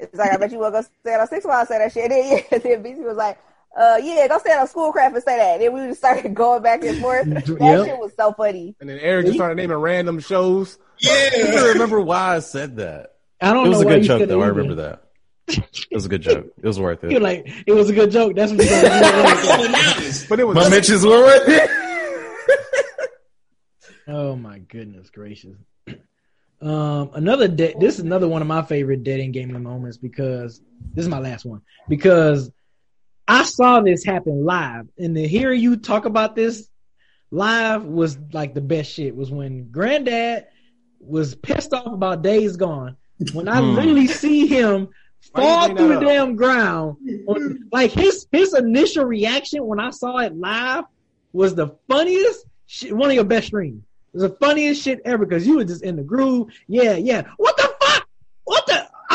It's 0.00 0.16
like 0.16 0.32
I 0.32 0.38
bet 0.38 0.50
you 0.50 0.58
will 0.58 0.70
go 0.70 0.80
stand 0.80 1.20
on 1.20 1.28
six 1.28 1.44
while 1.44 1.60
I 1.60 1.64
say 1.64 1.78
that 1.78 1.92
shit. 1.92 2.04
And 2.04 2.12
then, 2.12 2.44
yeah, 2.52 2.58
then 2.58 2.82
BC 2.82 3.04
was 3.04 3.16
like, 3.16 3.38
uh, 3.78 4.00
yeah, 4.02 4.26
go 4.28 4.38
stand 4.38 4.60
on 4.60 4.68
Schoolcraft 4.68 5.14
and 5.14 5.24
say 5.24 5.36
that. 5.36 5.54
And 5.54 5.62
then 5.62 5.72
we 5.72 5.88
just 5.88 6.00
started 6.00 6.34
going 6.34 6.62
back 6.62 6.82
and 6.84 6.96
forth. 6.98 7.26
That 7.30 7.46
Yep. 7.60 7.86
shit 7.86 7.98
was 7.98 8.12
so 8.18 8.32
funny. 8.32 8.74
And 8.80 8.88
then 8.88 8.98
Eric 8.98 9.26
just 9.26 9.38
started 9.38 9.56
naming 9.56 9.76
random 9.78 10.18
shows. 10.20 10.78
I 11.04 11.30
Yeah. 11.36 11.50
don't 11.52 11.68
remember 11.74 12.00
why 12.00 12.36
I 12.36 12.38
said 12.40 12.76
that. 12.76 13.12
I 13.40 13.52
don't 13.52 13.64
know. 13.64 13.66
It 13.66 13.68
was 13.70 13.80
know 13.82 13.88
a 13.88 13.90
good 13.96 14.02
joke 14.02 14.18
said 14.20 14.28
though. 14.28 14.42
I 14.42 14.46
remember 14.48 14.74
that. 14.76 15.02
It 15.48 15.94
was 15.94 16.04
a 16.06 16.08
good 16.08 16.22
joke. 16.22 16.46
It 16.62 16.66
was 16.66 16.78
worth 16.78 17.02
You're 17.02 17.12
it. 17.14 17.22
like, 17.22 17.64
it 17.66 17.72
was 17.72 17.90
a 17.90 17.92
good 17.92 18.10
joke. 18.12 18.36
That's 18.36 18.52
what 18.52 18.60
you 18.62 18.68
got. 18.68 20.28
But 20.28 20.38
it 20.40 20.46
was 20.46 20.54
My 20.54 20.68
mentions 20.68 21.04
were 21.04 21.10
worth 21.22 21.48
it. 21.48 21.70
oh 24.08 24.36
my 24.36 24.58
goodness 24.58 25.10
gracious. 25.10 25.56
Um, 26.62 27.12
another 27.14 27.48
de- 27.48 27.74
this 27.80 27.94
is 27.94 28.00
another 28.00 28.28
one 28.28 28.42
of 28.42 28.46
my 28.48 28.60
favorite 28.60 29.02
dead 29.02 29.18
end 29.18 29.32
gaming 29.32 29.62
moments 29.62 29.96
because 29.96 30.60
this 30.92 31.04
is 31.06 31.08
my 31.08 31.18
last 31.18 31.46
one 31.46 31.62
because 31.88 32.50
I 33.30 33.44
saw 33.44 33.80
this 33.80 34.04
happen 34.04 34.44
live 34.44 34.88
and 34.98 35.14
to 35.14 35.26
hear 35.26 35.52
you 35.52 35.76
talk 35.76 36.04
about 36.04 36.34
this 36.34 36.68
live 37.30 37.84
was 37.84 38.18
like 38.32 38.54
the 38.54 38.60
best 38.60 38.90
shit 38.92 39.14
was 39.14 39.30
when 39.30 39.70
granddad 39.70 40.46
was 40.98 41.34
pissed 41.36 41.72
off 41.72 41.86
about 41.86 42.22
days 42.22 42.56
gone 42.56 42.96
when 43.32 43.46
I 43.48 43.60
Hmm. 43.60 43.74
literally 43.76 44.06
see 44.08 44.46
him 44.46 44.88
fall 45.34 45.68
through 45.68 45.88
the 45.88 45.96
up? 45.98 46.02
damn 46.02 46.34
ground 46.34 46.96
on- 47.28 47.68
like 47.70 47.92
his 47.92 48.26
his 48.32 48.52
initial 48.54 49.04
reaction 49.04 49.64
when 49.64 49.78
I 49.78 49.90
saw 49.90 50.18
it 50.18 50.36
live 50.36 50.84
was 51.32 51.54
the 51.54 51.68
funniest 51.88 52.44
shit, 52.66 52.92
one 52.96 53.10
of 53.10 53.14
your 53.14 53.24
best 53.24 53.46
streams. 53.48 53.82
It 54.12 54.20
was 54.20 54.30
the 54.30 54.36
funniest 54.40 54.82
shit 54.82 55.00
ever 55.04 55.24
because 55.24 55.46
you 55.46 55.56
were 55.58 55.64
just 55.64 55.84
in 55.84 55.94
the 55.94 56.02
groove. 56.02 56.48
Yeah, 56.66 56.94
yeah. 56.96 57.22
What? 57.36 57.56
What 57.56 57.56
the? 57.56 57.69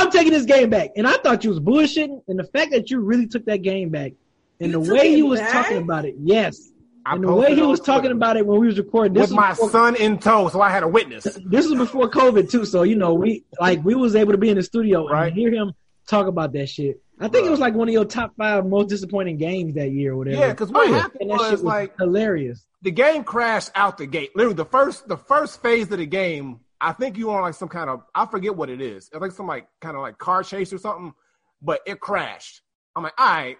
I'm 0.05 0.11
taking 0.11 0.31
this 0.33 0.45
game 0.45 0.69
back. 0.69 0.91
And 0.95 1.07
I 1.07 1.13
thought 1.17 1.43
you 1.43 1.49
was 1.49 1.59
bullshitting. 1.59 2.21
And 2.27 2.39
the 2.39 2.43
fact 2.45 2.71
that 2.71 2.89
you 2.91 2.99
really 2.99 3.27
took 3.27 3.45
that 3.45 3.61
game 3.61 3.89
back 3.89 4.13
and 4.59 4.71
You 4.71 4.83
the 4.83 4.93
way 4.93 5.11
it 5.13 5.15
he 5.15 5.23
was 5.23 5.39
back? 5.39 5.51
talking 5.51 5.77
about 5.77 6.05
it, 6.05 6.15
yes. 6.19 6.71
I 7.07 7.13
and 7.15 7.23
the 7.23 7.33
way 7.33 7.53
he 7.53 7.61
on 7.61 7.69
was 7.69 7.79
talking 7.79 8.11
about 8.11 8.35
it 8.35 8.47
when 8.47 8.59
we 8.59 8.65
was 8.67 8.77
recording 8.79 9.13
this 9.13 9.29
with 9.29 9.31
my 9.37 9.49
before- 9.51 9.69
son 9.69 9.95
in 9.95 10.17
tow, 10.17 10.47
so 10.49 10.59
I 10.61 10.69
had 10.71 10.81
a 10.81 10.87
witness. 10.87 11.23
this 11.45 11.67
was 11.69 11.75
before 11.77 12.09
COVID 12.09 12.49
too, 12.49 12.65
so 12.65 12.81
you 12.81 12.95
know 12.95 13.13
we 13.13 13.43
like 13.59 13.83
we 13.85 13.93
was 13.93 14.15
able 14.15 14.31
to 14.31 14.39
be 14.39 14.49
in 14.49 14.55
the 14.57 14.63
studio 14.63 15.07
Right. 15.07 15.27
and 15.27 15.35
hear 15.37 15.51
him 15.53 15.73
talk 16.07 16.25
about 16.25 16.53
that 16.53 16.67
shit. 16.67 17.01
I 17.19 17.27
think 17.27 17.45
it 17.45 17.51
was 17.51 17.59
like 17.59 17.75
one 17.75 17.87
of 17.87 17.93
your 17.93 18.05
top 18.05 18.33
five 18.37 18.65
most 18.65 18.89
disappointing 18.89 19.37
games 19.37 19.75
that 19.75 19.91
year 19.91 20.13
or 20.13 20.17
whatever. 20.17 20.37
Yeah, 20.37 20.49
because 20.49 20.71
what 20.71 20.87
Oh, 20.87 20.91
yeah. 20.91 21.01
happened 21.01 21.21
and 21.21 21.29
was, 21.39 21.51
was 21.51 21.63
like 21.63 21.95
hilarious. 21.99 22.65
the 22.81 22.89
game 22.91 23.23
crashed 23.23 23.69
out 23.75 23.99
the 23.99 24.07
gate. 24.07 24.35
Literally, 24.35 24.55
the 24.55 24.65
first 24.65 25.07
the 25.07 25.17
first 25.17 25.61
phase 25.61 25.91
of 25.91 25.99
the 25.99 26.07
game, 26.07 26.59
I 26.81 26.91
think 26.93 27.17
you 27.17 27.31
on 27.31 27.41
like 27.41 27.53
some 27.53 27.69
kind 27.69 27.89
of 27.89 28.03
I 28.13 28.25
forget 28.25 28.55
what 28.55 28.69
it 28.69 28.81
is. 28.81 29.09
It's 29.11 29.21
like 29.21 29.31
some 29.31 29.47
like 29.47 29.67
kind 29.81 29.95
of 29.95 30.01
like 30.01 30.17
car 30.17 30.43
chase 30.43 30.73
or 30.73 30.77
something, 30.77 31.13
but 31.61 31.81
it 31.85 31.99
crashed. 31.99 32.61
I'm 32.95 33.03
like, 33.03 33.13
all 33.17 33.25
right. 33.25 33.57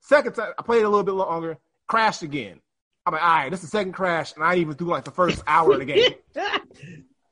Second 0.00 0.34
time, 0.34 0.52
I 0.58 0.62
played 0.62 0.82
a 0.82 0.88
little 0.88 1.04
bit 1.04 1.12
longer, 1.12 1.58
crashed 1.88 2.22
again. 2.22 2.60
I'm 3.04 3.12
like, 3.12 3.22
all 3.22 3.28
right, 3.28 3.50
this 3.50 3.60
is 3.62 3.70
the 3.70 3.76
second 3.76 3.92
crash, 3.92 4.34
and 4.34 4.44
I 4.44 4.56
even 4.56 4.74
through 4.74 4.88
like 4.88 5.04
the 5.04 5.10
first 5.10 5.42
hour 5.46 5.72
of 5.72 5.78
the 5.78 5.84
game. 5.84 6.14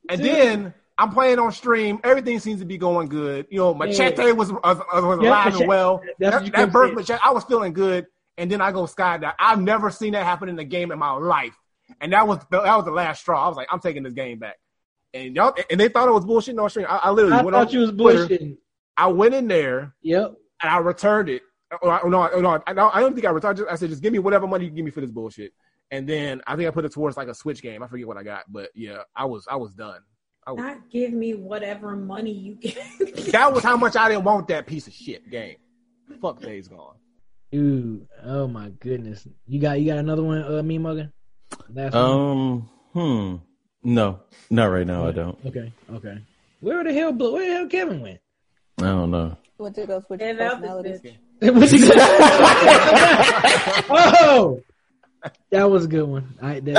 And 0.09 0.23
then 0.23 0.75
I'm 0.97 1.11
playing 1.11 1.39
on 1.39 1.51
stream. 1.53 1.99
Everything 2.05 2.39
seems 2.39 2.61
to 2.61 2.67
be 2.67 2.79
going 2.79 3.09
good. 3.09 3.47
You 3.51 3.59
know, 3.59 3.75
Machete 3.75 4.33
was 4.33 4.53
was, 4.53 4.63
was 4.63 5.19
Yeah, 5.23 5.29
alive 5.29 5.57
and 5.57 5.69
well. 5.69 6.03
That, 6.19 6.53
that 6.53 6.73
birth. 6.73 6.95
Machete, 6.95 7.21
I 7.23 7.31
was 7.33 7.45
feeling 7.45 7.73
good. 7.73 8.07
And 8.37 8.51
then 8.51 8.61
I 8.61 8.73
go 8.73 8.83
skydive. 8.85 9.35
I've 9.39 9.61
never 9.61 9.91
seen 9.91 10.13
that 10.13 10.25
happen 10.25 10.49
in 10.49 10.59
a 10.59 10.65
game 10.65 10.91
in 10.91 10.99
my 10.99 11.13
life. 11.13 11.55
And 12.01 12.13
that 12.13 12.27
was 12.27 12.39
the, 12.51 12.61
that 12.61 12.77
was 12.77 12.85
the 12.85 12.91
last 12.91 13.21
straw. 13.21 13.45
I 13.45 13.49
was 13.49 13.57
like, 13.57 13.69
I'm 13.71 13.79
taking 13.81 14.03
this 14.03 14.13
game 14.13 14.39
back. 14.39 14.57
And 15.15 15.35
y'all, 15.37 15.55
and 15.71 15.79
they 15.81 15.89
thought 15.89 16.09
it 16.09 16.13
was 16.13 16.25
bullshit 16.27 16.59
on 16.59 16.69
stream. 16.69 16.87
I, 16.89 16.97
I 17.05 17.11
literally 17.11 17.37
I 17.39 17.43
went 17.43 17.55
thought 17.55 17.69
on 17.69 17.73
you 17.73 17.81
was 17.81 17.91
Twitter. 17.93 18.27
bullshitting. 18.27 18.57
I 18.97 19.07
went 19.07 19.35
in 19.35 19.49
there 19.49 19.95
Yep. 20.03 20.35
and 20.63 20.71
I 20.71 20.79
returned 20.79 21.29
it. 21.29 21.43
Or, 21.81 21.91
I- 21.91 22.09
no, 22.09 22.41
no, 22.41 22.49
I, 22.49 22.63
I 22.67 23.01
don't 23.01 23.15
think 23.15 23.27
I 23.27 23.31
returned 23.31 23.61
it. 23.61 23.67
I 23.71 23.77
said, 23.77 23.91
just 23.91 24.03
give 24.03 24.13
me 24.13 24.19
whatever 24.19 24.47
money 24.47 24.65
you 24.67 24.71
give 24.71 24.85
me 24.85 24.91
for 24.91 25.01
this 25.01 25.11
bullshit. 25.11 25.53
And 25.91 26.09
then 26.09 26.43
I 26.47 26.57
think 26.57 26.67
I 26.69 26.71
put 26.73 26.85
it 26.85 26.93
towards 26.93 27.17
like 27.17 27.29
a 27.29 27.35
Switch 27.35 27.63
game. 27.63 27.83
I 27.83 27.87
forget 27.87 28.07
what 28.09 28.17
I 28.17 28.23
got, 28.25 28.45
but 28.51 28.71
yeah, 28.75 28.99
I 29.15 29.25
was 29.27 29.47
I 29.49 29.57
was 29.57 29.73
done. 29.75 30.01
I 30.47 30.53
was, 30.53 30.61
Not 30.61 30.91
give 30.91 31.13
me 31.13 31.35
whatever 31.35 31.95
money 31.97 32.33
you 32.33 32.55
get. 32.57 32.77
that 33.33 33.53
was 33.53 33.63
how 33.63 33.77
much 33.77 33.95
I 33.97 34.09
didn't 34.09 34.25
want 34.25 34.49
that 34.49 34.67
piece 34.67 34.87
of 34.87 34.93
shit 34.93 35.31
game. 35.31 35.57
Fuck 36.21 36.41
Days 36.41 36.69
Gone. 36.69 36.97
Dude, 37.53 38.09
oh 38.25 38.49
my 38.49 38.71
goodness. 38.81 39.27
You 39.47 39.61
got 39.61 39.79
you 39.81 39.87
got 39.87 39.99
another 39.99 40.23
one, 40.25 40.43
uh, 40.43 40.63
me 40.63 40.79
mugger? 40.79 41.13
Last 41.73 41.95
one? 41.95 42.03
Um, 42.05 42.71
hmm. 42.93 43.37
No, 43.85 44.21
not 44.49 44.67
right 44.67 44.87
now. 44.87 45.07
I 45.07 45.13
don't. 45.13 45.39
Okay, 45.45 45.71
okay. 45.93 46.19
Where 46.61 46.83
the 46.83 46.95
hell 46.95 47.13
Blue- 47.13 47.35
where 47.35 47.47
the 47.47 47.55
hell 47.55 47.69
Kevin 47.69 48.01
went? 48.01 48.19
I 48.79 48.85
don't 48.87 49.11
know. 49.11 49.37
Went 49.59 49.75
to 49.77 49.87
go 49.87 50.01
switch 50.01 50.21
Get 50.21 50.41
out 50.41 50.55
personalities. 50.61 51.03
bitch. 51.03 51.17
What'd 51.55 51.73
you 51.73 51.87
go- 51.89 51.95
oh, 53.91 54.63
that 55.51 55.71
was 55.71 55.85
a 55.85 55.89
good 55.89 56.09
one. 56.09 56.35
I, 56.41 56.61
that, 56.61 56.75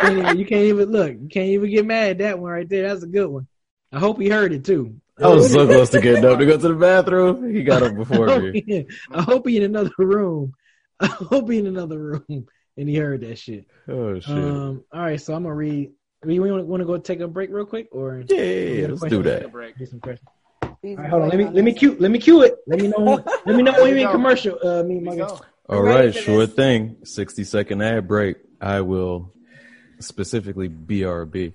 can't 0.00 0.38
you 0.38 0.46
can't 0.46 0.62
even 0.62 0.90
look. 0.90 1.12
You 1.12 1.28
can't 1.28 1.48
even 1.48 1.70
get 1.70 1.84
mad 1.84 2.12
at 2.12 2.18
that 2.18 2.38
one 2.38 2.50
right 2.50 2.68
there. 2.68 2.88
That's 2.88 3.02
a 3.02 3.06
good 3.06 3.28
one. 3.28 3.46
I 3.92 3.98
hope 3.98 4.18
he 4.18 4.30
heard 4.30 4.54
it 4.54 4.64
too. 4.64 4.96
I 5.22 5.28
was 5.28 5.52
so 5.52 5.66
close 5.66 5.90
to 5.90 6.00
getting 6.00 6.24
up 6.24 6.38
to 6.38 6.46
go 6.46 6.52
to 6.56 6.68
the 6.68 6.74
bathroom. 6.74 7.54
He 7.54 7.62
got 7.64 7.82
up 7.82 7.94
before 7.94 8.28
hope, 8.28 8.42
me. 8.42 8.64
he, 8.66 8.86
I 9.10 9.20
hope 9.22 9.46
he 9.46 9.58
in 9.58 9.64
another 9.64 9.90
room. 9.98 10.54
I 11.00 11.06
hope 11.06 11.50
he 11.50 11.58
in 11.58 11.66
another 11.66 11.98
room 11.98 12.48
and 12.78 12.88
he 12.88 12.96
heard 12.96 13.20
that 13.22 13.38
shit. 13.38 13.66
Oh 13.88 14.18
shit! 14.20 14.30
Um. 14.30 14.84
All 14.92 15.00
right, 15.02 15.20
so 15.20 15.34
I'm 15.34 15.42
gonna 15.42 15.54
read. 15.54 15.90
We 16.24 16.40
want, 16.40 16.66
want 16.66 16.80
to 16.80 16.86
go 16.86 16.96
take 16.96 17.20
a 17.20 17.28
break 17.28 17.50
real 17.50 17.66
quick, 17.66 17.88
or 17.92 18.24
yeah, 18.28 18.42
yeah, 18.42 18.86
let's 18.88 19.02
do 19.04 19.22
that. 19.22 19.52
Get 19.78 19.88
some 19.88 20.00
questions. 20.00 20.28
All 20.62 20.76
right, 20.82 21.10
hold 21.10 21.22
on. 21.22 21.28
Let 21.28 21.38
me 21.38 21.44
let 21.46 21.64
me 21.64 21.72
cue 21.72 21.96
let 21.98 22.10
me 22.10 22.18
cue 22.18 22.42
it. 22.42 22.56
Let 22.66 22.80
me 22.80 22.88
know 22.88 23.22
let 23.46 23.56
me 23.56 23.62
know 23.62 23.72
when 23.72 23.90
you're 23.90 23.98
in 23.98 24.10
commercial. 24.10 24.58
Uh, 24.62 24.82
me 24.84 24.94
Here 24.94 25.10
we 25.10 25.16
mugger. 25.18 25.26
go. 25.68 25.80
Right, 25.80 26.14
sure 26.14 26.46
this. 26.46 26.54
thing. 26.54 26.96
Sixty 27.04 27.44
second 27.44 27.82
ad 27.82 28.08
break. 28.08 28.36
I 28.60 28.80
will 28.80 29.32
specifically 30.00 30.68
BRB. 30.68 31.54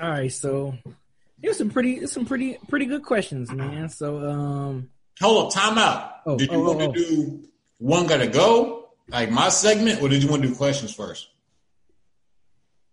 All 0.00 0.10
right, 0.10 0.32
so 0.32 0.74
here's 1.40 1.58
some 1.58 1.70
pretty, 1.70 1.98
there's 1.98 2.12
some 2.12 2.26
pretty, 2.26 2.58
pretty 2.68 2.86
good 2.86 3.02
questions, 3.02 3.50
man. 3.50 3.88
So, 3.88 4.28
um, 4.28 4.90
Hold 5.20 5.46
up, 5.46 5.52
time 5.52 5.78
out. 5.78 6.12
Oh, 6.26 6.36
did 6.36 6.50
you 6.50 6.58
oh, 6.58 6.72
want 6.72 6.82
oh, 6.82 6.92
to 6.92 6.98
do 6.98 7.44
one 7.78 8.06
gotta 8.06 8.26
go, 8.26 8.88
like 9.08 9.30
my 9.30 9.48
segment, 9.48 10.02
or 10.02 10.08
did 10.08 10.22
you 10.22 10.28
want 10.28 10.42
to 10.42 10.48
do 10.48 10.54
questions 10.54 10.92
first? 10.92 11.28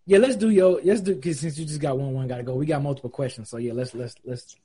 yeah, 0.05 0.17
let's 0.17 0.35
do 0.35 0.49
yo, 0.49 0.79
let's 0.83 1.01
do 1.01 1.15
because 1.15 1.39
since 1.39 1.57
you 1.57 1.65
just 1.65 1.79
got 1.79 1.97
one, 1.97 2.13
one 2.13 2.27
gotta 2.27 2.43
go. 2.43 2.55
We 2.55 2.65
got 2.65 2.81
multiple 2.81 3.09
questions, 3.09 3.49
so 3.49 3.57
yeah, 3.57 3.73
let's 3.73 3.93
let's 3.93 4.15
let's. 4.25 4.55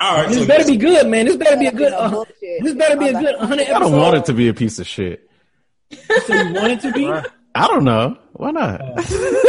All 0.00 0.16
right, 0.16 0.28
This 0.28 0.38
so 0.38 0.46
better 0.46 0.66
be 0.66 0.76
good, 0.76 1.06
man. 1.06 1.26
This 1.26 1.36
better 1.36 1.56
be 1.56 1.66
a 1.66 1.72
good. 1.72 1.92
Uh, 1.92 2.24
this 2.60 2.74
better 2.74 2.96
be 2.96 3.08
a 3.08 3.12
good 3.12 3.38
100 3.38 3.62
I 3.62 3.66
don't 3.66 3.76
episodes. 3.76 3.92
want 3.96 4.16
it 4.16 4.24
to 4.24 4.32
be 4.32 4.48
a 4.48 4.54
piece 4.54 4.80
of 4.80 4.86
shit. 4.86 5.30
So 6.26 6.34
you 6.34 6.54
want 6.54 6.72
it 6.72 6.80
to 6.80 6.92
be? 6.92 7.12
I 7.54 7.66
don't 7.68 7.84
know. 7.84 8.16
Why 8.32 8.50
not? 8.50 8.80
uh, 8.80 8.86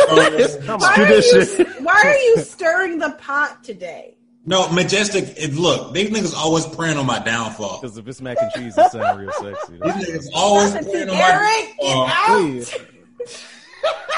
Why 0.09 0.29
are, 0.33 0.39
you, 0.39 1.65
why 1.81 2.01
are 2.05 2.15
you 2.17 2.37
stirring 2.39 2.99
the 2.99 3.11
pot 3.11 3.63
today? 3.63 4.17
no, 4.45 4.69
majestic. 4.71 5.33
It, 5.37 5.53
look, 5.53 5.93
these 5.93 6.09
niggas 6.09 6.35
always 6.35 6.65
praying 6.65 6.97
on 6.97 7.05
my 7.05 7.19
downfall. 7.19 7.79
Because 7.81 7.97
if 7.97 8.07
it's 8.07 8.19
mac 8.21 8.37
and 8.41 8.51
cheese, 8.53 8.77
it 8.77 8.91
sounds 8.91 9.17
real 9.17 9.31
sexy. 9.31 9.73
These 9.81 10.09
niggas 10.09 10.27
always 10.33 10.71
praying 10.71 11.09
on 11.09 11.15
my 11.15 11.21
Eric, 11.31 11.75
get 11.79 11.93
downfall. 11.93 12.07
out! 12.07 12.41
Please. 12.41 12.69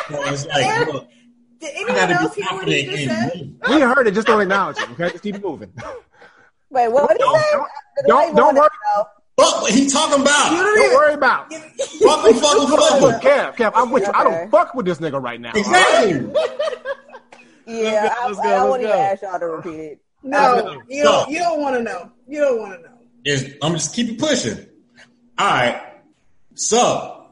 So 0.09 0.23
it's 0.23 0.45
like, 0.47 0.87
look, 0.87 1.07
Did 1.59 1.71
anyone 1.75 2.11
else 2.11 2.35
hear 2.35 2.45
what 2.51 2.67
he 2.67 2.85
just 2.85 3.05
said? 3.05 3.55
We 3.69 3.79
heard 3.81 4.07
it, 4.07 4.13
just 4.15 4.27
don't 4.27 4.41
acknowledge 4.41 4.77
it. 4.79 4.89
Okay, 4.91 5.09
just 5.11 5.23
keep 5.23 5.41
moving. 5.43 5.71
Wait, 6.71 6.87
what 6.89 7.07
did 7.09 7.17
he 7.17 7.23
Don't- 7.23 7.35
say? 7.39 7.51
don't- 7.51 7.67
don't- 8.07 8.23
even 8.23 8.35
don't 8.35 8.55
wanna 8.55 8.59
worry. 8.61 9.05
Know. 9.37 9.43
Fuck 9.45 9.61
what 9.61 9.71
he 9.73 9.87
talking 9.87 10.17
You 10.17 10.23
about. 10.23 10.49
don't 10.51 10.75
Don't 10.77 10.93
worry 10.95 11.13
about. 11.13 11.51
it. 11.51 11.61
Fuck 12.01 12.25
him, 12.25 12.33
fuck 12.35 12.57
him, 12.57 12.67
fuck 12.67 13.01
Look, 13.01 13.13
him. 13.23 13.31
Kev, 13.31 13.55
Kev, 13.55 13.71
I'm 13.75 13.91
with 13.91 14.03
you. 14.07 14.11
I 14.13 14.23
don't 14.23 14.49
fuck 14.51 14.73
with 14.75 14.85
this 14.85 14.99
nigga 14.99 15.21
right 15.21 15.39
now. 15.39 15.51
Exactly. 15.55 16.33
Yeah, 17.67 18.13
I, 18.15 18.27
let's 18.27 18.37
go, 18.39 18.43
I, 18.43 18.59
let's 18.59 18.69
wouldn't 18.69 18.83
even 18.89 18.95
go. 18.95 19.01
ask 19.01 19.21
y'all 19.23 19.39
to 19.39 19.47
repeat 19.47 19.79
it. 19.79 19.99
No, 20.21 20.83
you 20.87 21.01
don't. 21.03 21.29
You 21.31 21.39
don't 21.39 21.59
want 21.61 21.75
to 21.77 21.81
know. 21.83 22.11
You 22.27 22.39
don't 22.41 22.59
want 22.59 22.75
to 22.75 22.87
know. 22.87 22.95
is 23.23 23.55
I'm 23.61 23.73
just 23.73 23.95
keep 23.95 24.07
it 24.09 24.19
pushing. 24.19 24.67
All 25.39 25.47
right. 25.47 25.81
So 26.53 27.25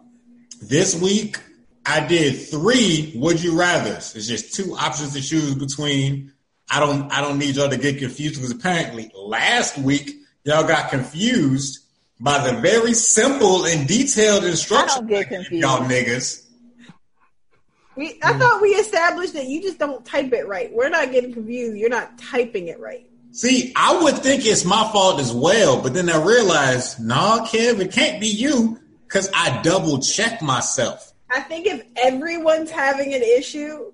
this 0.61 0.99
week 0.99 1.37
I 1.85 2.05
did 2.07 2.33
three 2.47 3.13
would 3.15 3.43
you 3.43 3.55
rather's. 3.59 4.15
It's 4.15 4.27
just 4.27 4.55
two 4.55 4.75
options 4.75 5.13
to 5.13 5.21
choose 5.21 5.53
between. 5.53 6.33
I 6.67 6.79
don't 6.79 7.11
I 7.11 7.21
don't 7.21 7.37
need 7.37 7.55
y'all 7.55 7.69
to 7.69 7.77
get 7.77 7.99
confused 7.99 8.35
because 8.35 8.49
apparently 8.49 9.11
last 9.15 9.77
week 9.77 10.15
y'all 10.45 10.67
got 10.67 10.89
confused 10.89 11.82
by 12.23 12.49
the 12.49 12.57
very 12.61 12.93
simple 12.93 13.65
and 13.65 13.85
detailed 13.85 14.45
instructions. 14.45 14.95
I 14.95 14.99
don't 14.99 15.07
get 15.07 15.17
I 15.17 15.23
gave 15.23 15.29
confused. 15.29 15.61
Y'all 15.61 15.81
niggas. 15.81 16.47
We, 17.95 18.17
I 18.23 18.39
thought 18.39 18.61
we 18.61 18.69
established 18.69 19.33
that 19.33 19.45
you 19.45 19.61
just 19.61 19.77
don't 19.77 20.03
type 20.03 20.31
it 20.31 20.47
right. 20.47 20.73
We're 20.73 20.89
not 20.89 21.11
getting 21.11 21.33
confused. 21.33 21.77
You're 21.77 21.89
not 21.89 22.17
typing 22.17 22.69
it 22.69 22.79
right. 22.79 23.05
See, 23.31 23.73
I 23.75 24.01
would 24.01 24.17
think 24.19 24.45
it's 24.45 24.63
my 24.63 24.89
fault 24.91 25.19
as 25.19 25.33
well, 25.33 25.81
but 25.81 25.93
then 25.93 26.09
I 26.09 26.23
realized, 26.23 26.99
nah, 26.99 27.45
Kev, 27.45 27.79
it 27.79 27.91
can't 27.91 28.21
be 28.21 28.27
you 28.27 28.79
because 29.05 29.29
I 29.33 29.61
double 29.61 29.99
check 29.99 30.41
myself. 30.41 31.13
I 31.29 31.41
think 31.41 31.67
if 31.67 31.83
everyone's 31.97 32.71
having 32.71 33.13
an 33.13 33.21
issue, 33.21 33.91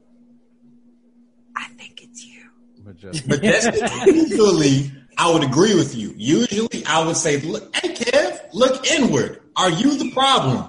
I 1.55 1.67
think 1.69 2.03
it's 2.03 2.23
you. 2.23 2.49
Majestic. 2.83 3.27
But 3.27 3.41
that's 3.41 4.05
usually 4.05 4.91
I 5.19 5.33
would 5.33 5.43
agree 5.43 5.75
with 5.75 5.95
you. 5.95 6.13
Usually 6.15 6.85
I 6.85 7.05
would 7.05 7.17
say, 7.17 7.41
look, 7.41 7.75
hey 7.75 7.93
Kev, 7.93 8.39
look 8.53 8.87
inward. 8.87 9.41
Are 9.57 9.69
you 9.69 9.97
the 9.97 10.11
problem? 10.11 10.65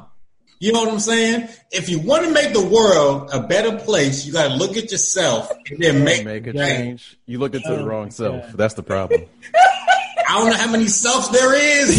You 0.58 0.72
know 0.72 0.80
what 0.80 0.92
I'm 0.92 0.98
saying? 1.00 1.48
If 1.70 1.88
you 1.88 2.00
want 2.00 2.24
to 2.24 2.32
make 2.32 2.52
the 2.52 2.66
world 2.66 3.30
a 3.32 3.40
better 3.40 3.78
place, 3.78 4.26
you 4.26 4.32
got 4.32 4.48
to 4.48 4.54
look 4.54 4.76
at 4.76 4.90
yourself 4.90 5.50
and 5.70 5.78
then 5.78 6.02
make, 6.04 6.24
Make 6.24 6.48
a 6.48 6.52
change. 6.52 6.58
change. 6.58 7.18
You 7.26 7.38
looked 7.38 7.54
into 7.54 7.68
the 7.68 7.80
oh, 7.80 7.86
wrong 7.86 8.10
self. 8.10 8.52
That's 8.52 8.74
the 8.74 8.82
problem. 8.82 9.22
I 9.54 10.38
don't 10.38 10.50
know 10.50 10.56
how 10.56 10.70
many 10.70 10.88
selves 10.88 11.30
there 11.30 11.54
is. 11.54 11.98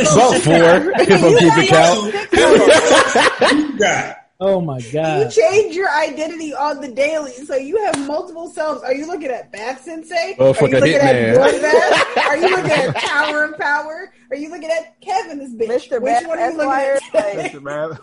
About 0.00 0.34
four, 0.42 0.92
if 1.00 1.24
I'm 1.24 1.38
keeping 1.38 1.66
count. 3.50 3.72
You 3.72 3.78
got. 3.78 4.19
Oh 4.42 4.60
my 4.60 4.80
god! 4.80 5.34
You 5.36 5.42
change 5.42 5.76
your 5.76 5.90
identity 5.90 6.54
on 6.54 6.80
the 6.80 6.88
daily, 6.88 7.32
so 7.32 7.56
you 7.56 7.76
have 7.84 8.06
multiple 8.06 8.48
selves. 8.48 8.82
Are 8.82 8.94
you 8.94 9.06
looking 9.06 9.28
at 9.30 9.52
Bath 9.52 9.82
Sensei? 9.82 10.36
Oh, 10.38 10.50
Are 10.50 10.54
fuck 10.54 10.70
you 10.70 10.78
looking 10.80 10.94
at 10.94 11.36
hitman. 11.36 11.60
Bloodbath? 11.60 12.26
Are 12.26 12.36
you 12.38 12.48
looking 12.48 12.70
at 12.70 12.96
Tower 13.04 13.44
of 13.44 13.58
Power? 13.58 14.12
Are 14.30 14.36
you 14.36 14.48
looking 14.50 14.70
at 14.70 14.98
Kevin 15.02 15.38
this 15.38 15.52
bitch? 15.52 15.88
Mr. 15.90 16.00
Which 16.00 16.12
Bath 16.14 16.26
one 16.26 16.38
are 16.38 16.50
you 16.50 16.56
looking 16.56 16.70
Esquire? 16.72 16.98
at? 17.14 17.36
Like, 17.36 17.52
Mr. 17.52 17.98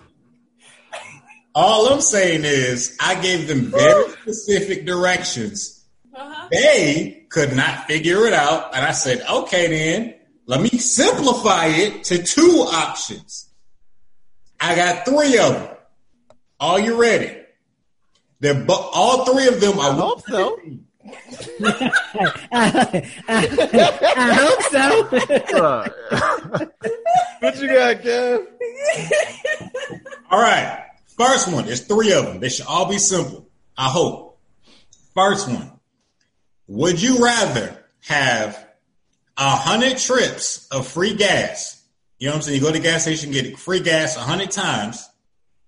All 1.55 1.91
I'm 1.91 2.01
saying 2.01 2.41
is 2.43 2.95
I 2.99 3.19
gave 3.19 3.47
them 3.47 3.71
very 3.71 4.09
specific 4.21 4.85
directions. 4.85 5.83
Uh-huh. 6.15 6.47
They 6.51 7.25
could 7.29 7.55
not 7.55 7.87
figure 7.87 8.27
it 8.27 8.33
out. 8.33 8.75
And 8.75 8.85
I 8.85 8.91
said, 8.91 9.23
okay, 9.27 9.67
then 9.69 10.13
let 10.45 10.61
me 10.61 10.69
simplify 10.69 11.65
it 11.67 12.03
to 12.05 12.21
two 12.21 12.63
options. 12.71 13.49
I 14.59 14.75
got 14.75 15.03
three 15.05 15.39
of 15.39 15.53
them. 15.53 15.76
Are 16.59 16.79
you 16.79 16.99
ready? 16.99 17.37
They're 18.39 18.53
bu- 18.53 18.73
all 18.73 19.25
three 19.25 19.47
of 19.47 19.59
them 19.61 19.79
I 19.79 19.87
are. 19.89 19.93
hope 19.93 20.21
so. 20.27 20.59
I 22.51 24.33
hope 24.33 24.61
so. 24.63 25.87
What 27.39 27.59
you 27.61 27.67
got, 27.67 27.97
Kev? 28.01 28.45
All 30.31 30.41
right. 30.41 30.85
First 31.17 31.51
one. 31.51 31.65
There's 31.65 31.81
three 31.81 32.13
of 32.13 32.25
them. 32.25 32.39
They 32.39 32.49
should 32.49 32.65
all 32.65 32.89
be 32.89 32.97
simple. 32.97 33.47
I 33.77 33.89
hope. 33.89 34.39
First 35.13 35.47
one. 35.47 35.71
Would 36.67 37.01
you 37.01 37.23
rather 37.23 37.77
have 38.07 38.55
a 39.37 39.49
hundred 39.49 39.97
trips 39.97 40.67
of 40.69 40.87
free 40.87 41.13
gas? 41.15 41.81
You 42.19 42.27
know 42.27 42.33
what 42.33 42.37
I'm 42.37 42.41
saying? 42.41 42.55
You 42.55 42.61
go 42.61 42.67
to 42.71 42.79
the 42.79 42.83
gas 42.83 43.03
station, 43.03 43.31
get 43.31 43.57
free 43.59 43.81
gas 43.81 44.17
a 44.17 44.21
hundred 44.21 44.49
times, 44.51 45.07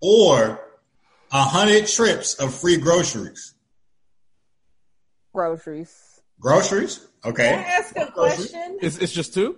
or 0.01 0.59
a 1.31 1.41
hundred 1.43 1.87
trips 1.87 2.35
of 2.35 2.53
free 2.53 2.77
groceries. 2.77 3.53
groceries. 5.33 6.21
Groceries? 6.39 7.05
Okay. 7.25 7.49
Can 7.49 7.59
I 7.59 7.63
ask 7.63 7.95
a 7.97 8.11
question? 8.11 8.79
It's, 8.81 8.97
it's 8.97 9.11
just 9.11 9.33
two? 9.33 9.57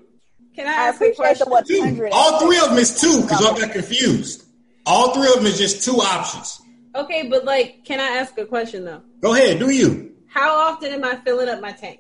Can 0.56 0.68
I 0.68 0.72
I 0.72 0.74
ask 0.88 1.02
a 1.02 1.06
appreciate 1.12 1.40
question? 1.46 1.76
the 1.78 1.82
hundred. 1.82 2.10
All 2.12 2.40
three 2.40 2.58
of 2.58 2.70
them 2.70 2.78
is 2.78 3.00
two 3.00 3.22
because 3.22 3.42
y'all 3.42 3.56
got 3.56 3.72
confused. 3.72 4.46
All 4.86 5.14
three 5.14 5.28
of 5.28 5.36
them 5.36 5.46
is 5.46 5.58
just 5.58 5.84
two 5.86 5.98
options. 6.02 6.60
Okay, 6.96 7.28
but 7.28 7.46
like, 7.46 7.86
can 7.86 8.00
I 8.00 8.18
ask 8.20 8.38
a 8.38 8.46
question 8.46 8.84
though? 8.84 9.02
Go 9.22 9.34
ahead, 9.34 9.60
do 9.60 9.70
you? 9.70 10.14
How 10.28 10.72
often 10.72 10.92
am 10.92 11.04
I 11.04 11.16
filling 11.18 11.50
up 11.50 11.62
my 11.62 11.72
tank? 11.72 12.00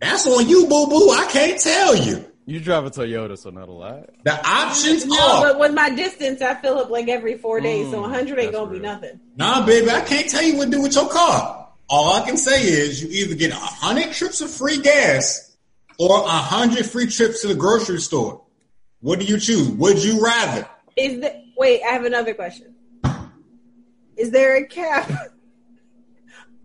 That's 0.00 0.26
on 0.26 0.46
you, 0.48 0.66
boo 0.66 0.88
boo. 0.88 1.10
I 1.10 1.26
can't 1.30 1.58
tell 1.60 1.96
you. 1.96 2.24
You 2.48 2.60
drive 2.60 2.86
a 2.86 2.90
Toyota, 2.90 3.36
so 3.36 3.50
not 3.50 3.68
a 3.68 3.72
lot. 3.72 4.08
The 4.24 4.48
options 4.48 5.04
No, 5.04 5.16
are 5.18 5.42
but 5.42 5.58
with 5.58 5.74
my 5.74 5.90
distance, 5.90 6.40
I 6.40 6.54
fill 6.54 6.78
up 6.78 6.90
like 6.90 7.08
every 7.08 7.36
four 7.36 7.60
days, 7.60 7.90
so 7.90 7.98
Mm, 7.98 8.02
100 8.02 8.38
ain't 8.38 8.52
gonna 8.52 8.70
be 8.70 8.78
nothing. 8.78 9.18
Nah, 9.36 9.66
baby, 9.66 9.90
I 9.90 10.00
can't 10.02 10.30
tell 10.30 10.42
you 10.44 10.56
what 10.56 10.66
to 10.66 10.70
do 10.70 10.80
with 10.82 10.94
your 10.94 11.08
car. 11.08 11.68
All 11.88 12.12
I 12.14 12.24
can 12.24 12.36
say 12.36 12.62
is 12.62 13.02
you 13.02 13.08
either 13.10 13.34
get 13.34 13.50
a 13.50 13.56
hundred 13.56 14.12
trips 14.12 14.40
of 14.40 14.50
free 14.50 14.78
gas 14.80 15.56
or 15.98 16.20
a 16.20 16.28
hundred 16.28 16.86
free 16.86 17.08
trips 17.08 17.42
to 17.42 17.48
the 17.48 17.54
grocery 17.56 18.00
store. 18.00 18.42
What 19.00 19.18
do 19.18 19.24
you 19.24 19.40
choose? 19.40 19.68
Would 19.68 20.02
you 20.04 20.24
rather? 20.24 20.68
Is 20.96 21.20
the 21.20 21.42
wait? 21.58 21.82
I 21.82 21.88
have 21.88 22.04
another 22.04 22.32
question. 22.34 22.74
Is 24.16 24.30
there 24.30 24.56
a 24.56 24.66
cap 24.66 25.10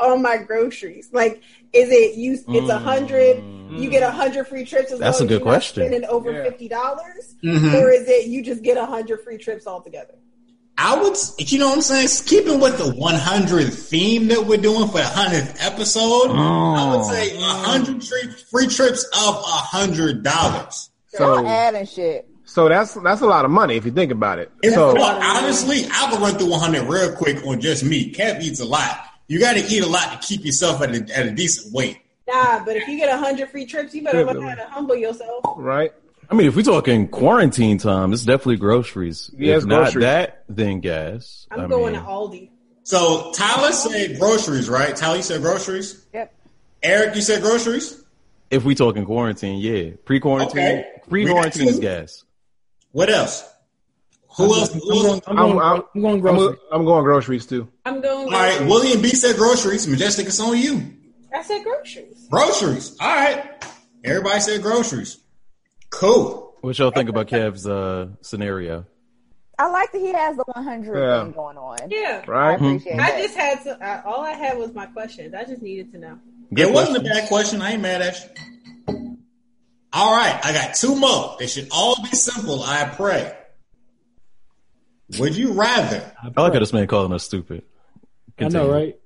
on 0.01 0.21
my 0.21 0.37
groceries? 0.37 1.09
Like, 1.11 1.41
is 1.73 1.89
it 1.89 2.15
you? 2.17 2.33
It's 2.49 2.69
a 2.69 2.79
hundred. 2.79 3.43
You 3.71 3.89
get 3.89 4.03
a 4.03 4.11
hundred 4.11 4.47
free 4.47 4.65
trips. 4.65 4.91
As 4.91 4.99
That's 4.99 5.19
long 5.19 5.27
a 5.27 5.29
good 5.29 5.35
as 5.35 5.39
you're 5.39 5.45
not 5.45 5.51
question. 5.53 5.87
Spending 5.87 6.09
over 6.09 6.31
Yeah. 6.31 6.43
fifty 6.43 6.67
dollars, 6.67 7.35
Mhm. 7.43 7.73
or 7.81 7.89
is 7.91 8.07
it 8.09 8.27
you 8.27 8.43
just 8.43 8.61
get 8.63 8.77
a 8.77 8.85
hundred 8.85 9.23
free 9.23 9.37
trips 9.37 9.65
altogether? 9.67 10.15
I 10.77 10.95
would, 10.99 11.15
you 11.37 11.59
know 11.59 11.67
what 11.67 11.75
I'm 11.75 11.81
saying? 11.81 12.07
Keeping 12.25 12.59
with 12.59 12.77
the 12.79 12.91
100 12.95 13.71
theme 13.71 14.29
that 14.29 14.47
we're 14.47 14.57
doing 14.57 14.87
for 14.87 14.97
the 14.97 15.03
100th 15.03 15.55
episode, 15.63 16.31
I 16.31 16.95
would 16.95 17.05
say 17.05 17.37
100 17.37 18.01
tri- 18.01 18.33
free 18.49 18.67
trips 18.67 19.03
of 19.27 19.35
$100. 19.43 20.23
Y'all 20.23 20.71
so, 21.37 21.45
adding 21.45 21.85
shit. 21.85 22.27
so 22.45 22.67
that's 22.69 22.93
that's 22.95 23.21
a 23.21 23.25
lot 23.27 23.45
of 23.45 23.51
money 23.51 23.75
if 23.75 23.85
you 23.85 23.91
think 23.91 24.11
about 24.11 24.39
it. 24.39 24.51
It's, 24.63 24.73
So, 24.73 24.93
well, 24.95 25.19
honestly, 25.21 25.85
I 25.91 26.09
could 26.09 26.19
run 26.21 26.35
through 26.35 26.49
100 26.49 26.87
real 26.87 27.11
quick 27.15 27.45
on 27.45 27.59
just 27.61 27.83
me. 27.83 28.11
Kev 28.11 28.41
eats 28.41 28.59
a 28.59 28.65
lot. 28.65 28.97
You 29.31 29.39
got 29.39 29.53
to 29.53 29.61
eat 29.65 29.81
a 29.81 29.87
lot 29.87 30.11
to 30.21 30.27
keep 30.27 30.43
yourself 30.43 30.81
at 30.81 30.89
a, 30.93 31.17
at 31.17 31.25
a 31.25 31.31
decent 31.31 31.73
weight. 31.73 31.99
Nah, 32.27 32.65
but 32.65 32.75
if 32.75 32.85
you 32.89 32.97
get 32.97 33.07
a 33.07 33.17
hundred 33.17 33.49
free 33.49 33.65
trips, 33.65 33.95
you 33.95 34.03
better 34.03 34.19
Yeah, 34.19 34.25
learn 34.25 34.41
how 34.43 34.55
to 34.55 34.65
humble 34.69 34.95
yourself. 34.97 35.45
right? 35.55 35.93
I 36.29 36.33
mean, 36.35 36.47
if 36.47 36.55
we're 36.57 36.63
talking 36.63 37.07
quarantine 37.07 37.77
time, 37.77 38.11
it's 38.11 38.25
definitely 38.25 38.57
groceries. 38.57 39.31
Yeah, 39.37 39.53
if 39.53 39.57
it's 39.59 39.65
not 39.67 39.83
groceries. 39.83 40.03
that, 40.03 40.43
then 40.49 40.81
gas. 40.81 41.47
I'm 41.49 41.61
I 41.61 41.67
going 41.67 41.93
mean, 41.93 42.01
to 42.01 42.07
Aldi. 42.09 42.49
So 42.83 43.31
Tyler 43.33 43.71
said 43.71 44.19
groceries, 44.19 44.69
right? 44.69 44.93
Tyler, 44.97 45.15
you 45.15 45.23
said 45.23 45.41
groceries. 45.41 46.05
Yep. 46.13 46.33
Eric, 46.83 47.15
you 47.15 47.21
said 47.21 47.41
groceries. 47.41 48.03
If 48.49 48.65
we 48.65 48.75
talking 48.75 49.05
quarantine, 49.05 49.59
yeah. 49.59 49.91
Pre-quarantine, 50.03 50.57
Okay. 50.59 50.85
pre-quarantine 51.09 51.69
is 51.69 51.79
gas. 51.79 52.25
What 52.91 53.09
else? 53.09 53.47
Who 54.37 54.45
else? 54.45 54.73
I'm 54.73 54.79
going, 54.81 55.05
else? 55.07 55.21
I'm 55.27 55.35
going, 55.35 55.59
I'm- 55.59 55.83
I'm 55.95 56.01
going 56.01 56.15
I'm, 56.15 56.19
grocery. 56.21 56.57
I'm 56.71 56.85
going 56.85 57.03
groceries 57.05 57.45
too. 57.45 57.69
I'm 58.33 58.39
going. 58.49 58.53
All 58.53 58.59
right, 58.59 58.67
William 58.69 59.01
B 59.01 59.09
said 59.09 59.35
groceries. 59.35 59.87
Majestic, 59.87 60.27
it's 60.27 60.39
on 60.39 60.57
you. 60.57 60.93
I 61.33 61.41
said 61.43 61.63
groceries. 61.63 62.27
Groceries. 62.29 62.97
All 62.99 63.07
right. 63.15 63.63
Everybody 64.03 64.39
said 64.41 64.61
groceries. 64.61 65.17
Cool. 65.89 66.53
What 66.61 66.77
y'all 66.77 66.91
think 66.91 67.09
about 67.09 67.27
Kev's 67.27 67.65
uh, 67.67 68.07
scenario? 68.21 68.85
I 69.57 69.67
like 69.69 69.91
that 69.91 69.99
he 69.99 70.11
has 70.11 70.35
the 70.37 70.43
100 70.47 70.97
Yeah. 70.97 71.23
thing 71.23 71.31
going 71.33 71.57
on. 71.57 71.77
Yeah. 71.89 72.23
I 72.27 72.29
Right? 72.29 72.55
appreciate 72.55 72.97
that. 72.97 73.13
I 73.15 73.21
just 73.21 73.35
had 73.35 73.59
some, 73.61 73.77
I, 73.81 74.01
all 74.01 74.21
I 74.21 74.31
had 74.33 74.57
was 74.57 74.73
my 74.73 74.87
questions. 74.87 75.33
I 75.33 75.43
just 75.43 75.61
needed 75.61 75.91
to 75.93 75.99
know. 75.99 76.19
Good 76.53 76.67
it 76.69 76.73
wasn't 76.73 76.97
a 76.97 77.01
bad 77.01 77.27
question. 77.29 77.61
I 77.61 77.73
ain't 77.73 77.81
mad 77.81 78.01
at 78.01 78.35
you. 78.87 79.17
All 79.93 80.15
right, 80.15 80.39
I 80.43 80.53
got 80.53 80.73
two 80.75 80.95
more. 80.95 81.35
They 81.37 81.47
should 81.47 81.67
all 81.71 81.95
be 82.01 82.09
simple. 82.09 82.63
I 82.63 82.85
pray. 82.85 83.35
Would 85.19 85.35
you 85.35 85.51
rather? 85.53 86.11
I 86.23 86.27
like 86.41 86.53
how 86.53 86.59
this 86.59 86.71
man 86.73 86.87
calling 86.87 87.11
us 87.11 87.23
stupid. 87.23 87.63
I 88.39 88.47
know, 88.47 88.69
right? 88.71 88.97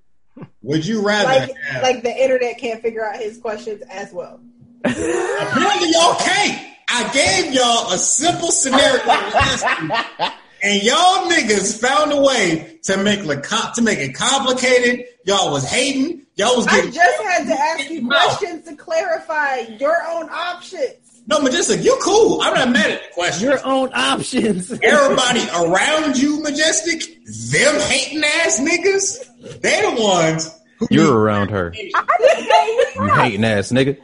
Would 0.61 0.85
you 0.85 1.01
rather 1.05 1.27
Like, 1.29 1.55
have? 1.57 1.83
like 1.83 2.03
the 2.03 2.11
internet 2.15 2.57
can't 2.57 2.81
figure 2.81 3.05
out 3.05 3.17
his 3.17 3.37
questions 3.37 3.81
as 3.89 4.11
well. 4.13 4.39
apparently, 4.83 5.91
y'all 5.91 6.15
can't. 6.15 6.71
I 6.89 7.09
gave 7.13 7.53
y'all 7.53 7.91
a 7.91 7.97
simple 7.97 8.51
scenario 8.51 9.03
last 9.05 9.65
week, 9.81 10.31
and 10.63 10.83
y'all 10.83 11.29
niggas 11.29 11.79
found 11.79 12.11
a 12.13 12.21
way 12.21 12.79
to 12.83 12.97
make 12.97 13.19
it 13.21 13.43
com- 13.43 13.71
to 13.75 13.81
make 13.81 13.99
it 13.99 14.13
complicated. 14.13 15.05
Y'all 15.25 15.51
was 15.51 15.65
hating. 15.69 16.25
Y'all 16.35 16.55
was 16.57 16.67
I 16.67 16.89
just 16.89 17.21
had 17.23 17.47
to 17.47 17.53
ask 17.53 17.89
you 17.89 18.05
questions 18.07 18.65
to 18.67 18.75
clarify 18.75 19.57
your 19.79 19.95
own 20.09 20.29
options. 20.29 21.04
No, 21.27 21.39
Majestic, 21.39 21.83
you 21.83 21.97
cool. 22.03 22.39
I'm 22.41 22.53
not 22.53 22.69
mad 22.69 22.91
at 22.91 23.01
the 23.01 23.13
question. 23.13 23.49
Your 23.49 23.65
own 23.65 23.89
options. 23.93 24.71
Everybody 24.83 25.41
around 25.55 26.17
you, 26.17 26.41
Majestic, 26.43 27.01
them 27.25 27.79
hating 27.81 28.23
ass 28.23 28.59
niggas, 28.59 29.59
they 29.61 29.81
the 29.81 30.01
ones 30.01 30.51
who 30.77 30.87
You're 30.91 31.17
around 31.17 31.49
her. 31.49 31.73
I 31.95 32.05
just 32.19 32.37
gave 32.37 32.47
you 32.47 32.85
You 33.03 33.09
props. 33.09 33.21
hating 33.23 33.43
ass 33.43 33.71
nigga. 33.71 33.97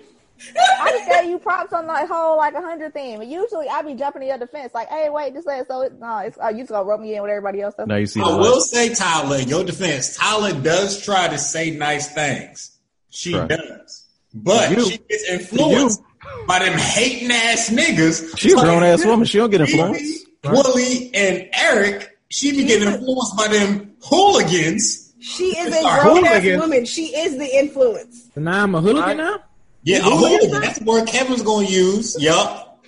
I 0.82 0.92
just 0.92 1.08
gave 1.12 1.30
you 1.30 1.38
props 1.38 1.72
on 1.74 1.86
that 1.86 2.08
whole 2.08 2.38
like 2.38 2.56
a 2.56 2.62
hundred 2.62 2.96
theme. 2.96 3.22
And 3.22 3.32
usually 3.32 3.70
I 3.70 3.84
be 3.84 3.94
jumping 3.94 4.22
to 4.24 4.28
your 4.28 4.40
defense, 4.40 4.74
like, 4.74 4.88
hey, 4.90 5.10
wait, 5.12 5.36
just 5.36 5.46
say 5.46 5.60
it. 5.60 5.68
So 5.68 5.82
it, 5.82 6.00
no, 6.00 6.18
it's 6.20 6.40
uh, 6.44 6.48
you 6.50 6.60
just 6.60 6.72
gonna 6.72 6.84
rope 6.90 7.02
me 7.02 7.14
in 7.16 7.22
with 7.22 7.30
everybody 7.30 7.62
else. 7.62 7.76
Now 7.86 7.98
you 7.98 8.08
see 8.08 8.20
I 8.20 8.26
light. 8.26 8.40
will 8.40 8.62
say, 8.62 8.96
Tyler, 8.96 9.38
in 9.38 9.48
your 9.48 9.64
defense, 9.64 10.18
Tyler 10.18 10.60
does 10.60 11.04
try 11.06 11.28
to 11.28 11.38
say 11.38 11.70
nice 11.70 12.12
things. 12.12 12.76
She 13.12 13.36
Right. 13.38 13.48
does. 13.50 14.06
But 14.34 14.72
you. 14.72 14.90
she 14.90 14.98
gets 14.98 15.30
influenced 15.30 16.02
by 16.48 16.60
them 16.60 16.78
hating 16.78 17.32
ass 17.32 17.70
niggas. 17.70 18.38
She 18.38 18.52
a 18.52 18.56
grown 18.56 18.84
ass 18.84 19.06
woman. 19.06 19.26
She 19.26 19.38
don't 19.38 19.50
get 19.50 19.62
influenced. 19.62 20.28
Phoebe, 20.44 20.54
Willie 20.56 21.12
and 21.14 21.50
Eric, 21.54 22.18
she 22.30 22.52
be 22.52 22.66
getting 22.66 22.88
influenced 22.88 23.38
by 23.38 23.48
them 23.48 23.96
hooligans. 24.04 25.14
She 25.20 25.58
is 25.58 25.76
a 25.76 25.82
grown 25.82 26.26
ass 26.26 26.60
woman. 26.60 26.86
She 26.86 27.16
is 27.16 27.38
the 27.38 27.58
influence. 27.58 28.30
So 28.34 28.42
now 28.42 28.64
I'm 28.64 28.74
a 28.76 28.82
hooligan 28.82 29.18
now? 29.18 29.40
Yeah, 29.84 30.00
a 30.00 30.02
hooligan. 30.02 30.62
That's 30.62 30.80
the 30.80 30.86
word 30.86 31.08
Kevin's 31.08 31.42
gonna 31.42 31.68
use. 31.68 32.18
Yup. 32.20 32.86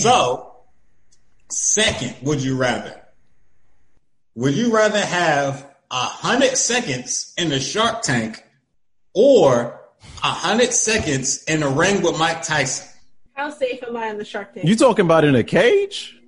So, 0.00 0.56
second, 1.48 2.16
would 2.22 2.42
you 2.42 2.56
rather? 2.56 3.02
Would 4.34 4.54
you 4.54 4.74
rather 4.74 5.00
have 5.00 5.66
a 5.90 5.94
hundred 5.96 6.56
seconds 6.56 7.32
in 7.38 7.48
the 7.48 7.60
Shark 7.60 8.02
Tank 8.02 8.42
or 9.14 9.62
a 9.62 9.85
hundred 10.20 10.72
seconds 10.72 11.42
in 11.44 11.62
a 11.62 11.68
ring 11.68 12.02
with 12.02 12.18
Mike 12.18 12.42
Tyson? 12.42 12.88
How 13.34 13.50
safe 13.50 13.82
am 13.82 13.96
I 13.96 14.06
in 14.08 14.18
the 14.18 14.24
Shark 14.24 14.54
Tank? 14.54 14.66
You 14.66 14.76
talking 14.76 15.04
about 15.04 15.24
in 15.24 15.34
a 15.34 15.44
cage? 15.44 16.18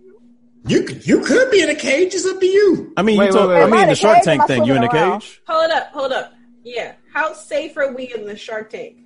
You 0.66 0.82
could, 0.82 1.06
you 1.06 1.20
could 1.24 1.50
be 1.50 1.62
in 1.62 1.70
a 1.70 1.74
cage. 1.74 2.14
It's 2.14 2.26
up 2.26 2.40
to 2.40 2.46
you. 2.46 2.92
I 2.96 3.02
mean, 3.02 3.16
Wait, 3.18 3.26
you 3.26 3.32
talk, 3.32 3.48
wait, 3.48 3.54
wait. 3.54 3.62
I 3.62 3.64
mean, 3.66 3.72
Am 3.72 3.78
I 3.78 3.82
in 3.84 3.88
the 3.88 3.94
Shark? 3.94 4.22
Tank 4.22 4.46
thing. 4.46 4.64
You 4.64 4.74
in 4.74 4.82
a 4.84 4.88
cage? 4.90 5.40
hold 5.46 5.70
up, 5.70 5.86
hold 5.92 6.12
up. 6.12 6.32
Yeah. 6.64 6.94
How 7.14 7.32
safe 7.32 7.76
are 7.78 7.94
we 7.94 8.12
in 8.14 8.26
the 8.26 8.36
Shark 8.36 8.70
Tank? 8.70 8.96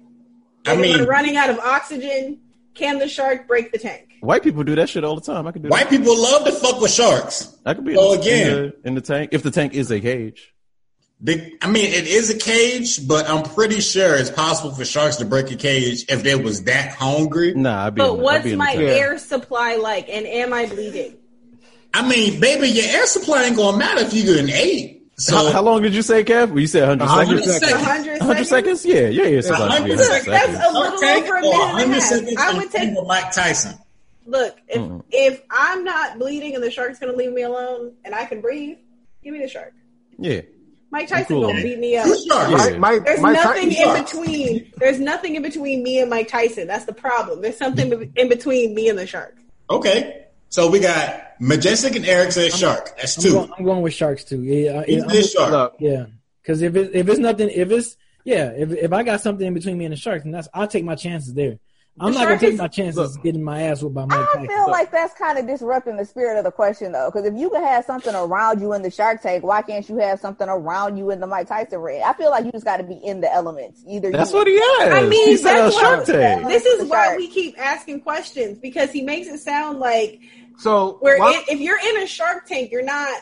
I 0.67 0.73
If 0.73 0.81
mean, 0.81 1.05
running 1.05 1.37
out 1.37 1.51
of 1.51 1.59
oxygen. 1.61 2.41
Can 2.75 2.99
the 2.99 3.07
shark 3.07 3.47
break 3.47 3.71
the 3.71 3.79
tank? 3.79 4.09
White 4.23 4.43
people 4.43 4.65
do 4.65 4.75
that 4.77 4.89
shit 4.89 5.05
all 5.05 5.15
the 5.15 5.21
time. 5.21 5.47
I 5.47 5.53
could 5.53 5.63
do 5.63 5.69
white 5.69 5.91
that. 5.91 5.99
people 5.99 6.17
love 6.19 6.47
to 6.47 6.53
fuck 6.53 6.81
with 6.81 6.91
sharks. 6.91 7.55
I 7.67 7.75
could 7.75 7.85
be 7.85 7.95
So 7.95 8.15
in, 8.15 8.21
again- 8.21 8.47
in, 8.49 8.55
the, 8.63 8.89
in 8.89 8.95
the 8.95 9.01
tank 9.03 9.29
if 9.33 9.43
the 9.43 9.51
tank 9.51 9.75
is 9.75 9.91
a 9.91 10.01
cage. 10.01 10.55
The, 11.25 11.57
I 11.63 11.71
mean, 11.71 11.85
it 11.93 12.07
is 12.09 12.31
a 12.31 12.37
cage, 12.39 13.07
but 13.07 13.31
I'm 13.31 13.45
pretty 13.45 13.81
sure 13.81 14.17
it's 14.17 14.31
possible 14.31 14.73
for 14.75 14.85
sharks 14.85 15.17
to 15.17 15.25
break 15.25 15.53
a 15.53 15.57
cage 15.57 16.05
if 16.09 16.25
they 16.25 16.35
was 16.35 16.65
that 16.65 16.95
hungry. 16.95 17.55
Nah, 17.55 17.87
I'd 17.87 17.95
be. 17.95 18.01
But 18.01 18.15
in, 18.15 18.19
I'd 18.19 18.23
what's 18.23 18.45
be 18.45 18.57
my 18.57 18.75
air 18.75 19.19
supply 19.19 19.77
like? 19.77 20.09
And 20.09 20.27
am 20.27 20.53
I 20.53 20.67
bleeding? 20.67 21.17
I 21.95 22.09
mean, 22.09 22.41
baby, 22.41 22.69
your 22.69 22.87
air 22.87 23.07
supply 23.07 23.45
ain't 23.45 23.57
gonna 23.57 23.77
matter 23.77 24.01
if 24.01 24.13
you 24.15 24.25
get 24.25 24.39
an 24.39 24.51
eight. 24.51 24.99
So 25.19 25.37
How, 25.37 25.53
how 25.53 25.63
long 25.63 25.83
did 25.83 25.95
you 25.95 26.03
say, 26.03 26.25
Kev? 26.25 26.49
Well, 26.49 26.59
you 26.59 26.67
said 26.67 26.89
100 26.89 27.07
100 27.07 27.45
seconds. 27.45 27.61
seconds. 27.61 27.87
100 27.87 28.19
100 28.21 28.45
seconds? 28.47 28.85
Yeah, 28.85 28.95
yeah, 28.95 29.23
yeah. 29.23 29.23
It's 29.39 29.49
Yeah, 29.49 29.55
about 29.57 29.77
to 29.77 29.85
be 29.85 29.91
100 29.91 29.99
100 29.99 30.05
seconds. 30.05 30.25
seconds. 30.25 30.57
That's 30.59 30.69
a 30.69 30.73
little 30.73 30.99
Shark 31.01 31.23
over 31.23 31.37
a 31.37 31.41
minute 31.43 31.55
and 31.55 31.55
a 31.55 31.73
100 31.75 31.93
half. 31.95 32.03
seconds 32.03 32.37
I 32.39 32.51
in 32.51 32.57
would 32.57 32.71
take- 32.73 33.07
Mike 33.07 33.33
Tyson. 33.33 33.79
Look, 34.27 34.57
if 34.69 35.03
if 35.13 35.43
I'm 35.51 35.85
not 35.85 36.19
bleeding 36.19 36.55
and 36.57 36.65
the 36.65 36.71
shark's 36.71 36.99
gonna 36.99 37.13
leave 37.13 37.33
me 37.33 37.43
alone 37.43 37.93
and 38.05 38.15
I 38.15 38.25
can 38.25 38.41
breathe, 38.41 38.79
give 39.23 39.33
me 39.35 39.41
the 39.41 39.49
shark. 39.49 39.73
Yeah. 40.19 40.41
Mike 40.93 41.09
Tyson 41.09 41.27
cool. 41.27 41.47
gonna 41.49 41.63
beat 41.63 41.79
me 41.79 41.97
up. 41.97 42.05
Two 42.07 42.17
sharks. 42.29 42.53
Mike, 42.53 42.79
Mike, 42.79 43.05
There's 43.05 43.21
Mike 43.21 43.35
nothing 43.35 43.71
Tyson- 43.71 43.97
in 43.97 44.05
between. 44.05 44.73
There's 44.77 45.01
nothing 45.01 45.35
in 45.35 45.43
between 45.43 45.83
me 45.83 45.99
and 46.01 46.09
Mike 46.11 46.29
Tyson. 46.29 46.67
That's 46.69 46.85
the 46.85 46.93
problem. 46.93 47.41
There's 47.41 47.57
something 47.57 48.13
in 48.15 48.29
between 48.29 48.75
me 48.75 48.89
and 48.89 48.99
the 48.99 49.07
shark. 49.07 49.35
Okay. 49.71 50.27
So 50.51 50.71
we 50.71 50.81
got 50.81 51.23
Majestic 51.41 51.97
and 51.97 52.05
Eric 52.05 52.31
said 52.33 52.53
shark. 52.53 52.95
That's 52.99 53.17
I'm 53.17 53.23
two. 53.23 53.33
going, 53.33 53.51
I'm 53.59 53.65
going 53.65 53.81
with 53.83 53.95
sharks 53.95 54.23
too. 54.25 54.43
Yeah, 54.43 54.81
I- 54.81 54.85
He 54.85 54.99
I'm- 55.01 55.09
did 55.09 55.25
shark. 55.25 55.51
Look, 55.51 55.77
yeah. 55.81 56.05
Because 56.43 56.61
if 56.61 56.77
it, 56.77 56.91
if 56.95 57.09
it's 57.09 57.19
nothing, 57.19 57.49
if 57.49 57.71
it's 57.71 57.97
yeah, 58.25 58.51
if 58.55 58.71
if 58.73 58.93
I 58.93 59.03
got 59.03 59.21
something 59.23 59.47
in 59.47 59.55
between 59.55 59.79
me 59.79 59.87
and 59.87 59.93
the 59.93 59.97
sharks, 59.97 60.25
then 60.25 60.33
that's 60.33 60.49
I'll 60.53 60.69
take 60.69 60.85
my 60.85 60.95
chances 60.95 61.33
there. 61.35 61.59
I'm 62.01 62.13
The 62.15 62.19
not 62.21 62.25
gonna 62.29 62.41
take 62.41 62.53
is- 62.55 62.59
my 62.59 62.69
chances 62.69 63.17
getting 63.19 63.43
my 63.45 63.63
ass 63.65 63.83
whooped 63.83 63.95
by 63.95 64.07
Mike 64.07 64.19
I 64.19 64.25
Tyson. 64.33 64.47
feel 64.49 64.71
like 64.71 64.91
that's 64.91 65.13
kind 65.15 65.37
of 65.39 65.47
disrupting 65.47 65.97
the 65.99 66.07
spirit 66.07 66.39
of 66.39 66.45
the 66.45 66.51
question, 66.51 66.91
though. 66.93 67.11
Because 67.13 67.27
if 67.27 67.35
you 67.39 67.51
can 67.51 67.63
have 67.63 67.85
something 67.85 68.15
around 68.15 68.63
you 68.63 68.73
in 68.73 68.81
the 68.81 68.91
Shark 68.91 69.21
Tank, 69.21 69.45
why 69.45 69.61
can't 69.61 69.87
you 69.89 69.99
have 69.99 70.19
something 70.19 70.49
around 70.49 70.97
you 70.97 71.11
in 71.11 71.21
the 71.21 71.27
Mike 71.27 71.49
Tyson 71.49 71.79
ring? 71.81 72.03
I 72.03 72.15
feel 72.15 72.31
like 72.31 72.47
you 72.47 72.53
just 72.53 72.65
got 72.65 72.79
to 72.79 72.83
be 72.83 72.95
in 72.95 73.21
the 73.21 73.31
elements. 73.33 73.85
Either 73.87 74.11
That's 74.11 74.33
you, 74.33 74.39
what 74.39 74.47
he 74.47 74.55
has. 74.57 74.93
I 74.95 75.07
mean, 75.07 75.29
he 75.29 75.37
said 75.37 75.57
that's 75.57 75.79
Shark 75.79 75.99
what- 75.99 76.07
Tank. 76.07 76.49
This 76.49 76.65
is 76.65 76.89
why 76.89 77.05
shark. 77.09 77.19
we 77.19 77.29
keep 77.29 77.59
asking 77.59 78.01
questions 78.01 78.59
because 78.59 78.91
he 78.91 79.03
makes 79.03 79.29
it 79.29 79.39
sound 79.41 79.79
like 79.79 80.19
so 80.57 80.97
where 81.01 81.19
why- 81.19 81.45
if 81.49 81.61
you're 81.61 81.79
in 81.79 82.03
a 82.03 82.07
shark 82.07 82.47
tank, 82.47 82.71
you're 82.73 82.83
not 82.83 83.21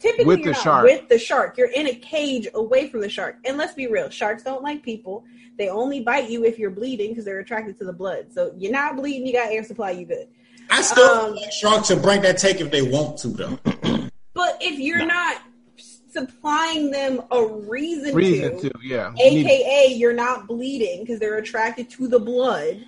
typically 0.00 0.24
With 0.26 0.38
you're 0.40 0.46
the 0.54 0.58
not 0.58 0.62
shark. 0.64 0.84
with 0.84 1.08
the 1.08 1.18
shark. 1.18 1.56
You're 1.56 1.70
in 1.70 1.86
a 1.86 1.94
cage 1.94 2.48
away 2.54 2.88
from 2.88 3.00
the 3.00 3.08
shark. 3.08 3.36
And 3.44 3.56
let's 3.58 3.74
be 3.74 3.86
real, 3.86 4.10
sharks 4.10 4.42
don't 4.42 4.62
like 4.62 4.82
people. 4.82 5.24
They 5.58 5.68
only 5.68 6.00
bite 6.00 6.30
you 6.30 6.44
if 6.44 6.58
you're 6.58 6.70
bleeding 6.70 7.10
because 7.10 7.24
they're 7.24 7.40
attracted 7.40 7.76
to 7.78 7.84
the 7.84 7.92
blood. 7.92 8.32
So 8.32 8.52
you're 8.56 8.72
not 8.72 8.96
bleeding, 8.96 9.26
you 9.26 9.32
got 9.32 9.50
air 9.52 9.64
supply, 9.64 9.90
you 9.90 10.06
good. 10.06 10.28
I 10.70 10.82
still 10.82 11.04
Um, 11.10 11.32
feel 11.34 11.42
like 11.42 11.52
sharks 11.52 11.90
will 11.90 12.00
break 12.00 12.22
that 12.22 12.38
take 12.38 12.60
if 12.60 12.70
they 12.70 12.82
want 12.82 13.18
to, 13.18 13.28
though. 13.28 13.58
But 14.34 14.56
if 14.60 14.78
you're 14.78 15.04
not 15.04 15.42
supplying 16.12 16.92
them 16.92 17.22
a 17.32 17.44
reason, 17.44 18.14
reason 18.14 18.60
to, 18.60 18.70
to, 18.70 18.78
yeah. 18.84 19.12
You 19.16 19.30
need- 19.30 19.46
aka 19.46 19.86
you're 19.94 20.12
not 20.12 20.46
bleeding 20.46 21.00
because 21.00 21.18
they're 21.18 21.38
attracted 21.38 21.90
to 21.90 22.06
the 22.06 22.20
blood, 22.20 22.84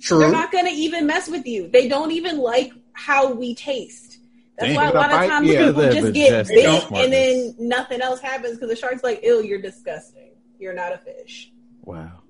True. 0.00 0.18
they're 0.18 0.32
not 0.32 0.50
going 0.50 0.64
to 0.66 0.72
even 0.72 1.06
mess 1.06 1.28
with 1.28 1.46
you. 1.46 1.68
They 1.68 1.86
don't 1.86 2.10
even 2.10 2.38
like 2.38 2.72
how 2.94 3.32
we 3.32 3.54
taste. 3.54 4.18
That's 4.58 4.72
Damn. 4.72 4.76
why 4.76 4.88
a 4.90 4.92
lot 4.92 5.12
of 5.12 5.30
times 5.30 5.48
Yeah, 5.48 5.66
people 5.68 5.82
just 5.84 6.12
get 6.14 6.32
majestic 6.48 6.56
bit 6.56 6.90
and 7.04 7.12
then 7.12 7.54
nothing 7.60 8.00
else 8.00 8.20
happens 8.20 8.54
because 8.56 8.70
the 8.70 8.74
shark's 8.76 9.04
like, 9.04 9.22
"Ew, 9.22 9.40
you're 9.44 9.62
disgusting. 9.62 10.30
You're 10.58 10.74
not 10.74 10.92
a 10.92 10.98
fish." 10.98 11.52
Wow. 11.88 12.20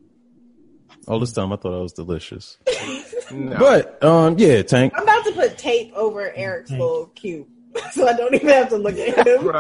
All 1.09 1.19
this 1.19 1.33
time 1.33 1.53
I 1.53 1.57
thought 1.57 1.77
I 1.77 1.83
was 1.83 1.93
delicious. 1.93 2.59
no. 3.33 3.59
But 3.59 4.03
um 4.05 4.39
yeah, 4.39 4.63
Tank. 4.63 4.93
I'm 4.97 5.03
about 5.03 5.25
to 5.25 5.33
put 5.33 5.59
tape 5.59 5.93
over 5.95 6.33
Eric's 6.33 6.71
little 6.71 7.07
cube, 7.07 7.49
so 7.93 8.07
I 8.07 8.13
don't 8.13 8.33
even 8.35 8.49
have 8.51 8.69
to 8.69 8.77
look 8.77 8.97
at 8.97 9.27
him. 9.27 9.53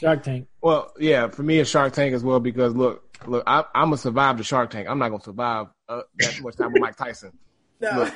Shark 0.00 0.24
Tank. 0.24 0.48
Well, 0.60 0.92
yeah, 0.98 1.28
for 1.28 1.44
me, 1.44 1.60
it's 1.60 1.70
Shark 1.70 1.92
Tank 1.92 2.12
as 2.12 2.24
well 2.24 2.40
because 2.40 2.74
look, 2.74 3.18
look, 3.28 3.44
I, 3.46 3.64
I'm 3.72 3.86
gonna 3.86 3.98
survive 3.98 4.36
the 4.36 4.42
Shark 4.42 4.70
Tank. 4.70 4.88
I'm 4.88 4.98
not 4.98 5.10
gonna 5.10 5.22
survive 5.22 5.68
uh, 5.88 6.02
that 6.18 6.40
much 6.42 6.56
time 6.56 6.72
with 6.72 6.82
Mike 6.82 6.96
Tyson. 6.96 7.38
No. 7.80 7.90
Look, 7.98 8.14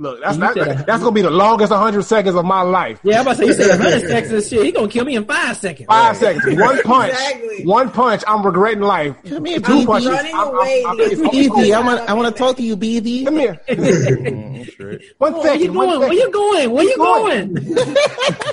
look, 0.00 0.20
that's 0.22 0.36
not, 0.38 0.54
said 0.54 0.84
that's 0.86 1.00
gonna 1.02 1.12
be 1.12 1.22
the 1.22 1.30
longest 1.30 1.70
100 1.70 2.02
seconds 2.02 2.34
of 2.36 2.44
my 2.44 2.62
life. 2.62 2.98
Yeah, 3.04 3.16
I'm 3.16 3.22
about 3.22 3.36
to 3.36 3.38
say 3.38 3.46
you 3.46 3.52
said 3.54 3.78
100 3.78 4.08
seconds 4.08 4.32
and 4.32 4.44
shit. 4.44 4.64
He 4.64 4.72
gonna 4.72 4.88
kill 4.88 5.04
me 5.04 5.16
in 5.16 5.24
five 5.24 5.56
seconds. 5.56 5.86
Five 5.86 6.16
seconds, 6.16 6.58
one 6.60 6.82
punch, 6.82 7.12
Exactly. 7.12 7.64
one 7.64 7.90
punch. 7.90 8.22
I'm 8.26 8.44
regretting 8.44 8.80
life. 8.82 9.14
Come 9.28 9.44
here, 9.44 9.60
Two 9.60 9.72
BD. 9.80 9.86
punches. 9.86 10.10
running 10.10 10.34
I'm, 10.34 10.48
away, 10.48 10.84
I'm, 10.86 11.00
I'm, 11.00 11.08
BD, 11.08 11.74
I 11.74 11.80
want 11.80 12.00
I 12.10 12.14
want 12.14 12.34
to 12.34 12.38
talk 12.38 12.56
to 12.56 12.62
you, 12.62 12.76
BD. 12.76 13.24
Come 13.24 13.36
here. 13.38 13.60
Mm, 13.70 14.70
straight. 14.70 15.02
One 15.18 15.32
Where 15.34 15.54
you 15.54 15.72
going? 15.72 15.88
Where 16.00 16.00
second. 16.02 16.16
you 16.18 16.30
going? 16.30 16.70
Where 16.70 16.84
you 16.84 16.96
Going. 16.96 17.54
going? 17.54 17.76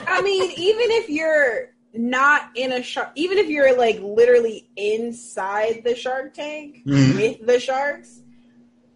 I 0.07 0.21
mean, 0.21 0.51
even 0.57 0.91
if 0.91 1.09
you're 1.09 1.69
not 1.93 2.49
in 2.55 2.71
a 2.71 2.83
shark. 2.83 3.09
Even 3.15 3.37
if 3.37 3.47
you're 3.49 3.77
like 3.77 3.99
literally 4.01 4.69
inside 4.75 5.81
the 5.83 5.95
shark 5.95 6.33
tank 6.33 6.83
Mhm. 6.85 7.15
with 7.15 7.45
the 7.47 7.59
sharks, 7.59 8.21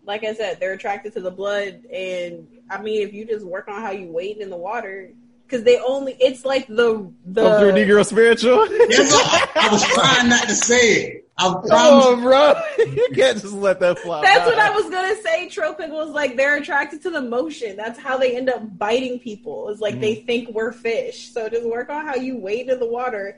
like 0.03 0.23
I 0.23 0.33
said, 0.33 0.59
they're 0.59 0.73
attracted 0.73 1.13
to 1.13 1.21
the 1.21 1.31
blood. 1.31 1.85
And 1.91 2.47
I 2.69 2.81
mean, 2.81 3.05
if 3.07 3.13
you 3.13 3.25
just 3.25 3.45
work 3.45 3.67
on 3.67 3.81
how 3.81 3.91
you 3.91 4.07
wade 4.07 4.37
in 4.37 4.49
the 4.49 4.57
water, 4.57 5.11
because 5.51 5.63
they 5.65 5.79
only 5.79 6.15
it's 6.19 6.45
like 6.45 6.67
the 6.67 7.11
the 7.25 7.45
Up 7.45 7.59
through 7.59 7.73
Negro 7.73 8.05
spiritual. 8.05 8.67
That's 8.67 9.13
all. 9.13 9.19
I, 9.21 9.47
I 9.55 9.71
was 9.71 9.83
trying 9.83 10.29
not 10.29 10.47
to 10.47 10.55
say 10.55 10.77
it. 10.77 11.27
I 11.37 11.43
Come 11.43 11.63
promise. 11.63 12.05
on, 12.05 12.21
bro. 12.21 12.61
You 12.77 13.09
can't 13.13 13.41
just 13.41 13.53
let 13.53 13.79
that 13.79 13.99
fly. 13.99 14.21
That's 14.21 14.39
by. 14.39 14.45
what 14.45 14.59
I 14.59 14.69
was 14.69 14.89
gonna 14.89 15.15
say. 15.21 15.49
Tropic 15.49 15.91
was 15.91 16.09
like 16.09 16.37
they're 16.37 16.57
attracted 16.57 17.01
to 17.03 17.09
the 17.09 17.21
motion. 17.21 17.75
That's 17.75 17.99
how 17.99 18.17
they 18.17 18.37
end 18.37 18.49
up 18.49 18.77
biting 18.77 19.19
people. 19.19 19.69
It's 19.69 19.81
like 19.81 19.99
they 19.99 20.17
mm. 20.17 20.25
think 20.25 20.49
we're 20.49 20.71
fish. 20.71 21.31
So 21.31 21.49
just 21.49 21.65
work 21.65 21.89
on 21.89 22.05
how 22.05 22.15
you 22.15 22.37
wade 22.37 22.69
in 22.69 22.79
the 22.79 22.85
water. 22.85 23.37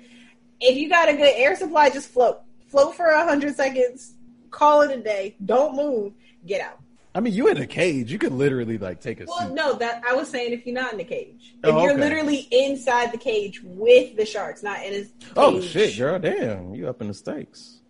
If 0.59 0.77
you 0.77 0.89
got 0.89 1.09
a 1.09 1.13
good 1.13 1.33
air 1.35 1.55
supply, 1.55 1.89
just 1.89 2.09
float. 2.09 2.41
Float 2.67 2.95
for 2.95 3.07
a 3.07 3.23
hundred 3.23 3.55
seconds. 3.55 4.13
Call 4.51 4.81
it 4.81 4.91
a 4.91 5.01
day. 5.01 5.35
Don't 5.43 5.75
move. 5.75 6.13
Get 6.45 6.61
out. 6.61 6.79
I 7.15 7.19
mean, 7.19 7.33
you 7.33 7.47
in 7.47 7.57
a 7.57 7.67
cage. 7.67 8.11
You 8.11 8.17
could 8.17 8.31
literally 8.33 8.77
like 8.79 8.99
take 8.99 9.21
a 9.21 9.25
Well, 9.25 9.39
seat. 9.47 9.51
no, 9.53 9.73
that 9.75 10.01
I 10.09 10.13
was 10.15 10.27
saying 10.29 10.51
if 10.53 10.65
you're 10.65 10.73
not 10.73 10.91
in 10.93 10.97
the 10.97 11.03
cage. 11.03 11.55
If 11.63 11.69
Oh, 11.73 11.83
you're 11.83 11.91
okay. 11.91 12.01
literally 12.01 12.47
inside 12.51 13.11
the 13.11 13.17
cage 13.19 13.61
with 13.63 14.15
the 14.17 14.25
sharks, 14.25 14.63
not 14.63 14.83
in 14.83 14.93
his 14.93 15.11
Oh 15.37 15.61
shit, 15.61 15.95
girl, 15.97 16.17
damn, 16.19 16.73
you 16.73 16.87
up 16.89 17.01
in 17.01 17.07
the 17.09 17.13
stakes. 17.13 17.81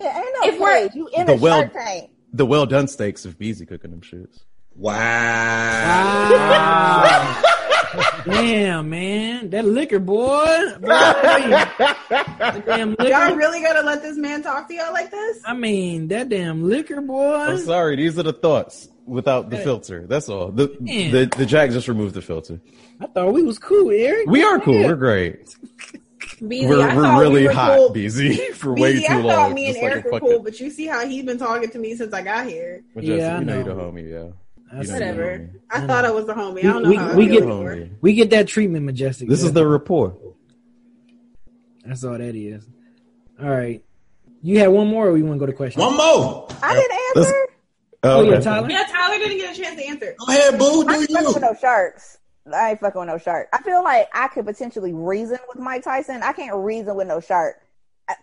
Yeah, 0.00 0.16
ain't 0.18 0.26
no 0.42 0.48
If 0.48 0.58
we're- 0.60 0.82
cage. 0.88 0.94
You 0.96 1.08
in 1.16 1.26
The 1.26 1.34
a 1.34 1.36
well- 1.36 1.60
shark 1.60 1.72
tank. 1.72 2.10
The 2.32 2.46
well 2.46 2.66
done 2.66 2.88
steaks 2.88 3.24
of 3.24 3.38
Beezy 3.38 3.64
cooking 3.66 3.90
them 3.92 4.00
shits. 4.00 4.40
Wow. 4.74 6.30
Wow. 6.32 7.42
Damn, 8.24 8.90
man. 8.90 9.50
That 9.50 9.64
liquor, 9.64 9.98
boy. 9.98 10.46
Boy, 10.80 10.88
that 10.88 12.62
damn 12.66 12.90
Y'all 13.00 13.34
really 13.36 13.62
gonna 13.62 13.82
let 13.82 14.02
this 14.02 14.16
man 14.16 14.42
talk 14.42 14.68
to 14.68 14.74
y'all 14.74 14.92
like 14.92 15.10
this? 15.10 15.40
I 15.44 15.54
mean, 15.54 16.08
that 16.08 16.28
damn 16.28 16.68
liquor, 16.68 17.00
boy. 17.00 17.34
I'm 17.34 17.58
sorry, 17.58 17.96
these 17.96 18.18
are 18.18 18.22
the 18.22 18.32
thoughts 18.32 18.88
without 19.06 19.50
the 19.50 19.58
filter. 19.58 20.06
That's 20.06 20.28
all. 20.28 20.50
The 20.50 20.66
the, 20.80 21.30
the 21.36 21.46
Jack 21.46 21.70
just 21.70 21.88
removed 21.88 22.14
the 22.14 22.22
filter. 22.22 22.60
I 23.00 23.06
thought 23.06 23.32
we 23.32 23.42
was 23.42 23.58
cool, 23.58 23.90
Eric. 23.90 24.28
We 24.28 24.42
are 24.44 24.60
cool. 24.60 24.84
We're 24.84 24.96
great. 24.96 25.56
Beezy, 26.46 26.66
We're 26.66 26.78
we're 26.96 27.20
really 27.20 27.42
we 27.42 27.46
were 27.48 27.52
hot, 27.52 27.76
cool. 27.76 27.90
BZ, 27.94 28.50
for 28.54 28.74
way 28.74 29.00
too 29.00 29.06
I 29.08 29.16
long. 29.16 29.28
thought 29.28 29.52
me 29.52 29.66
and 29.66 29.74
Just 29.74 29.82
like 29.82 29.92
Eric 29.92 30.04
were 30.06 30.10
fucking- 30.12 30.28
cool, 30.28 30.38
but 30.42 30.58
you 30.60 30.70
see 30.70 30.86
how 30.86 31.06
he's 31.06 31.24
been 31.24 31.38
talking 31.38 31.70
to 31.70 31.78
me 31.78 31.94
since 31.94 32.12
I 32.12 32.22
got 32.22 32.46
here. 32.46 32.82
Majestic, 32.96 33.20
Yeah, 33.20 33.36
I 33.36 33.38
you 33.38 33.44
know 33.44 33.54
you're 33.54 33.64
the 33.64 33.74
homie, 33.74 34.10
yeah. 34.10 34.32
That's 34.72 34.88
You 34.88 34.98
know 34.98 35.06
you're 35.06 35.14
Whatever. 35.16 35.50
I 35.70 35.86
thought 35.86 36.04
I 36.06 36.10
was 36.10 36.26
the 36.26 36.32
homie. 36.34 36.60
I 36.60 36.62
don't 36.72 36.82
know 36.82 36.88
we- 36.90 36.96
how 36.96 37.14
we 37.14 37.26
get- 37.26 37.42
Homie. 37.42 37.90
We 38.00 38.14
get 38.14 38.30
that 38.30 38.48
treatment, 38.48 38.84
majestic. 38.86 39.28
This 39.28 39.42
is 39.42 39.52
the 39.52 39.66
rapport. 39.66 40.16
That's 41.84 42.04
all 42.04 42.16
that 42.16 42.34
is. 42.34 42.64
All 43.42 43.48
right. 43.50 43.82
You 44.42 44.58
had 44.58 44.68
one 44.68 44.88
more, 44.88 45.08
or 45.08 45.16
you 45.16 45.24
want 45.24 45.36
to 45.36 45.40
go 45.40 45.46
to 45.46 45.52
questions? 45.52 45.84
One 45.84 45.96
more. 45.96 46.48
I 46.62 46.74
didn't 46.74 46.90
Let's- 47.16 47.28
answer. 47.28 47.48
Oh, 48.04 48.22
yeah. 48.22 48.40
Tyler. 48.40 48.68
Yeah, 48.68 48.84
Tyler 48.90 49.18
didn't 49.18 49.38
get 49.38 49.56
a 49.56 49.60
chance 49.62 49.80
to 49.80 49.86
answer. 49.86 50.14
Go 50.18 50.26
ahead, 50.32 50.58
boo. 50.58 50.82
I 50.88 50.94
Do 50.96 51.00
ain't 51.00 51.10
fucking 51.12 51.26
with 51.34 51.40
no 51.42 51.54
sharks. 51.60 52.18
I 52.52 52.70
ain't 52.70 52.80
fucking 52.80 52.98
with 53.00 53.08
no 53.08 53.18
shark. 53.18 53.48
I 53.52 53.62
feel 53.62 53.84
like 53.84 54.08
I 54.12 54.26
could 54.28 54.44
potentially 54.44 54.92
reason 54.92 55.38
with 55.48 55.58
Mike 55.62 55.84
Tyson. 55.84 56.20
I 56.22 56.32
can't 56.32 56.56
reason 56.56 56.96
with 56.96 57.06
no 57.06 57.20
shark. 57.20 57.60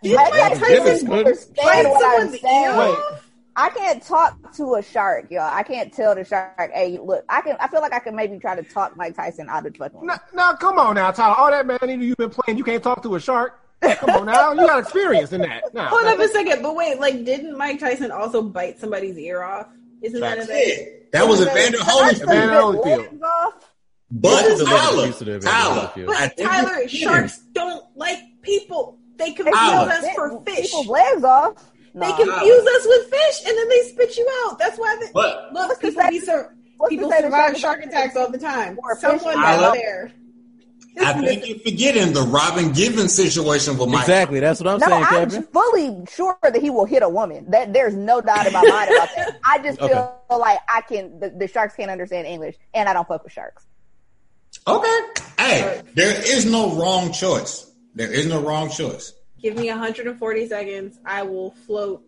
Did 0.04 0.16
Mike 0.18 0.32
Mike 0.32 0.60
Tyson 0.60 0.76
Tyson 0.76 1.12
understand 1.14 1.90
what 1.90 2.22
I'm 2.22 2.30
saying. 2.30 2.68
off? 2.70 3.29
I 3.56 3.70
can't 3.70 4.02
talk 4.02 4.54
to 4.56 4.76
a 4.76 4.82
shark, 4.82 5.32
y'all. 5.32 5.42
I 5.54 5.64
can't 5.64 5.92
tell 5.94 6.16
the 6.16 6.24
shark, 6.24 6.72
hey, 6.74 6.98
look, 7.02 7.26
I 7.28 7.42
can. 7.42 7.58
I 7.60 7.68
feel 7.68 7.82
like 7.82 7.94
I 7.94 8.00
can 8.00 8.16
maybe 8.16 8.40
try 8.40 8.56
to 8.56 8.64
talk 8.64 8.96
Mike 8.96 9.16
Tyson 9.16 9.50
out 9.50 9.66
of 9.66 9.76
fucking. 9.76 10.06
Now, 10.06 10.20
now, 10.34 10.54
come 10.54 10.80
on 10.80 10.96
now, 10.96 11.12
Tyler. 11.12 11.36
All 11.36 11.52
that 11.52 11.66
man 11.66 12.02
you've 12.02 12.18
been 12.18 12.30
playing, 12.30 12.58
you 12.58 12.64
can't 12.64 12.82
talk 12.84 13.04
to 13.04 13.16
a 13.16 13.20
shark. 13.20 13.60
Come 13.82 14.10
on 14.12 14.26
now, 14.26 14.52
you 14.54 14.66
got 14.68 14.80
experience 14.80 15.32
in 15.32 15.42
that. 15.42 15.74
Now, 15.74 15.88
Hold 15.90 16.06
up 16.06 16.20
a 16.20 16.28
second, 16.28 16.62
but 16.62 16.76
wait, 16.76 17.00
like, 17.00 17.24
didn't 17.26 17.58
Mike 17.58 17.80
Tyson 17.80 18.12
also 18.12 18.42
bite 18.42 18.80
somebody's 18.80 19.18
ear 19.18 19.42
off? 19.44 19.68
Isn't 20.02 20.20
that 20.22 20.34
a 20.34 20.36
That's 20.42 20.48
thing? 20.50 20.64
it. 20.68 21.12
That 21.12 21.28
was 21.28 21.42
Evander 21.42 21.78
Holyfield. 21.80 22.24
Evander 22.24 22.54
Holyfield. 22.56 23.20
But 24.12 24.42
This 24.44 24.64
Tyler, 24.64 25.02
least 25.04 25.22
of 25.22 25.28
the 25.28 25.36
Evander 25.36 25.48
Tyler, 25.48 26.06
But 26.08 26.38
Tyler, 26.38 26.88
sharks 26.88 27.38
don't 27.54 27.84
like 27.96 28.20
people. 28.42 28.98
They 29.18 29.34
confuse 29.34 29.56
Tyler. 29.56 29.90
us 29.92 30.08
for 30.16 30.44
fish. 30.46 30.66
People's 30.68 30.88
legs 30.88 31.24
off. 31.24 31.72
They 31.94 32.11
confuse 32.11 32.68
us 32.68 32.86
with 32.88 33.10
fish, 33.10 33.45
and 33.48 33.57
then 33.57 33.70
they 33.70 33.82
spit 33.90 34.18
you 34.18 34.28
out. 34.45 34.60
That's 34.60 34.78
why. 34.78 34.98
They, 34.99 35.07
But 35.14 35.53
look, 35.53 35.70
What's 35.70 35.80
to 35.82 35.88
people 35.88 36.02
say- 36.03 36.10
be 36.10 36.20
sur- 36.20 36.56
what's 36.78 36.90
people 36.90 37.10
the 37.10 37.18
survive 37.18 37.57
shark- 37.57 37.82
shark 37.82 37.86
attacks 37.86 38.16
all 38.16 38.30
the 38.32 38.38
time. 38.38 38.80
Or 38.84 38.95
Someone 38.98 39.36
Tyler. 39.36 39.68
out 39.68 39.74
there. 39.74 40.11
I 41.02 41.14
think 41.14 41.48
you're 41.48 41.60
forgetting 41.60 42.14
the 42.14 42.24
Robin 42.24 42.72
Givens 42.74 43.14
situation 43.14 43.78
with 43.78 43.90
Mike. 43.90 44.02
Exactly. 44.02 44.40
That's 44.41 44.60
what 44.60 44.68
I'm 44.74 44.80
No, 44.80 44.88
saying, 44.88 45.03
I'm 45.06 45.30
Kevin. 45.30 45.44
fully 45.44 46.06
sure 46.14 46.38
that 46.44 46.57
he 46.57 46.70
will 46.70 46.84
hit 46.86 47.03
a 47.03 47.07
woman. 47.10 47.49
That 47.52 47.72
there's 47.74 47.95
no 47.95 48.20
doubt 48.22 48.48
in 48.48 48.53
my 48.53 48.61
mind 48.68 48.90
about 48.91 49.10
that. 49.16 49.40
I 49.45 49.60
just 49.60 49.80
feel 49.88 50.22
like 50.30 50.60
I 50.68 50.82
can. 50.82 51.20
The, 51.20 51.30
the 51.30 51.48
sharks 51.48 51.76
can't 51.76 51.90
understand 51.91 52.28
English, 52.28 52.56
and 52.74 52.90
I 52.90 52.94
don't 52.94 53.07
fuck 53.07 53.24
with 53.24 53.32
sharks. 53.32 53.66
Okay. 54.68 54.99
Hey, 55.38 55.82
there 55.95 56.11
is 56.20 56.45
no 56.45 56.72
wrong 56.76 57.14
choice. 57.14 57.72
There 57.95 58.11
is 58.11 58.26
no 58.26 58.41
wrong 58.41 58.70
choice. 58.70 59.14
Give 59.41 59.56
me 59.56 59.68
140 59.70 60.48
seconds. 60.48 60.99
I 61.06 61.24
will 61.24 61.52
float 61.66 62.03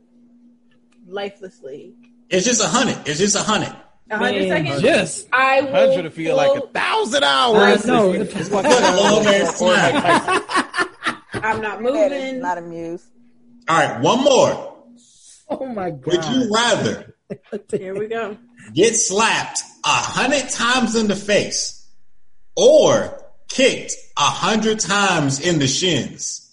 lifelessly. 1.08 1.94
It's 2.30 2.46
just 2.46 2.62
a 2.64 2.68
hundred. 2.68 2.98
It's 3.08 3.20
just 3.20 3.36
a 3.36 3.40
hundred. 3.40 3.76
100 4.08 4.48
seconds. 4.50 4.82
Yes. 4.84 5.26
I 5.32 5.62
will. 5.62 5.72
Hundred 5.72 6.04
to 6.04 6.12
feel 6.12 6.36
like 6.36 6.52
a 6.52 6.56
float- 6.60 6.74
thousand 6.74 7.24
I 7.24 7.28
hours. 7.46 7.86
know. 7.86 8.12
It's 8.14 8.52
like 8.52 8.66
a 8.66 8.96
long 8.98 9.26
ass 9.26 9.60
time. 11.34 11.44
I'm 11.44 11.62
not 11.62 11.82
moving. 11.82 12.40
not 12.42 12.58
amused. 12.58 13.06
All 13.68 13.78
right, 13.78 14.02
one 14.02 14.24
more. 14.24 14.76
Oh 15.50 15.66
my 15.66 15.92
God. 15.92 16.06
Would 16.06 16.26
you 16.26 16.54
rather 16.54 17.16
Here 17.72 17.98
we 17.98 18.08
go. 18.08 18.38
get 18.74 18.96
slapped 18.96 19.62
a 19.86 19.90
hundred 19.90 20.50
times 20.50 20.96
in 20.96 21.08
the 21.08 21.16
face 21.16 21.88
or 22.56 23.24
kicked 23.50 23.96
a 24.18 24.22
hundred 24.22 24.80
times 24.80 25.40
in 25.40 25.60
the 25.60 25.68
shins? 25.68 26.51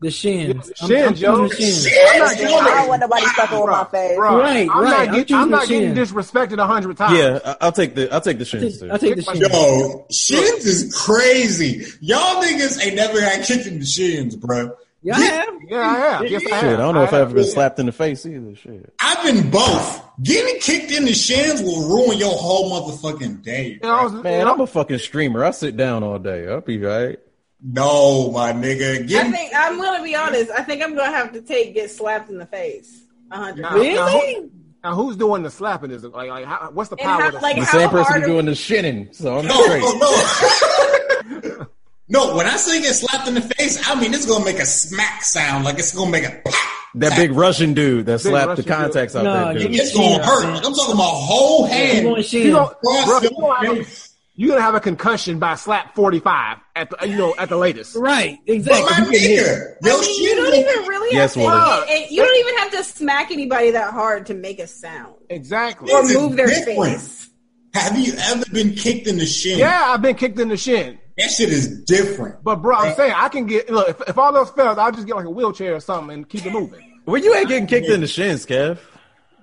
The 0.00 0.10
shins. 0.10 0.70
I'm- 0.82 0.90
Shins, 0.90 1.24
I'm 1.24 1.32
yo. 1.34 1.48
choosing 1.48 1.48
the 1.48 1.90
shins. 1.90 1.96
I'm 2.12 2.18
not 2.18 2.28
I 2.28 2.34
getting, 2.34 2.48
don't 2.50 2.88
want 2.88 3.00
nobody 3.00 3.26
fucking 3.26 3.58
with 3.58 3.70
my 3.70 3.84
face. 3.84 4.16
Bro, 4.16 4.38
Right, 4.38 4.68
I'm 4.70 4.82
right. 4.84 5.08
not, 5.08 5.30
I'm 5.30 5.34
I'm 5.44 5.50
not 5.50 5.62
the 5.62 5.68
getting 5.68 5.94
disrespected 5.94 6.58
a 6.58 6.66
hundred 6.66 6.96
times. 6.98 7.18
Yeah, 7.18 7.38
I- 7.42 7.56
I'll 7.62 7.72
take 7.72 7.94
the 7.94 8.12
I'll 8.12 8.20
take 8.20 8.38
the 8.38 8.44
shins 8.44 8.80
too. 8.80 8.90
I'll 8.90 8.98
take 8.98 9.16
the 9.16 9.22
shins. 9.22 9.40
Yo, 9.40 10.06
shins 10.10 10.66
is 10.66 10.94
crazy. 10.94 11.86
Y'all 12.00 12.42
niggas 12.42 12.84
ain't 12.84 12.96
never 12.96 13.18
got 13.18 13.42
kicked 13.44 13.66
in 13.66 13.78
the 13.78 13.86
shins, 13.86 14.36
bro. 14.36 14.72
Y'all 15.04 15.16
have? 15.16 15.48
Yeah, 15.68 15.78
I 15.80 15.94
have. 15.98 16.30
Yes, 16.30 16.42
I 16.46 16.54
have. 16.54 16.60
Shit, 16.62 16.72
I 16.72 16.76
don't 16.76 16.94
know 16.94 17.02
if 17.02 17.12
I've 17.12 17.20
ever 17.22 17.34
been 17.34 17.44
slapped 17.44 17.78
in 17.78 17.86
the 17.86 17.92
face 17.92 18.24
either. 18.24 18.54
Shit. 18.56 18.92
I've 19.00 19.22
been 19.22 19.50
both. 19.50 20.02
Getting 20.22 20.60
kicked 20.60 20.90
in 20.90 21.04
the 21.04 21.12
shins 21.12 21.62
will 21.62 21.86
ruin 21.88 22.18
your 22.18 22.30
whole 22.34 22.70
motherfucking 22.70 23.42
day. 23.42 23.72
You 23.74 23.80
know, 23.82 23.94
I 23.94 24.02
was, 24.04 24.12
Man, 24.14 24.48
I'm 24.48 24.60
a 24.60 24.66
fucking 24.66 24.98
streamer. 24.98 25.44
I 25.44 25.50
sit 25.50 25.76
down 25.76 26.02
all 26.02 26.18
day. 26.18 26.48
I'll 26.48 26.60
be 26.62 26.78
right. 26.78 27.18
No, 27.62 28.30
my 28.30 28.52
nigga. 28.52 29.10
I 29.14 29.30
think 29.30 29.52
I'm 29.54 29.78
gonna 29.78 30.02
be 30.02 30.14
honest. 30.14 30.50
I 30.50 30.62
think 30.62 30.82
I'm 30.82 30.94
gonna 30.94 31.10
have 31.10 31.32
to 31.32 31.40
take 31.42 31.74
get 31.74 31.90
slapped 31.90 32.30
in 32.30 32.38
the 32.38 32.46
face. 32.46 33.04
100. 33.28 33.60
Nah. 33.62 33.70
Now, 33.70 33.76
Really? 33.76 34.34
who- 34.36 34.50
now, 34.82 34.94
who's 34.94 35.16
doing 35.16 35.42
the 35.42 35.50
slapping? 35.50 35.90
Is 35.90 36.04
it 36.04 36.12
like, 36.12 36.28
like 36.28 36.44
how, 36.44 36.70
what's 36.74 36.90
the 36.90 36.96
power? 36.98 37.22
how- 37.22 37.28
of 37.28 37.34
the 37.34 37.40
like, 37.40 37.56
The 37.56 37.64
same 37.64 37.88
person 37.88 38.04
hard 38.12 38.22
who 38.22 38.28
doing 38.28 38.44
the 38.46 38.52
shitting. 38.52 39.14
So 39.14 39.38
I'm 39.38 39.46
no, 39.46 39.62
straight. 39.62 39.80
no, 39.82 41.58
no. 41.58 41.66
no, 42.08 42.36
when 42.36 42.46
I 42.46 42.56
say 42.56 42.80
get 42.82 42.94
slapped 42.94 43.26
in 43.28 43.34
the 43.34 43.40
face, 43.40 43.88
I 43.88 43.98
mean 44.00 44.12
it's 44.14 44.26
gonna 44.26 44.44
make 44.44 44.58
a 44.58 44.66
smack 44.66 45.22
sound, 45.24 45.64
like 45.64 45.78
it's 45.78 45.94
gonna 45.94 46.10
make 46.10 46.24
a 46.24 46.40
pop. 46.44 46.54
That 46.96 47.16
big 47.16 47.32
Russian 47.32 47.74
dude 47.74 48.06
that 48.06 48.20
slapped 48.20 48.48
Russian 48.48 48.64
the 48.64 48.70
contacts 48.70 49.16
out 49.16 49.24
No, 49.24 49.32
there. 49.52 49.62
you 49.62 49.68
Dude. 49.68 49.80
It's 49.80 49.94
gonna 49.96 50.22
hurt. 50.24 50.44
I'm 50.64 50.74
talking 50.74 50.94
about 50.94 51.04
whole 51.10 51.64
I'm 51.64 51.70
hand. 51.70 52.06
you 52.16 52.22
shins. 52.22 52.50
know, 52.52 52.66
Cross 52.66 53.04
bro, 53.06 53.20
your 53.20 53.22
you 53.22 53.30
gonna 53.40 53.66
have 53.66 53.76
a- 53.78 53.84
face. 53.84 54.10
you're 54.36 54.48
gonna 54.50 54.60
have 54.62 54.74
a 54.76 54.80
concussion 54.80 55.38
by 55.40 55.54
slap 55.56 55.94
45 55.96 56.58
at 56.76 56.90
the, 56.90 57.08
you 57.08 57.16
know, 57.16 57.34
at 57.36 57.48
the 57.48 57.56
latest. 57.56 57.96
Right, 57.96 58.38
But 58.46 58.52
exactly. 58.52 58.82
my 59.04 59.06
You 59.06 59.10
get 59.18 59.46
nigga, 59.46 59.92
I 59.92 60.00
mean, 60.00 60.22
you 60.22 60.34
don't 60.36 60.54
even 60.54 60.88
really 60.88 61.16
Yes, 61.16 61.34
have 61.34 61.42
to. 61.42 61.48
Wally. 61.48 61.86
and 61.90 62.10
you 62.12 62.22
don't 62.22 62.38
even 62.38 62.58
have 62.58 62.70
to 62.72 62.84
smack 62.84 63.30
anybody 63.32 63.70
that 63.72 63.92
hard 63.92 64.26
to 64.26 64.34
make 64.34 64.60
a 64.60 64.66
sound 64.68 65.14
Exactly. 65.30 65.92
or 65.92 66.02
move 66.04 66.36
their 66.36 66.46
different. 66.46 66.78
face. 67.00 67.28
Have 67.74 67.98
you 67.98 68.12
ever 68.16 68.44
been 68.52 68.72
kicked 68.74 69.08
in 69.08 69.18
the 69.18 69.26
shin? 69.26 69.58
Yeah, 69.58 69.82
I've 69.88 70.00
been 70.02 70.14
kicked 70.14 70.38
in 70.38 70.46
the 70.48 70.56
shin. 70.56 70.98
That 71.16 71.30
shit 71.30 71.50
is 71.50 71.84
different. 71.84 72.42
But 72.42 72.56
bro, 72.56 72.74
I'm 72.74 72.94
saying 72.96 73.12
I 73.16 73.28
can 73.28 73.46
get 73.46 73.70
look 73.70 73.88
if, 73.88 74.08
if 74.08 74.18
all 74.18 74.32
those 74.32 74.50
fails, 74.50 74.78
I'll 74.78 74.90
just 74.92 75.06
get 75.06 75.14
like 75.16 75.26
a 75.26 75.30
wheelchair 75.30 75.74
or 75.74 75.80
something 75.80 76.12
and 76.12 76.28
keep 76.28 76.44
it 76.44 76.52
moving. 76.52 76.80
Well, 77.06 77.22
you 77.22 77.34
ain't 77.34 77.48
getting 77.48 77.66
kicked 77.66 77.88
in 77.88 78.00
the 78.00 78.06
shins, 78.06 78.46
Kev. 78.46 78.78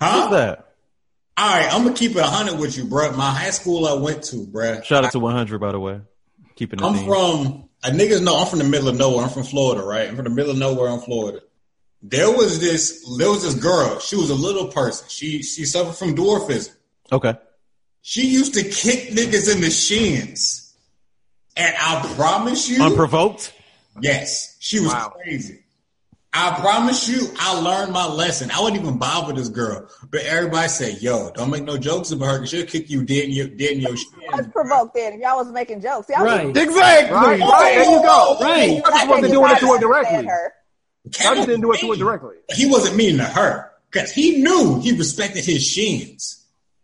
Huh? 0.02 0.28
What's 0.30 0.32
that? 0.32 0.72
All 1.38 1.48
right, 1.48 1.74
I'm 1.74 1.84
gonna 1.84 1.96
keep 1.96 2.16
it 2.16 2.24
hundred 2.24 2.60
with 2.60 2.78
you, 2.78 2.86
bro. 2.86 3.12
My 3.14 3.32
high 3.32 3.52
school 3.52 3.88
I 3.88 3.94
went 3.94 4.24
to, 4.26 4.46
bro. 4.46 4.82
Shout 4.82 5.06
out 5.06 5.12
to 5.14 5.20
100, 5.20 5.60
by 5.60 5.72
the 5.72 5.80
way. 5.80 6.02
Keeping 6.56 6.80
the 6.80 6.86
I'm 6.86 6.96
theme. 6.96 7.08
from 7.08 7.70
uh, 7.84 7.90
niggas 7.90 8.22
know 8.22 8.38
I'm 8.38 8.48
from 8.48 8.60
the 8.60 8.66
middle 8.66 8.90
of 8.90 8.98
nowhere. 8.98 9.24
I'm 9.24 9.30
from 9.30 9.44
Florida, 9.44 9.84
right? 9.84 10.10
I'm 10.10 10.16
from 10.16 10.26
the 10.26 10.32
middle 10.32 10.52
of 10.52 10.58
nowhere 10.58 10.90
in 10.90 11.00
Florida. 11.00 11.40
There 12.04 12.30
was 12.30 12.60
this 12.60 13.06
there 13.18 13.30
was 13.30 13.44
this 13.44 13.56
girl. 13.56 14.00
She 14.00 14.16
was 14.16 14.30
a 14.30 14.36
little 14.36 14.68
person. 14.68 15.08
She 15.10 15.42
she 15.44 15.66
suffered 15.66 15.96
from 15.96 16.16
dwarfism. 16.16 16.76
Okay. 17.12 17.36
She 18.02 18.28
used 18.28 18.56
to 18.56 18.64
kick 18.64 19.10
niggas 19.10 19.54
in 19.54 19.62
the 19.62 19.70
shins. 19.70 20.71
And 21.58 21.76
I 21.80 22.14
promise 22.16 22.70
you, 22.70 22.82
Unprovoked. 22.84 23.54
yes, 24.02 24.56
she 24.60 24.80
was 24.80 24.94
Wow. 24.94 25.14
crazy. 25.22 25.58
I 26.34 26.58
promise 26.62 27.10
you, 27.10 27.28
I 27.38 27.60
learned 27.60 27.92
my 27.92 28.06
lesson. 28.08 28.52
I 28.52 28.62
wouldn't 28.62 28.82
even 28.82 28.98
bother 28.98 29.34
this 29.34 29.50
girl, 29.50 29.90
but 30.10 30.22
everybody 30.22 30.70
said, 30.70 31.02
"Yo, 31.02 31.30
don't 31.32 31.50
make 31.50 31.64
no 31.66 31.78
jokes 31.78 32.12
about 32.12 32.28
her. 32.28 32.40
'cause 32.40 32.50
She'll 32.50 32.66
kick 32.66 32.90
you 32.90 33.04
dead 33.04 33.26
in 33.26 33.32
your 33.32 33.48
dead 33.48 33.72
in 33.72 33.82
your 33.82 33.92
Let's 33.92 34.06
shin." 34.38 34.52
provoke 34.52 34.94
then. 34.94 35.14
If 35.14 35.20
y'all 35.20 35.36
was 35.44 35.52
making 35.52 35.82
jokes, 35.82 36.08
y'all 36.08 36.24
Right. 36.24 36.56
Exactly. 36.56 37.14
Right, 37.14 37.42
right. 37.42 37.76
There 37.76 37.84
you 37.84 38.02
go. 38.02 38.38
Right. 38.40 38.82
I 38.86 38.90
just 38.92 39.08
wasn't 39.10 39.34
doing 39.34 39.52
it 39.52 39.60
to 39.60 39.74
her 39.74 39.80
directly. 39.80 40.28
I 40.30 41.36
just 41.36 41.48
didn't 41.48 41.62
do 41.62 41.74
it 41.74 41.80
to 41.82 41.90
her 41.92 41.96
directly. 41.98 42.36
He 42.56 42.66
wasn't 42.66 42.96
meaning 42.96 43.18
to 43.18 43.26
her 43.26 43.72
because 43.92 44.12
he 44.12 44.38
knew 44.42 44.80
he 44.80 44.94
respected 44.94 45.44
his 45.44 45.62
shins. 45.66 46.38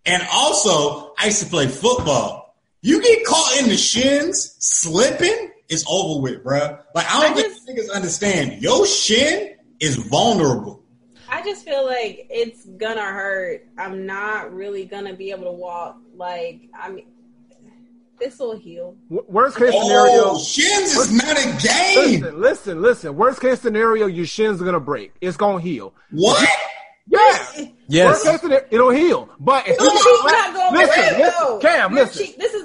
And 0.06 0.28
also, 0.30 1.14
I 1.18 1.28
used 1.28 1.40
to 1.40 1.46
play 1.46 1.68
football. 1.68 2.37
You 2.88 3.02
get 3.02 3.26
caught 3.26 3.58
in 3.60 3.68
the 3.70 3.76
shins 3.76 4.56
slipping, 4.60 5.52
it's 5.68 5.84
over 5.90 6.22
with, 6.22 6.44
bruh. 6.44 6.80
Like 6.96 7.06
I 7.14 7.22
don't 7.22 7.32
I 7.32 7.34
think 7.42 7.48
just- 7.54 7.68
niggas 7.68 7.94
understand. 7.94 8.62
Your 8.62 8.86
shin 8.86 9.56
is 9.82 9.98
vulnerable. 9.98 10.84
I 11.30 11.44
just 11.44 11.66
feel 11.66 11.86
like 11.86 12.28
it's 12.30 12.66
gonna 12.66 13.02
hurt. 13.02 13.68
I'm 13.78 14.06
not 14.06 14.54
really 14.54 14.86
gonna 14.86 15.14
be 15.14 15.32
able 15.32 15.44
to 15.44 15.52
walk. 15.52 15.98
Like 16.16 16.62
I 16.80 16.90
mean, 16.92 17.08
this 18.20 18.40
will 18.40 18.58
heal. 18.58 18.96
Worst 19.10 19.58
case 19.58 19.72
scenario. 19.74 20.24
Oh, 20.24 20.40
shins 20.42 20.96
is 20.96 21.12
not 21.12 21.38
a 21.38 21.44
game. 21.62 22.22
Listen, 22.22 22.40
listen, 22.42 22.82
listen. 22.82 23.16
Worst 23.18 23.42
case 23.42 23.60
scenario, 23.60 24.06
your 24.06 24.26
shins 24.26 24.62
are 24.62 24.66
gonna 24.66 24.80
break. 24.80 25.12
It's 25.20 25.36
gonna 25.36 25.60
heal. 25.60 25.94
What? 26.12 26.48
Yeah. 27.10 27.66
Yes. 27.90 28.06
Worst 28.08 28.24
case 28.26 28.42
scenario, 28.42 28.66
it'll 28.72 28.90
heal. 28.92 29.30
But 29.40 29.68
if 29.68 29.78
Your 29.80 29.92
you 29.92 30.00
cheek 30.00 30.20
slap- 30.22 30.34
not 30.34 30.54
gonna 30.56 30.78
listen, 30.78 31.04
break 31.04 31.18
listen, 31.18 31.34
though. 31.46 31.60
Cam, 31.60 31.94
listen. 31.94 32.26
cheek- 32.26 32.38
this 32.38 32.54
is. 32.54 32.64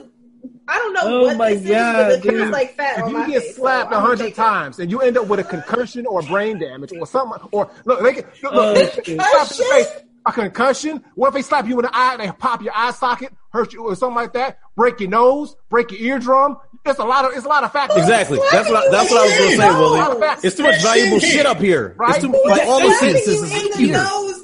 I 0.72 0.78
don't 0.78 0.92
know 0.94 1.00
Oh 1.04 1.22
what 1.26 1.36
my 1.36 1.54
this 1.54 1.68
God, 1.70 2.10
is, 2.12 2.16
but 2.16 2.22
dude. 2.22 2.32
it 2.34 2.38
feels 2.38 2.50
like 2.50 2.74
fat 2.76 2.98
If 2.98 3.04
on 3.04 3.10
you 3.10 3.18
my 3.18 3.26
get 3.28 3.42
face. 3.42 3.56
slapped 3.56 3.90
so 3.90 3.94
a 3.94 3.98
I'm 3.98 4.04
gonna 4.06 4.16
hundred 4.16 4.34
times 4.34 4.78
and 4.78 4.90
you 4.90 5.00
end 5.00 5.18
up 5.18 5.26
with 5.26 5.40
a 5.40 5.44
concussion 5.44 6.06
or 6.06 6.22
brain 6.22 6.58
damage 6.58 6.92
or 6.98 7.06
something, 7.06 7.46
or 7.52 7.70
look, 7.84 8.02
they 8.02 8.14
can 8.14 8.24
look, 8.42 8.52
Oh, 8.54 8.72
look, 8.72 8.92
they 8.94 9.02
can 9.02 9.16
slap 9.18 9.50
you 9.58 9.64
in 9.64 9.68
the 9.80 9.84
face. 9.84 10.02
A 10.24 10.32
concussion. 10.32 11.02
What 11.16 11.28
if 11.28 11.34
they 11.34 11.42
slap 11.42 11.66
you 11.66 11.78
in 11.80 11.84
the 11.84 11.90
eye? 11.94 12.12
And 12.14 12.22
they 12.22 12.32
pop 12.32 12.62
your 12.62 12.72
eye 12.76 12.92
socket, 12.92 13.32
hurt 13.50 13.72
you 13.72 13.82
or 13.82 13.96
something 13.96 14.14
like 14.14 14.32
that. 14.34 14.58
Break 14.76 15.00
your 15.00 15.10
nose, 15.10 15.56
break 15.68 15.90
your 15.90 16.00
eardrum. 16.00 16.56
It's 16.86 16.98
a 17.00 17.04
lot 17.04 17.24
of 17.24 17.32
it's 17.36 17.44
a 17.44 17.48
lot 17.48 17.64
of 17.64 17.72
factors. 17.72 17.98
Exactly. 17.98 18.38
That's 18.52 18.68
what 18.70 18.86
I, 18.86 18.90
that's 18.90 19.10
what 19.10 19.20
I 19.20 19.24
was 19.24 19.32
gonna 19.38 19.50
say, 19.50 19.56
No. 19.56 20.14
Willie. 20.14 20.36
It's 20.44 20.56
too 20.56 20.62
much 20.62 20.80
valuable 20.82 21.18
shit 21.18 21.44
up 21.44 21.58
here. 21.58 21.94
Right? 21.98 22.14
It's 22.16 22.24
too 22.24 22.32
like 22.46 22.66
all 22.66 22.80
the 22.80 22.94
senses 22.94 23.28
is 23.28 23.52
in 23.64 23.70
the 23.72 23.76
here. 23.76 23.92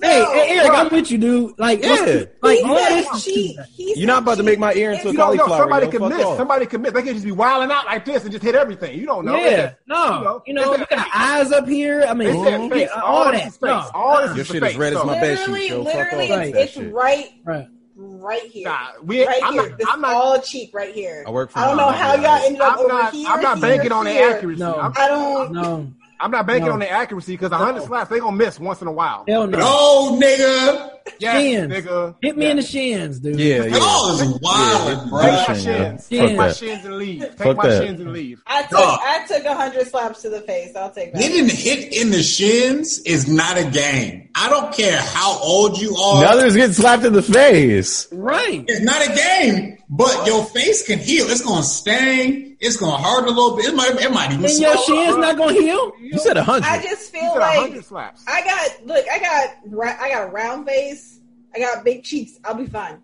Nose, 0.01 0.11
Hey, 0.11 0.19
though. 0.21 0.33
hey, 0.33 0.59
Eric, 0.59 0.71
I'm 0.73 0.89
with 0.91 1.11
you, 1.11 1.19
dude. 1.19 1.59
Like, 1.59 1.83
Yeah. 1.83 1.91
what's- 1.91 2.27
like 2.43 2.59
He 2.59 2.65
all 2.65 2.77
said 2.79 3.05
this. 3.13 3.25
cheek. 3.25 3.57
You're 3.77 4.07
not 4.07 4.15
said 4.17 4.23
about 4.23 4.37
to 4.39 4.43
make 4.43 4.59
my 4.59 4.73
ear 4.75 4.93
into 4.93 5.09
a 5.09 5.13
You 5.13 5.17
don't 5.19 5.37
know. 5.37 5.45
cauliflower. 5.45 5.61
Somebody 5.63 5.87
yo. 5.87 5.93
can 5.93 6.09
miss. 6.09 6.25
off. 6.27 6.37
Somebody 6.37 6.67
can 6.67 6.83
miss. 6.83 6.93
They 6.93 7.03
can 7.03 7.13
just 7.15 7.25
be 7.25 7.33
wilding 7.33 7.71
out 7.71 7.87
like 7.87 8.05
this 8.05 8.23
and 8.23 8.33
just 8.33 8.45
hit 8.45 8.55
everything. 8.55 8.99
You 8.99 9.07
don't 9.07 9.25
know. 9.25 9.37
Yeah, 9.37 9.73
no, 9.87 10.43
you 10.47 10.55
know, 10.55 10.73
they 10.75 10.81
you 10.81 10.87
got 10.91 11.09
eyes 11.15 11.53
up 11.53 11.69
here. 11.69 12.05
I 12.09 12.15
mean, 12.15 12.29
They 12.45 12.51
said 12.51 12.71
face. 12.73 12.91
yeah, 12.95 13.01
All, 13.03 13.17
all 13.27 13.33
this 13.33 13.41
that. 13.43 13.49
is. 13.49 13.61
No, 13.63 13.85
All 13.95 14.27
this 14.27 14.37
Your 14.37 14.45
shit 14.45 14.63
is 14.63 14.77
red 14.77 14.93
as 14.95 15.05
my 15.05 15.21
bed 15.21 15.39
sheet, 15.39 15.49
Literally, 15.49 15.71
literally, 15.85 16.25
it's, 16.25 16.31
with 16.31 16.53
that 16.55 16.63
it's 16.63 16.73
shit. 16.73 16.93
right, 16.93 17.27
right. 17.45 17.67
right 17.97 18.43
here. 18.43 18.69
Nah, 18.69 18.79
we- 19.03 19.27
right 19.27 19.41
I'm 19.43 19.53
here. 19.55 19.63
not- 19.71 19.79
this 19.79 19.89
I'm 19.91 20.01
not- 20.01 20.15
all 20.15 20.41
cheap 20.41 20.73
right 20.75 20.95
here. 20.95 21.25
I 21.27 21.31
work 21.31 21.51
for 21.51 21.59
I 21.59 21.67
don't 21.69 21.77
know 21.77 21.89
how 21.89 22.15
y'all 22.15 22.45
ended 22.45 22.61
up 22.61 22.75
I'm 22.75 22.79
over 22.79 22.89
not. 22.89 23.13
here. 23.13 23.29
I'm 23.29 23.43
not 23.43 23.59
here, 23.59 23.67
banking 23.69 23.93
on 23.93 24.05
the 24.05 24.13
here. 24.13 24.31
accuracy. 24.37 24.61
No. 24.61 24.75
I'm, 24.77 24.93
I 24.97 25.09
don't. 25.09 25.53
No, 25.53 25.89
I'm 26.21 26.31
not 26.31 26.47
banking 26.47 26.67
No. 26.67 26.73
on 26.73 26.79
the 26.81 26.91
accuracy 26.91 27.33
because 27.35 27.53
a 27.53 27.57
hundred 27.57 27.85
slaps 27.85 28.11
they 28.11 28.19
gonna 28.19 28.37
miss 28.37 28.59
once 28.59 28.81
in 28.83 28.89
a 28.89 28.93
while. 28.93 29.25
hell 29.29 29.47
no. 29.47 29.59
No, 29.59 30.19
nigga. 30.21 30.91
Yes, 31.21 31.41
Shins. 31.43 31.73
nigga. 31.73 32.15
Hit 32.21 32.37
me 32.37 32.45
Yeah. 32.45 32.51
in 32.51 32.57
the 32.59 32.63
shins, 32.63 33.19
dude. 33.21 33.41
Yeah, 33.41 33.65
yeah. 33.65 33.77
Y'all 33.79 34.11
is 34.21 34.39
wild, 34.41 34.89
Yeah, 34.89 35.05
bro. 35.09 35.23
Take 35.23 35.49
my 35.49 35.55
Shins, 35.55 36.07
yeah. 36.11 36.27
Take 36.27 36.37
my 36.37 36.53
shins 36.53 36.85
and 36.85 36.97
leave. 36.97 37.21
Take 37.23 37.39
Fuck 37.39 37.57
my 37.57 37.69
that. 37.69 37.83
shins 37.83 38.01
and 38.01 38.13
leave. 38.13 38.43
I 38.47 38.63
took 38.63 38.71
Dog. 38.73 38.99
I 39.03 39.25
took 39.27 39.45
a 39.47 39.55
hundred 39.55 39.87
slaps 39.89 40.23
to 40.23 40.29
the 40.29 40.41
face. 40.43 40.77
I'll 40.77 40.91
take 40.91 41.15
that. 41.15 41.19
Getting 41.23 41.49
hit 41.49 41.93
in 41.95 42.11
the 42.11 42.23
shins 42.23 42.99
is 43.07 43.27
not 43.27 43.57
a 43.57 43.65
game. 43.65 44.29
I 44.35 44.51
don't 44.51 44.73
care 44.75 45.01
how 45.01 45.39
old 45.41 45.79
you 45.81 45.97
are. 45.97 46.23
Now 46.23 46.35
there's 46.37 46.55
getting 46.57 46.75
slapped 46.75 47.05
in 47.05 47.15
the 47.15 47.23
face. 47.23 48.07
Right. 48.13 48.65
It's 48.69 48.83
not 48.83 49.01
a 49.03 49.15
game, 49.15 49.78
but 49.91 50.27
your 50.27 50.45
face 50.45 50.87
can 50.87 50.99
heal. 50.99 51.27
It's 51.29 51.43
gonna 51.43 51.63
sting. 51.63 52.57
It's 52.61 52.77
gonna 52.77 53.03
hurt 53.03 53.25
a 53.25 53.31
little 53.31 53.57
bit. 53.57 53.67
It 53.67 53.75
might, 53.75 54.01
it 54.01 54.13
might 54.13 54.33
even 54.33 54.45
And 54.45 54.59
your 54.59 54.77
swell 54.77 54.85
shins 55.05 55.17
not 55.17 55.37
gonna 55.37 55.53
heal. 55.53 55.93
You 56.01 56.19
said 56.19 56.37
a 56.37 56.43
hundred. 56.45 56.67
I 56.67 56.83
just 56.83 57.11
feel 57.13 57.35
like 57.39 57.83
slaps. 57.83 58.25
I 58.27 58.43
got 58.45 58.87
look. 58.87 59.05
I 59.11 59.19
got 59.19 59.49
ra- 59.67 59.97
I 60.01 60.11
got 60.11 60.29
a 60.29 60.31
round 60.31 60.67
face. 60.67 61.21
I 61.55 61.59
got 61.59 61.85
big 61.85 62.05
cheeks. 62.05 62.39
I'll 62.45 62.55
be 62.55 62.67
fine. 62.67 63.01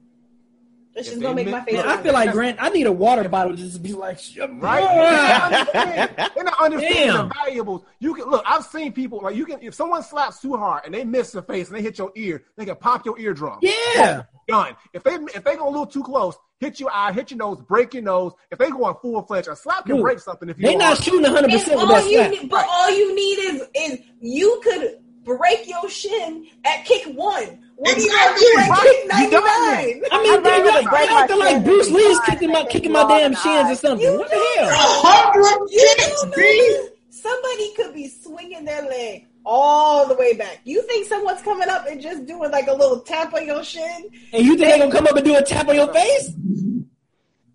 It's 0.96 1.08
If 1.08 1.14
just 1.14 1.22
gonna 1.22 1.34
make 1.34 1.48
my 1.48 1.64
face. 1.64 1.74
Look, 1.74 1.86
I 1.86 2.00
feel 2.02 2.12
like 2.12 2.30
Grant. 2.30 2.58
I 2.60 2.68
need 2.68 2.86
a 2.86 2.92
water 2.92 3.28
bottle 3.28 3.56
to 3.56 3.58
just 3.58 3.74
to 3.76 3.80
be 3.80 3.94
like, 3.94 4.18
Right? 4.38 5.66
They're 6.34 6.44
not 6.44 6.60
understanding 6.60 7.06
Damn. 7.06 7.28
the 7.28 7.34
valuables. 7.34 7.82
You 7.98 8.14
can 8.14 8.26
look. 8.30 8.44
I've 8.46 8.64
seen 8.64 8.92
people 8.92 9.20
like 9.22 9.34
you 9.34 9.44
can. 9.44 9.58
If 9.60 9.74
someone 9.74 10.02
slaps 10.04 10.40
too 10.40 10.56
hard 10.56 10.82
and 10.84 10.94
they 10.94 11.04
miss 11.04 11.32
the 11.32 11.42
face 11.42 11.68
and 11.68 11.76
they 11.76 11.82
hit 11.82 11.98
your 11.98 12.12
ear, 12.14 12.44
they 12.56 12.64
can 12.64 12.76
pop 12.76 13.04
your 13.04 13.18
eardrum. 13.18 13.58
Yeah. 13.60 14.22
Done. 14.46 14.76
If 14.92 15.02
they 15.02 15.14
if 15.14 15.44
they 15.44 15.56
go 15.56 15.66
a 15.68 15.70
little 15.70 15.86
too 15.86 16.02
close, 16.02 16.36
hit 16.58 16.80
your 16.80 16.90
eye, 16.92 17.12
hit 17.12 17.30
your 17.30 17.38
nose, 17.38 17.60
break 17.60 17.94
your 17.94 18.02
nose. 18.02 18.32
If 18.50 18.58
they 18.58 18.70
go 18.70 18.84
on 18.84 18.96
full 19.00 19.22
fledged, 19.22 19.48
a 19.48 19.56
slap 19.56 19.86
can 19.86 19.96
Dude, 19.96 20.02
break 20.02 20.18
something. 20.18 20.48
If 20.48 20.58
you 20.58 20.66
They 20.66 20.72
go 20.74 20.78
not 20.80 20.86
hard. 20.94 21.04
shooting 21.04 21.22
one 21.22 21.32
hundred 21.32 21.50
percent 21.52 21.80
with 21.80 21.88
that 21.88 22.04
you 22.10 22.18
slap. 22.18 22.30
need, 22.30 22.50
but 22.50 22.66
all 22.68 22.90
you 22.90 23.14
need 23.14 23.38
is 23.38 23.62
is 23.74 23.98
you 24.20 24.60
could 24.62 24.98
break 25.24 25.66
your 25.68 25.88
shin 25.88 26.46
at 26.64 26.84
kick 26.84 27.06
one. 27.16 27.60
What 27.76 27.94
Exactly. 27.96 28.10
are 28.10 28.38
you 28.38 28.54
gonna 28.54 28.66
do 28.66 28.72
at 28.72 28.80
kick 28.82 29.02
You 29.02 29.08
ninety 29.08 29.30
done 29.30 29.44
nine? 29.44 30.02
I 30.12 30.22
mean, 30.22 30.32
I'd 30.34 30.44
they, 30.44 30.50
rather 30.50 30.82
like, 30.82 30.90
they 30.90 31.14
acting 31.14 31.38
like 31.38 31.64
Bruce 31.64 31.90
Lee's 31.90 32.20
kicking 32.20 32.50
my 32.52 32.64
kicking 32.66 32.92
my 32.92 33.04
damn 33.08 33.34
shins 33.34 33.70
or 33.70 33.74
something. 33.76 34.06
You 34.06 34.18
What 34.18 34.28
the 34.30 34.36
do. 34.36 34.62
A 34.62 34.66
hell? 34.66 35.02
hundred 35.02 35.70
You 35.72 35.94
kicks, 35.98 36.22
don't 36.22 36.34
B. 36.36 36.76
know. 36.76 36.88
Somebody 37.10 37.74
could 37.74 37.94
be 37.94 38.08
swinging 38.08 38.64
their 38.66 38.82
leg 38.82 39.26
all 39.44 40.06
the 40.08 40.14
way 40.14 40.34
back. 40.34 40.60
You 40.64 40.82
think 40.82 41.06
someone's 41.08 41.42
coming 41.42 41.68
up 41.68 41.86
and 41.86 42.00
just 42.00 42.26
doing 42.26 42.50
like 42.50 42.66
a 42.68 42.72
little 42.74 43.00
tap 43.00 43.34
on 43.34 43.46
your 43.46 43.62
shin? 43.64 44.10
And 44.32 44.44
you 44.44 44.56
think 44.56 44.68
they're 44.70 44.78
gonna 44.78 44.92
come 44.92 45.06
up 45.06 45.16
and 45.16 45.24
do 45.24 45.36
a 45.36 45.42
tap 45.42 45.68
on 45.68 45.74
your 45.74 45.92
face? 45.92 46.30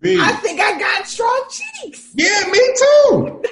I 0.02 0.32
think 0.42 0.60
I 0.60 0.78
got 0.78 1.06
strong 1.06 1.44
cheeks. 1.50 2.10
Yeah, 2.14 2.46
me 2.50 2.58
too. 2.78 3.42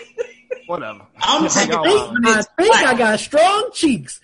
Whatever. 0.67 1.01
I'm 1.21 1.49
taking 1.49 1.73
Y'all. 1.73 2.17
I 2.27 2.43
think 2.59 2.75
I 2.75 2.95
got 2.97 3.21
strong 3.21 3.71
cheeks. 3.75 4.21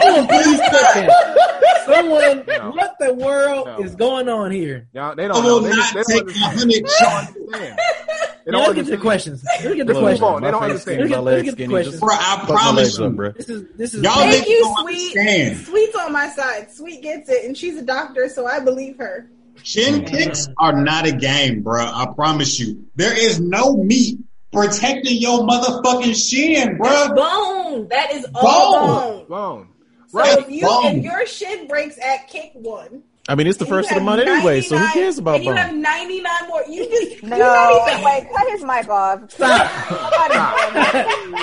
Someone 0.00 0.26
please 0.28 0.58
put 0.60 0.70
that. 0.94 1.82
Someone, 1.86 2.44
No. 2.46 2.70
what 2.72 2.96
the 3.00 3.14
world 3.14 3.66
No. 3.66 3.78
is 3.84 3.94
going 3.94 4.28
on 4.28 4.50
here? 4.50 4.88
Y'all, 4.92 5.14
they 5.14 5.28
don't 5.28 5.42
know. 5.42 5.54
will 5.54 5.60
They, 5.62 5.70
not 5.70 5.94
they 5.94 6.02
take 6.02 6.26
don't 6.26 6.58
a 6.58 6.62
understand. 6.62 7.78
hundred 8.48 8.48
shots. 8.48 8.48
They 8.48 8.52
Yeah, 8.52 8.52
don't 8.52 8.62
let's 8.62 8.74
get 8.74 8.84
to 8.84 8.90
the 8.90 8.96
questions. 9.02 9.44
Let's 9.44 9.62
get 9.62 9.86
to 9.86 9.92
the 9.92 10.00
questions. 10.00 10.22
on. 10.22 10.42
They 10.42 10.50
don't 10.50 10.60
my 10.60 10.68
face 10.68 10.70
understand. 10.86 10.98
skinny, 11.00 11.14
Let's 11.16 11.24
legs 11.24 11.44
get 11.44 11.56
the 11.56 11.66
questions. 11.68 12.00
Bro, 12.00 12.14
I 12.14 12.44
promise 12.46 12.98
you. 12.98 13.10
bro. 13.10 13.32
This 13.32 13.48
is 13.48 13.64
this 13.76 13.94
is 13.94 14.02
Y'all 14.02 14.14
Thank 14.14 14.48
you, 14.48 14.74
Sweet. 14.80 15.16
understand. 15.16 15.66
Sweet's 15.66 15.96
on 15.96 16.12
my 16.12 16.28
side. 16.30 16.70
Sweet 16.70 17.02
gets 17.02 17.28
it, 17.28 17.44
and 17.44 17.56
she's 17.56 17.76
a 17.76 17.82
doctor, 17.82 18.28
so 18.28 18.46
I 18.46 18.60
believe 18.60 18.96
her. 18.98 19.30
Chin 19.62 20.04
kicks 20.04 20.48
are 20.58 20.72
not 20.82 21.06
a 21.06 21.12
game, 21.12 21.62
bro. 21.62 21.84
I 21.84 22.06
promise 22.14 22.58
you. 22.60 22.86
There 22.96 23.12
is 23.16 23.40
no 23.40 23.76
meat 23.76 24.18
protecting 24.52 25.16
your 25.20 25.40
motherfucking 25.40 26.14
shin, 26.14 26.78
That's 26.80 27.08
bro. 27.08 27.16
bone. 27.16 27.88
That 27.88 28.12
is 28.12 28.26
all 28.34 28.72
Bone. 28.72 29.26
bone. 29.26 29.28
Bone. 29.28 29.68
So 30.10 30.18
Right, 30.20 30.38
if 30.38 30.48
you 30.50 30.62
bone. 30.62 30.86
if 30.98 31.04
your 31.04 31.26
shin 31.26 31.66
breaks 31.68 31.98
at 31.98 32.28
kick 32.28 32.52
one, 32.54 33.02
I 33.30 33.34
mean, 33.34 33.46
it's 33.46 33.58
the 33.58 33.66
and 33.66 33.70
first 33.70 33.90
of 33.90 33.96
the 33.96 34.00
month 34.00 34.22
anyway, 34.22 34.62
so 34.62 34.78
who 34.78 34.88
cares 34.92 35.18
about 35.18 35.36
and 35.36 35.44
you 35.44 35.52
have 35.52 35.74
ninety 35.74 36.20
nine 36.22 36.48
more. 36.48 36.62
You 36.66 36.88
just 36.88 37.22
No, 37.22 37.36
you're 37.36 37.46
not 37.46 37.90
even 37.90 38.02
wait, 38.04 38.26
cut 38.34 38.48
his 38.50 38.64
mic 38.64 38.88
off. 38.88 39.30
Stop. 39.30 39.70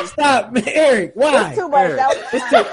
Stop, 0.08 0.58
Eric. 0.68 1.12
Why? 1.16 1.50
It's 1.50 1.58
too 1.60 1.68
much. 1.70 1.92
Eric. 1.92 2.02
It's 2.34 2.50
too, 2.50 2.64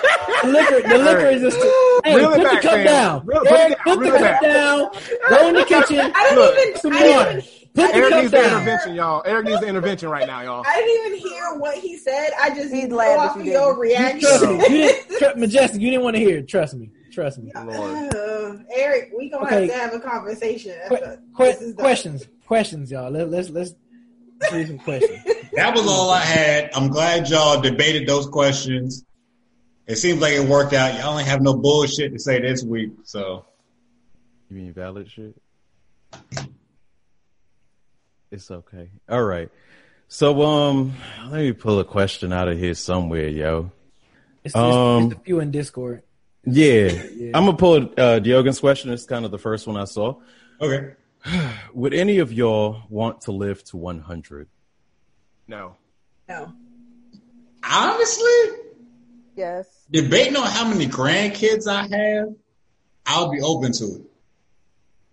the 0.42 0.48
liquor, 0.52 0.88
the 0.88 0.98
liquor 0.98 1.26
is 1.26 1.42
just 1.42 1.60
too. 1.60 2.00
Hey, 2.04 2.16
Reel 2.16 2.30
it 2.32 2.36
put 2.36 2.44
back, 2.44 2.62
the 2.62 2.68
cup 2.68 2.76
man. 2.78 2.86
down. 2.86 3.26
Reel- 3.26 3.40
put 3.40 3.48
it 3.48 3.52
Eric, 3.52 3.78
down, 3.84 3.96
put 3.96 4.04
the 4.04 4.10
cup 4.10 4.20
back. 4.20 4.40
down. 4.42 4.90
Go 5.28 5.48
in 5.48 5.54
the 5.56 5.64
kitchen. 5.64 6.12
I 6.14 6.26
don't 6.30 6.34
Look, 6.36 6.58
even. 6.68 6.80
some 6.80 6.92
I 6.92 6.98
didn't 7.02 7.30
even. 7.38 7.42
Put 7.74 7.94
Eric 7.94 8.10
cup 8.10 8.20
needs 8.20 8.30
the 8.32 8.44
intervention, 8.44 8.94
y'all. 8.94 9.22
Eric 9.26 9.46
needs 9.46 9.60
the 9.60 9.66
intervention 9.66 10.08
right 10.08 10.26
now, 10.26 10.40
y'all. 10.42 10.64
I 10.66 10.80
didn't 10.80 11.16
even 11.16 11.28
hear 11.30 11.54
what 11.58 11.76
he 11.78 11.96
said. 11.98 12.30
I 12.40 12.50
just 12.50 12.72
He's 12.72 12.84
go 12.84 12.88
glad 12.96 13.18
that 13.18 13.30
off 13.30 13.36
you 13.36 13.44
your 13.52 13.84
didn't. 13.86 14.20
Trust 14.20 14.42
me. 14.44 14.48
reaction. 14.48 14.74
You 14.74 15.18
didn't, 15.18 15.38
Majestic, 15.38 15.80
you 15.80 15.90
didn't 15.90 16.04
want 16.04 16.16
to 16.16 16.20
hear 16.20 16.38
it. 16.38 16.48
Trust 16.48 16.74
me. 16.74 16.90
Trust 17.12 17.38
me. 17.38 17.52
Lord. 17.54 18.14
Uh, 18.14 18.56
Eric, 18.74 19.12
we 19.16 19.28
gonna 19.28 19.44
Okay. 19.44 19.66
have 19.66 19.68
to 19.70 19.76
have 19.76 19.94
a 19.94 20.00
conversation. 20.00 20.72
Que- 20.88 20.96
After 20.96 21.16
que- 21.36 21.44
this 21.46 21.60
is 21.60 21.74
done. 21.74 21.84
questions. 21.84 22.26
Questions, 22.46 22.90
y'all. 22.90 23.10
Let, 23.10 23.30
let's 23.30 23.50
let's 23.50 23.74
do 24.50 24.66
some 24.66 24.78
questions. 24.78 25.20
That 25.54 25.74
was 25.76 25.86
all 25.86 26.08
I 26.08 26.20
had. 26.20 26.70
I'm 26.74 26.88
glad 26.88 27.28
y'all 27.28 27.60
debated 27.60 28.08
those 28.08 28.26
questions. 28.26 29.04
It 29.86 29.96
seems 29.96 30.18
like 30.22 30.32
it 30.32 30.48
worked 30.48 30.72
out. 30.72 30.98
Y'all 30.98 31.18
ain't 31.18 31.28
have 31.28 31.42
no 31.42 31.52
bullshit 31.54 32.10
to 32.14 32.18
say 32.18 32.40
this 32.40 32.62
week, 32.64 32.92
so 33.04 33.44
You 34.48 34.56
mean 34.56 34.72
valid 34.72 35.10
shit? 35.10 35.34
It's 38.30 38.50
okay. 38.50 38.88
All 39.10 39.22
right. 39.22 39.50
So, 40.08 40.40
um, 40.42 40.94
let 41.28 41.40
me 41.42 41.52
pull 41.52 41.78
a 41.80 41.84
question 41.84 42.32
out 42.32 42.48
of 42.48 42.58
here 42.58 42.72
somewhere, 42.74 43.28
yo. 43.28 43.70
It's, 44.44 44.54
it's, 44.54 44.56
Um, 44.56 45.04
it's 45.12 45.16
a 45.16 45.18
few 45.20 45.40
in 45.40 45.50
Discord. 45.50 46.02
Yeah, 46.44 46.90
I'm 47.34 47.44
gonna 47.44 47.56
pull 47.56 47.76
uh, 47.76 48.18
Diogen's 48.20 48.58
question. 48.60 48.90
It's 48.90 49.04
kind 49.04 49.24
of 49.24 49.30
the 49.30 49.38
first 49.38 49.66
one 49.66 49.76
I 49.76 49.84
saw. 49.84 50.16
okay. 50.60 50.94
Would 51.74 51.94
any 51.94 52.18
of 52.18 52.32
y'all 52.32 52.82
want 52.88 53.22
to 53.22 53.32
live 53.32 53.62
to 53.64 53.76
100? 53.76 54.48
No. 55.46 55.76
No. 56.28 56.52
Honestly, 57.64 58.58
Yes. 59.36 59.66
debating 59.90 60.36
on 60.36 60.46
how 60.46 60.66
many 60.68 60.86
grandkids 60.86 61.66
I 61.68 61.82
have, 61.96 62.34
I'll 63.06 63.30
be 63.30 63.40
open 63.40 63.72
to 63.72 63.84
it. 63.84 64.02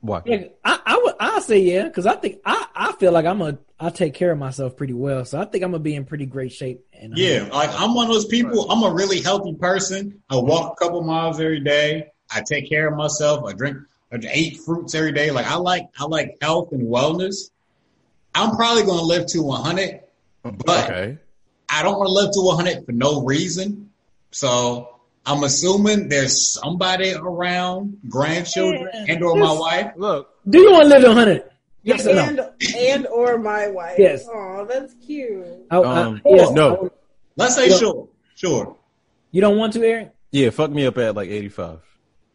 Why? 0.01 0.21
Yeah, 0.25 0.43
I, 0.63 0.79
I 0.85 1.01
would. 1.03 1.15
I 1.19 1.39
say 1.41 1.59
yeah, 1.59 1.83
because 1.83 2.05
I 2.05 2.15
think 2.15 2.39
I, 2.45 2.65
I 2.73 2.91
feel 2.93 3.11
like 3.11 3.25
I'm 3.25 3.41
a. 3.41 3.57
I 3.79 3.89
take 3.89 4.13
care 4.13 4.31
of 4.31 4.37
myself 4.37 4.77
pretty 4.77 4.93
well, 4.93 5.25
so 5.25 5.39
I 5.39 5.45
think 5.45 5.63
I'm 5.63 5.71
gonna 5.71 5.83
be 5.83 5.95
in 5.95 6.05
pretty 6.05 6.25
great 6.25 6.53
shape. 6.53 6.85
And 7.01 7.17
Yeah, 7.17 7.47
like 7.51 7.69
I'm 7.73 7.93
one 7.95 8.07
of 8.07 8.13
those 8.13 8.25
people. 8.25 8.69
I'm 8.69 8.83
a 8.83 8.93
really 8.93 9.21
healthy 9.21 9.53
person. 9.55 10.21
I 10.29 10.35
walk 10.35 10.73
a 10.73 10.83
couple 10.83 11.01
miles 11.01 11.39
every 11.39 11.61
day. 11.61 12.07
I 12.29 12.41
take 12.41 12.69
care 12.69 12.87
of 12.89 12.97
myself. 12.97 13.45
I 13.45 13.53
drink, 13.53 13.77
I 14.11 14.17
eat 14.35 14.59
fruits 14.65 14.93
every 14.95 15.13
day. 15.13 15.31
Like 15.31 15.47
I 15.47 15.55
like, 15.55 15.87
I 15.97 16.05
like 16.05 16.37
health 16.41 16.71
and 16.73 16.87
wellness. 16.87 17.51
I'm 18.35 18.55
probably 18.55 18.83
gonna 18.83 19.01
live 19.01 19.27
to 19.27 19.41
100, 19.41 20.01
but 20.43 20.89
Okay. 20.89 21.17
I 21.69 21.83
don't 21.83 21.97
want 21.97 22.07
to 22.07 22.13
live 22.13 22.31
to 22.33 22.41
100 22.41 22.85
for 22.85 22.91
no 22.91 23.21
reason. 23.23 23.91
So 24.31 24.99
I'm 25.25 25.43
assuming 25.43 26.09
there's 26.09 26.53
somebody 26.53 27.13
around, 27.13 27.97
grandchildren, 28.09 28.89
Yeah. 28.93 29.05
and 29.13 29.23
or 29.23 29.35
my 29.35 29.53
wife. 29.53 29.93
Look, 29.95 30.29
Do 30.49 30.59
you 30.59 30.71
want 30.71 30.83
to 30.83 30.89
live 30.89 31.01
to 31.03 31.07
100? 31.09 31.43
Yes 31.83 32.05
or 32.05 32.13
no? 32.15 32.23
And 32.23 32.39
and 32.77 33.07
or 33.07 33.37
my 33.37 33.67
wife. 33.69 33.95
Yes. 33.97 34.27
Oh, 34.31 34.65
that's 34.69 34.93
cute. 35.05 35.45
I, 35.71 35.77
I- 35.77 36.01
Um, 36.03 36.21
yes, 36.25 36.51
no. 36.51 36.85
I 36.85 36.89
Let's 37.37 37.55
say 37.55 37.69
Yeah. 37.69 37.77
sure, 37.77 38.07
sure. 38.35 38.75
You 39.31 39.41
don't 39.41 39.57
want 39.57 39.73
to, 39.73 39.83
Eric? 39.85 40.11
Yeah, 40.31 40.49
fuck 40.49 40.71
me 40.71 40.85
up 40.85 40.97
at 40.97 41.15
like 41.15 41.29
85. 41.29 41.79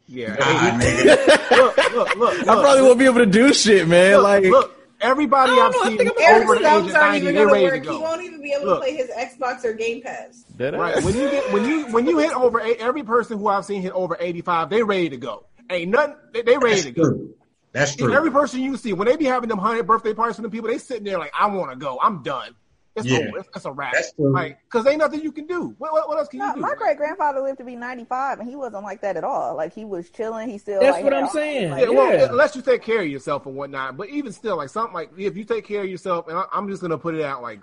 yeah. 0.09 0.37
Ah, 0.41 0.79
nigga. 0.81 1.51
look, 1.59 1.77
look, 1.93 2.17
look, 2.17 2.41
I 2.41 2.45
probably 2.63 2.83
won't 2.83 2.99
be 2.99 3.05
able 3.05 3.19
to 3.19 3.27
do 3.27 3.53
shit, 3.53 3.87
man. 3.87 4.15
look, 4.15 4.23
like, 4.23 4.45
look, 4.45 4.77
everybody 5.01 5.53
I 5.53 5.57
I've 5.57 5.73
know, 5.73 5.83
seen 5.85 6.09
over 6.09 6.55
the 6.55 6.67
age 6.67 6.87
of 6.87 6.93
90, 6.93 7.19
even 7.19 7.35
they're 7.35 7.47
gonna 7.47 7.53
ready 7.53 7.81
to 7.81 7.87
work. 7.89 7.97
He 7.99 8.03
won't 8.03 8.23
even 8.23 8.41
be 8.43 8.53
able 8.53 8.67
Look. 8.67 8.79
to 8.85 8.87
play 8.87 8.97
his 8.97 9.11
Xbox 9.11 9.65
or 9.65 9.75
Game 9.75 10.01
Pass. 10.03 10.45
Dead 10.57 10.75
Right. 10.75 11.03
When 11.05 11.15
you 11.15 11.31
get 11.31 11.53
when 11.53 11.65
you 11.67 11.87
when 11.93 12.07
you 12.07 12.19
hit 12.19 12.33
over 12.35 12.61
eight, 12.61 12.79
every 12.81 13.03
person 13.03 13.39
who 13.39 13.49
I've 13.49 13.65
seen 13.67 13.83
hit 13.83 13.93
over 13.93 14.17
eighty 14.21 14.41
five, 14.41 14.71
they 14.71 14.83
ready 14.83 15.11
to 15.11 15.17
go. 15.19 15.45
Ain't 15.71 15.91
nothing. 15.91 16.17
They, 16.33 16.43
they 16.43 16.57
ready 16.59 16.83
to 16.83 16.91
go. 16.93 17.29
True. 17.75 17.81
That's 17.81 17.97
true. 17.97 18.15
Every 18.15 18.31
person 18.31 18.61
you 18.61 18.77
see 18.77 18.93
when 18.93 19.09
they 19.09 19.17
be 19.17 19.25
having 19.25 19.49
them 19.49 19.59
hundred 19.59 19.87
birthday 19.87 20.15
parties 20.15 20.37
for 20.37 20.43
them 20.43 20.51
people, 20.51 20.69
they 20.69 20.79
sitting 20.79 21.05
there 21.05 21.19
like, 21.19 21.33
I 21.39 21.47
want 21.47 21.71
to 21.71 21.77
go. 21.77 21.99
I'm 22.03 22.23
done. 22.23 22.55
It's 22.97 23.07
Yeah. 23.07 23.19
over. 23.27 23.39
It's, 23.39 23.49
it's 23.57 23.65
a 23.65 23.73
wrap. 23.73 23.93
That's 23.93 24.13
true. 24.13 24.33
Like, 24.33 24.59
cause 24.69 24.87
ain't 24.87 24.99
nothing 24.99 25.21
you 25.21 25.33
can 25.33 25.49
do. 25.49 25.75
What, 25.79 25.93
what, 25.93 26.09
what 26.09 26.17
else 26.19 26.29
can 26.29 26.39
No, 26.39 26.49
you 26.51 26.55
do? 26.55 26.61
my 26.61 26.75
great 26.77 26.97
grandfather 26.97 27.41
lived 27.41 27.59
to 27.59 27.65
be 27.65 27.75
95, 27.75 28.39
and 28.39 28.49
he 28.49 28.55
wasn't 28.55 28.85
like 28.85 29.01
that 29.01 29.17
at 29.17 29.25
all. 29.25 29.57
Like 29.57 29.75
he 29.75 29.85
was 29.85 30.11
chilling. 30.11 30.49
He 30.49 30.59
still. 30.59 30.81
That's 30.81 30.95
like, 30.99 31.05
what 31.05 31.13
I'm 31.13 31.25
all- 31.25 31.31
saying. 31.31 31.71
like, 31.73 31.83
Yeah, 31.83 31.89
well, 31.91 32.31
unless 32.31 32.55
you 32.55 32.63
take 32.63 32.83
care 32.83 33.01
of 33.01 33.09
yourself 33.09 33.47
and 33.47 33.57
whatnot. 33.57 33.97
But 33.97 34.11
even 34.11 34.31
still, 34.33 34.57
like 34.57 34.69
something 34.69 34.95
like 34.95 35.11
if 35.19 35.37
you 35.37 35.43
take 35.45 35.67
care 35.67 35.83
of 35.83 35.89
yourself, 35.89 36.29
and 36.29 36.39
I, 36.39 36.45
I'm 36.53 36.69
just 36.69 36.83
gonna 36.83 36.97
put 36.99 37.17
it 37.17 37.23
out 37.25 37.43
like 37.43 37.61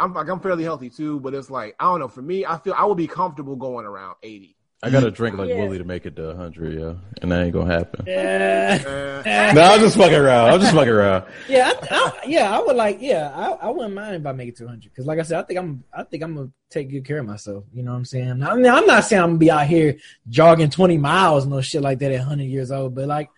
I'm 0.00 0.14
like 0.14 0.28
I'm 0.28 0.40
fairly 0.40 0.64
healthy 0.64 0.88
too, 0.88 1.20
but 1.20 1.34
it's 1.34 1.50
like 1.50 1.76
I 1.78 1.84
don't 1.84 2.00
know. 2.00 2.08
For 2.08 2.22
me, 2.22 2.46
I 2.46 2.56
feel 2.56 2.72
I 2.78 2.86
would 2.86 2.96
be 2.96 3.06
comfortable 3.06 3.56
going 3.56 3.84
around 3.84 4.16
80. 4.22 4.55
I 4.82 4.90
gotta 4.90 5.10
drink 5.10 5.38
like 5.38 5.48
Yeah. 5.48 5.62
Willie 5.62 5.78
to 5.78 5.84
make 5.84 6.04
it 6.04 6.16
to 6.16 6.26
100, 6.28 6.78
yeah. 6.78 6.94
And 7.22 7.32
that 7.32 7.42
ain't 7.42 7.52
gonna 7.52 7.72
happen. 7.72 8.04
Yeah. 8.06 8.82
Uh, 8.86 9.52
no, 9.54 9.62
I'm 9.62 9.80
just 9.80 9.96
fucking 9.96 10.14
around. 10.14 10.50
I'm 10.50 10.60
just 10.60 10.74
fucking 10.74 10.92
around. 10.92 11.24
Yeah, 11.48 11.72
I, 11.74 11.86
I, 11.90 12.26
yeah, 12.26 12.56
I 12.56 12.62
would 12.62 12.76
like. 12.76 12.98
Yeah, 13.00 13.32
I, 13.34 13.52
I 13.52 13.70
wouldn't 13.70 13.94
mind 13.94 14.16
if 14.16 14.26
I 14.26 14.32
make 14.32 14.48
it 14.50 14.56
to 14.56 14.64
100 14.64 14.82
because, 14.90 15.06
like 15.06 15.18
I 15.18 15.22
said, 15.22 15.38
I 15.38 15.42
think 15.44 15.58
I'm, 15.58 15.82
I 15.92 16.02
think 16.02 16.22
I'm 16.22 16.34
gonna 16.34 16.50
take 16.70 16.90
good 16.90 17.04
care 17.06 17.18
of 17.18 17.26
myself. 17.26 17.64
You 17.72 17.82
know 17.82 17.92
what 17.92 17.98
I'm 17.98 18.04
saying? 18.04 18.42
I 18.42 18.54
mean, 18.54 18.66
I'm 18.66 18.86
not 18.86 19.04
saying 19.04 19.22
I'm 19.22 19.30
gonna 19.30 19.38
be 19.38 19.50
out 19.50 19.66
here 19.66 19.96
jogging 20.28 20.70
20 20.70 20.98
miles, 20.98 21.44
and 21.44 21.52
no 21.52 21.60
shit 21.62 21.82
like 21.82 21.98
that 22.00 22.12
at 22.12 22.18
100 22.18 22.44
years 22.44 22.70
old, 22.70 22.94
but 22.94 23.06
like, 23.06 23.30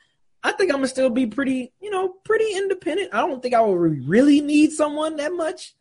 I 0.42 0.52
think 0.52 0.70
I'm 0.70 0.78
gonna 0.78 0.88
still 0.88 1.10
be 1.10 1.26
pretty, 1.26 1.72
you 1.80 1.90
know, 1.90 2.14
pretty 2.24 2.52
independent. 2.56 3.14
I 3.14 3.18
don't 3.18 3.40
think 3.42 3.54
I 3.54 3.60
will 3.60 3.76
really 3.76 4.40
need 4.40 4.72
someone 4.72 5.16
that 5.16 5.32
much, 5.32 5.74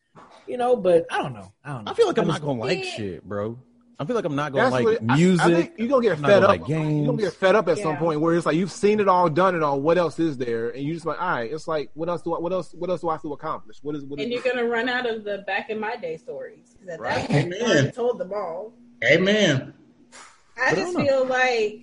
you 0.48 0.58
know. 0.58 0.76
But 0.76 1.06
I 1.12 1.22
don't 1.22 1.34
know. 1.34 1.52
I 1.64 1.74
don't 1.74 1.86
know. 1.86 1.92
I 1.92 1.94
feel 1.96 2.08
like 2.08 2.18
I'm 2.18 2.26
I 2.30 2.34
not 2.34 2.42
gonna 2.42 2.60
like 2.60 2.84
shit, 2.84 3.24
bro. 3.24 3.60
I 4.00 4.06
feel 4.06 4.16
like 4.16 4.26
I'm 4.26 4.36
not 4.36 4.52
gonna 4.54 4.70
That's 4.70 4.74
like 4.86 5.02
what- 5.02 5.18
music. 5.18 5.46
I, 5.46 5.54
think 5.56 5.74
you're 5.78 5.88
gonna 5.88 6.04
get 6.04 6.18
I'm 6.18 6.24
fed 6.24 6.44
up. 6.44 6.50
like 6.50 6.68
You're 6.68 6.80
gonna 7.08 7.18
get 7.18 7.34
fed 7.34 7.56
up 7.56 7.68
at 7.68 7.80
some 7.80 7.98
point 7.98 8.22
where 8.22 8.36
it's 8.36 8.46
like 8.46 8.56
you've 8.56 8.72
seen 8.72 9.00
it 9.00 9.08
all, 9.08 9.28
done 9.28 9.56
it 9.56 9.64
all. 9.64 9.82
What 9.82 9.98
else 9.98 10.20
is 10.20 10.38
there? 10.38 10.70
And 10.70 10.84
you 10.84 10.94
just 10.94 11.06
like, 11.08 11.20
all 11.20 11.30
right, 11.32 11.52
it's 11.52 11.68
like, 11.68 11.90
what 11.96 12.08
else 12.08 12.22
do 12.22 12.36
I? 12.36 12.40
What 12.40 12.54
else? 12.54 12.74
What 12.74 12.92
else 12.92 13.02
do 13.02 13.10
I 13.10 13.14
have 13.14 13.24
to 13.24 13.34
accomplish? 13.34 13.78
What 13.82 13.96
is? 13.96 14.06
What 14.06 14.20
is? 14.20 14.26
And 14.26 14.32
you're 14.34 14.44
gonna 14.44 14.66
run 14.68 14.88
out 14.88 15.08
of 15.10 15.24
the 15.24 15.40
back 15.48 15.72
in 15.72 15.80
my 15.80 15.96
day 15.96 16.18
stories 16.18 16.76
because 16.80 16.90
at 16.94 17.00
Right. 17.00 17.16
that 17.28 17.30
point, 17.32 17.48
you 17.48 17.56
Amen. 17.56 17.72
already 17.72 17.92
told 17.92 18.20
them 18.20 18.32
all. 18.34 18.74
Amen. 19.04 19.74
I 20.14 20.16
But 20.56 20.64
I 20.64 20.76
just 20.82 20.94
don't 20.94 21.06
feel 21.06 21.26
like 21.26 21.82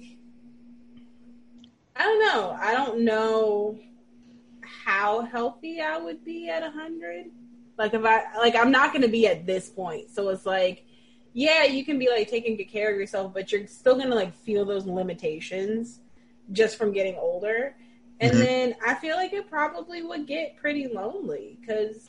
I 1.96 2.02
don't 2.04 2.20
know. 2.20 2.56
I 2.60 2.72
don't 2.74 3.00
know 3.04 3.78
how 4.62 5.22
healthy 5.22 5.80
I 5.80 5.98
would 5.98 6.24
be 6.24 6.48
at 6.48 6.62
a 6.62 6.70
hundred. 6.70 7.26
Like 7.76 7.92
if 7.94 8.04
I 8.04 8.22
like 8.38 8.54
I'm 8.54 8.70
not 8.70 8.92
gonna 8.92 9.08
be 9.08 9.26
at 9.26 9.46
this 9.46 9.68
point. 9.68 10.10
So 10.10 10.28
it's 10.28 10.46
like, 10.46 10.84
yeah, 11.34 11.64
you 11.64 11.84
can 11.84 11.98
be 11.98 12.08
like 12.08 12.28
taking 12.30 12.56
good 12.56 12.70
care 12.70 12.92
of 12.92 12.98
yourself, 12.98 13.34
but 13.34 13.50
you're 13.52 13.66
still 13.66 13.98
gonna 13.98 14.14
like 14.14 14.32
feel 14.32 14.64
those 14.64 14.86
limitations 14.86 16.00
just 16.52 16.78
from 16.78 16.92
getting 16.92 17.16
older. 17.16 17.76
And 18.20 18.32
Mhm. 18.32 18.38
then 18.38 18.76
I 18.86 18.94
feel 18.94 19.16
like 19.16 19.32
it 19.32 19.50
probably 19.50 20.02
would 20.02 20.26
get 20.26 20.56
pretty 20.56 20.86
lonely 20.86 21.58
because 21.60 22.08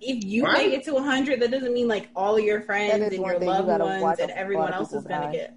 if 0.00 0.24
you 0.24 0.44
Right. 0.44 0.68
make 0.68 0.78
it 0.80 0.84
to 0.86 0.94
100, 0.94 1.40
that 1.40 1.52
doesn't 1.52 1.72
mean 1.72 1.86
like 1.86 2.10
all 2.16 2.36
of 2.36 2.44
your 2.44 2.60
friends 2.60 2.92
and 2.92 3.12
your 3.24 3.38
thing, 3.38 3.48
you 3.48 3.54
loved 3.54 4.02
ones 4.02 4.18
and 4.18 4.32
everyone 4.32 4.72
else 4.72 4.92
is 4.92 5.04
gonna 5.04 5.26
die. 5.26 5.32
get 5.32 5.56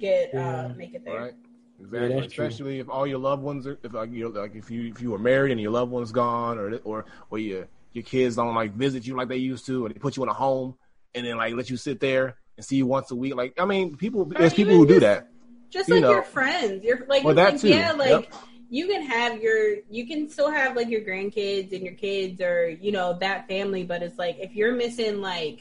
get 0.00 0.34
Yeah. 0.34 0.40
uh, 0.40 0.74
make 0.76 0.94
it 0.94 1.04
there. 1.04 1.20
Right. 1.20 1.34
Exactly. 1.80 2.20
that's 2.20 2.32
true. 2.32 2.46
Especially 2.46 2.78
if 2.80 2.88
all 2.88 3.06
your 3.06 3.18
loved 3.18 3.42
ones 3.42 3.66
are, 3.68 3.78
if 3.84 3.92
like 3.92 4.10
you 4.10 4.24
know, 4.24 4.40
like 4.40 4.56
if 4.56 4.68
you 4.70 4.88
if 4.88 5.00
you 5.00 5.10
were 5.12 5.18
married 5.18 5.52
and 5.52 5.60
your 5.60 5.70
loved 5.70 5.92
one's 5.92 6.10
gone, 6.12 6.58
or 6.58 6.76
or 6.78 7.04
or 7.30 7.38
your 7.38 7.68
your 7.92 8.02
kids 8.04 8.36
don't 8.36 8.54
like 8.54 8.74
visit 8.74 9.06
you 9.06 9.14
like 9.16 9.28
they 9.28 9.36
used 9.36 9.64
to, 9.66 9.86
or 9.86 9.88
they 9.88 9.94
put 9.94 10.16
you 10.16 10.22
in 10.24 10.28
a 10.28 10.34
home 10.34 10.74
and 11.14 11.26
then 11.26 11.36
like 11.36 11.54
let 11.54 11.70
you 11.70 11.76
sit 11.76 12.00
there 12.00 12.36
and 12.56 12.64
see 12.64 12.76
you 12.76 12.86
once 12.86 13.10
a 13.10 13.16
week. 13.16 13.34
Like 13.34 13.54
I 13.58 13.64
mean, 13.64 13.96
people 13.96 14.24
there's 14.24 14.54
people 14.54 14.74
even 14.74 14.86
who 14.86 14.94
do 14.94 15.00
that. 15.00 15.28
Just 15.70 15.88
You 15.88 15.94
like 15.96 16.02
know. 16.02 16.12
your 16.12 16.22
friends, 16.22 16.84
you're 16.84 17.06
like, 17.08 17.24
Well, 17.24 17.34
that 17.34 17.52
like, 17.52 17.60
too. 17.62 17.68
yeah, 17.68 17.92
like 17.92 18.10
Yep. 18.10 18.34
you 18.68 18.86
can 18.88 19.02
have 19.02 19.40
your, 19.40 19.76
you 19.90 20.06
can 20.06 20.28
still 20.28 20.50
have 20.50 20.76
like 20.76 20.88
your 20.88 21.00
grandkids 21.00 21.72
and 21.72 21.82
your 21.82 21.94
kids 21.94 22.40
or 22.40 22.68
you 22.68 22.92
know 22.92 23.14
that 23.20 23.48
family, 23.48 23.82
but 23.82 24.02
it's 24.02 24.18
like 24.18 24.36
if 24.38 24.54
you're 24.54 24.74
missing 24.74 25.20
like, 25.20 25.60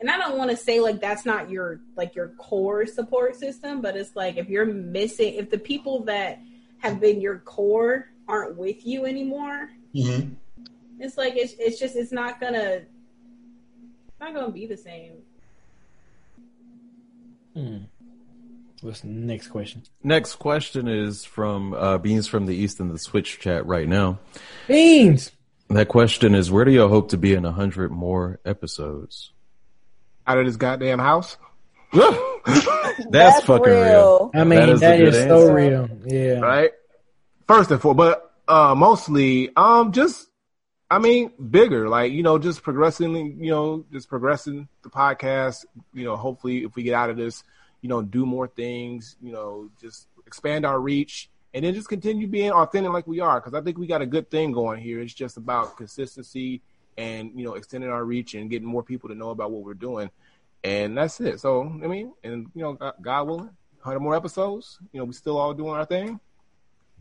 and 0.00 0.10
I 0.10 0.18
don't 0.18 0.36
want 0.36 0.50
to 0.50 0.56
say 0.56 0.80
like 0.80 1.00
that's 1.00 1.24
not 1.24 1.48
your 1.48 1.80
like 1.96 2.14
your 2.16 2.28
core 2.38 2.86
support 2.86 3.36
system, 3.36 3.80
but 3.80 3.96
it's 3.96 4.16
like 4.16 4.36
if 4.36 4.48
you're 4.48 4.66
missing, 4.66 5.34
if 5.34 5.48
the 5.50 5.58
people 5.58 6.04
that 6.04 6.40
have 6.78 7.00
been 7.00 7.20
your 7.20 7.38
core 7.38 8.10
aren't 8.26 8.56
with 8.56 8.84
you 8.84 9.06
anymore, 9.06 9.70
hmm 9.94 10.34
it's 10.98 11.18
like 11.18 11.36
it's 11.36 11.54
it's 11.58 11.78
just 11.78 11.96
it's 11.96 12.12
not 12.12 12.40
gonna 12.40 12.58
it's 12.58 12.93
not 14.24 14.34
gonna 14.34 14.52
be 14.52 14.66
the 14.66 14.76
same. 14.76 15.12
Hmm. 17.54 17.76
What's 18.80 19.00
the 19.00 19.08
next 19.08 19.48
question? 19.48 19.82
Next 20.02 20.36
question 20.36 20.88
is 20.88 21.24
from 21.24 21.72
uh, 21.74 21.98
Beans 21.98 22.26
from 22.26 22.46
the 22.46 22.54
East 22.54 22.80
in 22.80 22.88
the 22.88 22.98
Twitch 22.98 23.38
chat 23.38 23.64
right 23.66 23.88
now. 23.88 24.18
Beans. 24.68 25.30
That 25.70 25.88
question 25.88 26.34
is, 26.34 26.50
where 26.50 26.64
do 26.64 26.70
you 26.72 26.86
hope 26.88 27.10
to 27.10 27.16
be 27.16 27.32
in 27.32 27.44
a 27.44 27.52
hundred 27.52 27.90
more 27.90 28.40
episodes? 28.44 29.32
Out 30.26 30.38
of 30.38 30.46
this 30.46 30.56
goddamn 30.56 30.98
house. 30.98 31.36
That's, 33.10 33.44
fucking 33.44 33.72
real. 33.72 34.30
I 34.34 34.44
mean, 34.44 34.58
That 34.58 34.68
is 34.68 34.82
a 34.82 34.86
that 34.86 34.96
good 34.98 35.08
is 35.14 35.24
so 35.24 35.52
real. 35.52 35.88
Yeah. 36.04 36.40
right? 36.40 36.70
First 37.46 37.70
and 37.70 37.80
foremost, 37.80 38.18
but 38.46 38.52
uh, 38.52 38.74
mostly, 38.74 39.50
um, 39.56 39.92
just 39.92 40.28
I 40.94 40.98
mean, 41.00 41.32
bigger, 41.50 41.88
like 41.88 42.12
you 42.12 42.22
know, 42.22 42.38
just 42.38 42.62
progressing, 42.62 43.42
you 43.42 43.50
know, 43.50 43.84
just 43.92 44.08
progressing 44.08 44.68
the 44.82 44.90
podcast. 44.90 45.64
You 45.92 46.04
know, 46.04 46.14
hopefully, 46.14 46.62
if 46.62 46.76
we 46.76 46.84
get 46.84 46.94
out 46.94 47.10
of 47.10 47.16
this, 47.16 47.42
you 47.80 47.88
know, 47.88 48.00
do 48.00 48.24
more 48.24 48.46
things. 48.46 49.16
You 49.20 49.32
know, 49.32 49.70
just 49.80 50.06
expand 50.24 50.64
our 50.64 50.78
reach, 50.78 51.28
and 51.52 51.64
then 51.64 51.74
just 51.74 51.88
continue 51.88 52.28
being 52.28 52.52
authentic 52.52 52.92
like 52.92 53.08
we 53.08 53.18
are. 53.18 53.40
Because 53.40 53.54
I 53.54 53.60
think 53.60 53.76
we 53.76 53.88
got 53.88 54.02
a 54.02 54.06
good 54.06 54.30
thing 54.30 54.52
going 54.52 54.80
here. 54.80 55.00
It's 55.00 55.12
just 55.12 55.36
about 55.36 55.76
consistency 55.76 56.62
and 56.96 57.32
you 57.34 57.44
know, 57.44 57.54
extending 57.54 57.90
our 57.90 58.04
reach 58.04 58.34
and 58.34 58.48
getting 58.48 58.68
more 58.68 58.84
people 58.84 59.08
to 59.08 59.16
know 59.16 59.30
about 59.30 59.50
what 59.50 59.64
we're 59.64 59.74
doing. 59.74 60.12
And 60.62 60.96
that's 60.96 61.20
it. 61.20 61.40
So 61.40 61.62
I 61.62 61.88
mean, 61.88 62.12
and 62.22 62.46
you 62.54 62.62
know, 62.62 62.74
God, 62.74 62.94
God 63.02 63.26
willing, 63.26 63.50
hundred 63.80 63.98
more 63.98 64.14
episodes. 64.14 64.78
You 64.92 65.00
know, 65.00 65.06
we 65.06 65.12
still 65.12 65.38
all 65.38 65.54
doing 65.54 65.74
our 65.74 65.86
thing. 65.86 66.20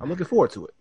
I'm 0.01 0.09
looking 0.09 0.25
forward 0.25 0.49
to 0.53 0.65
it. 0.65 0.73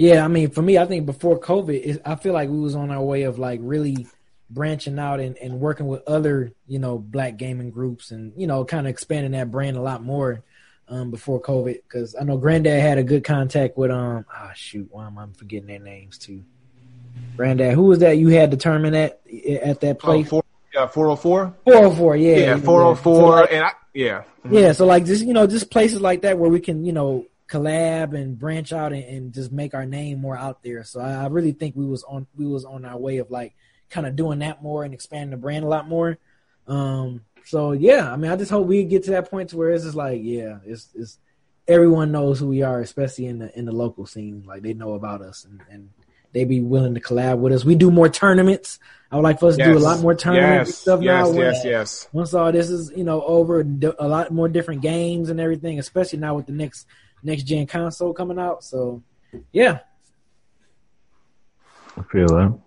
Yeah, 0.00 0.24
I 0.24 0.28
mean, 0.28 0.48
for 0.48 0.62
me, 0.62 0.78
I 0.78 0.86
think 0.86 1.04
before 1.04 1.38
COVID, 1.38 1.74
it, 1.84 2.02
I 2.06 2.14
feel 2.14 2.32
like 2.32 2.48
we 2.48 2.58
was 2.58 2.74
on 2.74 2.90
our 2.90 3.02
way 3.02 3.24
of 3.24 3.38
like 3.38 3.60
really 3.62 4.06
branching 4.48 4.98
out 4.98 5.20
and, 5.20 5.36
and 5.36 5.60
working 5.60 5.88
with 5.88 6.00
other, 6.08 6.52
you 6.66 6.78
know, 6.78 6.96
black 6.96 7.36
gaming 7.36 7.70
groups 7.70 8.10
and, 8.10 8.32
you 8.34 8.46
know, 8.46 8.64
kind 8.64 8.86
of 8.86 8.90
expanding 8.90 9.32
that 9.32 9.50
brand 9.50 9.76
a 9.76 9.82
lot 9.82 10.02
more 10.02 10.42
um, 10.88 11.10
before 11.10 11.38
COVID. 11.42 11.80
Cause 11.90 12.16
I 12.18 12.24
know 12.24 12.38
Granddad 12.38 12.80
had 12.80 12.96
a 12.96 13.02
good 13.02 13.24
contact 13.24 13.76
with, 13.76 13.90
um, 13.90 14.24
ah, 14.34 14.52
shoot, 14.54 14.88
why 14.90 15.06
am 15.06 15.18
I 15.18 15.26
forgetting 15.36 15.66
their 15.66 15.78
names 15.78 16.16
too? 16.16 16.44
Granddad, 17.36 17.74
who 17.74 17.82
was 17.82 17.98
that 17.98 18.16
you 18.16 18.28
had 18.28 18.48
determined 18.48 18.96
at, 18.96 19.20
at 19.62 19.80
that 19.82 19.96
Oh, 19.96 20.06
place? 20.06 20.30
four, 20.30 20.42
yeah, 20.72 20.86
404. 20.86 21.56
404, 21.66 22.16
yeah. 22.16 22.30
Yeah, 22.30 22.36
yeah. 22.38 22.56
404. 22.56 23.14
So, 23.14 23.26
like, 23.26 23.52
and 23.52 23.64
I, 23.64 23.72
yeah. 23.92 24.22
Yeah, 24.50 24.72
so 24.72 24.86
like 24.86 25.04
just 25.04 25.26
you 25.26 25.34
know, 25.34 25.46
just 25.46 25.70
places 25.70 26.00
like 26.00 26.22
that 26.22 26.38
where 26.38 26.50
we 26.50 26.60
can 26.60 26.86
you 26.86 26.92
know 26.92 27.26
collab 27.50 28.14
and 28.14 28.38
branch 28.38 28.72
out 28.72 28.92
and, 28.92 29.04
and 29.04 29.34
just 29.34 29.50
make 29.50 29.74
our 29.74 29.84
name 29.86 30.20
more 30.20 30.36
out 30.36 30.62
there. 30.62 30.84
So 30.84 31.00
I, 31.00 31.24
I 31.24 31.26
really 31.26 31.52
think 31.52 31.74
we 31.76 31.84
was 31.86 32.04
on 32.04 32.26
we 32.36 32.46
was 32.46 32.64
on 32.64 32.84
our 32.84 32.96
way 32.98 33.18
of 33.18 33.30
like 33.30 33.54
kind 33.90 34.06
of 34.06 34.14
doing 34.16 34.38
that 34.38 34.62
more 34.62 34.84
and 34.84 34.94
expanding 34.94 35.30
the 35.30 35.36
brand 35.36 35.64
a 35.64 35.68
lot 35.68 35.88
more. 35.88 36.18
Um, 36.66 37.22
so 37.44 37.72
yeah, 37.72 38.10
I 38.12 38.16
mean, 38.16 38.30
I 38.30 38.36
just 38.36 38.50
hope 38.50 38.66
we 38.66 38.84
get 38.84 39.04
to 39.04 39.10
that 39.12 39.30
point 39.30 39.50
to 39.50 39.56
where 39.56 39.70
it's 39.70 39.84
just 39.84 39.96
like, 39.96 40.20
yeah, 40.22 40.58
it's 40.64 40.88
it's 40.94 41.18
everyone 41.66 42.12
knows 42.12 42.38
who 42.38 42.46
we 42.48 42.62
are, 42.62 42.80
especially 42.80 43.26
in 43.26 43.38
the 43.38 43.58
in 43.58 43.64
the 43.64 43.72
local 43.72 44.06
scene. 44.06 44.44
Like 44.46 44.62
they 44.62 44.74
know 44.74 44.94
about 44.94 45.20
us 45.22 45.44
and, 45.44 45.60
and 45.70 45.90
they 46.32 46.44
be 46.44 46.60
willing 46.60 46.94
to 46.94 47.00
collab 47.00 47.38
with 47.38 47.52
us. 47.52 47.64
We 47.64 47.74
do 47.74 47.90
more 47.90 48.08
tournaments. 48.08 48.78
I 49.10 49.16
would 49.16 49.22
like 49.22 49.40
for 49.40 49.48
us 49.48 49.56
to 49.56 49.64
do 49.64 49.76
a 49.76 49.80
lot 49.80 49.98
more 49.98 50.14
tournaments 50.14 50.70
Yes, 50.70 50.78
stuff 50.78 51.02
yes, 51.02 51.28
now. 51.28 51.34
yes, 51.34 51.54
once- 51.56 51.64
yes. 51.64 52.08
Once 52.12 52.34
all 52.34 52.52
this 52.52 52.70
is 52.70 52.92
you 52.94 53.02
know 53.02 53.22
over, 53.22 53.60
a 53.98 54.06
lot 54.06 54.30
more 54.30 54.48
different 54.48 54.82
games 54.82 55.30
and 55.30 55.40
everything, 55.40 55.80
especially 55.80 56.20
now 56.20 56.36
with 56.36 56.46
the 56.46 56.52
next 56.52 56.86
next 57.22 57.44
gen 57.44 57.66
console 57.66 58.12
coming 58.12 58.38
out. 58.38 58.64
So 58.64 59.02
yeah, 59.52 59.80
I 61.96 62.02
feel 62.04 62.26
that. 62.28 62.58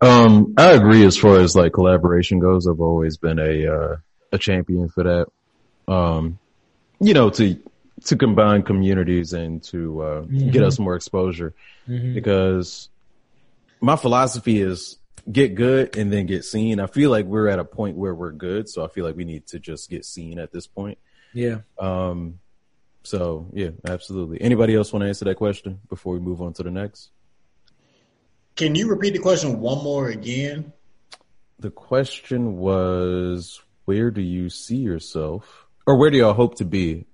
Um, 0.00 0.54
I 0.56 0.72
agree 0.72 1.04
as 1.04 1.16
far 1.16 1.40
as 1.40 1.56
like 1.56 1.72
collaboration 1.72 2.38
goes. 2.38 2.66
I've 2.66 2.80
always 2.80 3.16
been 3.16 3.38
a 3.38 3.66
uh, 3.66 3.96
a 4.32 4.38
champion 4.38 4.88
for 4.88 5.04
that. 5.04 5.92
Um, 5.92 6.38
you 7.00 7.14
know, 7.14 7.30
to 7.30 7.58
to 8.04 8.16
combine 8.16 8.62
communities 8.62 9.32
and 9.32 9.62
to 9.64 10.02
uh, 10.02 10.20
get 10.20 10.62
us 10.62 10.78
more 10.78 10.94
exposure 10.94 11.54
because 11.86 12.88
my 13.80 13.96
philosophy 13.96 14.60
is 14.60 14.98
get 15.30 15.54
good 15.54 15.96
and 15.96 16.12
then 16.12 16.26
get 16.26 16.44
seen. 16.44 16.80
I 16.80 16.86
feel 16.86 17.10
like 17.10 17.26
we're 17.26 17.48
at 17.48 17.58
a 17.58 17.64
point 17.64 17.96
where 17.96 18.14
we're 18.14 18.32
good, 18.32 18.68
so 18.68 18.84
I 18.84 18.88
feel 18.88 19.04
like 19.04 19.16
we 19.16 19.24
need 19.24 19.46
to 19.48 19.58
just 19.58 19.90
get 19.90 20.04
seen 20.04 20.38
at 20.38 20.52
this 20.52 20.66
point. 20.66 20.98
yeah. 21.34 21.58
Um, 21.78 22.38
so 23.02 23.46
yeah, 23.52 23.70
absolutely. 23.86 24.40
Anybody 24.40 24.74
else 24.74 24.92
want 24.92 25.02
to 25.02 25.08
answer 25.08 25.24
that 25.26 25.36
question 25.36 25.80
before 25.88 26.14
we 26.14 26.20
move 26.20 26.42
on 26.42 26.52
to 26.54 26.62
the 26.62 26.70
next? 26.70 27.10
Can 28.56 28.74
you 28.74 28.88
repeat 28.88 29.12
the 29.12 29.20
question 29.20 29.60
one 29.60 29.82
more 29.84 30.08
again? 30.08 30.72
The 31.60 31.70
question 31.70 32.58
was, 32.58 33.60
where 33.84 34.10
do 34.10 34.20
you 34.20 34.50
see 34.50 34.76
yourself, 34.76 35.66
or 35.86 35.96
where 35.96 36.10
do 36.10 36.18
y'all 36.18 36.34
hope 36.34 36.56
to 36.56 36.64
be 36.64 37.06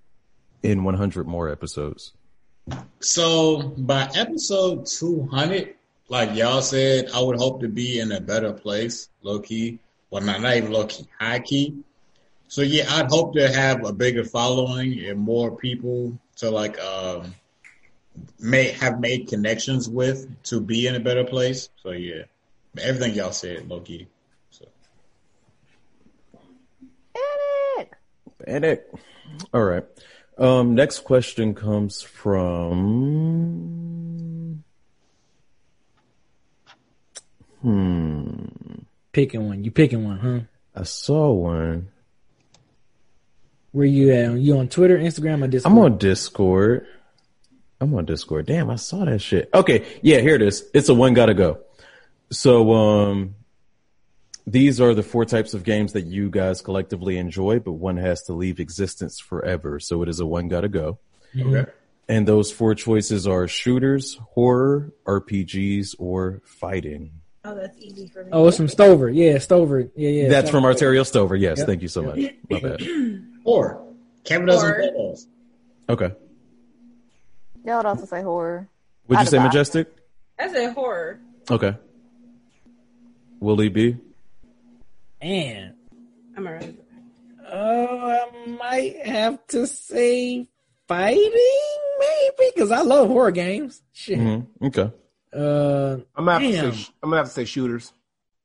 in 0.62 0.84
100 0.84 1.26
more 1.26 1.48
episodes? 1.50 2.12
So 3.00 3.74
by 3.76 4.10
episode 4.14 4.86
200, 4.86 5.74
like 6.08 6.34
y'all 6.34 6.62
said, 6.62 7.10
I 7.14 7.20
would 7.20 7.36
hope 7.36 7.60
to 7.60 7.68
be 7.68 8.00
in 8.00 8.10
a 8.12 8.20
better 8.20 8.52
place, 8.52 9.08
low 9.22 9.40
key. 9.40 9.78
Well, 10.10 10.22
not, 10.22 10.40
not 10.40 10.56
even 10.56 10.72
low 10.72 10.86
key, 10.86 11.06
high 11.18 11.40
key. 11.40 11.82
So 12.48 12.62
yeah, 12.62 12.84
I'd 12.88 13.08
hope 13.08 13.34
to 13.34 13.52
have 13.52 13.84
a 13.84 13.92
bigger 13.92 14.24
following 14.24 15.04
and 15.06 15.18
more 15.18 15.56
people 15.56 16.18
to 16.36 16.50
like 16.50 16.78
um 16.80 17.34
may 18.38 18.68
have 18.72 19.00
made 19.00 19.28
connections 19.28 19.88
with 19.88 20.28
to 20.44 20.60
be 20.60 20.86
in 20.86 20.94
a 20.94 21.00
better 21.00 21.24
place. 21.24 21.68
So 21.82 21.90
yeah, 21.90 22.24
everything 22.80 23.14
y'all 23.14 23.32
said, 23.32 23.68
low 23.68 23.80
key. 23.80 24.06
So 24.50 24.66
Eric. 27.76 27.92
And 28.46 28.64
it. 28.64 28.94
All 29.52 29.64
right. 29.64 29.84
Um, 30.38 30.74
next 30.74 31.00
question 31.00 31.54
comes 31.54 32.02
from. 32.02 33.54
Hmm. 37.62 38.44
Picking 39.12 39.46
one, 39.48 39.64
you 39.64 39.70
picking 39.70 40.04
one, 40.04 40.18
huh? 40.18 40.40
I 40.74 40.82
saw 40.82 41.30
one. 41.30 41.88
Where 43.74 43.84
you 43.86 44.12
at? 44.12 44.34
You 44.38 44.56
on 44.58 44.68
Twitter, 44.68 44.96
Instagram, 44.96 45.42
or 45.42 45.48
Discord? 45.48 45.72
I'm 45.72 45.78
on 45.80 45.98
Discord. 45.98 46.86
I'm 47.80 47.92
on 47.94 48.04
Discord. 48.04 48.46
Damn, 48.46 48.70
I 48.70 48.76
saw 48.76 49.04
that 49.04 49.18
shit. 49.18 49.50
Okay, 49.52 49.84
yeah, 50.00 50.20
here 50.20 50.36
it 50.36 50.42
is. 50.42 50.64
It's 50.72 50.88
a 50.88 50.94
one 50.94 51.12
gotta 51.12 51.34
go. 51.34 51.58
So, 52.30 52.72
um, 52.72 53.34
these 54.46 54.80
are 54.80 54.94
the 54.94 55.02
four 55.02 55.24
types 55.24 55.54
of 55.54 55.64
games 55.64 55.94
that 55.94 56.02
you 56.02 56.30
guys 56.30 56.62
collectively 56.62 57.18
enjoy, 57.18 57.58
but 57.58 57.72
one 57.72 57.96
has 57.96 58.22
to 58.24 58.32
leave 58.32 58.60
existence 58.60 59.18
forever. 59.18 59.80
So 59.80 60.02
it 60.02 60.08
is 60.08 60.20
a 60.20 60.26
one 60.26 60.46
gotta 60.46 60.68
go. 60.68 61.00
okay. 61.36 61.68
And 62.08 62.28
those 62.28 62.52
four 62.52 62.76
choices 62.76 63.26
are 63.26 63.48
shooters, 63.48 64.20
horror, 64.34 64.92
RPGs, 65.04 65.96
or 65.98 66.42
fighting. 66.44 67.10
Oh, 67.44 67.56
that's 67.56 67.76
easy 67.80 68.06
for 68.06 68.22
me. 68.22 68.28
Oh, 68.30 68.46
it's 68.46 68.56
from 68.56 68.68
Stover. 68.68 69.10
Yeah, 69.10 69.38
Stover. 69.38 69.88
Yeah, 69.96 70.10
yeah. 70.10 70.28
That's 70.28 70.48
from 70.48 70.64
Arterial 70.64 71.04
Stover. 71.04 71.34
Yes, 71.34 71.58
Yep. 71.58 71.66
thank 71.66 71.82
you 71.82 71.88
so 71.88 72.02
much. 72.02 72.20
My 72.48 72.60
bad. 72.60 72.80
Or 73.44 73.84
Kevin 74.24 74.46
doesn't 74.46 74.70
Or- 74.70 74.78
know 74.78 74.92
those. 75.10 75.28
Okay. 75.88 76.12
Y'all 77.64 77.76
would 77.78 77.86
also 77.86 78.06
say 78.06 78.22
horror. 78.22 78.68
Would 79.08 79.16
you 79.16 79.20
I'd 79.20 79.28
say 79.28 79.38
buy. 79.38 79.44
Majestic? 79.44 79.94
I 80.38 80.52
said 80.52 80.74
horror. 80.74 81.20
Okay. 81.50 81.76
Will 83.40 83.58
he 83.58 83.68
be? 83.68 83.96
And 85.20 85.74
I'm 86.36 86.46
alright. 86.46 86.78
oh, 87.50 88.10
I 88.10 88.46
might 88.48 89.06
have 89.06 89.46
to 89.48 89.66
say 89.66 90.48
fighting, 90.88 91.30
maybe, 91.98 92.50
because 92.54 92.70
I 92.70 92.80
love 92.82 93.08
horror 93.08 93.30
games. 93.30 93.82
Shit. 93.92 94.18
hmm 94.18 94.40
Okay. 94.62 94.90
Uh, 95.32 95.96
I'm 96.16 96.24
gonna 96.26 96.32
have 96.32 96.42
Damn. 96.42 96.70
to 96.72 96.76
say. 96.76 96.88
I'm 97.02 97.10
gonna 97.10 97.16
have 97.20 97.26
to 97.28 97.32
say 97.32 97.44
shooters. 97.44 97.92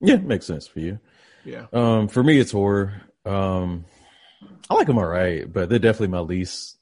Yeah, 0.02 0.16
makes 0.18 0.46
sense 0.46 0.66
for 0.68 0.80
you. 0.80 1.00
Yeah. 1.46 1.66
Um, 1.74 2.08
for 2.08 2.24
me, 2.24 2.40
it's 2.40 2.52
horror. 2.52 3.02
Um, 3.26 3.86
I 4.70 4.74
like 4.76 4.88
them 4.88 4.98
all 4.98 5.06
right, 5.06 5.52
but 5.52 5.70
they're 5.70 5.80
definitely 5.80 6.10
my 6.10 6.20
least 6.20 6.78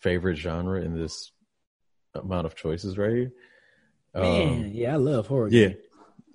favorite 0.00 0.36
genre 0.36 0.80
in 0.80 0.94
this 0.94 1.32
amount 2.14 2.46
of 2.46 2.54
choices 2.56 2.96
right 2.96 3.12
here. 3.12 3.32
man, 4.14 4.58
Um, 4.64 4.70
yeah, 4.72 4.94
I 4.94 4.96
love 4.96 5.26
horror. 5.26 5.48
yeah, 5.48 5.68
games. 5.68 5.80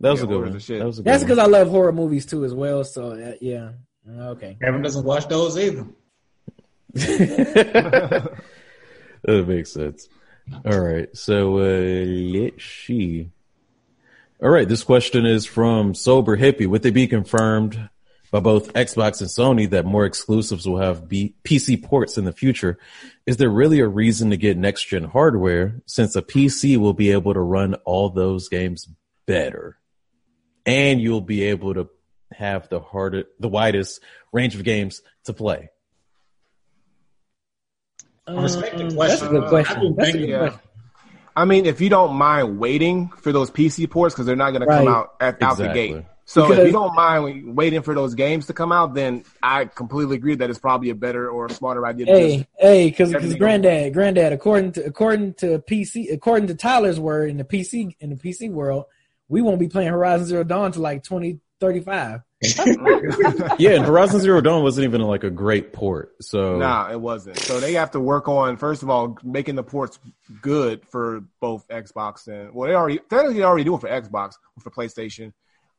that 0.01 0.09
was 0.11 0.19
Yeah, 0.19 0.25
a 0.25 0.27
good 0.27 0.41
one. 0.41 0.51
That 0.51 0.53
was 0.57 0.69
a 0.69 0.71
good 1.01 1.05
That's 1.11 1.23
one. 1.23 1.27
because 1.27 1.37
I 1.39 1.45
love 1.47 1.69
horror 1.69 1.91
movies 1.91 2.25
too, 2.25 2.45
as 2.45 2.53
well. 2.53 2.83
So 2.83 3.11
uh, 3.11 3.33
yeah, 3.41 3.71
okay. 4.07 4.57
Kevin 4.61 4.81
doesn't 4.81 5.03
watch 5.05 5.27
those 5.27 5.57
either. 5.57 5.85
that 6.95 8.27
makes 9.47 9.71
sense. 9.71 10.07
All 10.65 10.79
right. 10.79 11.09
So 11.15 11.57
uh, 11.57 12.05
let's 12.05 12.63
see. 12.63 13.31
All 14.41 14.49
right. 14.49 14.67
This 14.67 14.83
question 14.83 15.25
is 15.25 15.45
from 15.45 15.93
Sober 15.95 16.37
Hippie. 16.37 16.67
Would 16.67 16.83
they 16.83 16.91
be 16.91 17.07
confirmed 17.07 17.89
by 18.31 18.39
both 18.39 18.73
Xbox 18.73 19.21
and 19.21 19.29
Sony 19.29 19.69
that 19.69 19.85
more 19.85 20.05
exclusives 20.05 20.67
will 20.67 20.79
have 20.79 21.07
B- 21.07 21.35
PC 21.43 21.81
ports 21.81 22.17
in 22.17 22.25
the 22.25 22.33
future? 22.33 22.77
Is 23.25 23.37
there 23.37 23.49
really 23.49 23.79
a 23.79 23.87
reason 23.87 24.29
to 24.31 24.37
get 24.37 24.57
next 24.57 24.85
gen 24.87 25.03
hardware 25.05 25.81
since 25.85 26.15
a 26.15 26.21
PC 26.21 26.77
will 26.77 26.93
be 26.93 27.11
able 27.11 27.33
to 27.33 27.39
run 27.39 27.75
all 27.85 28.09
those 28.09 28.49
games 28.49 28.87
better? 29.25 29.77
And 30.65 30.99
you'll 30.99 31.21
be 31.21 31.43
able 31.43 31.73
to 31.75 31.89
have 32.33 32.67
the 32.69 32.79
harder, 32.79 33.25
the 33.39 33.47
widest 33.47 34.01
range 34.33 34.55
of 34.55 34.63
games 34.63 35.01
to 35.25 35.33
play. 35.33 35.69
I 38.27 38.33
respect 38.41 38.77
the 38.77 38.85
Um, 38.85 38.95
question. 38.95 39.19
That's 39.19 39.21
a 39.21 39.27
good 39.39 39.49
question. 39.49 39.79
been 39.81 39.95
That's 39.95 40.09
a 40.09 40.11
thinking- 40.11 40.31
good 40.31 40.39
question. 40.49 40.59
I 41.37 41.43
mean, 41.45 41.65
if 41.65 41.81
you 41.81 41.89
don't 41.89 42.15
mind 42.15 42.59
waiting 42.59 43.09
for 43.09 43.31
those 43.33 43.51
PC 43.51 43.87
ports 43.89 44.15
because 44.15 44.25
they're 44.25 44.37
not 44.37 44.51
going 44.51 44.61
to 44.61 44.67
come 44.67 44.87
out 44.87 45.15
at, 45.19 45.41
out 45.43 45.57
the 45.57 45.67
gate. 45.67 46.03
So 46.27 46.47
Because- 46.47 46.59
if 46.59 46.65
you 46.67 46.73
don't 46.73 46.95
mind 46.95 47.55
waiting 47.55 47.83
for 47.83 47.93
those 47.93 48.15
games 48.15 48.47
to 48.47 48.53
come 48.53 48.71
out, 48.71 48.95
then 48.95 49.23
I 49.43 49.65
completely 49.65 50.15
agree 50.15 50.33
that 50.35 50.49
it's 50.49 50.57
probably 50.57 50.89
a 50.89 50.95
better 50.95 51.29
or 51.29 51.45
a 51.45 51.49
smarter 51.51 51.85
idea. 51.85 52.07
To 52.07 52.11
Hey, 52.11 52.47
hey, 52.57 52.89
because 52.89 53.13
Everything- 53.13 53.37
granddad, 53.37 53.93
granddad, 53.93 54.33
according 54.33 54.71
to 54.73 54.85
according 54.85 55.35
to 55.35 55.59
PC, 55.59 56.11
according 56.11 56.47
to 56.47 56.55
Tyler's 56.55 56.99
word 56.99 57.29
in 57.29 57.37
the 57.37 57.43
PC 57.43 57.95
in 57.99 58.09
the 58.09 58.15
PC 58.15 58.49
world, 58.49 58.85
we 59.29 59.41
won't 59.41 59.59
be 59.59 59.67
playing 59.67 59.89
Horizon 59.89 60.25
Zero 60.25 60.43
Dawn 60.43 60.71
to 60.71 60.81
like 60.81 61.03
twenty 61.03 61.39
thirty 61.59 61.79
five. 61.79 62.21
yeah, 63.57 63.71
and 63.71 63.85
Horizon 63.85 64.19
Zero 64.19 64.41
Dawn 64.41 64.61
wasn't 64.63 64.85
even 64.85 65.01
like 65.01 65.23
a 65.23 65.29
great 65.29 65.73
port. 65.73 66.15
So 66.21 66.57
nah, 66.57 66.91
it 66.91 66.99
wasn't. 66.99 67.37
So 67.39 67.59
they 67.59 67.73
have 67.73 67.91
to 67.91 67.99
work 67.99 68.27
on 68.27 68.57
first 68.57 68.83
of 68.83 68.89
all 68.89 69.17
making 69.23 69.55
the 69.55 69.63
ports 69.63 69.99
good 70.41 70.81
for 70.89 71.21
both 71.39 71.67
Xbox 71.67 72.27
and 72.27 72.53
well, 72.53 72.67
they 72.67 72.75
already 72.75 72.97
technically 73.09 73.35
they 73.35 73.43
already 73.43 73.63
do 73.63 73.75
it 73.75 73.81
for 73.81 73.89
Xbox 73.89 74.33
for 74.59 74.69
PlayStation, 74.69 75.33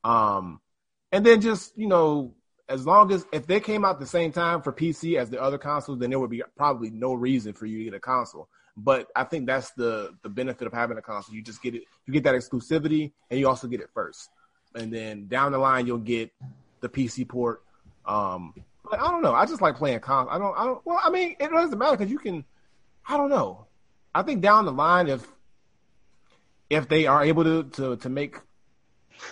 um, 0.07 0.61
and 1.11 1.27
then 1.27 1.41
just 1.41 1.77
you 1.77 1.89
know 1.89 2.33
as 2.69 2.87
long 2.87 3.13
as 3.13 3.27
if 3.33 3.47
they 3.47 3.61
came 3.61 3.85
out 3.85 3.99
the 3.99 4.07
same 4.07 4.33
time 4.33 4.63
for 4.63 4.73
PC 4.73 5.19
as 5.19 5.31
the 5.31 5.41
other 5.41 5.59
consoles, 5.59 5.99
then 5.99 6.11
there 6.11 6.19
would 6.19 6.31
be 6.31 6.43
probably 6.57 6.91
no 6.91 7.15
reason 7.15 7.53
for 7.53 7.67
you 7.67 7.79
to 7.79 7.85
get 7.85 7.95
a 7.95 8.01
console. 8.01 8.49
But 8.77 9.09
I 9.17 9.25
think 9.25 9.47
that's 9.47 9.71
the 9.73 10.15
the 10.23 10.29
benefit 10.29 10.67
of 10.67 10.73
having 10.73 10.99
a 10.99 11.03
console. 11.03 11.35
You 11.35 11.43
just 11.43 11.63
get 11.63 11.75
it, 11.75 11.83
you 12.07 12.13
get 12.13 12.23
that 12.25 12.35
exclusivity, 12.35 13.13
and 13.31 13.41
you 13.41 13.49
also 13.49 13.67
get 13.67 13.81
it 13.81 13.91
first. 13.95 14.29
And 14.75 14.93
then 14.93 15.27
down 15.27 15.53
the 15.53 15.59
line, 15.59 15.87
you'll 15.87 15.99
get 15.99 16.31
the 16.81 16.89
PC 16.89 17.27
port. 17.27 17.63
Um, 18.05 18.53
but 18.89 19.01
I 19.01 19.11
don't 19.11 19.23
know. 19.23 19.35
I 19.35 19.47
just 19.47 19.63
like 19.63 19.77
playing 19.77 20.01
console. 20.01 20.33
I 20.33 20.39
don't. 20.39 20.57
I 20.57 20.65
don't. 20.67 20.87
Well, 20.87 21.01
I 21.03 21.11
mean, 21.11 21.35
it 21.41 21.51
doesn't 21.51 21.79
matter 21.79 21.97
because 21.97 22.13
you 22.13 22.19
can. 22.19 22.45
I 23.09 23.17
don't 23.17 23.31
know. 23.31 23.67
I 24.15 24.23
think 24.23 24.41
down 24.43 24.67
the 24.67 24.73
line, 24.73 25.09
if 25.09 25.27
if 26.71 26.89
they 26.89 27.07
are 27.07 27.25
able 27.25 27.45
to 27.45 27.65
to 27.65 27.97
to 27.97 28.09
make 28.09 28.37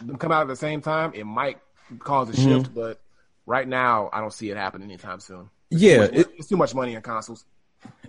them 0.05 0.16
come 0.16 0.32
out 0.32 0.43
at 0.43 0.48
the 0.48 0.56
same 0.56 0.81
time, 0.81 1.12
it 1.15 1.24
might 1.24 1.59
cause 1.98 2.28
a 2.31 2.36
shift. 2.36 2.74
But 2.74 3.01
right 3.47 3.66
now, 3.66 4.11
I 4.12 4.20
don't 4.20 4.32
see 4.32 4.51
it 4.51 4.56
happening 4.56 4.89
anytime 4.90 5.20
soon. 5.20 5.51
yeah, 5.70 6.02
It's, 6.05 6.19
it, 6.19 6.27
it's 6.39 6.48
too 6.48 6.56
much 6.56 6.74
money 6.74 6.94
in 6.94 7.02
consoles. 7.02 7.44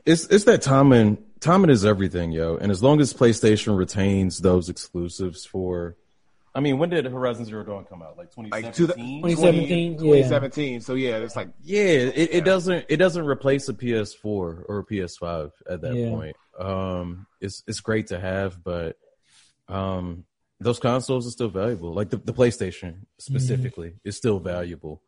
It's 0.06 0.26
it's 0.28 0.46
that 0.46 0.62
timing. 0.62 1.18
Timing 1.42 1.70
is 1.70 1.84
everything, 1.86 2.32
yo. 2.32 2.56
And 2.58 2.72
as 2.72 2.82
long 2.82 3.02
as 3.02 3.14
PlayStation 3.14 3.78
retains 3.78 4.40
those 4.40 4.70
exclusives 4.70 5.46
for, 5.46 5.98
I 6.56 6.62
mean, 6.62 6.78
when 6.78 6.90
did 6.90 7.06
Horizon 7.06 7.44
Zero 7.44 7.64
Dawn 7.64 7.84
come 7.84 8.02
out? 8.02 8.18
Like 8.18 8.30
Like 8.38 8.74
2017. 8.74 9.22
2017, 9.24 9.92
yeah. 9.94 9.98
2017. 10.00 10.82
So 10.82 10.94
yeah, 10.94 11.18
it's 11.18 11.36
like 11.36 11.50
yeah, 11.62 11.82
it, 11.82 12.30
it 12.36 12.46
doesn't 12.46 12.86
it 12.88 12.98
doesn't 12.98 13.26
replace 13.26 13.68
a 13.68 13.74
PS4 13.74 14.24
or 14.26 14.80
a 14.80 14.86
PS5 14.86 15.52
at 15.70 15.82
that 15.82 15.94
Yeah. 15.94 16.10
point. 16.12 16.36
Um, 16.58 17.28
it's 17.42 17.64
it's 17.68 17.82
great 17.82 18.08
to 18.08 18.20
have, 18.20 18.64
but 18.64 18.96
um, 19.68 20.24
those 20.60 20.80
consoles 20.80 21.28
are 21.28 21.32
still 21.32 21.50
valuable. 21.50 21.94
Like 21.94 22.10
the, 22.10 22.18
the 22.18 22.34
PlayStation 22.34 23.00
specifically 23.20 23.94
is 24.04 24.16
still 24.18 24.40
valuable. 24.40 25.02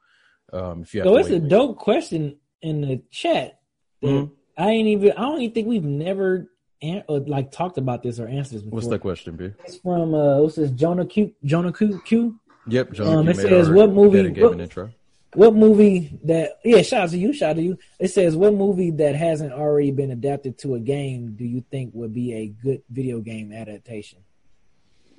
Um, 0.53 0.81
if 0.83 0.93
you 0.93 1.01
have 1.01 1.07
So 1.07 1.17
it's 1.17 1.29
a 1.29 1.39
dope 1.39 1.77
question 1.77 2.37
in 2.61 2.81
the 2.81 3.01
chat. 3.11 3.59
that 4.01 4.07
Mhm. 4.07 4.31
I 4.57 4.71
ain't 4.71 4.87
even. 4.87 5.11
I 5.11 5.21
don't 5.21 5.41
even 5.41 5.53
think 5.53 5.67
we've 5.67 5.83
never 5.83 6.49
an- 6.81 7.03
or, 7.07 7.19
like 7.19 7.51
talked 7.51 7.77
about 7.77 8.01
this 8.03 8.19
or 8.19 8.27
answered 8.27 8.55
this 8.55 8.61
before. 8.63 8.77
What's 8.77 8.87
that 8.87 8.99
question, 8.99 9.35
B? 9.35 9.51
It's 9.65 9.77
from 9.77 10.13
uh, 10.15 10.39
what's 10.41 10.55
this? 10.55 10.71
Jonah 10.71 11.05
Q. 11.05 11.33
Jonah 11.43 11.71
Q. 11.73 12.01
Q. 12.05 12.39
Yep, 12.67 12.91
John. 12.93 13.07
Um, 13.07 13.25
you 13.25 13.31
it 13.31 13.35
says 13.37 13.69
what 13.69 13.91
movie- 13.91 14.17
dead 14.17 14.25
and 14.27 14.35
gave 14.35 14.43
what- 14.45 14.53
an 14.53 14.61
intro. 14.61 14.89
What 15.33 15.53
movie 15.55 16.17
that? 16.23 16.53
Yeah, 16.63 16.81
shout 16.81 17.03
out 17.03 17.09
to 17.11 17.17
you. 17.17 17.33
Shout 17.33 17.51
out 17.51 17.55
to 17.57 17.61
you. 17.61 17.77
It 17.99 18.07
says 18.09 18.35
what 18.35 18.53
movie 18.53 18.91
that 18.91 19.13
hasn't 19.15 19.51
already 19.53 19.91
been 19.91 20.09
adapted 20.11 20.57
to 20.59 20.75
a 20.75 20.79
game 20.79 21.35
do 21.35 21.43
you 21.45 21.61
think 21.69 21.93
would 21.93 22.13
be 22.13 22.33
a 22.33 22.47
good 22.47 22.81
video 22.89 23.19
game 23.19 23.51
adaptation? 23.51 24.19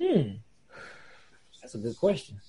Hmm, 0.01 0.29
that's 1.61 1.75
a 1.75 1.77
good 1.77 1.97
question. 1.97 2.39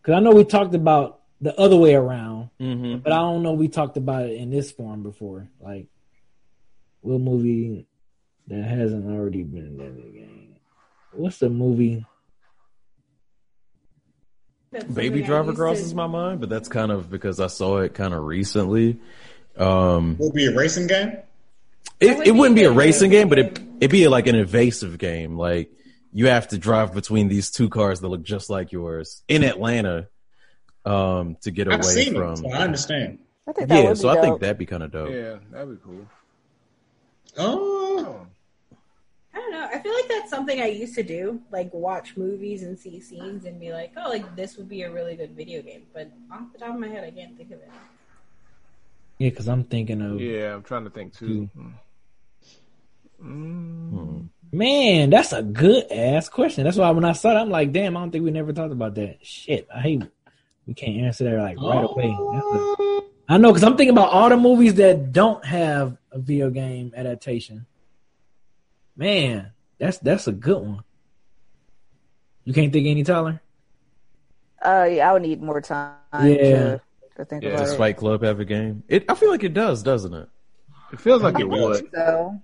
Because 0.00 0.14
I 0.16 0.20
know 0.20 0.30
we 0.32 0.44
talked 0.44 0.74
about 0.74 1.20
the 1.40 1.58
other 1.58 1.76
way 1.76 1.94
around, 1.94 2.50
Mm-hmm. 2.60 2.98
but 2.98 3.12
I 3.12 3.16
don't 3.16 3.42
know 3.42 3.52
we 3.52 3.68
talked 3.68 3.96
about 3.96 4.24
it 4.26 4.34
in 4.36 4.50
this 4.50 4.70
form 4.72 5.02
before. 5.02 5.48
Like, 5.60 5.86
what 7.00 7.20
movie 7.20 7.86
that 8.48 8.62
hasn't 8.62 9.06
already 9.06 9.42
been 9.42 9.66
adapted 9.66 10.02
to 10.02 10.08
a 10.08 10.12
game? 10.12 10.54
What's 11.12 11.38
the 11.38 11.50
movie? 11.50 12.04
That's 14.70 14.84
Baby 14.84 15.22
Driver 15.22 15.52
crosses 15.52 15.90
to- 15.90 15.96
my 15.96 16.06
mind, 16.06 16.40
but 16.40 16.48
that's 16.48 16.68
kind 16.68 16.90
of 16.90 17.10
because 17.10 17.40
I 17.40 17.48
saw 17.48 17.78
it 17.78 17.94
kind 17.94 18.14
of 18.14 18.24
recently. 18.24 18.98
Um, 19.56 20.16
Will 20.18 20.28
it 20.28 20.34
be 20.34 20.46
a 20.46 20.54
racing 20.56 20.86
game? 20.86 21.16
it, 22.00 22.16
would 22.18 22.26
it 22.26 22.30
wouldn't 22.34 22.54
be 22.56 22.62
be 22.62 22.66
a 22.66 22.70
a 22.70 22.74
racing 22.74 23.10
good 23.10 23.16
game, 23.16 23.28
but 23.28 23.38
it 23.38 23.54
game. 23.54 23.71
It'd 23.82 23.90
be 23.90 24.06
like 24.06 24.28
an 24.28 24.36
evasive 24.36 24.96
game. 24.96 25.36
Like 25.36 25.68
you 26.12 26.28
have 26.28 26.46
to 26.48 26.58
drive 26.58 26.94
between 26.94 27.26
these 27.26 27.50
two 27.50 27.68
cars 27.68 28.00
that 28.00 28.06
look 28.08 28.22
just 28.22 28.48
like 28.48 28.70
yours 28.70 29.24
in 29.26 29.42
Atlanta 29.42 30.06
um, 30.84 31.36
to 31.42 31.50
get 31.50 31.66
I've 31.66 31.80
away 31.80 31.84
seen 31.84 32.14
from. 32.14 32.32
it, 32.34 32.36
so 32.38 32.50
I 32.52 32.58
understand. 32.58 33.18
I 33.48 33.52
think 33.52 33.68
that 33.68 33.82
Yeah, 33.82 33.88
would 33.88 33.98
so 33.98 34.08
be 34.08 34.16
I 34.18 34.20
think 34.20 34.40
that'd 34.40 34.56
be 34.58 34.66
kind 34.66 34.84
of 34.84 34.92
dope. 34.92 35.10
yeah, 35.10 35.38
that'd 35.50 35.68
be 35.68 35.84
cool. 35.84 36.06
Oh, 37.38 38.24
I 39.34 39.38
don't 39.38 39.50
know. 39.50 39.64
I 39.72 39.78
feel 39.80 39.94
like 39.94 40.06
that's 40.08 40.30
something 40.30 40.60
I 40.60 40.66
used 40.66 40.94
to 40.94 41.02
do, 41.02 41.40
like 41.50 41.72
watch 41.74 42.16
movies 42.16 42.62
and 42.62 42.78
see 42.78 43.00
scenes 43.00 43.46
and 43.46 43.58
be 43.58 43.72
like, 43.72 43.92
"Oh, 43.96 44.08
like 44.10 44.36
this 44.36 44.56
would 44.58 44.68
be 44.68 44.82
a 44.82 44.92
really 44.92 45.16
good 45.16 45.32
video 45.34 45.60
game." 45.60 45.86
But 45.92 46.12
off 46.30 46.52
the 46.52 46.58
top 46.60 46.74
of 46.74 46.80
my 46.80 46.88
head, 46.88 47.02
I 47.02 47.10
can't 47.10 47.36
think 47.36 47.50
of 47.50 47.58
it. 47.58 47.70
Yeah, 49.18 49.30
because 49.30 49.48
I'm 49.48 49.64
thinking 49.64 50.02
of 50.02 50.20
Yeah, 50.20 50.54
I'm 50.54 50.62
trying 50.62 50.84
to 50.84 50.90
think 50.90 51.16
too. 51.16 51.48
Mm. 53.22 54.28
Man, 54.52 55.10
that's 55.10 55.32
a 55.32 55.42
good 55.42 55.90
ass 55.90 56.28
question. 56.28 56.64
That's 56.64 56.76
why 56.76 56.90
when 56.90 57.04
I 57.04 57.12
saw 57.12 57.30
it, 57.30 57.40
I'm 57.40 57.48
like, 57.50 57.72
damn, 57.72 57.96
I 57.96 58.00
don't 58.00 58.10
think 58.10 58.24
we 58.24 58.30
never 58.30 58.52
talked 58.52 58.72
about 58.72 58.94
that. 58.96 59.18
Shit, 59.24 59.66
I 59.74 59.80
hate 59.80 60.02
we 60.66 60.74
can't 60.74 60.98
answer 60.98 61.24
that 61.24 61.38
like 61.38 61.58
right 61.58 61.84
away. 61.84 62.16
That's 62.34 62.80
a- 62.80 63.00
I 63.28 63.38
know 63.38 63.48
because 63.50 63.64
I'm 63.64 63.76
thinking 63.76 63.96
about 63.96 64.10
all 64.10 64.28
the 64.28 64.36
movies 64.36 64.74
that 64.74 65.12
don't 65.12 65.42
have 65.44 65.96
a 66.10 66.18
video 66.18 66.50
game 66.50 66.92
adaptation. 66.94 67.64
Man, 68.96 69.52
that's 69.78 69.98
that's 69.98 70.26
a 70.26 70.32
good 70.32 70.60
one. 70.60 70.80
You 72.44 72.52
can't 72.52 72.72
think 72.72 72.86
of 72.86 72.90
any 72.90 73.04
taller. 73.04 73.40
Uh, 74.62 74.86
yeah, 74.90 75.08
I 75.08 75.12
would 75.14 75.22
need 75.22 75.40
more 75.42 75.60
time 75.60 75.94
Yeah. 76.12 76.28
to, 76.28 76.80
to 77.16 77.24
think 77.24 77.42
Yeah. 77.42 77.50
about 77.50 77.58
Does 77.60 77.72
it. 77.72 77.78
Fight 77.78 77.96
Club 77.96 78.22
have 78.22 78.38
a 78.38 78.44
game? 78.44 78.82
It, 78.88 79.04
I 79.08 79.14
feel 79.14 79.30
like 79.30 79.44
it 79.44 79.54
does, 79.54 79.82
doesn't 79.82 80.12
it? 80.12 80.28
It 80.92 81.00
feels 81.00 81.22
like 81.22 81.36
I 81.36 81.40
it 81.40 81.48
would. 81.48 81.90
so. 81.94 82.40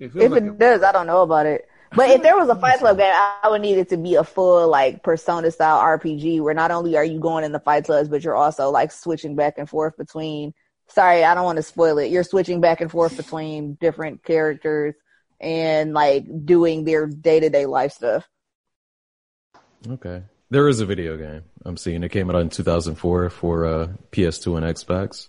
It 0.00 0.16
If 0.16 0.32
like 0.32 0.42
it 0.42 0.58
does, 0.58 0.82
I 0.82 0.92
don't 0.92 1.06
know 1.06 1.22
about 1.22 1.46
it. 1.46 1.68
But 1.94 2.10
if 2.10 2.22
there 2.22 2.36
was 2.36 2.48
a 2.48 2.54
Fight 2.54 2.78
Club 2.78 2.98
game, 2.98 3.12
I 3.12 3.48
would 3.48 3.60
need 3.60 3.76
it 3.76 3.88
to 3.88 3.96
be 3.96 4.14
a 4.14 4.24
full 4.24 4.68
like 4.68 5.02
Persona 5.02 5.50
style 5.50 5.80
RPG 5.80 6.40
where 6.40 6.54
not 6.54 6.70
only 6.70 6.96
are 6.96 7.04
you 7.04 7.18
going 7.18 7.44
in 7.44 7.52
the 7.52 7.60
Fight 7.60 7.84
Clubs, 7.84 8.08
but 8.08 8.22
you're 8.22 8.36
also 8.36 8.70
like 8.70 8.92
switching 8.92 9.34
back 9.34 9.58
and 9.58 9.68
forth 9.68 9.96
between. 9.96 10.54
Sorry, 10.88 11.24
I 11.24 11.34
don't 11.34 11.44
want 11.44 11.56
to 11.56 11.62
spoil 11.62 11.98
it. 11.98 12.10
You're 12.10 12.24
switching 12.24 12.60
back 12.60 12.80
and 12.80 12.90
forth 12.90 13.16
between 13.16 13.74
different 13.74 14.24
characters 14.24 14.94
and 15.40 15.92
like 15.92 16.24
doing 16.44 16.84
their 16.84 17.06
day 17.06 17.40
to 17.40 17.50
day 17.50 17.66
life 17.66 17.92
stuff. 17.92 18.28
Okay. 19.88 20.22
There 20.50 20.68
is 20.68 20.80
a 20.80 20.86
video 20.86 21.16
game 21.16 21.44
I'm 21.64 21.76
seeing. 21.76 22.02
It 22.02 22.10
came 22.10 22.28
out 22.28 22.40
in 22.40 22.50
2004 22.50 23.30
for 23.30 23.66
uh, 23.66 23.88
PS2 24.10 24.56
and 24.56 24.66
Xbox. 24.66 25.28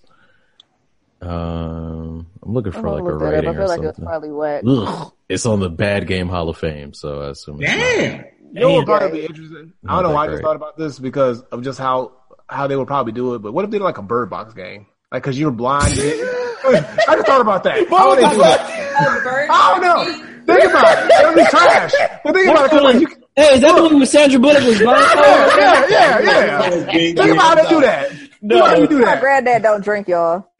Um, 1.21 2.27
I'm 2.43 2.53
looking 2.53 2.73
I'm 2.75 2.81
for 2.81 2.89
like 2.89 3.01
a 3.01 3.03
look 3.03 3.19
that 3.19 3.25
up. 3.27 3.31
rating 3.33 3.49
I 3.49 3.51
or 3.51 3.55
feel 3.55 3.67
like 3.67 3.79
it's 3.81 3.97
something. 3.97 4.05
probably 4.05 4.31
whack. 4.31 4.63
Ugh, 4.67 5.11
it's 5.29 5.45
on 5.45 5.59
the 5.59 5.69
Bad 5.69 6.07
Game 6.07 6.27
Hall 6.27 6.49
of 6.49 6.57
Fame, 6.57 6.93
so 6.93 7.21
I 7.21 7.29
assume. 7.29 7.59
It's 7.61 7.71
not. 7.71 7.77
damn. 7.79 8.25
You 8.53 8.59
know 8.59 8.69
what 8.73 8.85
Damn. 8.85 8.97
probably 8.99 9.19
be 9.21 9.25
interesting? 9.25 9.73
I 9.87 9.93
don't 9.95 10.03
know 10.09 10.15
why 10.15 10.25
I 10.25 10.27
just 10.29 10.43
thought 10.43 10.55
about 10.57 10.77
this 10.77 10.99
because 10.99 11.41
of 11.43 11.63
just 11.63 11.79
how 11.79 12.11
how 12.49 12.67
they 12.67 12.75
would 12.75 12.87
probably 12.87 13.13
do 13.13 13.35
it. 13.35 13.39
But 13.39 13.53
what 13.53 13.63
if 13.63 13.71
they 13.71 13.77
did 13.77 13.83
like 13.83 13.97
a 13.97 14.01
bird 14.01 14.29
box 14.29 14.53
game? 14.53 14.87
Like, 15.11 15.23
cause 15.23 15.37
you're 15.37 15.51
blind. 15.51 15.85
I 15.93 17.15
just 17.15 17.25
thought 17.27 17.39
about 17.41 17.63
that. 17.63 17.87
How 17.89 18.09
would 18.09 18.17
they 18.17 18.29
do 18.29 18.37
that? 18.37 19.19
A 19.19 19.23
bird 19.23 19.47
I 19.49 19.79
don't 19.79 19.81
know. 19.81 20.27
Think 20.53 20.69
about 20.69 20.97
it. 20.97 21.11
It'll 21.21 21.35
be 21.35 21.45
trash. 21.49 21.91
But 22.23 22.33
think 22.33 22.49
about 22.49 22.65
it. 22.65 22.69
'cause, 22.71 22.81
like, 22.83 22.99
you, 23.01 23.07
Hey, 23.37 23.53
is 23.55 23.61
that 23.61 23.75
the 23.75 23.83
one 23.83 23.99
with 24.01 24.09
Sandra 24.09 24.39
Bullock 24.39 24.63
was 24.65 24.79
blind? 24.79 25.01
yeah, 25.15 25.85
yeah, 25.87 26.19
yeah. 26.19 26.69
Think 26.91 27.17
about 27.19 27.37
how 27.39 27.55
they 27.55 27.69
do 27.69 27.79
that. 27.81 28.11
No, 28.41 28.65
how 28.65 28.75
do 28.75 28.81
you 28.81 28.87
do 28.87 28.99
My 28.99 29.05
that? 29.05 29.21
granddad 29.21 29.63
don't 29.63 29.81
drink, 29.81 30.09
y'all. 30.09 30.50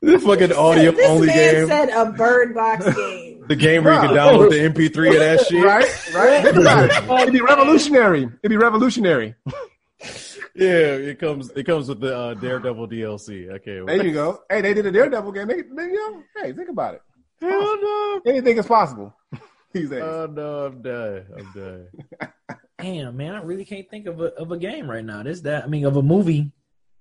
The 0.00 0.18
fucking 0.20 0.52
audio 0.52 0.92
This 0.92 1.08
only 1.08 1.26
man 1.26 1.54
game. 1.54 1.66
said 1.66 1.88
a 1.90 2.12
bird 2.12 2.54
box 2.54 2.84
game. 2.94 3.44
the 3.48 3.56
game 3.56 3.84
where 3.84 3.94
you 3.94 4.00
can 4.00 4.10
download 4.10 4.50
the 4.50 4.56
MP3 4.88 5.08
of 5.12 5.18
that 5.18 5.40
shit. 5.46 5.64
Right, 5.64 6.14
right. 6.14 6.44
Think 6.44 6.56
about 6.56 6.84
it. 6.84 7.10
It'd 7.22 7.32
be 7.32 7.40
revolutionary. 7.40 8.22
It'd 8.22 8.48
be 8.50 8.56
revolutionary. 8.56 9.34
Yeah, 10.54 10.94
it 10.94 11.18
comes. 11.18 11.50
It 11.50 11.64
comes 11.64 11.88
with 11.88 12.00
the 12.00 12.16
uh, 12.16 12.34
Daredevil 12.34 12.88
DLC. 12.88 13.48
Okay, 13.50 13.76
can't 13.76 13.86
There 13.86 14.04
you 14.06 14.12
go. 14.12 14.40
Hey, 14.50 14.60
they 14.60 14.74
did 14.74 14.86
a 14.86 14.90
Daredevil 14.92 15.32
game. 15.32 15.46
They, 15.48 15.62
they, 15.62 15.84
you 15.84 15.94
know, 15.94 16.22
hey, 16.42 16.52
think 16.52 16.68
about 16.68 16.94
it. 16.94 17.02
Hell 17.40 17.50
no. 17.80 18.20
Anything 18.26 18.58
is 18.58 18.66
possible 18.66 19.14
these 19.72 19.90
days. 19.90 20.02
Oh 20.02 20.26
no, 20.26 20.66
I'm 20.66 20.82
done. 20.82 21.24
I'm 21.36 21.52
done. 21.54 21.86
Damn, 22.78 23.16
man, 23.16 23.34
I 23.34 23.42
really 23.42 23.64
can't 23.64 23.88
think 23.88 24.06
of 24.06 24.20
a 24.20 24.26
of 24.34 24.50
a 24.52 24.58
game 24.58 24.90
right 24.90 25.04
now. 25.04 25.22
This 25.22 25.40
that 25.42 25.64
I 25.64 25.66
mean 25.68 25.84
of 25.84 25.96
a 25.96 26.02
movie 26.02 26.50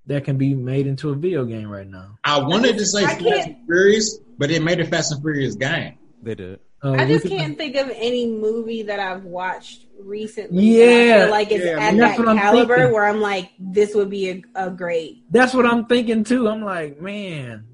that 0.07 0.23
can 0.25 0.37
be 0.37 0.53
made 0.55 0.87
into 0.87 1.09
a 1.11 1.15
video 1.15 1.45
game 1.45 1.69
right 1.69 1.87
now. 1.87 2.17
I 2.23 2.39
wanted 2.39 2.77
to 2.77 2.85
say 2.85 3.03
I 3.05 3.15
Fast 3.15 3.47
and 3.47 3.57
Furious, 3.65 4.19
but 4.37 4.49
it 4.51 4.61
made 4.63 4.79
a 4.79 4.85
Fast 4.85 5.11
and 5.11 5.21
Furious 5.21 5.55
game. 5.55 5.97
They 6.23 6.35
did. 6.35 6.59
Uh, 6.83 6.91
I 6.93 7.07
just 7.07 7.27
can't 7.27 7.57
think 7.57 7.75
of 7.75 7.89
any 7.95 8.27
movie 8.27 8.83
that 8.83 8.99
I've 8.99 9.23
watched 9.23 9.85
recently. 9.99 10.63
Yeah. 10.63 11.27
Like 11.31 11.51
it's 11.51 11.65
Yeah, 11.65 11.71
at 11.79 11.97
that's 11.97 12.17
that 12.17 12.19
what 12.19 12.27
I'm 12.29 12.37
caliber 12.37 12.75
thinking. 12.75 12.93
where 12.93 13.05
I'm 13.05 13.19
like, 13.19 13.49
this 13.59 13.95
would 13.95 14.09
be 14.11 14.29
a, 14.29 14.41
a 14.67 14.69
great. 14.69 15.23
That's 15.31 15.53
what 15.55 15.65
I'm 15.65 15.85
thinking 15.85 16.23
too. 16.23 16.47
I'm 16.47 16.63
like, 16.63 17.01
man, 17.01 17.65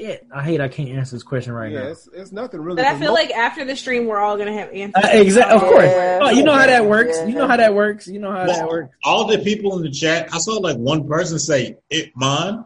shit. 0.00 0.26
I 0.34 0.42
hate 0.42 0.60
I 0.60 0.68
can't 0.68 0.88
answer 0.90 1.16
this 1.16 1.22
question 1.22 1.52
right 1.52 1.70
yeah, 1.72 1.80
now. 1.80 1.88
it's, 1.88 2.08
it's 2.12 2.32
nothing 2.32 2.60
really. 2.60 2.76
But 2.76 2.86
I 2.86 2.90
'cause 2.92 3.00
feel 3.00 3.12
most- 3.12 3.20
like 3.20 3.30
after 3.32 3.64
the 3.64 3.76
stream, 3.76 4.06
we're 4.06 4.18
all 4.18 4.36
gonna 4.36 4.52
have 4.52 4.70
answers. 4.72 5.04
Uh, 5.04 5.08
exactly. 5.12 5.56
Of 5.56 5.62
course. 5.62 5.84
Yeah. 5.84 6.18
Oh, 6.22 6.30
you 6.30 6.42
know 6.42 6.52
how 6.54 6.66
that 6.66 6.86
works. 6.86 7.16
Yeah. 7.18 7.26
You 7.26 7.34
know 7.34 7.46
how 7.48 7.56
that 7.56 7.74
works. 7.74 8.08
You 8.08 8.18
know 8.18 8.30
how 8.32 8.46
that 8.46 8.66
works. 8.68 8.94
all 9.04 9.26
the 9.26 9.38
people 9.38 9.76
in 9.76 9.82
the 9.82 9.90
chat, 9.90 10.28
I 10.32 10.38
saw 10.38 10.54
like 10.54 10.76
one 10.76 11.06
person 11.08 11.38
say 11.38 11.76
Ip 11.90 12.12
Man. 12.16 12.64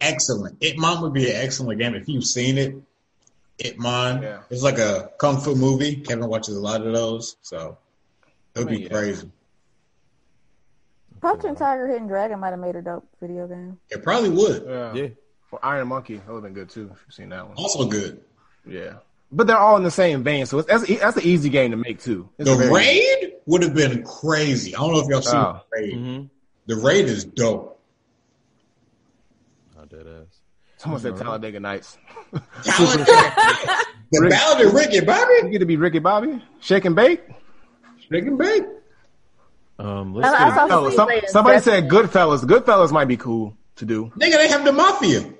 Excellent. 0.00 0.58
Ip 0.60 0.76
Man 0.78 1.00
would 1.02 1.12
be 1.12 1.30
an 1.30 1.36
excellent 1.36 1.80
game 1.80 1.94
if 1.94 2.08
you've 2.08 2.24
seen 2.26 2.58
it. 2.58 2.74
Ip 3.58 3.78
Man. 3.78 4.22
Yeah. 4.22 4.40
It's 4.50 4.62
like 4.62 4.78
a 4.78 5.10
kung 5.18 5.38
fu 5.40 5.54
movie. 5.54 5.96
Kevin 5.96 6.28
watches 6.28 6.56
a 6.56 6.60
lot 6.60 6.86
of 6.86 6.92
those, 6.92 7.36
so 7.42 7.78
it 8.54 8.58
would 8.58 8.68
I 8.68 8.70
mean, 8.70 8.80
be 8.80 8.84
yeah. 8.84 8.90
crazy. 8.90 9.30
Crouching 11.20 11.56
Tiger, 11.56 11.88
Hidden 11.88 12.08
Dragon 12.08 12.38
might 12.40 12.50
have 12.50 12.58
made 12.60 12.76
a 12.76 12.82
dope 12.82 13.08
video 13.20 13.46
game. 13.48 13.78
It 13.90 14.02
probably 14.02 14.28
would. 14.30 14.94
yeah. 14.94 15.08
Yeah. 15.52 15.58
For 15.58 15.64
Iron 15.64 15.88
Monkey, 15.88 16.16
that 16.16 16.26
would 16.28 16.34
have 16.34 16.42
been 16.42 16.54
good 16.54 16.70
too 16.70 16.90
if 16.92 16.98
you've 17.06 17.14
seen 17.14 17.28
that 17.30 17.46
one. 17.46 17.56
Also 17.56 17.86
good. 17.86 18.20
Yeah. 18.66 18.94
But 19.32 19.46
they're 19.46 19.58
all 19.58 19.76
in 19.76 19.82
the 19.84 19.90
same 19.90 20.22
vein, 20.22 20.46
so 20.46 20.58
it's, 20.58 20.68
that's 20.68 20.86
that's 21.00 21.16
an 21.16 21.22
easy 21.24 21.48
game 21.50 21.72
to 21.72 21.76
make 21.76 22.00
too. 22.00 22.28
It's 22.38 22.48
The 22.48 22.56
very- 22.56 22.72
raid 22.72 23.32
would 23.46 23.62
have 23.62 23.74
been 23.74 24.02
crazy. 24.04 24.74
I 24.74 24.78
don't 24.80 24.92
know 24.92 25.00
if 25.00 25.08
y'all 25.08 25.22
seen 25.22 25.36
Oh. 25.36 25.60
the 25.72 25.80
raid. 25.80 25.94
Mm-hmm. 25.94 26.24
The 26.66 26.76
raid 26.76 27.04
is 27.06 27.24
dope. 27.24 27.80
I 29.80 29.84
did 29.86 30.06
ass. 30.06 30.26
Someone 30.78 31.00
said 31.00 31.16
Talladega 31.16 31.58
Nights. 31.60 31.96
the 32.32 34.26
Ballad 34.30 34.66
of 34.66 34.72
Ricky 34.74 35.00
Bobby. 35.00 35.32
You 35.44 35.48
get 35.50 35.58
to 35.60 35.66
be 35.66 35.76
Ricky 35.76 35.98
Bobby, 36.00 36.42
shake 36.60 36.84
and 36.84 36.94
bake. 36.96 37.22
Shake 38.10 38.24
and 38.26 38.38
bake. 38.38 38.64
Um, 39.78 40.14
let's 40.14 40.28
I- 40.28 40.46
I 40.46 40.48
get, 40.48 40.56
saw 40.56 40.66
No, 40.66 40.90
Somebody 40.90 40.96
some, 40.96 41.08
saying 41.08 41.22
somebody 41.28 41.56
Destiny. 41.56 41.80
said 41.82 41.90
Goodfellas. 41.90 42.44
Goodfellas 42.44 42.92
might 42.92 43.06
be 43.08 43.16
cool 43.16 43.56
to 43.76 43.84
do. 43.84 44.06
Nigga, 44.18 44.32
they 44.36 44.48
have 44.48 44.64
the 44.64 44.72
mafia. 44.72 45.32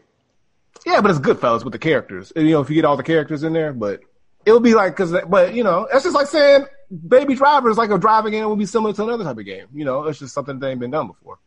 Yeah, 0.86 1.00
but 1.00 1.10
it's 1.10 1.20
Goodfellas 1.20 1.64
with 1.64 1.72
the 1.72 1.78
characters. 1.80 2.32
You 2.36 2.44
know, 2.52 2.60
if 2.60 2.68
you 2.70 2.76
get 2.76 2.84
all 2.84 2.96
the 2.96 3.02
characters 3.02 3.42
in 3.42 3.52
there, 3.52 3.72
but 3.72 4.00
it'll 4.46 4.60
be 4.60 4.74
like 4.74 4.92
because, 4.96 5.12
but 5.28 5.52
you 5.54 5.64
know, 5.64 5.88
it's 5.92 6.04
just 6.04 6.14
like 6.14 6.28
saying 6.28 6.66
Baby 7.08 7.34
Driver 7.34 7.68
is 7.68 7.76
like 7.76 7.90
a 7.90 7.98
driving 7.98 8.32
game 8.32 8.48
would 8.48 8.58
be 8.58 8.66
similar 8.66 8.92
to 8.94 9.02
another 9.02 9.24
type 9.24 9.36
of 9.36 9.44
game. 9.44 9.66
You 9.74 9.84
know, 9.84 10.04
it's 10.04 10.20
just 10.20 10.32
something 10.32 10.58
that 10.60 10.68
ain't 10.68 10.78
been 10.80 10.92
done 10.92 11.08
before. 11.08 11.38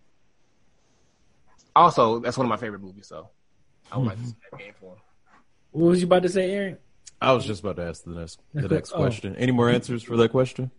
Also, 1.76 2.20
that's 2.20 2.38
one 2.38 2.46
of 2.46 2.50
my 2.50 2.58
favorite 2.58 2.82
movies, 2.82 3.08
so 3.08 3.30
I 3.92 3.98
would 3.98 4.08
like 4.08 4.20
to 4.20 4.26
see 4.28 4.36
that 4.52 4.60
game 4.60 4.74
for 4.80 4.94
him. 4.94 5.00
What 5.72 5.90
was 5.90 6.02
you 6.02 6.08
about 6.08 6.24
to 6.24 6.30
say, 6.30 6.52
Aaron? 6.52 6.78
I 7.22 7.32
was 7.34 7.46
just 7.46 7.62
about 7.62 7.78
to 7.78 7.84
ask 7.84 8.04
the 8.04 8.12
next 8.12 8.40
the 8.54 8.68
next 8.68 8.92
Oh. 8.96 8.98
question. 8.98 9.36
Any 9.38 9.52
more 9.52 9.70
answers 9.70 10.04
for 10.04 10.18
that 10.18 10.32
question? 10.32 10.72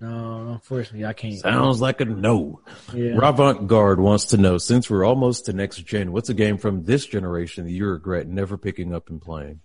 No, 0.00 0.52
unfortunately, 0.52 1.04
I 1.04 1.12
can't. 1.12 1.38
Sounds 1.38 1.80
like 1.82 2.00
a 2.00 2.06
no. 2.06 2.62
Yeah. 2.94 3.16
Ravant 3.16 3.66
Guard 3.66 4.00
wants 4.00 4.26
to 4.26 4.38
know 4.38 4.56
since 4.56 4.88
we're 4.88 5.04
almost 5.04 5.46
to 5.46 5.52
next 5.52 5.76
gen, 5.84 6.12
what's 6.12 6.30
a 6.30 6.34
game 6.34 6.56
from 6.56 6.84
this 6.84 7.04
generation 7.04 7.64
that 7.64 7.72
you 7.72 7.86
regret 7.86 8.26
never 8.26 8.56
picking 8.56 8.94
up 8.94 9.10
and 9.10 9.20
playing? 9.20 9.60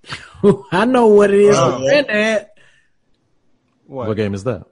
I 0.72 0.84
know 0.84 1.08
what 1.08 1.30
it 1.30 1.40
is. 1.40 1.56
Granddad. 1.56 2.48
What? 3.86 4.08
What 4.08 4.16
game 4.16 4.34
is 4.34 4.44
that? 4.44 4.64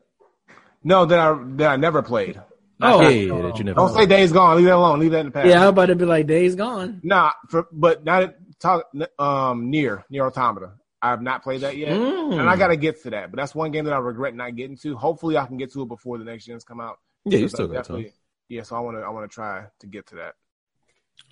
No, 0.82 1.04
that 1.04 1.18
I 1.18 1.38
that 1.56 1.68
I 1.70 1.76
never 1.76 2.02
played. 2.02 2.40
Oh, 2.80 3.00
yeah, 3.08 3.08
that 3.42 3.58
you 3.58 3.64
never 3.64 3.76
Don't 3.76 3.94
say 3.94 4.04
Days 4.06 4.32
Gone. 4.32 4.56
Leave 4.56 4.66
that 4.66 4.74
alone. 4.74 5.00
Leave 5.00 5.12
that 5.12 5.20
in 5.20 5.26
the 5.26 5.32
past. 5.32 5.48
yeah, 5.48 5.62
I 5.62 5.64
was 5.64 5.70
about 5.70 5.86
to 5.86 5.94
be 5.94 6.04
like, 6.04 6.26
days 6.26 6.54
gone. 6.56 7.00
Nah, 7.02 7.32
for, 7.48 7.66
but 7.72 8.04
not 8.04 8.34
talk. 8.60 8.84
Um, 9.18 9.70
Nier 9.70 10.04
Nier 10.10 10.26
Automata. 10.26 10.72
I 11.02 11.10
have 11.10 11.20
not 11.23 11.43
played 11.43 11.60
that 11.60 11.77
yet, 11.77 11.90
Mm. 11.93 12.40
and 12.40 12.48
I 12.48 12.56
got 12.56 12.68
to 12.68 12.77
get 12.77 13.02
to 13.02 13.10
that. 13.10 13.31
But 13.31 13.36
that's 13.36 13.55
one 13.55 13.70
game 13.70 13.85
that 13.85 13.93
I 13.94 13.98
regret 13.98 14.35
not 14.35 14.56
getting 14.56 14.77
to. 14.78 14.97
Hopefully, 14.97 15.36
I 15.36 15.47
can 15.47 15.56
get 15.59 15.73
to 15.74 15.82
it 15.82 15.89
before 15.89 16.18
the 16.18 16.24
next 16.24 16.47
gens 16.47 16.64
come 16.64 16.81
out. 16.81 16.98
Yeah, 17.24 17.39
you 17.39 17.44
Because 17.44 17.55
I 17.55 17.56
still 17.56 17.68
got 17.68 17.85
time. 17.85 18.06
Yeah, 18.48 18.62
so 18.62 18.77
I 18.77 18.81
want 18.81 18.97
to 18.97 19.02
I 19.02 19.09
want 19.10 19.31
to 19.31 19.35
try 19.35 19.64
to 19.81 19.86
get 19.86 20.06
to 20.09 20.14
that. 20.16 20.35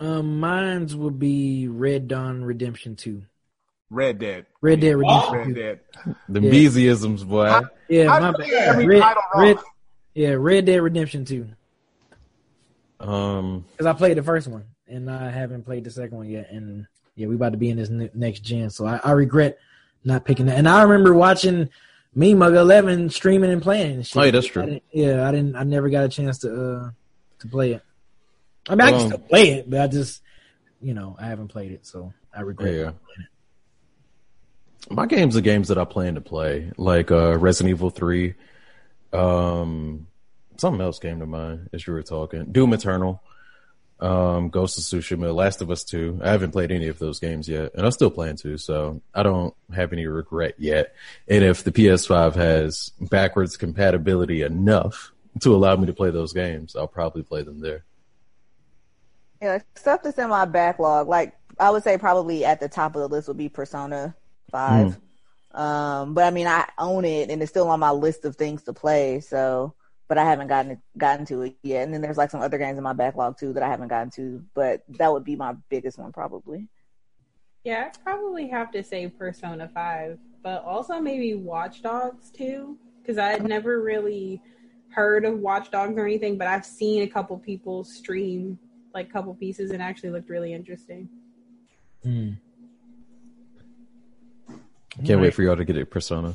Um, 0.00 0.40
mine's 0.40 0.94
would 0.96 1.18
be 1.18 1.68
Red 1.68 2.08
Dawn 2.08 2.42
Redemption 2.44 2.96
Two. 2.96 3.22
Red 3.90 4.18
Dead. 4.18 4.46
Red 4.60 4.80
Dead 4.80 4.96
Redemption 4.96 5.32
Red 5.34 5.44
Two. 5.46 5.54
Dead. 5.54 5.80
The 6.28 6.40
Yeah. 6.40 6.50
Beezyisms, 6.50 7.26
boy. 7.26 7.46
I- 7.46 7.62
Yeah, 7.88 8.12
I 8.12 8.20
my 8.20 8.30
know 8.30 8.38
bad. 8.38 8.86
Red. 8.86 9.16
Red, 9.36 9.58
yeah, 10.14 10.30
Red 10.38 10.64
Dead 10.66 10.78
Redemption 10.82 11.24
Two. 11.24 11.48
Um, 13.00 13.64
Because 13.72 13.86
I 13.86 13.92
played 13.92 14.16
the 14.16 14.22
first 14.22 14.48
one 14.48 14.64
and 14.88 15.10
I 15.10 15.30
haven't 15.30 15.64
played 15.64 15.84
the 15.84 15.90
second 15.90 16.16
one 16.16 16.28
yet. 16.28 16.50
And 16.50 16.86
yeah, 17.16 17.26
we 17.26 17.34
about 17.34 17.52
to 17.52 17.58
be 17.58 17.70
in 17.70 17.76
this 17.76 17.90
ne- 17.90 18.10
next 18.14 18.40
gen, 18.40 18.70
so 18.70 18.86
I, 18.86 19.00
I 19.04 19.12
regret 19.12 19.58
not 20.04 20.24
picking 20.24 20.46
that. 20.46 20.58
And 20.58 20.68
I 20.68 20.82
remember 20.82 21.14
watching 21.14 21.70
Me 22.14 22.34
Mug 22.34 22.54
Eleven 22.54 23.10
streaming 23.10 23.50
and 23.50 23.62
playing. 23.62 23.92
And 23.96 24.06
shit. 24.06 24.16
Oh, 24.16 24.24
yeah, 24.24 24.30
that's 24.30 24.46
true. 24.46 24.62
I 24.62 24.80
yeah, 24.92 25.26
I 25.26 25.30
didn't. 25.32 25.56
I 25.56 25.62
never 25.62 25.88
got 25.88 26.04
a 26.04 26.08
chance 26.08 26.38
to 26.38 26.48
uh 26.48 26.90
to 27.40 27.48
play 27.48 27.72
it. 27.72 27.82
I 28.68 28.74
mean, 28.74 28.80
I 28.86 28.90
can 28.90 29.06
still 29.08 29.18
play 29.18 29.50
it, 29.50 29.68
but 29.68 29.80
I 29.80 29.86
just, 29.86 30.22
you 30.80 30.94
know, 30.94 31.16
I 31.18 31.26
haven't 31.26 31.48
played 31.48 31.72
it, 31.72 31.86
so 31.86 32.12
I 32.34 32.40
regret. 32.40 32.72
Yeah. 32.72 32.82
playing 32.82 33.28
it. 34.88 34.90
my 34.90 35.06
games 35.06 35.36
are 35.36 35.42
games 35.42 35.68
that 35.68 35.78
I 35.78 35.84
plan 35.84 36.14
to 36.14 36.20
play, 36.20 36.72
like 36.76 37.10
uh, 37.10 37.36
Resident 37.38 37.70
Evil 37.70 37.90
Three. 37.90 38.34
Um, 39.12 40.06
something 40.56 40.80
else 40.80 40.98
came 40.98 41.20
to 41.20 41.26
mind 41.26 41.70
as 41.72 41.86
you 41.86 41.92
were 41.92 42.02
talking. 42.02 42.46
Doom 42.52 42.72
Eternal, 42.72 43.22
um, 44.00 44.48
Ghost 44.48 44.78
of 44.78 44.84
Tsushima, 44.84 45.34
Last 45.34 45.62
of 45.62 45.70
Us 45.70 45.84
Two. 45.84 46.20
I 46.22 46.30
haven't 46.30 46.50
played 46.50 46.72
any 46.72 46.88
of 46.88 46.98
those 46.98 47.20
games 47.20 47.48
yet, 47.48 47.74
and 47.74 47.86
I 47.86 47.90
still 47.90 48.10
plan 48.10 48.36
to. 48.36 48.58
So 48.58 49.00
I 49.14 49.22
don't 49.22 49.54
have 49.74 49.92
any 49.92 50.06
regret 50.06 50.54
yet. 50.58 50.94
And 51.28 51.44
if 51.44 51.64
the 51.64 51.72
PS5 51.72 52.34
has 52.34 52.92
backwards 53.00 53.56
compatibility 53.56 54.42
enough 54.42 55.12
to 55.40 55.54
allow 55.54 55.76
me 55.76 55.86
to 55.86 55.92
play 55.92 56.10
those 56.10 56.32
games, 56.32 56.76
I'll 56.76 56.88
probably 56.88 57.22
play 57.22 57.42
them 57.42 57.60
there. 57.60 57.84
Yeah, 59.40 59.58
stuff 59.74 60.02
that's 60.02 60.18
in 60.18 60.28
my 60.28 60.44
backlog, 60.44 61.08
like 61.08 61.34
I 61.58 61.70
would 61.70 61.82
say 61.82 61.98
probably 61.98 62.44
at 62.44 62.60
the 62.60 62.68
top 62.68 62.96
of 62.96 63.02
the 63.02 63.08
list 63.08 63.28
would 63.28 63.36
be 63.36 63.48
Persona 63.48 64.14
Five. 64.50 64.98
Um, 65.54 66.14
but 66.14 66.24
I 66.24 66.30
mean, 66.30 66.48
I 66.48 66.68
own 66.78 67.04
it 67.04 67.30
and 67.30 67.40
it's 67.40 67.50
still 67.50 67.68
on 67.68 67.80
my 67.80 67.92
list 67.92 68.24
of 68.24 68.36
things 68.36 68.64
to 68.64 68.72
play. 68.72 69.20
So, 69.20 69.74
but 70.08 70.18
I 70.18 70.24
haven't 70.24 70.48
gotten 70.48 70.72
it, 70.72 70.78
gotten 70.98 71.24
to 71.26 71.42
it 71.42 71.56
yet. 71.62 71.84
And 71.84 71.94
then 71.94 72.00
there's 72.00 72.16
like 72.16 72.30
some 72.30 72.42
other 72.42 72.58
games 72.58 72.78
in 72.78 72.84
my 72.84 72.92
backlog 72.92 73.38
too 73.38 73.52
that 73.54 73.62
I 73.62 73.68
haven't 73.68 73.88
gotten 73.88 74.10
to. 74.12 74.44
But 74.54 74.82
that 74.98 75.12
would 75.12 75.24
be 75.24 75.36
my 75.36 75.54
biggest 75.68 75.98
one 75.98 76.12
probably. 76.12 76.68
Yeah, 77.64 77.86
I'd 77.86 78.04
probably 78.04 78.48
have 78.48 78.70
to 78.72 78.84
say 78.84 79.08
Persona 79.08 79.68
5, 79.72 80.18
but 80.42 80.62
also 80.64 81.00
maybe 81.00 81.34
Watch 81.34 81.82
Dogs 81.82 82.30
too, 82.30 82.78
because 83.00 83.16
I 83.16 83.28
had 83.28 83.44
never 83.44 83.80
really 83.80 84.42
heard 84.90 85.24
of 85.24 85.38
Watch 85.38 85.70
Dogs 85.70 85.96
or 85.96 86.04
anything, 86.04 86.36
but 86.36 86.46
I've 86.46 86.66
seen 86.66 87.02
a 87.02 87.06
couple 87.06 87.38
people 87.38 87.82
stream 87.82 88.58
like 88.94 89.08
a 89.08 89.12
couple 89.12 89.34
pieces 89.34 89.70
and 89.70 89.82
actually 89.82 90.10
looked 90.10 90.28
really 90.28 90.52
interesting. 90.52 91.08
Hmm. 92.02 92.32
Can't 95.04 95.20
wait 95.20 95.34
for 95.34 95.42
y'all 95.42 95.56
to 95.56 95.64
get 95.64 95.76
it 95.76 95.90
Persona. 95.90 96.34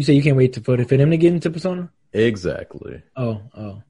You 0.00 0.04
say 0.04 0.14
you 0.14 0.22
can't 0.22 0.38
wait 0.38 0.54
to, 0.54 0.62
for, 0.62 0.82
for 0.82 0.96
them 0.96 1.10
to 1.10 1.18
get 1.18 1.34
into 1.34 1.50
Persona? 1.50 1.90
Exactly. 2.14 3.02
Oh, 3.14 3.42
oh, 3.54 3.82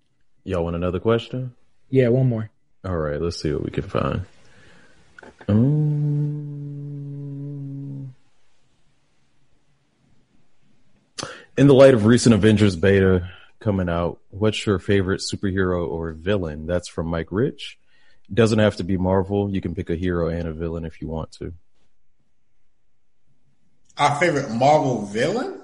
Y'all 0.42 0.64
want 0.64 0.74
another 0.74 0.98
question? 0.98 1.54
yeah. 1.88 2.08
One 2.08 2.28
more. 2.28 2.50
All 2.84 2.96
right, 2.96 3.20
let's 3.20 3.40
see 3.40 3.52
what 3.52 3.62
we 3.62 3.70
can 3.70 3.84
find. 3.84 4.22
Um, 5.46 5.62
in 11.56 11.68
the 11.68 11.74
light 11.74 11.94
of 11.94 12.06
recent 12.06 12.34
Avengers 12.34 12.74
beta 12.74 13.30
coming 13.60 13.88
out, 13.88 14.18
what's 14.30 14.66
your 14.66 14.80
favorite 14.80 15.20
superhero 15.20 15.88
or 15.88 16.10
villain? 16.10 16.66
That's 16.66 16.88
from 16.88 17.06
Mike 17.06 17.28
Rich. 17.30 17.78
Doesn't 18.34 18.58
have 18.58 18.74
to 18.78 18.84
be 18.84 18.96
Marvel. 18.96 19.48
You 19.48 19.60
can 19.60 19.76
pick 19.76 19.88
a 19.90 19.94
hero 19.94 20.26
and 20.26 20.48
a 20.48 20.52
villain 20.52 20.84
if 20.84 21.00
you 21.00 21.06
want 21.06 21.30
to. 21.34 21.52
Our 23.96 24.18
favorite 24.18 24.50
Marvel 24.50 25.06
villain? 25.06 25.59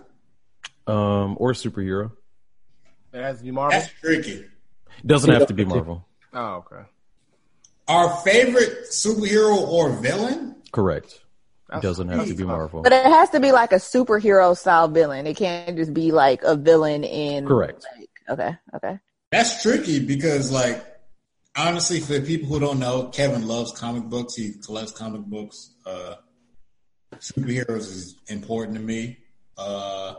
Um, 0.87 1.37
or 1.39 1.53
superhero. 1.53 2.13
It 3.13 3.23
has 3.23 3.39
to 3.39 3.45
be 3.45 3.51
Marvel. 3.51 3.79
That's 3.79 3.93
tricky. 4.01 4.45
Doesn't 5.05 5.31
have 5.33 5.47
to 5.49 5.55
be 5.55 5.65
Marvel. 5.65 6.07
Oh, 6.33 6.65
okay. 6.67 6.83
Our 7.89 8.17
favorite 8.19 8.91
superhero 8.91 9.57
or 9.57 9.91
villain? 9.91 10.57
Correct. 10.73 11.21
That's 11.69 11.83
Doesn't 11.83 12.09
have 12.09 12.27
to 12.27 12.35
be. 12.35 12.45
Marvel. 12.45 12.83
But 12.83 12.93
it 12.93 13.05
has 13.05 13.31
to 13.31 13.41
be 13.41 13.51
like 13.53 13.73
a 13.73 13.77
superhero 13.77 14.57
style 14.57 14.87
villain. 14.89 15.27
It 15.27 15.37
can't 15.37 15.77
just 15.77 15.93
be 15.93 16.13
like 16.13 16.43
a 16.43 16.55
villain 16.55 17.03
in. 17.03 17.47
Correct. 17.47 17.85
Like, 17.99 18.39
okay, 18.39 18.57
okay. 18.75 18.99
That's 19.33 19.63
tricky 19.63 19.99
because, 19.99 20.53
like, 20.53 20.85
honestly, 21.57 22.01
for 22.01 22.21
people 22.21 22.49
who 22.49 22.61
don't 22.61 22.79
know, 22.79 23.09
Kevin 23.09 23.49
loves 23.49 23.73
comic 23.73 24.05
books. 24.05 24.37
He 24.37 24.55
collects 24.65 24.93
comic 24.93 25.23
books. 25.23 25.73
Uh, 25.85 26.15
superheroes 27.17 27.91
is 27.91 28.17
important 28.29 28.77
to 28.77 28.83
me. 28.83 29.19
Uh, 29.59 30.15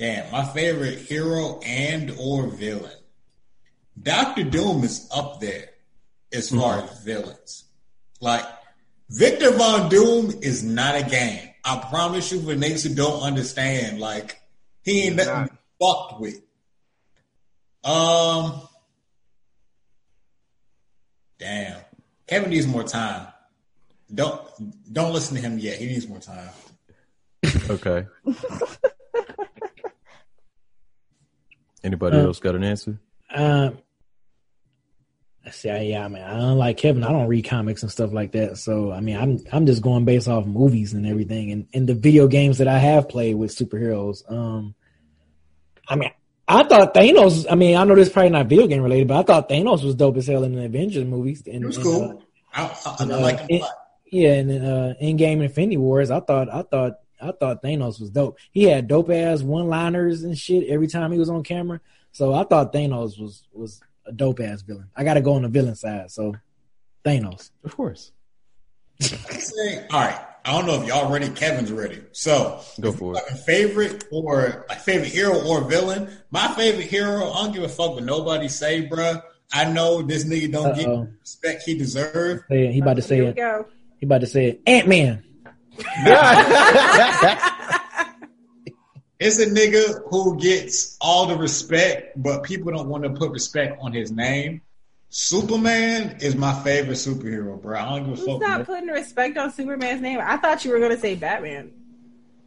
damn, 0.00 0.32
my 0.32 0.42
favorite 0.44 0.98
hero 0.98 1.60
and 1.62 2.10
or 2.18 2.46
villain. 2.46 2.90
Doctor 4.02 4.44
Doom 4.44 4.82
is 4.82 5.06
up 5.14 5.40
there 5.40 5.68
as 6.32 6.48
far 6.48 6.80
as 6.82 7.04
villains. 7.04 7.64
Like 8.18 8.44
Victor 9.10 9.52
Von 9.52 9.90
Doom 9.90 10.32
is 10.40 10.64
not 10.64 10.96
a 10.96 11.02
game. 11.02 11.50
I 11.62 11.86
promise 11.90 12.32
you, 12.32 12.40
for 12.40 12.54
niggas 12.54 12.88
who 12.88 12.94
don't 12.94 13.20
understand, 13.22 14.00
like 14.00 14.40
he 14.82 15.02
ain't 15.02 15.18
He's 15.18 15.26
nothing 15.26 15.50
not. 15.78 16.08
fucked 16.08 16.20
with. 16.22 16.40
Um, 17.84 18.62
damn, 21.38 21.78
Kevin 22.26 22.48
needs 22.48 22.66
more 22.66 22.84
time. 22.84 23.26
Don't 24.12 24.40
don't 24.90 25.12
listen 25.12 25.36
to 25.36 25.42
him 25.42 25.58
yet. 25.58 25.76
He 25.78 25.86
needs 25.86 26.08
more 26.08 26.20
time. 26.20 26.48
Okay. 27.68 28.06
Anybody 31.82 32.16
Uh, 32.18 32.26
else 32.26 32.40
got 32.40 32.54
an 32.54 32.64
answer? 32.64 32.98
Um, 33.34 33.78
I 35.46 35.50
see. 35.50 35.70
I- 35.70 35.80
Yeah, 35.82 36.04
I 36.04 36.08
mean, 36.08 36.22
I 36.22 36.36
don't 36.38 36.58
like 36.58 36.76
Kevin. 36.76 37.02
I 37.02 37.10
don't 37.10 37.26
read 37.28 37.44
comics 37.46 37.82
and 37.82 37.90
stuff 37.90 38.12
like 38.12 38.32
that. 38.32 38.58
So, 38.58 38.92
I 38.92 39.00
mean, 39.00 39.16
I'm 39.16 39.38
I'm 39.52 39.66
just 39.66 39.80
going 39.82 40.04
based 40.04 40.28
off 40.28 40.44
movies 40.46 40.92
and 40.92 41.06
everything, 41.06 41.50
and, 41.52 41.66
and 41.72 41.88
the 41.88 41.94
video 41.94 42.26
games 42.28 42.58
that 42.58 42.68
I 42.68 42.78
have 42.78 43.08
played 43.08 43.36
with 43.36 43.50
superheroes. 43.54 44.30
Um, 44.30 44.74
I 45.88 45.96
mean, 45.96 46.10
I 46.46 46.64
thought 46.64 46.92
Thanos. 46.94 47.46
I 47.50 47.54
mean, 47.54 47.76
I 47.76 47.84
know 47.84 47.94
this 47.94 48.08
is 48.08 48.12
probably 48.12 48.30
not 48.30 48.46
video 48.48 48.66
game 48.66 48.82
related, 48.82 49.08
but 49.08 49.16
I 49.18 49.22
thought 49.22 49.48
Thanos 49.48 49.82
was 49.82 49.94
dope 49.94 50.16
as 50.18 50.26
hell 50.26 50.44
in 50.44 50.54
the 50.54 50.64
Avengers 50.66 51.04
movies. 51.06 51.42
And, 51.46 51.64
It 51.64 51.66
was 51.66 51.76
and, 51.76 51.84
cool. 51.84 52.22
uh, 52.54 52.60
I, 52.60 52.62
I, 52.64 52.66
I 52.84 52.96
and, 53.00 53.12
uh, 53.12 53.20
like 53.20 53.38
him 53.40 53.46
a 53.50 53.54
it- 53.56 53.60
lot. 53.62 53.70
yeah, 54.12 54.32
and 54.34 54.50
then 54.50 54.64
uh, 54.64 54.94
in 55.00 55.16
game 55.16 55.40
Infinity 55.40 55.78
Wars, 55.78 56.10
I 56.10 56.20
thought, 56.20 56.52
I 56.52 56.62
thought, 56.62 56.94
I 57.22 57.32
thought 57.32 57.62
Thanos 57.62 58.00
was 58.00 58.10
dope. 58.10 58.38
He 58.52 58.64
had 58.64 58.88
dope 58.88 59.10
ass 59.10 59.42
one 59.42 59.68
liners 59.68 60.22
and 60.22 60.36
shit 60.36 60.68
every 60.68 60.86
time 60.88 61.12
he 61.12 61.18
was 61.18 61.30
on 61.30 61.42
camera. 61.42 61.80
So 62.12 62.34
I 62.34 62.44
thought 62.44 62.72
Thanos 62.72 63.20
was 63.20 63.42
was 63.52 63.80
a 64.06 64.12
dope 64.12 64.40
ass 64.40 64.62
villain. 64.62 64.88
I 64.96 65.04
got 65.04 65.14
to 65.14 65.20
go 65.20 65.34
on 65.34 65.42
the 65.42 65.48
villain 65.48 65.74
side. 65.76 66.10
So 66.10 66.34
Thanos. 67.04 67.50
Of 67.64 67.76
course. 67.76 68.12
Say, 69.00 69.86
all 69.90 70.00
right. 70.00 70.20
I 70.44 70.52
don't 70.52 70.66
know 70.66 70.80
if 70.82 70.88
y'all 70.88 71.10
ready. 71.12 71.28
Kevin's 71.28 71.70
ready. 71.70 72.00
So 72.12 72.60
Go 72.80 72.92
for 72.92 73.12
it. 73.12 73.16
like 73.16 73.30
a 73.30 73.36
favorite 73.36 74.04
or 74.10 74.64
like 74.68 74.78
favorite 74.80 75.08
hero 75.10 75.38
or 75.46 75.62
villain. 75.68 76.10
My 76.30 76.48
favorite 76.48 76.86
hero, 76.86 77.30
I 77.30 77.44
don't 77.44 77.52
give 77.52 77.62
a 77.62 77.68
fuck 77.68 77.92
what 77.94 78.04
nobody 78.04 78.48
say, 78.48 78.88
bruh. 78.88 79.22
I 79.52 79.70
know 79.70 80.00
this 80.00 80.24
nigga 80.24 80.50
don't 80.52 80.74
get 80.76 80.86
Uh-oh. 80.86 81.04
the 81.04 81.12
respect 81.20 81.62
he 81.64 81.76
deserves. 81.76 82.42
He 82.48 82.78
about 82.80 82.96
to 82.96 83.02
say 83.02 83.16
Here 83.16 83.24
it. 83.30 83.36
go. 83.36 83.66
He 83.98 84.06
about 84.06 84.22
to 84.22 84.26
say 84.26 84.46
it. 84.46 84.62
Ant 84.66 84.88
Man. 84.88 85.22
It's 89.22 89.38
a 89.38 89.44
nigga 89.44 90.00
who 90.08 90.38
gets 90.40 90.96
all 90.98 91.26
the 91.26 91.36
respect, 91.36 92.14
but 92.22 92.42
people 92.42 92.72
don't 92.72 92.88
want 92.88 93.04
to 93.04 93.10
put 93.10 93.32
respect 93.32 93.78
on 93.82 93.92
his 93.92 94.10
name. 94.10 94.62
Superman 95.10 96.16
is 96.22 96.36
my 96.36 96.54
favorite 96.64 96.94
superhero, 96.94 97.60
bro. 97.60 97.78
I 97.78 97.84
don't 97.98 98.04
give 98.04 98.12
a 98.14 98.16
Who's 98.16 98.24
fuck. 98.26 98.40
not 98.40 98.64
putting 98.64 98.86
respect 98.88 99.36
on 99.36 99.52
Superman's 99.52 100.00
name? 100.00 100.20
I 100.22 100.38
thought 100.38 100.64
you 100.64 100.70
were 100.70 100.78
going 100.78 100.92
to 100.92 100.98
say 100.98 101.16
Batman. 101.16 101.70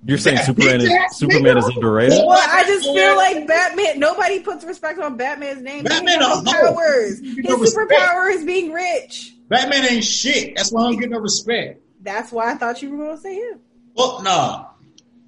You're 0.04 0.18
saying 0.18 0.38
Yeah, 0.38 0.46
Superman 0.46 0.82
is 0.82 0.90
bitch-ass 0.90 1.18
Superman 1.20 1.58
is 1.60 1.66
nigga. 1.66 1.76
underrated? 1.76 2.24
Well, 2.26 2.42
I 2.44 2.64
just 2.64 2.86
feel 2.86 3.16
like 3.18 3.48
Batman. 3.48 4.00
Nobody 4.00 4.40
puts 4.40 4.66
respect 4.66 4.98
on 4.98 5.16
Batman's 5.16 5.62
name. 5.62 5.84
Batman 5.84 6.18
His 6.22 6.28
don't 6.28 6.44
know. 6.44 6.52
powers. 6.74 7.20
His 7.20 7.36
don't 7.46 7.62
respect. 7.62 7.92
superpower 7.92 8.34
is 8.34 8.44
being 8.46 8.72
rich. 8.74 9.32
Batman 9.48 9.86
ain't 9.86 10.04
shit. 10.04 10.56
That's 10.56 10.72
why 10.72 10.82
I 10.82 10.84
don't 10.92 11.00
get 11.00 11.12
no 11.12 11.20
respect. 11.20 11.82
That's 12.04 12.32
why 12.32 12.52
I 12.52 12.56
thought 12.56 12.82
you 12.82 12.92
were 12.92 12.98
going 12.98 13.16
to 13.16 13.22
say 13.22 13.36
him. 13.36 13.60
Well, 13.96 14.22
nah. 14.22 14.68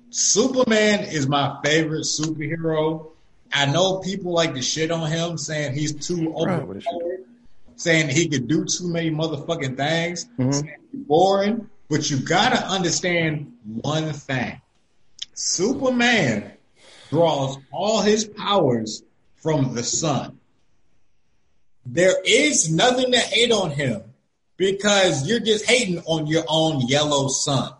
Superman 0.10 1.06
is 1.06 1.27
my 1.27 1.60
favorite 1.64 2.03
superhero. 2.03 3.11
I 3.52 3.65
know 3.65 3.99
people 3.99 4.34
like 4.34 4.53
to 4.56 4.61
shit 4.61 4.91
on 4.91 5.10
him, 5.10 5.38
saying 5.38 5.73
he's 5.73 5.93
too 5.93 6.30
Right, 6.31 6.65
what 6.65 6.77
is 6.77 6.85
overpowered, 6.88 7.26
saying 7.76 8.10
he 8.10 8.27
could 8.27 8.47
do 8.47 8.65
too 8.65 8.88
many 8.88 9.10
motherfucking 9.10 9.77
things, 9.77 10.27
Mhm. 10.38 10.69
boring. 10.93 11.69
But 11.89 12.10
you 12.10 12.18
gotta 12.18 12.65
understand 12.65 13.53
one 13.64 14.11
thing: 14.14 14.60
Superman 15.34 16.53
draws 17.10 17.57
all 17.72 18.02
his 18.02 18.26
powers 18.26 19.03
from 19.35 19.76
the 19.76 19.84
sun. 19.84 20.39
There 21.85 22.15
is 22.26 22.72
nothing 22.72 23.11
to 23.11 23.19
hate 23.19 23.52
on 23.52 23.72
him 23.72 24.05
because 24.57 25.27
you're 25.27 25.40
just 25.40 25.65
hating 25.65 25.99
on 26.06 26.27
your 26.27 26.44
own 26.48 26.82
yellow 26.88 27.27
sun. 27.27 27.72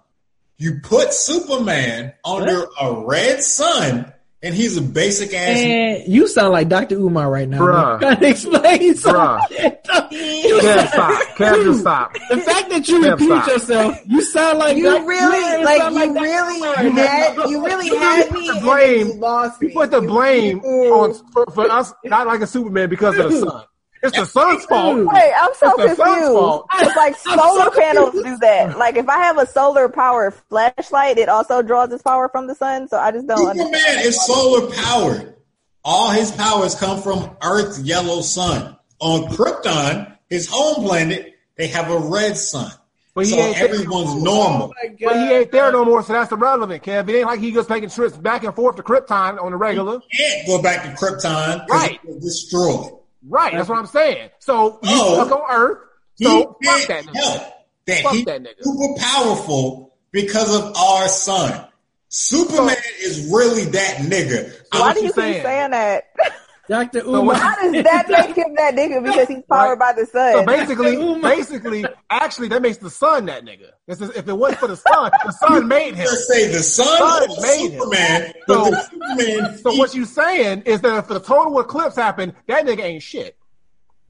You 0.57 0.80
put 0.84 1.14
Superman 1.14 2.14
under 2.23 2.65
a 2.80 2.93
red 3.06 3.43
sun, 3.43 4.14
and 4.41 4.56
he's 4.56 4.77
a 4.77 4.81
basic 4.81 5.34
ass. 5.34 5.57
And 5.57 6.07
you 6.14 6.27
sound 6.30 6.53
like 6.53 6.69
Dr. 6.69 6.95
Umar 6.95 7.30
right 7.30 7.47
now. 7.49 7.60
Bruh. 7.60 7.99
Trying 7.99 8.19
to 8.19 8.27
explain 8.30 8.95
some 8.95 9.15
Bruh. 9.15 9.47
shit. 9.49 9.84
Can't 9.84 10.89
stop. 10.89 11.35
Can't 11.38 11.64
just 11.64 11.80
stop. 11.81 12.15
The 12.30 12.38
fact 12.38 12.69
that 12.69 12.88
you 12.88 13.02
Can't 13.02 13.19
repeat 13.19 13.26
stop. 13.34 13.47
yourself, 13.47 13.99
you 14.06 14.22
sound 14.23 14.60
like 14.60 14.77
You 14.77 14.84
Dr. 14.85 15.06
really, 15.06 15.57
you 15.60 15.65
like, 15.65 15.91
you 15.91 16.14
Dr. 16.14 16.22
really 16.22 16.91
had, 17.02 17.49
you 17.49 17.65
really 17.65 17.89
had 17.97 18.31
me. 18.31 18.47
the 18.47 18.53
and 18.53 18.61
blame- 18.61 18.97
then 19.07 19.07
you 19.07 19.14
lost 19.19 19.61
me. 19.61 19.68
You 19.68 19.73
put 19.73 19.91
the 19.91 20.02
blame 20.02 20.60
on 20.64 21.14
for, 21.34 21.45
for 21.53 21.69
us 21.69 21.93
not 22.06 22.27
liking 22.27 22.45
Superman 22.47 22.89
because 22.89 23.18
of 23.18 23.31
the 23.31 23.39
sun. 23.39 23.64
It's 24.07 24.18
the 24.18 24.26
sun's 24.26 24.65
fault. 24.65 24.98
Wait, 25.06 25.34
I'm 25.40 25.53
so 25.56 25.73
It's 25.82 25.95
confused. 25.95 26.64
It's 26.88 26.95
like 26.95 27.15
solar 27.18 27.65
so 27.65 27.72
panels 27.80 28.11
confused. 28.11 28.26
do 28.27 28.38
that. 28.48 28.77
Like 28.77 28.95
if 28.98 29.07
I 29.10 29.18
have 29.19 29.38
a 29.38 29.45
solar 29.48 29.90
powered 29.90 30.34
flashlight, 30.49 31.18
it 31.18 31.30
also 31.30 31.61
draws 31.61 31.91
its 31.91 32.03
power 32.03 32.30
from 32.30 32.48
the 32.48 32.56
sun. 32.56 32.88
So 32.88 32.98
I 32.98 33.11
just 33.11 33.27
don't 33.27 33.38
Superman 33.38 33.65
understand. 33.68 34.02
is 34.06 34.26
solar 34.26 34.72
powered. 34.72 35.36
All 35.84 36.10
his 36.10 36.32
powers 36.32 36.76
come 36.76 37.02
from 37.02 37.30
Earth's 37.44 37.80
yellow 37.82 38.22
sun. 38.22 38.76
On 38.99 39.26
Krypton, 39.27 40.15
his 40.30 40.48
home 40.49 40.86
planet, 40.86 41.34
they 41.57 41.68
have 41.68 41.91
a 41.91 41.99
red 41.99 42.38
sun. 42.38 42.72
But 43.14 43.26
he 43.27 43.32
so 43.32 43.38
ain't- 43.38 43.57
everyone's 43.61 44.22
normal. 44.22 44.73
Oh 44.84 44.90
but 45.06 45.15
he 45.15 45.32
ain't 45.32 45.52
there 45.52 45.72
no 45.72 45.86
more, 45.86 46.03
so 46.03 46.11
that's 46.14 46.32
irrelevant, 46.34 46.84
Kev. 46.84 47.07
It 47.07 47.15
ain't 47.15 47.27
like 47.27 47.40
he 47.40 47.52
goes 47.52 47.65
taking 47.68 47.90
trips 47.90 48.18
back 48.18 48.44
and 48.44 48.53
forth 48.53 48.76
to 48.76 48.84
Krypton 48.84 49.41
on 49.41 49.52
the 49.52 49.57
regular. 49.57 49.99
Can't 50.11 50.48
go 50.48 50.61
back 50.61 50.84
to 50.84 50.90
Krypton 51.06 51.65
because 51.65 51.82
Right. 51.82 51.99
it 52.03 52.19
destroyed. 52.19 52.91
Right, 53.27 53.53
that's 53.53 53.69
what 53.69 53.77
I'm 53.80 53.85
saying. 53.88 54.30
So 54.39 54.80
you 54.84 54.89
Oh. 54.91 55.14
stuck 55.26 55.31
on 55.39 55.43
Earth, 55.49 55.77
He 56.18 56.26
so 56.26 56.57
fuck 56.64 56.88
that 56.88 57.06
nigga. 57.06 57.15
help 57.15 57.41
that 57.88 58.03
Fuck 58.03 58.26
that 58.26 58.43
nigga. 58.43 58.64
super 58.64 58.99
powerful 58.99 59.95
because 60.11 60.56
of 60.56 60.76
our 60.76 61.07
sun. 61.07 61.68
Superman 62.10 62.77
is 63.02 63.30
really 63.34 63.65
that 63.65 63.97
nigga. 63.97 64.53
Why 64.72 64.93
do 64.93 64.99
you 64.99 65.07
you 65.07 65.11
keep 65.11 65.15
saying? 65.15 65.43
saying 65.43 65.72
that? 65.72 66.03
Dr. 66.67 66.99
what- 67.09 67.19
Umar. 67.21 67.35
How 67.35 67.55
does 67.61 67.83
that 67.83 68.05
make 68.09 68.35
him 68.35 68.55
that 68.55 68.73
nigga 68.75 69.03
because 69.03 69.27
he's 69.27 69.43
powered 69.49 69.77
by 69.79 69.93
the 69.93 70.05
sun? 70.05 70.33
So 70.33 70.37
sun? 70.39 70.45
basically, 70.45 71.21
basically, 71.21 71.85
actually, 72.09 72.47
that 72.49 72.61
makes 72.61 72.77
the 72.77 72.89
sun 72.89 73.25
that 73.27 73.43
nigga. 73.45 73.69
This 73.87 74.01
is- 74.01 74.09
If 74.15 74.27
it 74.27 74.33
wasn't 74.33 74.59
for 74.59 74.67
the 74.67 74.75
sun, 74.77 75.11
the 75.25 75.31
sun 75.31 75.67
made 75.67 75.95
him. 75.95 76.05
Just 76.05 76.27
say 76.27 76.47
the 76.47 76.63
sun 76.63 76.85
Sun 76.97 77.23
or 77.29 77.41
made 77.41 77.71
him. 77.71 77.79
Superman, 77.79 78.33
So- 78.47 78.71
the 78.71 78.81
Superman. 78.89 79.57
So 79.59 79.75
what 79.75 79.93
you 79.93 80.05
saying 80.05 80.63
is 80.65 80.81
that 80.81 80.97
if 80.97 81.07
the 81.07 81.19
total 81.19 81.59
eclipse 81.59 81.95
happened, 81.95 82.33
that 82.47 82.65
nigga 82.65 82.81
ain't 82.81 83.03
shit. 83.03 83.37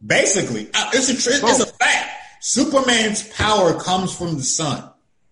basically, 0.05 0.69
uh, 0.73 0.91
it's 0.93 1.09
a 1.09 1.13
tr- 1.13 1.45
it's 1.47 1.59
a 1.59 1.65
fact. 1.65 2.09
Superman's 2.41 3.23
power 3.29 3.73
comes 3.79 4.15
from 4.15 4.35
the 4.37 4.43
sun. 4.43 4.89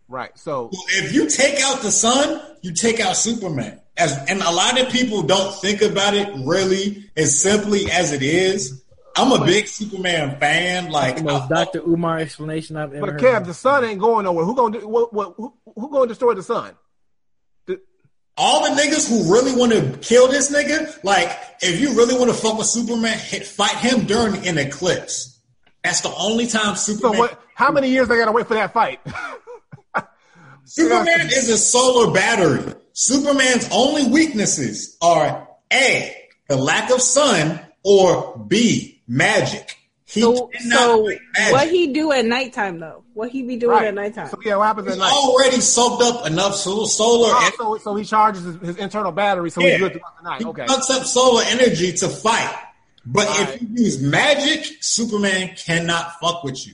Right. 0.08 0.32
So 0.38 0.70
If 0.90 1.14
you 1.14 1.30
take 1.30 1.62
out 1.64 1.82
the 1.82 1.92
sun, 1.92 2.42
you 2.62 2.74
take 2.74 3.00
out 3.00 3.16
Superman. 3.16 3.80
As 3.96 4.18
and 4.28 4.42
a 4.42 4.52
lot 4.52 4.80
of 4.82 4.90
people 4.90 5.22
don't 5.22 5.54
think 5.62 5.82
about 5.82 6.14
it 6.16 6.28
really 6.46 7.10
as 7.16 7.40
simply 7.40 7.92
as 7.92 8.12
it 8.12 8.24
is. 8.24 8.84
I'm 9.16 9.32
a 9.32 9.46
big 9.46 9.68
Superman 9.68 10.40
fan. 10.40 10.90
Like 10.90 11.18
The 11.18 11.24
most 11.24 11.50
Dr. 11.50 11.82
Umar 11.82 12.18
explanation 12.18 12.76
I've 12.76 12.94
ever 12.94 13.06
But 13.06 13.22
heard. 13.22 13.44
Kev, 13.44 13.46
the 13.46 13.54
sun 13.54 13.84
ain't 13.86 14.00
going 14.00 14.26
nowhere. 14.26 14.44
Who 14.46 14.56
gonna 14.56 14.80
do, 14.80 14.88
what, 14.88 15.14
what, 15.14 15.36
who, 15.38 15.54
who 15.76 15.92
gonna 15.92 16.08
destroy 16.08 16.34
the 16.34 16.42
sun? 16.42 16.74
The- 17.68 17.80
all 18.36 18.64
the 18.64 18.82
niggas 18.82 19.08
who 19.08 19.32
really 19.32 19.54
want 19.56 19.72
to 19.74 19.96
kill 20.00 20.28
this 20.28 20.52
nigga, 20.52 21.04
like 21.04 21.30
if 21.62 21.80
you 21.80 21.94
really 21.94 22.18
want 22.18 22.32
to 22.32 22.36
fuck 22.36 22.58
with 22.58 22.66
Superman, 22.66 23.16
hit, 23.20 23.46
fight 23.46 23.76
him 23.76 24.06
during 24.08 24.48
an 24.48 24.58
eclipse. 24.58 25.40
That's 25.84 26.02
the 26.02 26.12
only 26.18 26.48
time 26.48 26.76
So 26.76 26.94
Superman. 26.94 27.20
what? 27.20 27.40
How 27.54 27.72
many 27.72 27.90
years 27.90 28.08
they 28.08 28.18
gotta 28.18 28.32
wait 28.32 28.48
for 28.48 28.56
that 28.56 28.74
fight? 28.74 29.00
Superman 30.66 31.28
is 31.28 31.50
a 31.50 31.58
solar 31.58 32.12
battery. 32.12 32.74
Superman's 32.94 33.68
only 33.72 34.06
weaknesses 34.08 34.98
are 35.02 35.48
A, 35.72 36.16
the 36.48 36.56
lack 36.56 36.90
of 36.92 37.02
sun, 37.02 37.60
or 37.84 38.38
B, 38.48 39.02
magic. 39.08 39.78
He 40.06 40.22
So, 40.22 40.48
cannot 40.48 40.78
so 40.80 41.04
magic. 41.06 41.54
what 41.54 41.70
he 41.70 41.92
do 41.92 42.12
at 42.12 42.24
nighttime 42.26 42.80
though? 42.80 43.04
What 43.16 43.30
he 43.32 43.42
be 43.42 43.56
doing 43.58 43.76
right. 43.76 43.88
at 43.88 43.94
nighttime? 43.96 44.30
So 44.30 44.38
yeah, 44.46 44.58
what 44.58 44.66
happens 44.68 44.88
at 44.90 44.98
night? 45.00 45.12
already 45.12 45.60
soaked 45.60 46.04
up 46.04 46.28
enough 46.28 46.56
so- 46.56 46.86
solar 46.86 47.30
Oh, 47.32 47.40
energy. 47.42 47.56
so, 47.58 47.78
so 47.78 47.96
he 47.96 48.06
charges 48.06 48.44
his, 48.44 48.56
his 48.58 48.78
internal 48.78 49.12
battery, 49.12 49.50
so 49.50 49.62
Yeah. 49.62 49.72
he's 49.72 49.80
good 49.80 49.92
throughout 49.94 50.18
the 50.24 50.30
night. 50.30 50.40
He 50.42 50.46
Okay. 50.46 50.68
sucks 50.68 50.90
up 50.92 51.06
solar 51.06 51.44
energy 51.48 51.94
to 51.94 52.10
fight. 52.10 52.56
But 53.08 53.28
All 53.28 53.42
if 53.42 53.50
right. 53.50 53.62
you 53.64 53.68
use 53.86 54.00
magic, 54.02 54.68
Superman 54.82 55.56
cannot 55.58 56.20
fuck 56.22 56.44
with 56.44 56.66
you. 56.68 56.74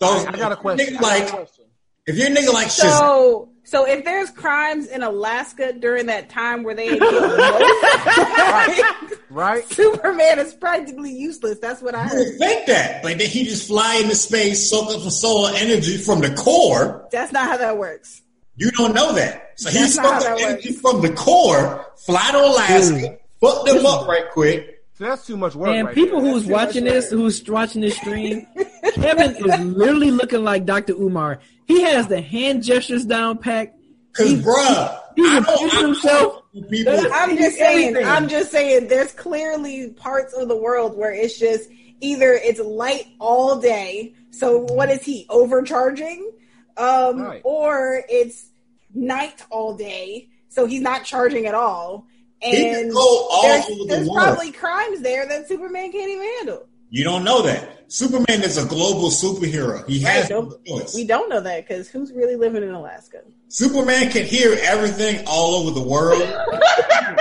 So 0.00 0.06
All 0.08 0.24
right, 0.24 0.34
I 0.34 0.38
got 0.38 0.38
a 0.38 0.42
if 0.42 0.48
you're 0.48 0.56
question. 0.56 0.86
nigga 0.94 0.98
I 0.98 1.00
got 1.00 1.00
a 1.00 1.20
Like, 1.24 1.30
question. 1.30 1.64
if 2.06 2.16
you're 2.16 2.26
a 2.26 2.30
nigga 2.30 2.52
like 2.52 2.66
Shazam, 2.66 2.98
So, 2.98 3.48
so 3.72 3.86
if 3.86 4.04
there's 4.04 4.30
crimes 4.30 4.86
in 4.86 5.02
Alaska 5.02 5.72
during 5.72 6.04
that 6.04 6.28
time 6.28 6.62
where 6.62 6.74
they 6.74 6.90
ain't 6.90 7.00
doing 7.00 7.22
most, 7.22 9.14
Right? 9.30 9.64
Superman 9.70 10.38
is 10.40 10.52
practically 10.52 11.10
useless. 11.10 11.58
That's 11.58 11.80
what 11.80 11.94
I 11.94 12.02
heard. 12.02 12.36
think 12.36 12.66
that. 12.66 13.02
Like, 13.02 13.16
did 13.16 13.28
he 13.30 13.44
just 13.44 13.68
fly 13.68 13.94
into 13.94 14.14
space, 14.14 14.68
soak 14.68 14.94
up 14.94 15.00
some 15.00 15.08
solar 15.08 15.52
energy 15.54 15.96
from 15.96 16.20
the 16.20 16.34
core? 16.34 17.08
That's 17.10 17.32
not 17.32 17.46
how 17.46 17.56
that 17.56 17.78
works. 17.78 18.20
You 18.56 18.70
don't 18.72 18.94
know 18.94 19.14
that. 19.14 19.52
So 19.56 19.70
he 19.70 19.78
That's 19.78 19.94
soaked 19.94 20.26
up 20.26 20.38
energy 20.38 20.72
works. 20.72 20.80
from 20.82 21.00
the 21.00 21.14
core, 21.14 21.86
fly 21.96 22.30
to 22.30 22.44
Alaska, 22.44 22.94
mm. 22.94 23.18
fuck 23.40 23.64
them 23.64 23.86
up 23.86 24.06
right 24.06 24.30
quick. 24.32 24.84
So 24.98 25.04
that's 25.04 25.26
too 25.26 25.38
much 25.38 25.54
work. 25.54 25.70
And 25.70 25.86
right 25.86 25.94
people 25.94 26.20
there. 26.20 26.30
who's 26.30 26.44
watching 26.44 26.84
this, 26.84 27.08
who's 27.08 27.42
watching 27.48 27.80
this 27.80 27.96
stream, 27.96 28.46
Kevin 28.94 29.36
is 29.36 29.60
literally 29.60 30.10
looking 30.10 30.44
like 30.44 30.64
Dr. 30.64 30.92
Umar. 30.94 31.38
He 31.66 31.82
has 31.82 32.06
the 32.08 32.20
hand 32.20 32.62
gestures 32.62 33.04
down 33.04 33.38
pat. 33.38 33.74
Cause, 34.14 34.28
He- 34.28 34.36
bruh, 34.36 35.00
he 35.16 35.22
I 35.26 35.38
repeats 35.38 35.72
don't, 35.74 35.86
himself. 35.86 36.42
don't 36.54 36.68
people. 36.70 36.98
I'm 37.12 37.36
just 37.36 37.56
saying. 37.56 37.88
everything. 37.90 38.06
I'm 38.08 38.28
just 38.28 38.50
saying. 38.50 38.88
There's 38.88 39.12
clearly 39.12 39.90
parts 39.90 40.34
of 40.34 40.48
the 40.48 40.56
world 40.56 40.96
where 40.96 41.12
it's 41.12 41.38
just 41.38 41.68
either 42.00 42.32
it's 42.32 42.60
light 42.60 43.06
all 43.18 43.58
day. 43.60 44.14
So 44.30 44.58
what 44.58 44.90
is 44.90 45.02
he 45.02 45.26
overcharging? 45.30 46.30
Um, 46.76 47.22
Right. 47.22 47.40
or 47.44 48.02
it's 48.08 48.46
night 48.94 49.44
all 49.50 49.74
day. 49.76 50.28
So 50.48 50.66
he's 50.66 50.80
not 50.82 51.04
charging 51.04 51.46
at 51.46 51.54
all. 51.54 52.06
And 52.42 52.92
all 52.94 53.42
there's, 53.42 53.66
the 53.66 53.86
there's 53.88 54.08
probably 54.08 54.50
crimes 54.52 55.00
there 55.00 55.26
that 55.28 55.46
Superman 55.48 55.92
can't 55.92 56.10
even 56.10 56.26
handle. 56.38 56.66
You 56.92 57.04
don't 57.04 57.24
know 57.24 57.40
that. 57.42 57.90
Superman 57.90 58.42
is 58.42 58.58
a 58.58 58.66
global 58.66 59.08
superhero. 59.08 59.86
He 59.88 60.04
Right, 60.04 60.12
has 60.12 60.28
don't- 60.28 60.50
no 60.66 60.78
choice. 60.80 60.94
We 60.94 61.04
don't 61.04 61.30
know 61.30 61.40
that 61.40 61.66
because 61.66 61.88
who's 61.88 62.12
really 62.12 62.36
living 62.36 62.62
in 62.62 62.70
Alaska? 62.70 63.18
Superman 63.48 64.10
can 64.10 64.26
hear 64.26 64.58
everything 64.62 65.24
all 65.26 65.54
over 65.54 65.70
the 65.70 65.80
world. 65.82 66.18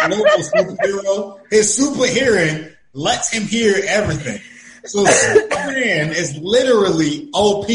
global 0.07 0.43
superhero. 0.43 1.37
His 1.49 1.73
super 1.73 2.05
hearing 2.05 2.67
lets 2.93 3.31
him 3.31 3.43
hear 3.43 3.75
everything. 3.87 4.41
So 4.85 5.05
Superman 5.05 6.11
is 6.11 6.37
literally 6.37 7.29
OP. 7.33 7.69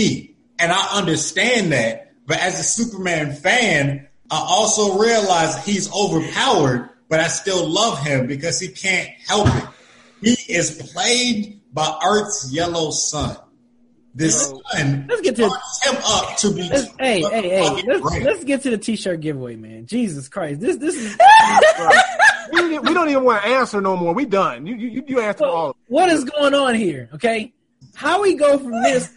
And 0.59 0.73
I 0.73 0.99
understand 0.99 1.73
that. 1.73 2.13
But 2.27 2.41
as 2.41 2.61
a 2.61 2.63
Superman 2.63 3.35
fan, 3.35 4.07
I 4.31 4.37
also 4.39 4.99
realize 4.99 5.65
he's 5.65 5.91
overpowered, 5.95 6.91
but 7.09 7.21
I 7.21 7.29
still 7.29 7.67
love 7.69 7.99
him 8.01 8.27
because 8.27 8.59
he 8.61 8.69
can't 8.69 9.09
help 9.29 9.49
it. 9.49 9.65
He 10.23 10.53
is 10.53 10.91
played 10.93 11.56
by 11.77 11.99
Earth's 12.05 12.51
yellow 12.53 12.91
sun. 12.91 13.37
The 14.15 14.31
sun 14.31 15.07
Let's 15.11 15.21
get 15.21 15.37
to 15.37 15.47
starts 15.47 15.87
him 15.87 15.97
up 16.07 16.37
to 16.39 16.51
be. 16.55 16.69
let's, 16.71 16.89
hey, 16.99 17.21
hey, 17.21 17.49
hey. 17.51 17.83
Let's, 17.87 18.03
let's 18.25 18.45
get 18.45 18.63
to 18.63 18.71
the 18.71 18.79
t-shirt 18.79 19.21
giveaway, 19.21 19.57
man. 19.57 19.85
Jesus 19.87 20.27
Christ, 20.31 20.59
this 20.61 20.79
this 20.79 20.97
is 20.97 21.19
We, 22.53 22.61
don't- 22.61 22.87
we 22.87 22.95
don't 22.95 23.11
even 23.11 23.25
want 23.25 23.43
to 23.43 23.49
answer 23.51 23.81
no 23.83 23.95
more. 23.95 24.15
We 24.15 24.25
done. 24.25 24.67
You 24.67 24.75
you, 24.75 25.05
you 25.07 25.21
answer 25.21 25.45
all. 25.45 25.71
of 25.71 25.77
what 25.89 26.09
is 26.09 26.25
going 26.25 26.55
on 26.55 26.75
here? 26.75 27.11
Okay, 27.15 27.53
how 27.95 28.23
we 28.23 28.37
go 28.37 28.57
from 28.59 28.71
this 28.85 29.13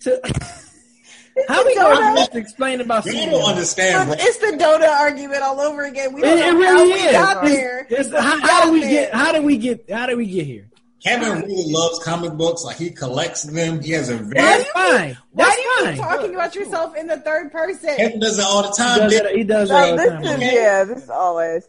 to 0.00 0.18
how 1.48 1.66
we 1.66 1.74
go 1.74 1.94
from 1.94 2.14
this 2.14 2.28
to 2.28 2.38
explain 2.38 2.80
about 2.80 3.04
You 3.04 3.12
don't 3.12 3.50
understand, 3.50 4.08
bro. 4.08 4.16
It's 4.18 4.38
the 4.38 4.56
Dota 4.56 4.88
argument 4.88 5.42
all 5.42 5.60
over 5.60 5.82
again. 5.84 6.14
We 6.14 6.22
It, 6.22 6.24
don't 6.24 6.38
it 6.38 6.52
know 6.52 6.58
really 6.58 6.78
how 6.78 6.84
we 6.84 6.92
is. 7.06 7.12
got 7.12 7.44
It's- 7.44 7.52
there. 7.54 7.80
it's- 7.90 8.08
but 8.08 8.22
how, 8.22 8.40
how 8.40 8.64
do 8.66 8.72
we 8.72 8.80
get? 8.80 9.12
How 9.12 9.32
do 9.32 9.42
we 9.42 9.58
get? 9.58 9.90
How 9.90 10.06
do 10.06 10.16
we 10.16 10.24
get 10.26 10.46
here? 10.46 10.68
Kevin 11.04 11.42
really 11.42 11.70
loves 11.70 11.98
comic 12.02 12.32
books. 12.32 12.64
Like 12.64 12.76
he 12.78 12.90
collects 12.90 13.42
them. 13.42 13.82
He 13.82 13.92
has 13.92 14.08
a 14.08 14.16
very. 14.16 14.34
That's 14.40 14.70
fine. 14.70 15.18
Why 15.32 15.44
That's 15.44 15.56
do 15.56 15.62
you 15.62 15.74
fine. 15.84 15.94
keep 15.94 16.02
talking 16.02 16.34
about 16.34 16.54
yourself 16.54 16.96
in 16.96 17.06
the 17.06 17.18
third 17.18 17.52
person? 17.52 17.94
Kevin 17.96 18.20
does 18.20 18.38
it 18.38 18.44
all 18.44 18.62
the 18.62 18.68
He 18.68 18.74
time. 18.76 18.98
does 19.00 19.12
it, 19.12 19.36
he 19.36 19.44
does 19.44 19.70
it 19.70 19.74
Like, 19.74 19.90
all 19.90 19.96
the 19.98 20.06
time. 20.10 20.22
is 20.24 20.40
man. 20.40 20.54
yeah, 20.54 20.84
this 20.84 21.02
is 21.04 21.10
always. 21.10 21.68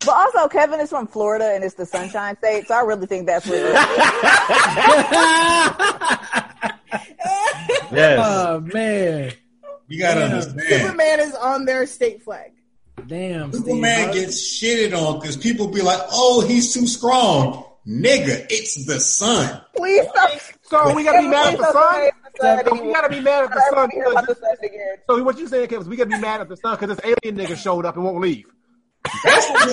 But 0.00 0.10
also, 0.14 0.48
Kevin 0.48 0.80
is 0.80 0.88
from 0.90 1.08
Florida 1.08 1.52
and 1.54 1.62
it's 1.64 1.74
the 1.74 1.84
Sunshine 1.84 2.36
State, 2.38 2.68
so 2.68 2.74
I 2.74 2.80
really 2.82 3.06
think 3.06 3.26
that's 3.26 3.46
where. 3.46 3.74
Yes. 7.90 8.20
oh 8.22 8.60
man, 8.60 9.32
You 9.88 9.98
gotta 9.98 10.20
Yeah. 10.20 10.26
understand. 10.26 10.62
Superman 10.82 11.20
is 11.20 11.34
on 11.34 11.64
their 11.64 11.86
state 11.86 12.22
flag. 12.22 12.52
damn. 13.06 13.50
Steve. 13.52 13.64
Superman 13.64 14.12
gets 14.12 14.36
shitted 14.58 14.94
on 14.96 15.20
because 15.20 15.36
people 15.36 15.68
be 15.68 15.80
like, 15.82 16.00
"Oh, 16.12 16.40
he's 16.46 16.72
too 16.74 16.86
strong." 16.86 17.64
Nigga, 17.88 18.46
it's 18.50 18.84
the 18.84 19.00
sun. 19.00 19.62
Please 19.76 20.04
stop. 20.10 20.30
So 20.62 20.94
we 20.94 21.04
gotta 21.04 21.20
be 21.22 21.28
mad 21.28 21.54
at 21.54 21.58
the 21.58 21.72
sun. 21.72 22.10
So 22.40 22.72
we 22.84 22.92
gotta 22.92 23.08
be 23.08 23.20
mad 23.20 23.44
at 23.44 23.50
the 23.50 23.60
sun. 23.70 23.74
don't 23.74 23.92
hear 23.92 24.04
about 24.04 24.26
because- 24.26 24.36
the 24.40 24.46
sun 24.46 24.56
again. 24.62 24.96
So 25.08 25.22
what 25.24 25.38
you 25.38 25.48
saying, 25.48 25.68
Kevin? 25.68 25.82
is 25.82 25.88
We 25.88 25.96
gotta 25.96 26.10
be 26.10 26.18
mad 26.20 26.40
at 26.42 26.48
the 26.50 26.56
sun 26.56 26.76
because 26.78 26.94
this 26.96 27.04
alien 27.22 27.38
nigga 27.38 27.56
showed 27.56 27.86
up 27.86 27.96
and 27.96 28.04
won't 28.04 28.20
leave. 28.20 28.44
That's 29.24 29.48
what 29.48 29.68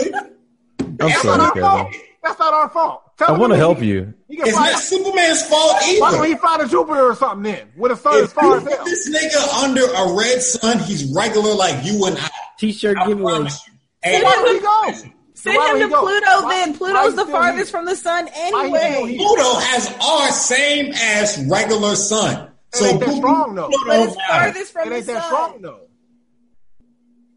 I'm 0.80 0.96
That's 0.98 1.24
not 1.26 1.38
sorry, 1.38 1.42
our 1.42 1.48
Kevin. 1.52 1.62
fault. 1.70 1.96
That's 2.24 2.40
not 2.40 2.54
our 2.54 2.70
fault. 2.70 3.02
Tell 3.18 3.34
I 3.36 3.38
want 3.38 3.52
to 3.54 3.58
help 3.58 3.82
you. 3.82 4.14
He 4.30 4.38
can 4.38 4.48
it's 4.48 4.58
fly. 4.58 4.72
not 4.72 4.80
Superman's 4.82 5.42
fault 5.44 5.74
Why 5.74 5.98
don't 6.12 6.16
either. 6.16 6.26
he 6.26 6.36
fly 6.36 6.58
to 6.58 6.68
Jupiter 6.68 7.02
or 7.12 7.16
something 7.16 7.44
then? 7.44 7.68
When 7.76 7.92
the 7.92 7.98
sun 7.98 8.16
is 8.18 8.24
If 8.24 8.32
far 8.32 8.46
you 8.46 8.56
as 8.58 8.64
put 8.64 8.74
hell. 8.74 8.86
this 8.86 9.10
nigga 9.10 9.64
under 9.64 9.84
a 9.84 10.14
red 10.18 10.42
sun, 10.42 10.80
he's 10.80 11.14
regular 11.14 11.54
like 11.54 11.86
you 11.86 12.04
and 12.06 12.18
I. 12.18 12.30
T-shirt 12.58 12.98
I 12.98 13.08
giveaway. 13.08 13.34
promise 13.34 13.62
you. 13.68 13.74
So 13.74 14.10
And 14.10 14.24
why 14.24 14.42
would 14.42 14.56
he 14.56 15.04
go? 15.04 15.10
Send 15.46 15.58
Why 15.58 15.72
him 15.74 15.80
to 15.80 15.88
go? 15.90 16.02
Pluto 16.02 16.44
Why- 16.44 16.50
then. 16.66 16.78
Pluto's 16.78 17.16
the 17.16 17.26
farthest 17.28 17.70
here? 17.72 17.80
from 17.80 17.86
the 17.86 17.96
sun 17.96 18.26
Why 18.26 18.32
he 18.32 18.50
still 18.50 18.76
anyway. 18.76 19.18
Pluto 19.18 19.56
has 19.60 19.96
our 20.02 20.32
same 20.32 20.92
as 20.94 21.38
regular 21.48 21.96
sun. 21.96 22.50
So 22.74 22.86
It 22.86 22.92
ain't 22.94 23.00
that 23.02 23.14
strong, 23.16 23.56
though. 23.56 23.68
Pluto 23.70 23.86
But 23.86 24.00
it's 24.08 24.16
farthest 24.28 24.74
from 24.74 24.82
It 24.88 24.90
the 24.90 24.96
ain't 24.98 25.06
that 25.06 25.22
sun. 25.22 25.26
strong 25.32 25.62
though. 25.62 25.80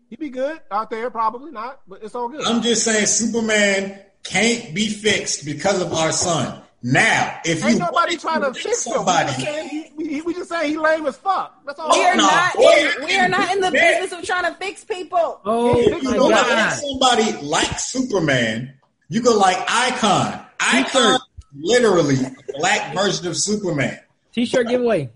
He'd 0.08 0.18
be 0.18 0.30
good 0.30 0.58
out 0.70 0.88
there, 0.88 1.10
probably 1.10 1.50
not, 1.52 1.80
but 1.86 2.02
it's 2.02 2.14
all 2.14 2.30
good. 2.30 2.42
I'm 2.44 2.62
just 2.62 2.82
saying 2.82 3.04
Superman 3.06 4.00
can't 4.24 4.74
be 4.74 4.88
fixed 4.88 5.44
because 5.44 5.82
of 5.82 5.92
our 5.92 6.12
sun. 6.12 6.62
Now, 6.82 7.40
if 7.44 7.60
you 7.62 7.70
Ain't 7.70 7.78
nobody 7.80 8.16
trying 8.16 8.42
to 8.42 8.54
fix 8.54 8.86
him. 8.86 8.92
We 8.92 8.96
somebody, 8.98 9.28
just 9.28 9.40
saying 9.40 9.68
he, 9.68 9.92
we, 9.96 10.20
we 10.22 10.34
just 10.34 10.48
saying 10.48 10.70
he 10.70 10.78
lame 10.78 11.06
as 11.06 11.16
fuck. 11.16 11.60
That's 11.66 11.78
all. 11.80 11.90
We 11.90 12.04
are 12.04 12.14
no, 12.14 12.22
not. 12.22 12.54
boy, 12.54 12.62
in, 12.62 13.04
we 13.04 13.18
are 13.18 13.28
not 13.28 13.52
in 13.52 13.60
the 13.60 13.70
man. 13.72 14.02
business 14.02 14.20
of 14.20 14.24
trying 14.24 14.44
to 14.44 14.56
fix 14.58 14.84
people. 14.84 15.40
Oh 15.44 15.76
if 15.76 16.02
you 16.02 16.10
my 16.10 16.16
don't 16.16 16.30
like 16.30 16.72
somebody 16.72 17.32
like 17.46 17.78
Superman, 17.80 18.74
you 19.08 19.22
go 19.22 19.36
like 19.36 19.58
Icon. 19.68 20.44
Icon, 20.60 20.84
T-shirt. 20.84 21.20
literally 21.56 22.16
black 22.56 22.94
version 22.94 23.26
of 23.26 23.36
Superman. 23.36 23.98
T-shirt 24.32 24.68
giveaway. 24.68 25.10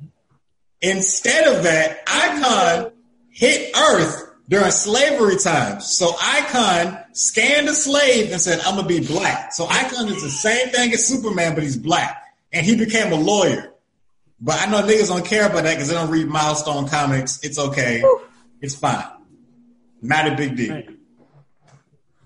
Instead 0.81 1.47
of 1.47 1.63
that, 1.63 2.03
Icon 2.09 2.91
hit 3.31 3.77
Earth 3.77 4.35
during 4.49 4.71
slavery 4.73 5.37
times. 5.37 5.87
So 5.87 6.11
Icon 6.21 6.99
scanned 7.13 7.69
a 7.69 7.73
slave 7.75 8.31
and 8.33 8.41
said, 8.41 8.61
I'm 8.61 8.77
gonna 8.77 8.87
be 8.89 9.01
black. 9.07 9.53
So 9.53 9.67
Icon 9.69 10.09
is 10.09 10.23
the 10.23 10.31
same 10.31 10.69
thing 10.69 10.93
as 10.93 11.07
Superman, 11.07 11.55
but 11.55 11.63
he's 11.63 11.77
black. 11.77 12.19
And 12.53 12.67
he 12.67 12.77
became 12.77 13.13
a 13.13 13.17
lawyer. 13.17 13.73
But 14.41 14.61
I 14.61 14.71
know 14.71 14.83
niggas 14.83 15.09
don't 15.09 15.25
care 15.25 15.47
about 15.47 15.63
that 15.65 15.75
because 15.75 15.89
they 15.89 15.95
don't 15.95 16.11
read 16.11 16.27
milestone 16.27 16.89
comics. 16.89 17.39
It's 17.45 17.59
okay. 17.59 18.03
It's 18.61 18.75
fine. 18.75 19.05
Not 20.03 20.27
a 20.33 20.35
big 20.35 20.57
deal. 20.57 20.75
Right. 20.75 20.89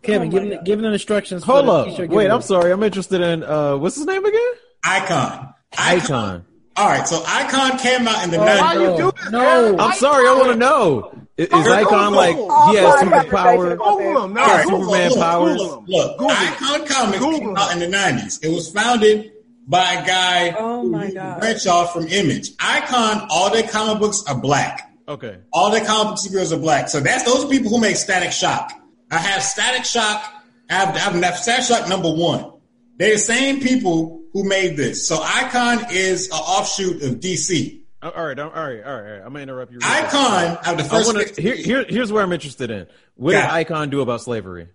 Kevin, 0.03 0.31
give 0.31 0.49
them, 0.49 0.65
give 0.65 0.81
them 0.81 0.93
instructions. 0.93 1.45
for 1.45 1.53
Hold 1.53 1.67
the 1.67 1.73
up. 1.73 1.87
Wait, 1.89 1.97
giveaway. 1.97 2.27
I'm 2.29 2.43
sorry. 2.43 2.73
I'm 2.73 2.83
interested 2.83 3.21
in 3.21 3.43
uh 3.43 3.77
what's 3.77 3.97
his 3.97 4.07
name 4.07 4.25
again? 4.25 4.53
Icon. 4.85 5.53
Icon. 5.77 6.45
All 6.77 6.89
right, 6.89 7.09
so 7.09 7.23
Icon 7.27 7.79
came 7.79 8.07
out 8.07 8.23
in 8.23 8.31
the 8.31 8.37
Oh, 8.39 8.45
90s. 8.47 8.61
Why 8.61 8.75
you 8.75 8.81
No, 8.81 8.97
do 8.99 9.13
this? 9.17 9.31
no. 9.33 9.39
man? 9.73 9.81
I'm 9.81 9.93
sorry. 9.97 10.29
I 10.29 10.33
want 10.35 10.49
to 10.53 10.57
know. 10.57 11.26
Is, 11.37 11.47
is 11.49 11.67
Icon 11.69 12.15
like 12.15 12.35
All 12.37 12.71
he 12.71 12.77
has 12.79 12.95
five 12.95 13.09
superpower? 13.27 13.77
Google 13.77 14.25
him. 14.25 14.33
No, 14.35 14.41
All 14.41 14.47
right, 14.49 14.65
Google 14.65 14.81
Superman 14.85 15.13
him. 15.13 15.19
powers. 15.19 15.57
Google. 15.61 15.85
Look, 15.87 16.19
Google. 16.19 16.31
Icon 16.37 16.87
Comics 16.87 17.19
Google 17.19 17.39
came 17.41 17.57
out 17.57 17.73
in 17.73 17.79
the 17.79 17.87
90s. 17.97 18.43
It 18.45 18.49
was 18.49 18.71
founded 18.71 19.33
by 19.67 19.93
a 19.95 20.07
guy 20.07 20.55
Oh 20.59 20.83
my 20.85 21.11
God. 21.11 21.41
branched 21.41 21.67
off 21.67 21.93
from 21.93 22.07
Image. 22.09 22.53
Icon, 22.61 23.27
all 23.31 23.51
their 23.51 23.65
comic 23.65 23.99
books 24.01 24.23
are 24.29 24.39
black. 24.39 24.91
Okay. 25.09 25.39
All 25.53 25.71
their 25.71 25.85
comic 25.85 26.15
book 26.15 26.19
superheroes 26.19 26.53
are 26.53 26.59
black. 26.61 26.89
So 26.89 27.01
that's 27.01 27.25
those 27.25 27.45
people 27.47 27.71
who 27.71 27.81
make 27.81 27.97
Static 27.97 28.33
Shock. 28.33 28.73
I 29.11 29.19
have 29.19 29.43
Static 29.43 29.85
Shock. 29.85 30.23
I 30.71 30.75
have, 30.75 30.97
I 30.97 30.99
have 31.27 31.37
Static 31.37 31.65
Shock 31.67 31.89
number 31.89 32.11
one. 32.11 32.51
They're 32.97 33.13
the 33.13 33.19
same 33.19 33.61
people 33.61 34.23
who 34.33 34.49
made 34.49 34.77
this. 34.77 35.07
So 35.07 35.21
Icon 35.23 35.87
is 35.91 36.29
an 36.29 36.33
offshoot 36.39 37.03
of 37.03 37.21
DC. 37.21 37.83
All 38.15 38.27
right. 38.27 38.39
All 38.39 38.49
right. 38.49 38.57
All 38.57 38.69
right. 38.69 38.85
All 38.85 38.95
right. 38.95 39.19
I'm 39.19 39.33
gonna 39.33 39.41
interrupt 39.41 39.73
you. 39.73 39.79
Icon, 39.83 40.59
of 40.67 40.79
the 40.79 40.85
first. 40.85 41.13
15 41.13 41.43
Here, 41.43 41.55
here, 41.57 41.85
here's 41.89 42.13
where 42.13 42.23
I'm 42.23 42.33
interested 42.33 42.71
in. 42.71 42.87
What 43.15 43.33
did 43.33 43.43
Icon 43.45 43.91
do 43.91 44.01
about 44.01 44.21
slavery? 44.21 44.69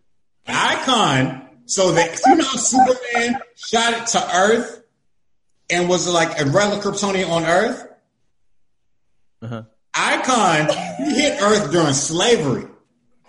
Icon, 0.47 1.47
so 1.65 1.91
that 1.91 2.19
you 2.25 2.35
know 2.35 2.43
Superman 2.43 3.41
shot 3.55 3.93
it 3.93 4.07
to 4.07 4.35
Earth 4.35 4.83
and 5.69 5.87
was 5.87 6.11
like 6.11 6.39
a 6.39 6.45
relic 6.45 6.81
Kryptonian 6.81 7.29
on 7.29 7.45
Earth. 7.45 7.87
Uh-huh. 9.41 9.63
Icon 9.93 10.69
he 10.97 11.21
hit 11.21 11.41
Earth 11.41 11.71
during 11.71 11.93
slavery. 11.93 12.65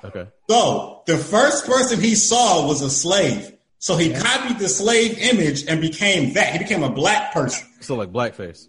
Okay. 0.04 0.28
So 0.48 1.02
the 1.06 1.16
first 1.16 1.66
person 1.66 2.00
he 2.00 2.14
saw 2.14 2.66
was 2.66 2.82
a 2.82 2.90
slave. 2.90 3.52
So 3.78 3.96
he 3.96 4.12
copied 4.12 4.58
the 4.58 4.68
slave 4.68 5.18
image 5.18 5.64
and 5.66 5.80
became 5.80 6.34
that. 6.34 6.52
He 6.52 6.58
became 6.58 6.82
a 6.82 6.90
black 6.90 7.32
person. 7.32 7.66
So 7.80 7.96
like 7.96 8.12
blackface. 8.12 8.68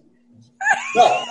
So 0.93 1.23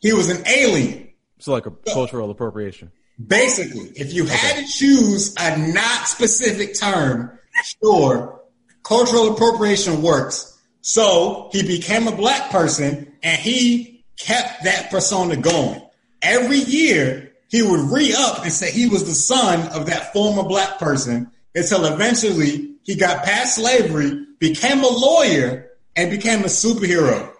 he 0.00 0.12
was 0.12 0.30
an 0.30 0.46
alien. 0.46 1.10
So 1.38 1.52
like 1.52 1.66
a 1.66 1.70
cultural 1.70 2.30
appropriation. 2.30 2.92
Basically, 3.24 3.90
if 3.94 4.12
you 4.12 4.24
had 4.26 4.56
to 4.56 4.66
choose 4.66 5.34
a 5.38 5.56
not 5.72 6.08
specific 6.08 6.78
term, 6.78 7.38
sure, 7.64 8.40
cultural 8.82 9.34
appropriation 9.34 10.02
works. 10.02 10.48
So 10.80 11.48
he 11.52 11.62
became 11.62 12.08
a 12.08 12.16
black 12.16 12.50
person 12.50 13.12
and 13.22 13.40
he 13.40 14.04
kept 14.18 14.64
that 14.64 14.90
persona 14.90 15.36
going. 15.36 15.80
Every 16.20 16.58
year, 16.58 17.32
he 17.48 17.62
would 17.62 17.80
re 17.92 18.14
up 18.16 18.42
and 18.42 18.52
say 18.52 18.70
he 18.70 18.88
was 18.88 19.04
the 19.04 19.14
son 19.14 19.68
of 19.72 19.86
that 19.86 20.12
former 20.12 20.42
black 20.42 20.78
person 20.78 21.30
until 21.54 21.84
eventually 21.84 22.76
he 22.82 22.96
got 22.96 23.24
past 23.24 23.56
slavery, 23.56 24.26
became 24.38 24.82
a 24.82 24.88
lawyer, 24.88 25.70
and 25.94 26.10
became 26.10 26.40
a 26.40 26.46
superhero. 26.46 27.31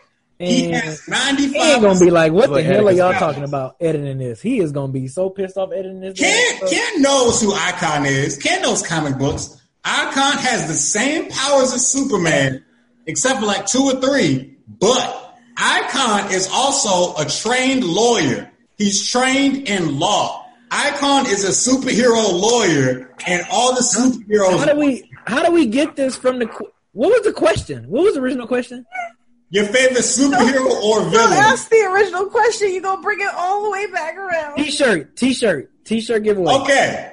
He 0.42 0.70
has 0.70 1.06
95 1.08 1.52
he 1.52 1.58
ain't 1.58 1.82
gonna 1.82 2.00
be 2.00 2.10
like, 2.10 2.32
what 2.32 2.46
the 2.46 2.56
Like 2.56 2.64
hell 2.64 2.88
are 2.88 2.92
y'all 2.92 3.12
talking 3.12 3.44
about 3.44 3.76
editing 3.80 4.18
this? 4.18 4.40
He 4.40 4.60
is 4.60 4.72
gonna 4.72 4.92
be 4.92 5.08
so 5.08 5.30
pissed 5.30 5.56
off 5.56 5.72
editing 5.72 6.00
this. 6.00 6.18
Ken, 6.18 6.58
damn. 6.60 6.68
Ken 6.68 7.02
knows 7.02 7.40
who 7.40 7.52
Icon 7.52 8.06
is. 8.06 8.38
Ken 8.38 8.62
knows 8.62 8.82
comic 8.82 9.18
books. 9.18 9.60
Icon 9.84 10.38
has 10.38 10.68
the 10.68 10.74
same 10.74 11.28
powers 11.28 11.72
as 11.72 11.86
Superman, 11.86 12.64
except 13.06 13.40
for 13.40 13.46
like 13.46 13.66
two 13.66 13.82
or 13.82 14.00
three. 14.00 14.56
But 14.80 15.36
Icon 15.56 16.32
is 16.32 16.48
also 16.52 17.20
a 17.20 17.28
trained 17.28 17.84
lawyer. 17.84 18.50
He's 18.78 19.08
trained 19.08 19.68
in 19.68 19.98
law. 19.98 20.46
Icon 20.70 21.26
is 21.26 21.44
a 21.44 21.48
superhero 21.48 22.32
lawyer, 22.32 23.14
and 23.26 23.46
all 23.50 23.74
the 23.74 23.82
superheroes. 23.82 24.58
How 24.58 24.72
do 24.72 24.78
we? 24.78 25.10
How 25.26 25.44
do 25.44 25.52
we 25.52 25.66
get 25.66 25.96
this 25.96 26.16
from 26.16 26.38
the? 26.38 26.46
What 26.92 27.10
was 27.10 27.22
the 27.22 27.32
question? 27.32 27.84
What 27.88 28.04
was 28.04 28.14
the 28.14 28.20
original 28.20 28.46
question? 28.46 28.86
Your 29.52 29.66
favorite 29.66 29.98
superhero 30.02 30.64
or 30.82 31.00
Don't 31.00 31.10
villain? 31.10 31.32
ask 31.34 31.68
the 31.68 31.84
original 31.92 32.24
question. 32.26 32.72
You 32.72 32.80
gonna 32.80 33.02
bring 33.02 33.20
it 33.20 33.28
all 33.36 33.64
the 33.64 33.70
way 33.70 33.86
back 33.86 34.16
around. 34.16 34.56
T-shirt, 34.56 35.14
T-shirt, 35.14 35.70
T-shirt 35.84 36.22
giveaway. 36.24 36.54
Okay. 36.54 37.12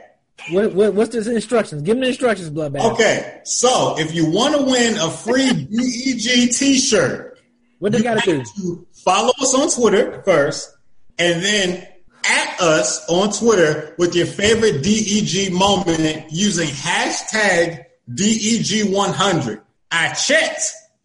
What, 0.51 0.73
what, 0.73 0.93
what's 0.93 1.13
the 1.13 1.35
instructions? 1.35 1.81
Give 1.81 1.97
me 1.97 2.03
the 2.03 2.07
instructions, 2.09 2.49
Bloodbath. 2.49 2.93
Okay. 2.93 3.41
So 3.43 3.95
if 3.99 4.15
you 4.15 4.31
want 4.31 4.55
to 4.55 4.61
win 4.63 4.95
a 4.97 5.09
free 5.11 5.51
DEG 5.51 6.51
T-shirt, 6.53 7.37
What 7.79 7.91
they 7.91 7.97
you 7.97 8.03
gotta 8.05 8.43
do? 8.55 8.87
follow 8.93 9.33
us 9.41 9.53
on 9.53 9.69
Twitter 9.69 10.21
first, 10.23 10.73
and 11.17 11.43
then 11.43 11.85
at 12.25 12.61
us 12.61 13.05
on 13.09 13.33
Twitter 13.33 13.95
with 13.97 14.15
your 14.15 14.27
favorite 14.27 14.81
DEG 14.81 15.51
moment 15.51 16.31
using 16.31 16.69
hashtag 16.69 17.83
DEG100. 18.13 19.61
I 19.91 20.13
checked. 20.13 20.61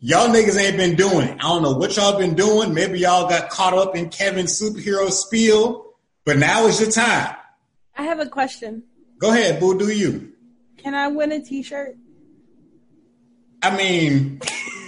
Y'all 0.07 0.29
niggas 0.29 0.61
ain't 0.61 0.77
been 0.77 0.97
doing 0.97 1.29
it. 1.29 1.39
I 1.39 1.49
don't 1.49 1.63
know 1.63 1.73
what 1.73 1.97
y'all 1.97 2.19
been 2.19 2.35
doing. 2.35 2.75
Maybe 2.75 2.99
y'all 2.99 3.27
got 3.27 3.49
caught 3.49 3.73
up 3.73 3.97
in 3.97 4.11
Kevin's 4.11 4.61
superhero 4.61 5.11
spiel, 5.11 5.95
but 6.27 6.37
now 6.37 6.67
is 6.67 6.79
your 6.79 6.91
time. 6.91 7.35
I 7.97 8.03
have 8.03 8.21
a 8.21 8.27
question. 8.27 8.83
Go 9.19 9.33
ahead, 9.33 9.61
boo. 9.61 9.79
Do 9.79 9.89
you? 9.89 10.35
Can 10.77 10.95
I 10.95 11.09
win 11.09 11.33
a 11.33 11.41
T-shirt? 11.41 11.97
I 13.63 13.75
mean, 13.75 14.43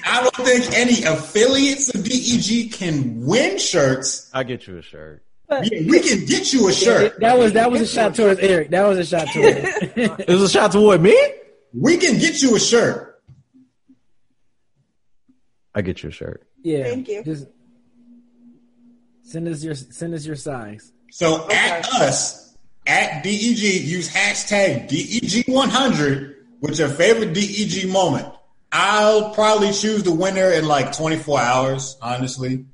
I 0.04 0.20
don't 0.20 0.46
think 0.46 0.70
any 0.76 1.02
affiliates 1.04 1.94
of 1.94 2.04
DEG 2.04 2.74
can 2.74 3.24
win 3.24 3.56
shirts. 3.56 4.30
I 4.34 4.42
get 4.42 4.66
you 4.66 4.76
a 4.76 4.82
shirt. 4.82 5.24
But 5.48 5.72
Yeah, 5.72 5.90
we 5.90 6.00
can 6.00 6.26
get 6.26 6.52
you 6.52 6.68
a 6.68 6.72
shirt. 6.74 7.20
That 7.20 7.38
was 7.38 7.54
that 7.54 7.70
was 7.70 7.80
a 7.80 7.86
shot 7.86 8.16
towards 8.16 8.38
Eric. 8.40 8.68
That 8.68 8.86
was 8.86 8.98
a 8.98 9.04
shot 9.06 9.28
towards. 9.32 9.56
It 9.96 10.28
was 10.28 10.42
a 10.42 10.48
shot 10.50 10.72
toward 10.72 11.00
me. 11.00 11.18
We 11.72 11.96
can 11.96 12.18
get 12.18 12.42
you 12.42 12.54
a 12.54 12.60
shirt. 12.60 13.05
I 15.76 15.82
get 15.82 16.02
you 16.02 16.08
a 16.08 16.12
shirt. 16.12 16.48
yeah. 16.62 16.84
Thank 16.84 17.06
you. 17.06 17.22
Just 17.22 17.46
send 19.22 19.46
us 19.46 19.62
your 19.62 19.74
send 19.74 20.14
us 20.14 20.24
your 20.26 20.36
size. 20.36 20.90
So 21.12 21.48
at 21.50 21.86
us, 21.94 22.56
at 22.86 23.22
DEG, 23.22 23.84
use 23.84 24.08
hashtag 24.08 24.88
DEG100 24.88 26.34
with 26.60 26.78
your 26.78 26.88
favorite 26.88 27.34
DEG 27.34 27.88
moment. 27.88 28.26
I'll 28.72 29.34
probably 29.34 29.72
choose 29.72 30.02
the 30.02 30.12
winner 30.12 30.50
in 30.50 30.66
like 30.66 30.96
24 30.96 31.38
hours, 31.40 31.96
honestly. 32.02 32.66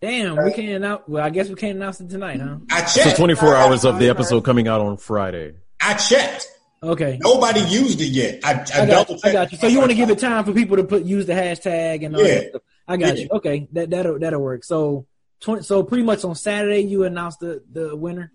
Damn, 0.00 0.36
we 0.36 0.52
can't 0.52 0.68
announce. 0.68 1.02
Well, 1.08 1.24
I 1.24 1.30
guess 1.30 1.48
we 1.48 1.56
can't 1.56 1.76
announce 1.76 2.00
it 2.00 2.08
tonight, 2.08 2.40
huh? 2.40 2.58
I 2.70 2.80
checked. 2.82 2.90
So 2.90 3.04
checked. 3.04 3.16
24 3.16 3.56
hours 3.56 3.84
of 3.84 3.98
the 3.98 4.10
episode 4.10 4.42
coming 4.42 4.68
out 4.68 4.80
on 4.80 4.96
Friday. 4.96 5.54
I 5.80 5.94
checked. 5.94 6.46
Okay. 6.82 7.18
Nobody 7.22 7.60
used 7.60 8.00
it 8.00 8.06
yet. 8.08 8.40
I, 8.44 8.52
I, 8.52 8.82
I 8.82 8.86
got, 8.86 9.08
double 9.08 9.14
you. 9.14 9.20
I 9.24 9.32
got 9.32 9.52
you. 9.52 9.58
So 9.58 9.66
you 9.66 9.78
want 9.78 9.90
to 9.90 9.96
give 9.96 10.10
it 10.10 10.18
time 10.18 10.44
for 10.44 10.52
people 10.52 10.76
to 10.76 10.84
put 10.84 11.04
use 11.04 11.26
the 11.26 11.32
hashtag 11.32 12.04
and 12.06 12.14
all 12.14 12.22
Yeah. 12.24 12.34
that 12.34 12.48
stuff. 12.50 12.62
I 12.86 12.96
got 12.96 13.16
Yeah. 13.16 13.22
you. 13.24 13.28
Okay, 13.32 13.68
that 13.72 13.90
that'll 13.90 14.18
that'll 14.18 14.40
work. 14.40 14.64
So 14.64 15.06
twenty. 15.40 15.62
So 15.62 15.82
pretty 15.82 16.04
much 16.04 16.24
on 16.24 16.34
Saturday 16.34 16.80
you 16.80 17.04
announce 17.04 17.36
the 17.36 17.62
the 17.72 17.96
winner. 17.96 18.32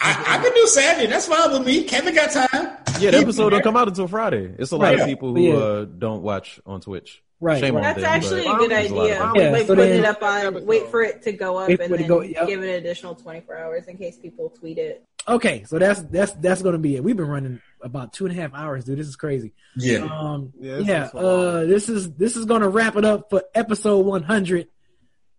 I, 0.00 0.10
I 0.10 0.42
can 0.42 0.52
do 0.52 0.66
Saturday. 0.66 1.06
That's 1.06 1.26
fine 1.26 1.52
with 1.52 1.64
me. 1.66 1.84
Kevin 1.84 2.14
got 2.14 2.30
time. 2.30 2.76
Yeah, 3.00 3.12
the 3.12 3.18
episode 3.18 3.50
don't 3.50 3.62
come 3.62 3.76
out 3.76 3.88
until 3.88 4.08
Friday. 4.08 4.54
It's 4.58 4.72
a 4.72 4.76
lot 4.76 4.86
Right. 4.90 5.00
of 5.00 5.06
people 5.06 5.34
who 5.34 5.40
Yeah. 5.40 5.54
uh, 5.54 5.84
don't 5.86 6.22
watch 6.22 6.60
on 6.66 6.80
Twitch. 6.80 7.22
Right, 7.40 7.60
Shame 7.60 7.74
right. 7.76 7.80
on 7.80 8.00
That's 8.00 8.00
them, 8.00 8.04
actually 8.10 8.46
a 8.46 8.56
good 8.56 8.70
there's 8.70 8.90
lot 8.90 8.98
of 8.98 9.04
idea. 9.10 9.14
people. 9.26 9.36
Yeah, 9.42 9.52
wait, 9.52 9.66
so 9.66 9.74
put 9.74 9.82
then- 9.82 9.98
it 10.00 10.04
up 10.06 10.22
on. 10.22 10.64
Wait 10.66 10.86
for 10.88 11.02
it 11.02 11.22
to 11.22 11.32
go 11.32 11.56
up 11.58 11.68
Wait 11.68 11.80
and 11.80 11.88
for 11.88 11.94
it 11.94 11.98
to 11.98 12.02
then 12.04 12.08
go- 12.08 12.20
yep. 12.22 12.46
give 12.46 12.62
it 12.62 12.68
an 12.68 12.74
additional 12.76 13.14
24 13.14 13.56
hours 13.58 13.86
in 13.88 13.98
case 13.98 14.16
people 14.18 14.48
tweet 14.50 14.78
it. 14.78 15.02
Okay, 15.28 15.64
so 15.64 15.78
that's 15.78 16.02
that's 16.02 16.32
that's 16.32 16.62
gonna 16.62 16.78
be 16.78 16.96
it. 16.96 17.02
We've 17.02 17.16
been 17.16 17.28
running 17.28 17.60
about 17.82 18.12
two 18.12 18.26
and 18.26 18.36
a 18.36 18.40
half 18.40 18.54
hours, 18.54 18.84
dude. 18.84 18.98
This 18.98 19.08
is 19.08 19.16
crazy. 19.16 19.52
Yeah. 19.76 20.04
Um, 20.04 20.52
Yeah, 20.60 20.78
yeah, 20.78 21.00
this 21.02 21.14
is 21.14 21.14
uh, 21.14 21.64
this 21.66 21.88
is 21.88 22.12
this 22.12 22.36
is 22.36 22.44
gonna 22.44 22.68
wrap 22.68 22.96
it 22.96 23.04
up 23.04 23.30
for 23.30 23.42
episode 23.54 24.06
100. 24.06 24.68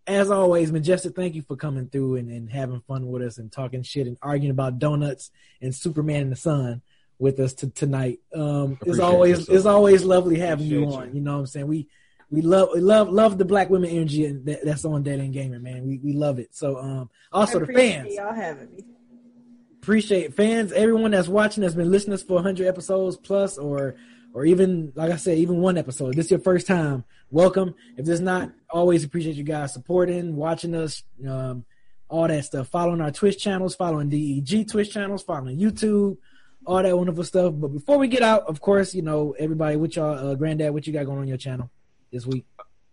As 0.05 0.31
always, 0.31 0.71
Majestic, 0.71 1.15
thank 1.15 1.35
you 1.35 1.41
for 1.41 1.57
coming 1.57 1.87
through 1.89 2.15
and, 2.15 2.29
and 2.29 2.49
having 2.49 2.81
fun 2.87 3.07
with 3.07 3.21
us 3.21 3.37
and 3.37 3.51
talking 3.51 3.83
shit 3.83 4.07
and 4.07 4.17
arguing 4.21 4.51
about 4.51 4.79
donuts 4.79 5.31
and 5.61 5.75
Superman 5.75 6.21
in 6.21 6.29
the 6.29 6.37
sun 6.37 6.81
with 7.19 7.39
us 7.39 7.53
to, 7.55 7.69
tonight. 7.69 8.19
Um, 8.33 8.77
it's 8.85 8.99
always 8.99 9.47
it's 9.49 9.65
always 9.65 10.03
lovely 10.03 10.39
having 10.39 10.67
you 10.67 10.83
Appreciate 10.83 11.01
on. 11.01 11.07
you. 11.09 11.15
You 11.15 11.21
know 11.21 11.33
what 11.33 11.39
I'm 11.39 11.45
saying? 11.47 11.67
We 11.67 11.87
we 12.29 12.41
love 12.41 12.69
we 12.73 12.81
love 12.81 13.09
love 13.09 13.37
the 13.37 13.45
black 13.45 13.69
women 13.69 13.89
energy 13.89 14.25
and 14.25 14.45
that, 14.45 14.65
that's 14.65 14.85
on 14.85 15.03
Dead 15.03 15.19
End 15.19 15.33
Gaming, 15.33 15.63
man. 15.63 15.87
We 15.87 15.97
we 15.97 16.13
love 16.13 16.39
it. 16.39 16.55
So 16.55 16.77
um, 16.77 17.09
also 17.31 17.61
I 17.61 17.65
the 17.65 17.73
fans 17.73 18.13
y'all 18.15 18.33
having 18.33 18.71
me. 18.71 18.83
Appreciate 19.87 20.33
fans, 20.33 20.73
everyone 20.73 21.11
that's 21.11 21.29
watching 21.29 21.61
that's 21.61 21.73
been 21.73 21.89
listening 21.89 22.17
for 22.17 22.33
100 22.33 22.67
episodes 22.67 23.15
plus, 23.15 23.57
or 23.57 23.95
or 24.33 24.43
even 24.43 24.91
like 24.95 25.13
I 25.13 25.15
said, 25.15 25.37
even 25.37 25.61
one 25.61 25.77
episode. 25.77 26.13
This 26.13 26.25
is 26.25 26.31
your 26.31 26.41
first 26.41 26.67
time. 26.67 27.05
Welcome. 27.31 27.73
If 27.95 28.05
this 28.05 28.19
not, 28.19 28.51
always 28.69 29.05
appreciate 29.05 29.37
you 29.37 29.45
guys 29.45 29.71
supporting, 29.71 30.35
watching 30.35 30.75
us, 30.75 31.03
um, 31.25 31.63
all 32.09 32.27
that 32.27 32.43
stuff. 32.43 32.67
Following 32.67 32.99
our 32.99 33.11
Twitch 33.11 33.41
channels, 33.41 33.75
following 33.75 34.09
DEG 34.09 34.67
Twitch 34.67 34.91
channels, 34.91 35.23
following 35.23 35.57
YouTube, 35.57 36.17
all 36.65 36.83
that 36.83 36.97
wonderful 36.97 37.23
stuff. 37.23 37.53
But 37.55 37.69
before 37.69 37.97
we 37.97 38.09
get 38.09 38.23
out, 38.23 38.43
of 38.43 38.59
course, 38.59 38.93
you 38.93 39.03
know 39.03 39.35
everybody, 39.39 39.77
what 39.77 39.95
y'all, 39.95 40.31
uh, 40.31 40.35
Granddad, 40.35 40.73
what 40.73 40.85
you 40.85 40.91
got 40.91 41.05
going 41.05 41.19
on 41.19 41.29
your 41.29 41.37
channel 41.37 41.71
this 42.11 42.25
week? 42.25 42.45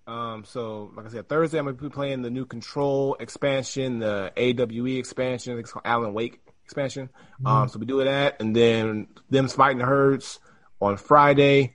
Um, 0.07 0.45
so 0.45 0.93
like 0.95 1.07
I 1.07 1.09
said, 1.09 1.29
Thursday 1.29 1.59
I'm 1.59 1.65
gonna 1.65 1.77
be 1.77 1.89
playing 1.89 2.23
the 2.23 2.31
new 2.31 2.45
Control 2.47 3.17
expansion, 3.19 3.99
the 3.99 4.33
AWE 4.37 4.97
expansion. 4.97 5.59
It's 5.59 5.73
called 5.73 5.87
Alan 5.87 6.15
Wake 6.15 6.44
expansion. 6.65 7.11
Um, 7.45 7.69
so 7.69 7.79
we 7.79 7.87
do 7.87 8.03
that, 8.03 8.41
and 8.41 8.55
then 8.55 9.09
them 9.31 9.49
fighting 9.49 9.79
the 9.79 9.85
herds 9.85 10.39
on 10.81 10.97
Friday. 10.97 11.75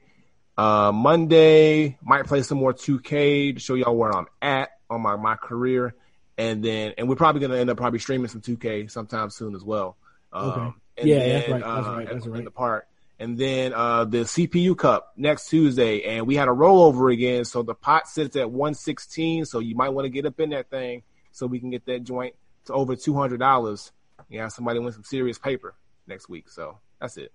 Uh, 0.57 0.91
Monday 0.91 1.97
might 2.01 2.25
play 2.25 2.41
some 2.41 2.57
more 2.57 2.73
2K 2.73 3.53
to 3.53 3.59
show 3.59 3.75
y'all 3.75 3.95
where 3.95 4.15
I'm 4.15 4.25
at 4.41 4.71
on 4.89 5.01
my 5.01 5.15
my 5.15 5.35
career, 5.35 5.95
and 6.37 6.63
then 6.63 6.93
and 6.97 7.07
we're 7.07 7.15
probably 7.15 7.41
gonna 7.41 7.57
end 7.57 7.69
up 7.69 7.77
probably 7.77 7.99
streaming 7.99 8.27
some 8.27 8.41
2K 8.41 8.91
sometime 8.91 9.29
soon 9.29 9.55
as 9.55 9.63
well. 9.63 9.97
Um, 10.33 10.49
Okay. 10.49 10.75
Yeah, 11.01 11.19
then, 11.19 11.29
that's 11.29 11.49
right, 11.49 11.61
that's 11.61 11.87
uh, 11.87 11.91
right, 11.91 12.09
that's 12.11 12.25
in 12.25 12.31
right. 12.31 12.43
the 12.43 12.51
park. 12.51 12.87
And 13.19 13.37
then 13.37 13.73
uh, 13.73 14.05
the 14.05 14.19
CPU 14.19 14.77
Cup 14.77 15.13
next 15.17 15.49
Tuesday, 15.49 16.03
and 16.03 16.25
we 16.25 16.35
had 16.35 16.47
a 16.47 16.51
rollover 16.51 17.11
again. 17.11 17.43
So 17.43 17.63
the 17.63 17.75
pot 17.75 18.07
sits 18.07 18.35
at 18.37 18.49
116. 18.49 19.45
So 19.45 19.59
you 19.59 19.75
might 19.75 19.89
want 19.89 20.05
to 20.05 20.09
get 20.09 20.25
up 20.25 20.39
in 20.39 20.51
that 20.51 20.69
thing 20.69 21.03
so 21.31 21.45
we 21.45 21.59
can 21.59 21.69
get 21.69 21.85
that 21.85 22.03
joint 22.03 22.35
to 22.65 22.73
over 22.73 22.95
two 22.95 23.13
hundred 23.13 23.39
dollars. 23.39 23.91
Yeah, 24.29 24.47
somebody 24.47 24.79
win 24.79 24.91
some 24.91 25.03
serious 25.03 25.37
paper 25.37 25.75
next 26.07 26.29
week. 26.29 26.49
So 26.49 26.77
that's 26.99 27.17
it. 27.17 27.31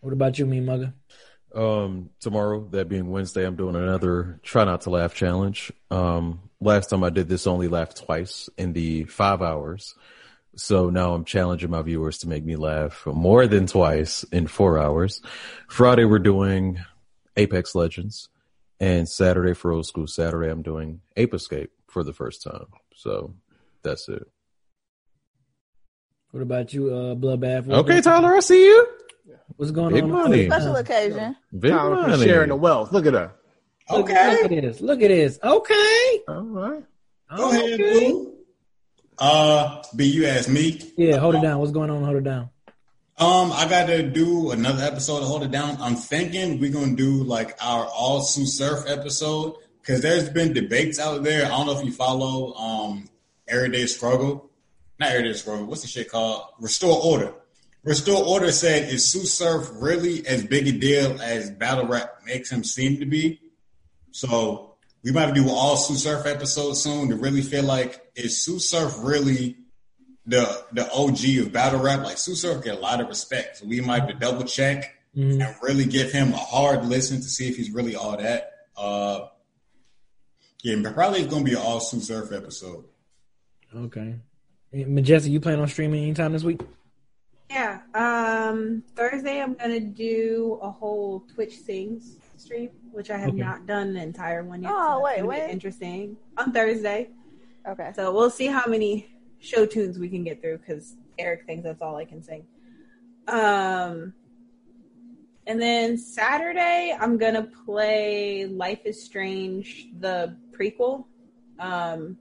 What 0.00 0.12
about 0.12 0.38
you, 0.38 0.46
me 0.46 0.60
mugger? 0.60 0.94
Um, 1.54 2.10
tomorrow, 2.20 2.66
that 2.70 2.88
being 2.88 3.10
Wednesday, 3.10 3.44
I'm 3.44 3.56
doing 3.56 3.74
another 3.74 4.40
try 4.42 4.64
not 4.64 4.82
to 4.82 4.90
laugh 4.90 5.14
challenge. 5.14 5.72
Um, 5.90 6.40
last 6.60 6.90
time 6.90 7.02
I 7.02 7.10
did 7.10 7.28
this, 7.28 7.46
only 7.46 7.68
laughed 7.68 8.04
twice 8.04 8.48
in 8.56 8.72
the 8.72 9.04
five 9.04 9.42
hours. 9.42 9.94
So 10.56 10.90
now 10.90 11.14
I'm 11.14 11.24
challenging 11.24 11.70
my 11.70 11.82
viewers 11.82 12.18
to 12.18 12.28
make 12.28 12.44
me 12.44 12.56
laugh 12.56 13.04
more 13.06 13.46
than 13.46 13.66
twice 13.66 14.24
in 14.24 14.46
four 14.46 14.78
hours. 14.78 15.22
Friday, 15.68 16.04
we're 16.04 16.18
doing 16.18 16.80
Apex 17.36 17.74
Legends 17.74 18.28
and 18.80 19.08
Saturday 19.08 19.54
for 19.54 19.72
old 19.72 19.86
school 19.86 20.06
Saturday, 20.06 20.50
I'm 20.50 20.62
doing 20.62 21.00
Ape 21.16 21.34
Escape 21.34 21.70
for 21.86 22.02
the 22.02 22.14
first 22.14 22.42
time. 22.42 22.66
So 22.94 23.34
that's 23.82 24.08
it. 24.08 24.26
What 26.32 26.42
about 26.42 26.72
you, 26.72 26.88
uh, 26.94 27.14
Bloodbath? 27.14 27.66
What's 27.66 27.80
Okay, 27.80 27.88
going- 27.94 28.02
Tyler, 28.02 28.36
I 28.36 28.40
see 28.40 28.64
you. 28.64 28.86
What's 29.56 29.72
going 29.72 29.92
Big 29.94 30.04
on? 30.04 30.10
money. 30.10 30.46
Special 30.46 30.76
occasion. 30.76 31.36
Big 31.58 31.72
Tyler 31.72 32.02
for 32.04 32.08
money. 32.10 32.24
sharing 32.24 32.48
the 32.50 32.56
wealth. 32.56 32.92
Look 32.92 33.04
at 33.06 33.14
her. 33.14 33.32
Look, 33.90 34.08
Okay. 34.08 34.42
look 34.42 34.52
at 34.52 34.62
this. 34.62 34.80
Look 34.80 35.02
at 35.02 35.08
this. 35.08 35.38
Okay. 35.42 36.20
All 36.28 36.42
right. 36.42 36.84
Go 37.36 37.50
ahead, 37.50 37.72
Okay. 37.80 38.10
boo. 38.10 38.32
Uh, 39.18 39.82
B, 39.96 40.04
you 40.06 40.26
asked 40.26 40.48
me. 40.48 40.80
Yeah, 40.96 41.16
hold 41.16 41.34
it 41.34 41.42
down. 41.42 41.58
What's 41.58 41.72
going 41.72 41.90
on? 41.90 42.02
Hold 42.04 42.16
it 42.16 42.24
down. 42.24 42.48
Um, 43.18 43.52
I 43.52 43.68
got 43.68 43.86
to 43.88 44.02
do 44.02 44.50
another 44.52 44.82
episode 44.82 45.20
to 45.20 45.26
hold 45.26 45.42
it 45.42 45.50
down. 45.50 45.76
I'm 45.80 45.94
thinking 45.96 46.58
we're 46.58 46.72
gonna 46.72 46.96
do 46.96 47.22
like 47.24 47.54
our 47.62 47.84
all 47.84 48.22
Sue 48.22 48.46
Surf 48.46 48.84
episode 48.86 49.56
because 49.82 50.00
there's 50.00 50.30
been 50.30 50.54
debates 50.54 50.98
out 50.98 51.22
there. 51.22 51.44
I 51.44 51.48
don't 51.48 51.66
know 51.66 51.78
if 51.78 51.84
you 51.84 51.92
follow 51.92 52.54
um 52.54 53.10
Everyday 53.46 53.84
Struggle, 53.86 54.49
not. 55.00 55.66
What's 55.66 55.82
the 55.82 55.88
shit 55.88 56.10
called? 56.10 56.42
Restore 56.60 57.00
Order. 57.02 57.34
Restore 57.82 58.24
Order 58.24 58.52
said, 58.52 58.92
"Is 58.92 59.10
Sue 59.10 59.24
Surf 59.24 59.68
really 59.74 60.26
as 60.26 60.44
big 60.44 60.68
a 60.68 60.72
deal 60.72 61.20
as 61.22 61.50
battle 61.50 61.86
rap 61.86 62.20
makes 62.26 62.50
him 62.50 62.62
seem 62.62 63.00
to 63.00 63.06
be?" 63.06 63.40
So 64.12 64.76
we 65.02 65.12
might 65.12 65.32
do 65.34 65.42
an 65.44 65.48
all 65.50 65.76
Sue 65.76 65.94
Surf 65.96 66.26
episodes 66.26 66.82
soon 66.82 67.08
to 67.08 67.16
really 67.16 67.42
feel 67.42 67.62
like 67.64 68.00
is 68.14 68.42
Sue 68.42 68.58
Surf 68.58 68.94
really 68.98 69.56
the 70.26 70.64
the 70.72 70.90
OG 70.92 71.38
of 71.38 71.52
battle 71.52 71.80
rap? 71.80 72.04
Like 72.04 72.18
Sue 72.18 72.34
Surf 72.34 72.62
get 72.62 72.76
a 72.76 72.80
lot 72.80 73.00
of 73.00 73.08
respect, 73.08 73.56
so 73.58 73.66
we 73.66 73.80
might 73.80 74.00
have 74.00 74.08
to 74.10 74.14
double 74.14 74.44
check 74.44 74.94
Mhm. 75.16 75.44
and 75.44 75.56
really 75.62 75.86
give 75.86 76.12
him 76.12 76.32
a 76.34 76.36
hard 76.36 76.84
listen 76.86 77.16
to 77.22 77.28
see 77.28 77.48
if 77.48 77.56
he's 77.56 77.70
really 77.70 77.96
all 77.96 78.16
that. 78.18 78.52
Uh, 78.76 79.26
yeah, 80.62 80.76
probably 80.92 81.20
it's 81.20 81.32
gonna 81.32 81.44
be 81.44 81.52
an 81.52 81.56
all 81.56 81.80
Sue 81.80 82.00
Surf 82.00 82.30
episode. 82.32 82.84
Okay. 83.74 84.16
Majestic, 84.72 85.32
you 85.32 85.40
plan 85.40 85.58
on 85.58 85.68
streaming 85.68 86.04
anytime 86.04 86.32
this 86.32 86.44
week? 86.44 86.60
Yeah. 87.50 87.80
Um, 87.94 88.84
Thursday, 88.94 89.40
I'm 89.42 89.54
gonna 89.54 89.80
do 89.80 90.58
a 90.62 90.70
whole 90.70 91.20
Twitch 91.34 91.58
Sings 91.58 92.18
stream, 92.36 92.70
which 92.92 93.10
I 93.10 93.18
have 93.18 93.30
Okay. 93.30 93.38
not 93.38 93.66
done 93.66 93.94
the 93.94 94.02
entire 94.02 94.44
one 94.44 94.62
yet. 94.62 94.70
Oh, 94.72 94.98
so 94.98 95.02
wait, 95.02 95.22
wait. 95.26 95.50
interesting 95.50 96.16
on 96.36 96.52
Thursday. 96.52 97.08
Okay. 97.66 97.90
So 97.96 98.12
we'll 98.14 98.30
see 98.30 98.46
how 98.46 98.64
many 98.68 99.08
show 99.40 99.66
tunes 99.66 99.98
we 99.98 100.08
can 100.08 100.22
get 100.22 100.40
through 100.40 100.58
because 100.58 100.94
Eric 101.18 101.46
thinks 101.46 101.64
that's 101.64 101.82
all 101.82 101.96
I 101.96 102.04
can 102.04 102.22
sing. 102.22 102.46
Um, 103.26 104.14
and 105.48 105.60
then 105.60 105.98
Saturday, 105.98 106.96
I'm 106.98 107.18
gonna 107.18 107.42
play 107.64 108.46
Life 108.46 108.82
is 108.84 109.02
Strange, 109.02 109.88
the 109.98 110.36
prequel. 110.52 111.06
Um, 111.58 112.16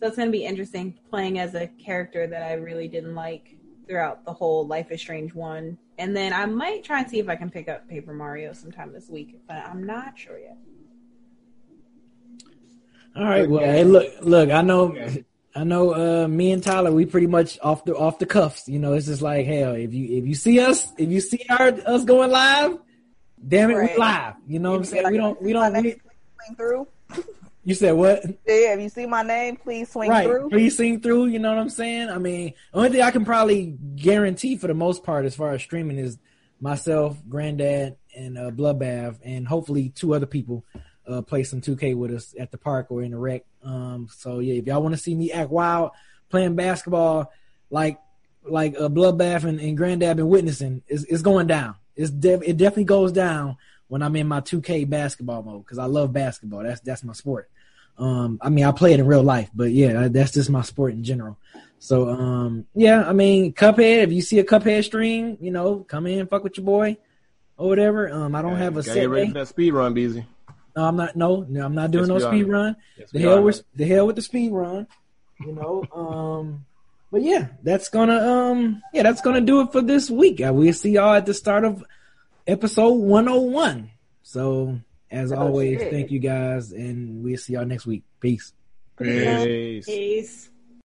so 0.00 0.06
it's 0.06 0.16
gonna 0.16 0.30
be 0.30 0.44
interesting 0.44 0.98
playing 1.10 1.38
as 1.38 1.54
a 1.54 1.66
character 1.66 2.26
that 2.26 2.42
I 2.42 2.54
really 2.54 2.88
didn't 2.88 3.14
like 3.14 3.56
throughout 3.86 4.24
the 4.24 4.32
whole 4.32 4.66
Life 4.66 4.90
is 4.90 5.00
Strange 5.00 5.34
one. 5.34 5.78
And 5.98 6.14
then 6.14 6.32
I 6.32 6.44
might 6.46 6.84
try 6.84 7.00
and 7.00 7.10
see 7.10 7.18
if 7.18 7.28
I 7.28 7.36
can 7.36 7.50
pick 7.50 7.68
up 7.68 7.88
Paper 7.88 8.12
Mario 8.12 8.52
sometime 8.52 8.92
this 8.92 9.08
week, 9.08 9.40
but 9.48 9.56
I'm 9.56 9.84
not 9.84 10.18
sure 10.18 10.38
yet. 10.38 10.58
All 13.16 13.24
right. 13.24 13.48
Well, 13.48 13.64
hey, 13.64 13.84
look, 13.84 14.12
look. 14.20 14.50
I 14.50 14.60
know, 14.60 14.94
I 15.54 15.64
know. 15.64 15.94
Uh, 16.24 16.28
me 16.28 16.52
and 16.52 16.62
Tyler, 16.62 16.92
we 16.92 17.06
pretty 17.06 17.26
much 17.26 17.58
off 17.62 17.84
the 17.86 17.96
off 17.96 18.18
the 18.18 18.26
cuffs. 18.26 18.68
You 18.68 18.78
know, 18.78 18.92
it's 18.92 19.06
just 19.06 19.22
like 19.22 19.46
hell. 19.46 19.72
If 19.72 19.94
you 19.94 20.18
if 20.18 20.26
you 20.26 20.34
see 20.34 20.60
us, 20.60 20.92
if 20.98 21.08
you 21.10 21.20
see 21.22 21.46
our 21.48 21.68
us 21.86 22.04
going 22.04 22.30
live, 22.30 22.78
damn 23.48 23.70
it, 23.70 23.74
Right. 23.74 23.92
we 23.94 23.98
live. 23.98 24.34
You 24.46 24.58
know 24.58 24.72
what 24.72 24.78
I'm 24.80 24.84
saying? 24.84 25.10
We 25.10 25.16
don't. 25.16 25.40
We 25.40 25.52
don't. 25.54 25.82
We, 25.82 25.96
through. 26.56 26.86
you 27.66 27.74
said 27.74 27.92
what? 27.94 28.24
Yeah, 28.46 28.74
if 28.74 28.80
you 28.80 28.88
see 28.88 29.06
my 29.06 29.24
name, 29.24 29.56
please 29.56 29.90
swing 29.90 30.08
right. 30.08 30.24
through. 30.24 30.50
Please 30.50 30.76
sing 30.76 31.00
through. 31.00 31.26
You 31.26 31.40
know 31.40 31.48
what 31.48 31.58
I'm 31.58 31.68
saying? 31.68 32.10
I 32.10 32.18
mean, 32.18 32.54
only 32.72 32.90
thing 32.90 33.02
I 33.02 33.10
can 33.10 33.24
probably 33.24 33.76
guarantee 33.96 34.56
for 34.56 34.68
the 34.68 34.74
most 34.74 35.02
part, 35.02 35.24
as 35.24 35.34
far 35.34 35.50
as 35.50 35.62
streaming, 35.62 35.98
is 35.98 36.16
myself, 36.60 37.18
Granddad, 37.28 37.96
and 38.16 38.38
uh, 38.38 38.52
Bloodbath, 38.52 39.18
and 39.24 39.48
hopefully 39.48 39.88
two 39.88 40.14
other 40.14 40.26
people 40.26 40.64
uh, 41.08 41.22
play 41.22 41.42
some 41.42 41.60
2K 41.60 41.96
with 41.96 42.12
us 42.12 42.36
at 42.38 42.52
the 42.52 42.56
park 42.56 42.86
or 42.90 43.02
in 43.02 43.10
the 43.10 43.18
rec. 43.18 43.42
Um, 43.64 44.06
so 44.16 44.38
yeah, 44.38 44.54
if 44.54 44.66
y'all 44.66 44.80
want 44.80 44.94
to 44.94 45.00
see 45.00 45.16
me 45.16 45.32
act 45.32 45.50
wild 45.50 45.90
playing 46.30 46.54
basketball, 46.54 47.32
like 47.68 47.98
like 48.48 48.76
uh, 48.76 48.88
Bloodbath 48.88 49.42
and, 49.42 49.58
and 49.58 49.76
Granddad 49.76 50.18
been 50.18 50.28
witnessing, 50.28 50.82
it's, 50.86 51.02
it's 51.02 51.22
going 51.22 51.48
down. 51.48 51.74
It's 51.96 52.12
def- 52.12 52.44
it 52.44 52.58
definitely 52.58 52.84
goes 52.84 53.10
down 53.10 53.56
when 53.88 54.04
I'm 54.04 54.14
in 54.14 54.28
my 54.28 54.40
2K 54.40 54.88
basketball 54.88 55.42
mode 55.42 55.64
because 55.64 55.78
I 55.78 55.86
love 55.86 56.12
basketball. 56.12 56.62
That's 56.62 56.80
that's 56.80 57.02
my 57.02 57.12
sport. 57.12 57.50
Um, 57.98 58.38
I 58.42 58.50
mean, 58.50 58.64
I 58.64 58.72
play 58.72 58.92
it 58.92 59.00
in 59.00 59.06
real 59.06 59.22
life, 59.22 59.50
but 59.54 59.70
yeah, 59.70 60.08
that's 60.08 60.32
just 60.32 60.50
my 60.50 60.62
sport 60.62 60.92
in 60.92 61.02
general. 61.02 61.38
So, 61.78 62.08
um, 62.08 62.66
yeah, 62.74 63.08
I 63.08 63.12
mean, 63.12 63.52
Cuphead. 63.52 64.04
If 64.04 64.12
you 64.12 64.22
see 64.22 64.38
a 64.38 64.44
Cuphead 64.44 64.84
stream, 64.84 65.38
you 65.40 65.50
know, 65.50 65.80
come 65.88 66.06
in, 66.06 66.26
fuck 66.26 66.44
with 66.44 66.56
your 66.56 66.66
boy, 66.66 66.96
or 67.56 67.68
whatever. 67.68 68.10
Um, 68.10 68.34
I 68.34 68.42
don't 68.42 68.56
have 68.56 68.76
a 68.76 68.82
set 68.82 69.08
ready 69.08 69.26
day. 69.26 69.32
for 69.32 69.38
that 69.38 69.48
speed 69.48 69.72
run, 69.72 69.94
BZ. 69.94 70.24
No, 70.74 70.84
I'm 70.84 70.96
not. 70.96 71.16
No, 71.16 71.46
no, 71.48 71.64
I'm 71.64 71.74
not 71.74 71.90
doing 71.90 72.08
Yes, 72.10 72.20
no 72.20 72.28
speed 72.28 72.44
run. 72.44 72.76
Yes, 72.98 73.10
the 73.10 73.20
hell 73.20 73.42
with 73.42 73.62
the 73.74 73.86
hell 73.86 74.06
with 74.06 74.16
the 74.16 74.22
speed 74.22 74.52
run. 74.52 74.86
You 75.40 75.52
know. 75.52 75.84
Um, 75.94 76.66
but 77.10 77.22
yeah, 77.22 77.48
that's 77.62 77.88
gonna 77.88 78.18
um, 78.18 78.82
yeah, 78.92 79.02
that's 79.02 79.20
gonna 79.20 79.40
do 79.40 79.60
it 79.62 79.72
for 79.72 79.80
this 79.80 80.10
week. 80.10 80.40
We'll 80.40 80.72
see 80.72 80.92
y'all 80.92 81.14
at 81.14 81.24
the 81.24 81.34
start 81.34 81.64
of 81.64 81.84
episode 82.46 82.94
101. 82.94 83.90
So 84.22 84.80
as 85.10 85.32
Oh, 85.32 85.36
always, 85.36 85.78
shit. 85.78 85.90
thank 85.92 86.10
you 86.10 86.18
guys, 86.18 86.72
and 86.72 87.22
we'll 87.22 87.36
see 87.36 87.54
y'all 87.54 87.64
next 87.66 87.86
week. 87.86 88.02
Peace. 88.20 88.52
Peace. 88.98 89.86
Peace. 89.86 90.50